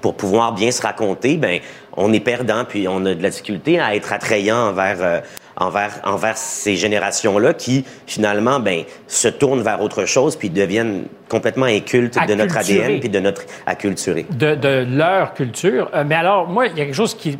pour 0.00 0.14
pouvoir 0.14 0.52
bien 0.52 0.70
se 0.70 0.82
raconter, 0.82 1.36
ben 1.36 1.60
on 1.96 2.12
est 2.12 2.20
perdant, 2.20 2.64
puis 2.64 2.86
on 2.88 3.04
a 3.06 3.14
de 3.14 3.22
la 3.22 3.30
difficulté 3.30 3.80
à 3.80 3.94
être 3.96 4.12
attrayant 4.12 4.68
envers 4.68 4.98
euh, 5.00 5.20
envers 5.56 6.00
envers 6.04 6.36
ces 6.36 6.76
générations-là 6.76 7.54
qui 7.54 7.84
finalement 8.06 8.60
ben 8.60 8.84
se 9.08 9.28
tournent 9.28 9.62
vers 9.62 9.82
autre 9.82 10.04
chose 10.06 10.36
puis 10.36 10.48
deviennent 10.48 11.04
complètement 11.28 11.66
incultes 11.66 12.16
de 12.26 12.34
notre. 12.34 12.56
ADN 12.56 13.00
puis 13.00 13.08
de 13.08 13.18
notre 13.18 13.42
acculturé. 13.66 14.26
de, 14.30 14.54
de 14.54 14.86
leur 14.88 15.34
culture. 15.34 15.90
Euh, 15.94 16.04
mais 16.06 16.14
alors, 16.14 16.46
moi, 16.46 16.66
il 16.66 16.78
y 16.78 16.80
a 16.80 16.84
quelque 16.84 16.94
chose 16.94 17.14
qui, 17.14 17.38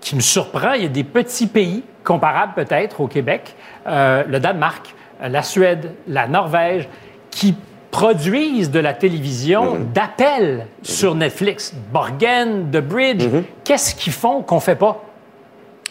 qui 0.00 0.16
me 0.16 0.20
surprend. 0.20 0.72
Il 0.72 0.82
y 0.82 0.86
a 0.86 0.88
des 0.88 1.04
petits 1.04 1.46
pays 1.46 1.82
comparables 2.04 2.54
peut-être 2.54 3.00
au 3.00 3.06
Québec, 3.06 3.54
euh, 3.86 4.24
le 4.26 4.40
Danemark, 4.40 4.94
la 5.22 5.42
Suède, 5.42 5.92
la 6.08 6.26
Norvège, 6.26 6.88
qui 7.30 7.54
produisent 7.90 8.70
de 8.70 8.78
la 8.80 8.94
télévision 8.94 9.78
d'appel 9.92 10.66
sur 10.82 11.14
Netflix. 11.14 11.74
Borgen, 11.92 12.70
The 12.70 12.78
Bridge. 12.78 13.24
Qu'est-ce 13.64 13.94
qu'ils 13.94 14.12
font 14.12 14.42
qu'on 14.42 14.60
fait 14.60 14.76
pas? 14.76 15.04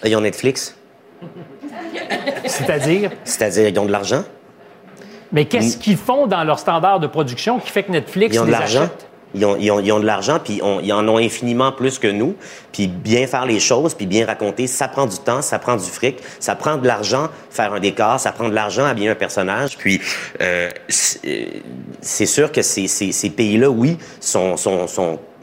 Ils 0.05 0.15
ont 0.15 0.21
Netflix, 0.21 0.77
C'est-à-dire? 2.45 3.11
c'est-à-dire 3.23 3.67
ils 3.67 3.79
ont 3.79 3.85
de 3.85 3.91
l'argent, 3.91 4.23
Mais 5.31 5.45
qu'est-ce 5.45 5.77
qu'ils 5.77 5.97
font 5.97 6.25
dans 6.25 6.43
leur 6.43 6.57
standard 6.57 6.99
de 6.99 7.07
production 7.07 7.59
qui 7.59 7.69
fait 7.69 7.83
que 7.83 7.91
Netflix 7.91 8.35
ils 8.35 8.39
ont 8.39 8.45
de 8.45 8.49
les 8.49 8.55
achète? 8.55 9.08
Ils 9.35 9.45
ont, 9.45 9.57
ils 9.57 9.71
ont- 9.91 9.99
de 9.99 10.05
l'argent, 10.05 10.39
puis 10.43 10.59
on- 10.63 10.79
ils 10.79 10.91
en 10.93 11.07
ont 11.07 11.17
infiniment 11.17 11.71
plus 11.71 11.99
que 11.99 12.07
nous. 12.07 12.35
Puis 12.71 12.87
bien 12.87 13.27
faire 13.27 13.45
les 13.45 13.59
choses, 13.59 13.93
puis 13.93 14.05
bien 14.05 14.25
raconter, 14.25 14.67
ça 14.67 14.87
prend 14.87 15.05
du 15.05 15.17
temps, 15.17 15.41
ça 15.41 15.59
prend 15.59 15.75
du 15.75 15.89
fric, 15.89 16.17
ça 16.39 16.55
prend 16.55 16.77
de 16.77 16.87
l'argent 16.87 17.29
faire 17.49 17.73
un 17.73 17.79
décor, 17.79 18.19
ça 18.19 18.31
prend 18.31 18.49
de 18.49 18.55
l'argent 18.55 18.85
habiller 18.85 19.09
un 19.09 19.15
personnage. 19.15 19.77
Puis 19.77 20.01
euh, 20.41 20.69
c'est 20.87 21.19
euh, 21.25 21.45
c'est 22.01 22.25
sûr 22.25 22.51
que 22.51 22.61
ces, 22.61 23.29
pays-là, 23.29 23.69
oui, 23.69 23.97
sont 24.19 24.55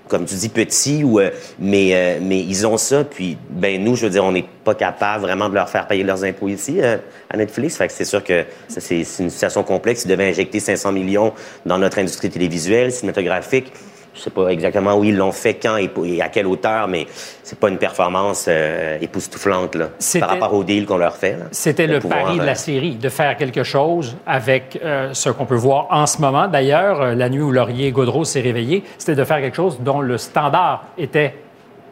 comme 0.09 0.25
tu 0.25 0.35
dis, 0.35 0.49
petits, 0.49 1.05
ou, 1.05 1.21
euh, 1.21 1.31
mais, 1.59 1.91
euh, 1.95 2.19
mais 2.23 2.41
ils 2.41 2.67
ont 2.67 2.77
ça. 2.77 3.05
Puis 3.05 3.37
ben 3.51 3.83
nous, 3.83 3.97
je 3.97 4.07
veux 4.07 4.11
dire, 4.11 4.25
on 4.25 4.33
n'est 4.33 4.49
pas 4.65 4.75
capable 4.75 5.23
vraiment 5.23 5.49
de 5.49 5.55
leur 5.55 5.69
faire 5.69 5.87
payer 5.87 6.05
leurs 6.05 6.25
impôts 6.25 6.49
ici 6.49 6.81
euh, 6.81 6.97
à 7.31 7.37
Netflix. 7.37 7.77
Fait 7.77 7.91
c'est 7.91 8.05
sûr 8.05 8.23
que 8.23 8.45
c'est 8.69 9.01
une 9.19 9.31
situation 9.31 9.63
complexe. 9.63 10.05
Ils 10.05 10.09
devaient 10.09 10.29
injecter 10.29 10.61
500 10.61 10.93
millions 10.93 11.33
dans 11.65 11.79
notre 11.79 11.99
industrie 11.99 12.31
télévisuelle, 12.31 12.93
cinématographique. 12.93 13.73
Je 14.17 14.23
sais 14.23 14.31
pas 14.31 14.49
exactement 14.49 14.97
où 14.97 15.05
ils 15.05 15.17
l'ont 15.17 15.33
fait, 15.33 15.55
quand 15.55 15.77
et, 15.77 15.91
à 16.21 16.29
quelle 16.29 16.47
hauteur, 16.47 16.89
mais 16.89 17.07
c'est 17.43 17.59
pas 17.59 17.69
une 17.69 17.79
performance 17.79 18.47
euh, 18.49 18.99
époustouflante 19.01 19.75
là, 19.75 19.91
par 20.19 20.31
rapport 20.31 20.55
au 20.55 20.65
deal 20.65 20.87
qu'on 20.87 20.97
leur 20.97 21.17
fait. 21.17 21.37
C'était 21.51 21.87
le 21.87 21.99
pouvoir, 21.99 22.25
pari 22.25 22.37
de 22.37 22.43
euh, 22.43 22.47
la 22.47 22.55
série, 22.55 22.95
de 22.95 23.09
faire 23.09 23.37
quelque 23.37 23.63
chose 23.63 24.17
avec 24.27 24.81
euh, 24.83 25.13
ce 25.13 25.31
qu'on 25.31 25.45
peut 25.45 25.55
voir 25.55 25.87
en 25.91 26.07
ce 26.07 26.21
moment. 26.21 26.49
D'ailleurs, 26.49 27.01
euh, 27.01 27.15
la 27.15 27.29
nuit 27.29 27.43
où 27.43 27.53
Laurier 27.53 27.93
Gaudreau 27.93 28.25
s'est 28.25 28.41
réveillé, 28.41 28.85
c'était 28.99 29.15
de 29.15 29.25
faire 29.25 29.41
quelque 29.41 29.57
chose 29.57 29.79
dont 29.81 30.01
le 30.01 30.19
standard 30.19 30.85
était 30.97 31.35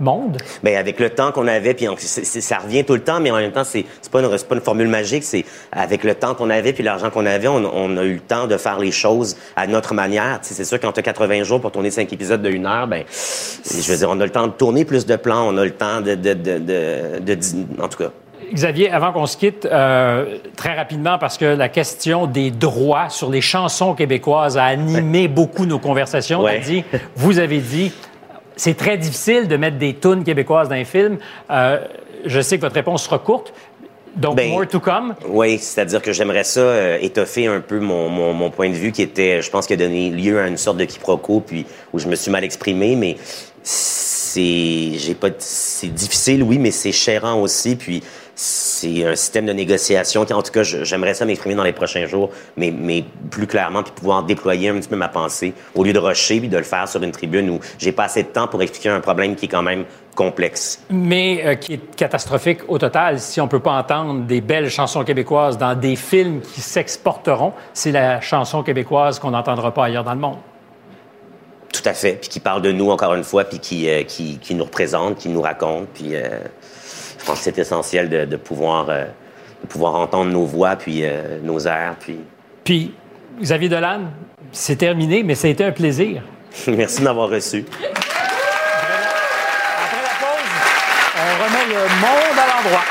monde? 0.00 0.38
Ben 0.62 0.76
avec 0.76 0.98
le 1.00 1.10
temps 1.10 1.32
qu'on 1.32 1.46
avait, 1.46 1.74
puis 1.74 1.88
on- 1.88 1.96
ça 1.98 2.58
revient 2.58 2.84
tout 2.84 2.94
le 2.94 3.00
temps, 3.02 3.20
mais 3.20 3.30
en 3.30 3.36
même 3.36 3.52
temps, 3.52 3.64
c'est 3.64 3.84
c'est 4.02 4.10
pas, 4.10 4.20
une- 4.20 4.28
pas 4.28 4.54
une 4.54 4.60
formule 4.60 4.88
magique. 4.88 5.24
C'est 5.24 5.44
avec 5.72 6.04
le 6.04 6.14
temps 6.14 6.34
qu'on 6.34 6.50
avait 6.50 6.72
puis 6.72 6.82
l'argent 6.82 7.10
qu'on 7.10 7.26
avait, 7.26 7.48
on, 7.48 7.56
on 7.56 7.96
a 7.96 8.02
eu 8.04 8.14
le 8.14 8.20
temps 8.20 8.46
de 8.46 8.56
faire 8.56 8.78
les 8.78 8.92
choses 8.92 9.36
à 9.56 9.66
notre 9.66 9.94
manière. 9.94 10.38
C'est 10.42 10.64
sûr, 10.64 10.78
quand 10.80 10.92
tu 10.92 11.00
as 11.00 11.02
80 11.02 11.42
jours 11.44 11.60
pour 11.60 11.70
tourner 11.72 11.90
cinq 11.90 12.12
épisodes 12.12 12.42
de 12.42 12.50
une 12.50 12.66
heure, 12.66 12.86
ben, 12.86 13.04
je 13.08 13.90
veux 13.92 13.96
dire, 13.98 14.08
on 14.10 14.20
a 14.20 14.24
le 14.24 14.30
temps 14.30 14.46
de 14.46 14.52
tourner 14.52 14.84
plus 14.84 15.06
de 15.06 15.16
plans, 15.16 15.46
on 15.48 15.56
a 15.58 15.64
le 15.64 15.70
temps 15.72 16.00
de, 16.00 16.14
de, 16.14 16.32
de, 16.34 16.58
de, 16.58 17.18
de- 17.20 17.34
de- 17.34 17.82
en 17.82 17.88
tout 17.88 17.98
cas. 17.98 18.10
Xavier, 18.52 18.90
avant 18.90 19.10
qu'on 19.12 19.26
se 19.26 19.36
quitte, 19.38 19.64
euh, 19.64 20.36
très 20.54 20.74
rapidement, 20.76 21.18
parce 21.18 21.38
que 21.38 21.44
la 21.46 21.68
question 21.70 22.26
des 22.26 22.50
droits 22.50 23.08
sur 23.08 23.30
les 23.30 23.40
chansons 23.40 23.94
québécoises 23.94 24.58
a 24.58 24.64
animé 24.64 25.28
beaucoup 25.28 25.64
nos 25.66 25.78
conversations. 25.78 26.42
Ouais. 26.42 26.60
Dit, 26.60 26.84
vous 27.16 27.38
avez 27.38 27.58
dit, 27.58 27.90
c'est 28.56 28.76
très 28.76 28.96
difficile 28.96 29.48
de 29.48 29.56
mettre 29.56 29.78
des 29.78 29.94
tunes 29.94 30.24
québécoises 30.24 30.68
dans 30.68 30.74
un 30.74 30.84
film. 30.84 31.18
Euh, 31.50 31.78
je 32.24 32.40
sais 32.40 32.56
que 32.56 32.62
votre 32.62 32.74
réponse 32.74 33.04
sera 33.04 33.18
courte. 33.18 33.52
Donc, 34.16 34.36
Ben, 34.36 34.48
more 34.50 34.66
to 34.66 34.78
come. 34.78 35.14
Oui, 35.26 35.58
c'est-à-dire 35.58 36.00
que 36.00 36.12
j'aimerais 36.12 36.44
ça 36.44 36.60
euh, 36.60 36.98
étoffer 37.00 37.48
un 37.48 37.60
peu 37.60 37.80
mon, 37.80 38.08
mon, 38.08 38.32
mon 38.32 38.48
point 38.50 38.68
de 38.68 38.74
vue 38.74 38.92
qui 38.92 39.02
était, 39.02 39.42
je 39.42 39.50
pense, 39.50 39.66
qui 39.66 39.72
a 39.72 39.76
donné 39.76 40.10
lieu 40.10 40.38
à 40.38 40.46
une 40.46 40.56
sorte 40.56 40.76
de 40.76 40.84
quiproquo, 40.84 41.40
puis 41.40 41.66
où 41.92 41.98
je 41.98 42.06
me 42.06 42.14
suis 42.14 42.30
mal 42.30 42.44
exprimé, 42.44 42.94
mais 42.94 43.16
c'est, 43.64 44.92
j'ai 44.98 45.14
pas, 45.14 45.30
c'est 45.38 45.92
difficile, 45.92 46.44
oui, 46.44 46.58
mais 46.58 46.70
c'est 46.70 46.92
chérant 46.92 47.40
aussi, 47.40 47.74
puis 47.74 48.04
c'est 48.34 49.04
un 49.04 49.14
système 49.14 49.46
de 49.46 49.52
négociation 49.52 50.24
qui, 50.24 50.32
en 50.32 50.42
tout 50.42 50.52
cas, 50.52 50.62
j'aimerais 50.62 51.14
ça 51.14 51.24
m'exprimer 51.24 51.54
dans 51.54 51.62
les 51.62 51.72
prochains 51.72 52.06
jours, 52.06 52.30
mais, 52.56 52.72
mais 52.76 53.04
plus 53.30 53.46
clairement, 53.46 53.82
puis 53.82 53.92
pouvoir 53.92 54.24
déployer 54.24 54.68
un 54.70 54.74
petit 54.74 54.88
peu 54.88 54.96
ma 54.96 55.08
pensée 55.08 55.54
au 55.74 55.84
lieu 55.84 55.92
de 55.92 55.98
rusher 55.98 56.40
puis 56.40 56.48
de 56.48 56.56
le 56.56 56.64
faire 56.64 56.88
sur 56.88 57.02
une 57.02 57.12
tribune 57.12 57.50
où 57.50 57.60
j'ai 57.78 57.92
pas 57.92 58.04
assez 58.04 58.22
de 58.22 58.28
temps 58.28 58.48
pour 58.48 58.62
expliquer 58.62 58.88
un 58.88 59.00
problème 59.00 59.36
qui 59.36 59.46
est 59.46 59.48
quand 59.48 59.62
même 59.62 59.84
complexe. 60.14 60.80
mais 60.90 61.42
euh, 61.44 61.54
qui 61.56 61.74
est 61.74 61.96
catastrophique 61.96 62.60
au 62.68 62.78
total. 62.78 63.18
Si 63.18 63.40
on 63.40 63.48
peut 63.48 63.60
pas 63.60 63.72
entendre 63.72 64.22
des 64.22 64.40
belles 64.40 64.70
chansons 64.70 65.04
québécoises 65.04 65.58
dans 65.58 65.74
des 65.74 65.96
films 65.96 66.40
qui 66.40 66.60
s'exporteront, 66.60 67.52
c'est 67.72 67.90
la 67.90 68.20
chanson 68.20 68.62
québécoise 68.62 69.18
qu'on 69.18 69.32
n'entendra 69.32 69.74
pas 69.74 69.86
ailleurs 69.86 70.04
dans 70.04 70.14
le 70.14 70.20
monde. 70.20 70.38
Tout 71.72 71.82
à 71.84 71.92
fait. 71.94 72.12
Puis 72.20 72.28
qui 72.28 72.40
parle 72.40 72.62
de 72.62 72.70
nous, 72.70 72.90
encore 72.90 73.14
une 73.14 73.24
fois, 73.24 73.44
puis 73.44 73.58
qui, 73.58 73.88
euh, 73.88 74.04
qui, 74.04 74.38
qui 74.38 74.54
nous 74.54 74.64
représente, 74.64 75.18
qui 75.18 75.28
nous 75.28 75.42
raconte. 75.42 75.88
Puis 75.88 76.14
euh, 76.14 76.38
je 77.24 77.28
pense 77.30 77.38
que 77.38 77.44
c'est 77.44 77.58
essentiel 77.58 78.10
de, 78.10 78.26
de 78.26 78.36
pouvoir, 78.36 78.90
euh, 78.90 79.06
de 79.62 79.66
pouvoir 79.66 79.94
entendre 79.94 80.30
nos 80.30 80.44
voix, 80.44 80.76
puis 80.76 81.00
euh, 81.04 81.38
nos 81.42 81.66
airs. 81.66 81.96
Puis 81.98 82.18
Puis, 82.64 82.94
Xavier 83.40 83.70
Dolan, 83.70 84.00
c'est 84.52 84.76
terminé, 84.76 85.22
mais 85.22 85.34
ça 85.34 85.46
a 85.48 85.50
été 85.50 85.64
un 85.64 85.72
plaisir. 85.72 86.20
Merci 86.66 86.98
de 86.98 87.04
m'avoir 87.04 87.30
reçu. 87.30 87.64
Après 87.72 87.88
la 90.02 90.14
pause, 90.20 90.50
on 91.16 91.44
remet 91.44 91.66
le 91.72 91.80
monde 92.02 92.38
à 92.38 92.62
l'endroit. 92.62 92.84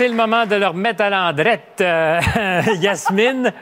C'est 0.00 0.08
le 0.08 0.14
moment 0.14 0.46
de 0.46 0.56
leur 0.56 0.72
mettre 0.72 1.02
à 1.02 1.10
l'endrette. 1.10 1.78
Euh, 1.82 2.18
Yasmine. 2.80 3.52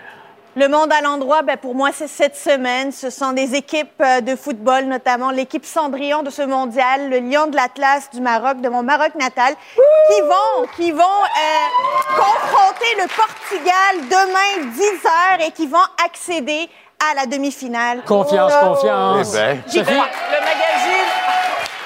Le 0.55 0.69
monde 0.69 0.93
à 0.93 1.01
l'endroit, 1.01 1.43
ben 1.43 1.57
pour 1.57 1.75
moi, 1.75 1.91
c'est 1.93 2.07
cette 2.07 2.37
semaine. 2.37 2.93
Ce 2.93 3.11
sont 3.11 3.33
des 3.33 3.57
équipes 3.57 4.01
euh, 4.01 4.21
de 4.21 4.37
football, 4.37 4.85
notamment 4.85 5.33
l'équipe 5.33 5.65
Cendrillon 5.65 6.23
de 6.23 6.31
ce 6.31 6.43
mondial, 6.43 7.11
le 7.11 7.19
Lion 7.19 7.49
de 7.49 7.57
l'Atlas 7.57 8.09
du 8.15 8.21
Maroc, 8.21 8.61
de 8.61 8.69
mon 8.69 8.85
Maroc 8.85 9.17
natal, 9.17 9.53
qui 9.75 10.21
vont, 10.21 10.67
qui 10.77 10.93
vont 10.93 11.01
euh, 11.03 12.17
confronter 12.17 12.95
le 12.99 13.09
Portugal 13.09 14.09
demain 14.09 14.71
10 14.77 14.85
heures 15.07 15.45
et 15.45 15.51
qui 15.51 15.67
vont 15.67 15.89
accéder 16.07 16.69
à 17.11 17.17
la 17.17 17.27
demi-finale. 17.27 18.03
Confiance, 18.07 18.53
Oh. 18.63 18.75
confiance. 18.77 19.35
Eh 19.35 19.83
ben. 19.83 19.93
Le 19.93 20.39
magazine. 20.39 21.28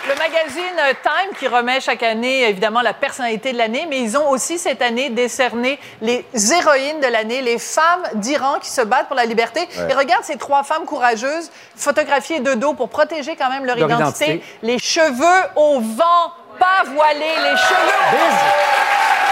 Le 0.08 0.16
magazine 0.16 0.62
Time 1.02 1.36
qui 1.38 1.46
remet 1.46 1.80
chaque 1.80 2.02
année, 2.02 2.48
évidemment, 2.48 2.80
la 2.80 2.92
personnalité 2.92 3.52
de 3.52 3.58
l'année, 3.58 3.86
mais 3.88 4.00
ils 4.00 4.18
ont 4.18 4.28
aussi 4.30 4.58
cette 4.58 4.82
année 4.82 5.10
décerné 5.10 5.78
les 6.00 6.24
héroïnes 6.34 6.98
de 7.00 7.06
l'année, 7.06 7.40
les 7.40 7.58
femmes 7.58 8.02
d'Iran 8.14 8.58
qui 8.60 8.68
se 8.68 8.80
battent 8.80 9.06
pour 9.06 9.14
la 9.14 9.26
liberté. 9.26 9.60
Ouais. 9.60 9.90
Et 9.90 9.94
regarde 9.94 10.24
ces 10.24 10.36
trois 10.36 10.64
femmes 10.64 10.86
courageuses, 10.86 11.50
photographiées 11.76 12.40
de 12.40 12.54
dos 12.54 12.74
pour 12.74 12.88
protéger 12.88 13.36
quand 13.36 13.48
même 13.48 13.64
leur, 13.64 13.76
Leur 13.76 13.88
identité. 13.88 14.24
identité. 14.24 14.44
Les 14.62 14.78
cheveux 14.80 15.42
au 15.54 15.78
vent, 15.80 16.32
pas 16.58 16.82
voilés, 16.84 17.36
les 17.44 17.54
vent. 17.54 18.52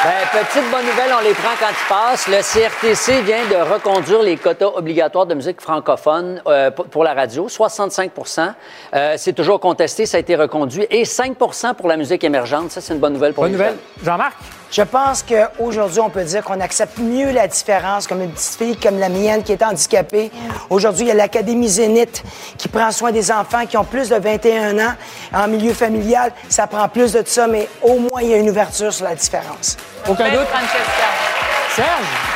Ben, 0.02 0.44
petite 0.44 0.70
bonne 0.70 0.86
nouvelle, 0.86 1.12
on 1.18 1.22
les 1.22 1.34
prend 1.34 1.50
quand 1.60 1.68
ils 1.68 1.88
passent. 1.88 2.26
Le 2.26 2.38
CRTC 2.40 3.20
vient 3.20 3.44
de 3.50 3.70
reconduire 3.70 4.22
les 4.22 4.38
quotas 4.38 4.68
obligatoires 4.74 5.26
de 5.26 5.34
musique 5.34 5.60
francophone 5.60 6.40
euh, 6.46 6.70
pour 6.70 7.04
la 7.04 7.12
radio, 7.12 7.48
65% 7.48 8.54
Euh, 8.94 9.14
C'est 9.18 9.34
toujours 9.34 9.60
contesté, 9.60 10.06
ça 10.06 10.16
a 10.16 10.20
été 10.20 10.36
reconduit. 10.36 10.86
Et 10.90 11.02
5% 11.02 11.74
pour 11.74 11.86
la 11.88 11.98
musique 11.98 12.24
émergente. 12.24 12.70
Ça, 12.70 12.80
c'est 12.80 12.94
une 12.94 13.00
bonne 13.00 13.12
nouvelle 13.12 13.34
pour 13.34 13.44
Bonne 13.44 13.52
les 13.52 13.58
nouvelle. 13.58 13.76
Jean-Marc? 14.02 14.32
Je 14.70 14.82
pense 14.82 15.24
qu'aujourd'hui, 15.24 16.00
on 16.00 16.10
peut 16.10 16.22
dire 16.22 16.44
qu'on 16.44 16.60
accepte 16.60 16.98
mieux 16.98 17.32
la 17.32 17.48
différence, 17.48 18.06
comme 18.06 18.22
une 18.22 18.30
petite 18.30 18.56
fille 18.56 18.76
comme 18.76 19.00
la 19.00 19.08
mienne 19.08 19.42
qui 19.42 19.52
est 19.52 19.62
handicapée. 19.62 20.30
Aujourd'hui, 20.68 21.06
il 21.06 21.08
y 21.08 21.10
a 21.10 21.14
l'Académie 21.14 21.68
Zénith 21.68 22.22
qui 22.56 22.68
prend 22.68 22.92
soin 22.92 23.10
des 23.10 23.32
enfants 23.32 23.66
qui 23.66 23.76
ont 23.76 23.84
plus 23.84 24.08
de 24.08 24.16
21 24.16 24.78
ans 24.78 24.94
en 25.34 25.48
milieu 25.48 25.74
familial. 25.74 26.32
Ça 26.48 26.68
prend 26.68 26.88
plus 26.88 27.12
de 27.12 27.22
ça, 27.26 27.48
mais 27.48 27.68
au 27.82 27.98
moins, 27.98 28.22
il 28.22 28.28
y 28.28 28.34
a 28.34 28.36
une 28.36 28.48
ouverture 28.50 28.92
sur 28.92 29.06
la 29.06 29.16
différence. 29.16 29.76
Aucun 30.08 30.30
doute. 30.30 30.46
Francesca. 30.46 31.59
Serge, 31.76 31.88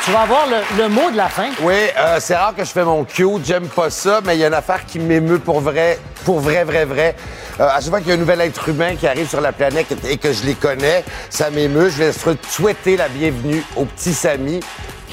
tu 0.05 0.11
vas 0.11 0.21
avoir 0.21 0.45
le, 0.47 0.57
le 0.83 0.87
mot 0.89 1.11
de 1.11 1.17
la 1.17 1.27
fin. 1.27 1.49
Oui, 1.61 1.73
euh, 1.97 2.17
c'est 2.19 2.35
rare 2.35 2.53
que 2.55 2.63
je 2.63 2.69
fais 2.69 2.83
mon 2.85 3.03
cute, 3.03 3.45
j'aime 3.45 3.67
pas 3.67 3.89
ça, 3.89 4.21
mais 4.23 4.35
il 4.35 4.39
y 4.39 4.43
a 4.43 4.47
une 4.47 4.53
affaire 4.53 4.85
qui 4.85 4.97
m'émeut 4.97 5.39
pour 5.39 5.59
vrai, 5.59 5.99
pour 6.23 6.39
vrai, 6.39 6.63
vrai, 6.63 6.85
vrai. 6.85 7.15
Euh, 7.59 7.67
à 7.67 7.75
chaque 7.81 7.89
fois 7.89 7.99
qu'il 7.99 8.09
y 8.09 8.11
a 8.11 8.15
un 8.15 8.17
nouvel 8.19 8.39
être 8.41 8.69
humain 8.69 8.95
qui 8.95 9.07
arrive 9.07 9.27
sur 9.27 9.41
la 9.41 9.51
planète 9.51 9.87
et 10.07 10.17
que 10.17 10.31
je 10.31 10.45
les 10.45 10.53
connais, 10.55 11.03
ça 11.29 11.49
m'émeut. 11.49 11.89
Je 11.89 12.03
vais 12.03 12.11
souhaiter 12.49 12.95
la 12.97 13.09
bienvenue 13.09 13.61
au 13.75 13.83
petit 13.85 14.13
Samy. 14.13 14.61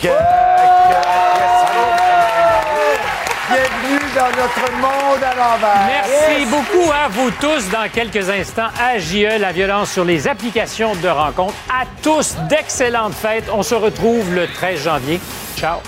Que, 0.00 0.06
que- 0.06 0.08
Bienvenue 0.08 1.61
dans 4.14 4.26
notre 4.26 4.72
monde 4.80 5.22
à 5.22 5.34
l'envers. 5.34 5.86
Merci 5.86 6.40
Yes. 6.40 6.48
beaucoup 6.50 6.90
à 6.92 7.08
vous 7.08 7.30
tous. 7.40 7.68
Dans 7.70 7.88
quelques 7.90 8.28
instants, 8.30 8.68
à 8.80 8.98
JE, 8.98 9.38
la 9.38 9.52
violence 9.52 9.90
sur 9.92 10.04
les 10.04 10.28
applications 10.28 10.94
de 10.96 11.08
rencontres. 11.08 11.54
À 11.70 11.84
tous, 12.02 12.36
d'excellentes 12.48 13.14
fêtes. 13.14 13.48
On 13.52 13.62
se 13.62 13.74
retrouve 13.74 14.34
le 14.34 14.46
13 14.48 14.82
janvier. 14.84 15.20
Ciao. 15.56 15.78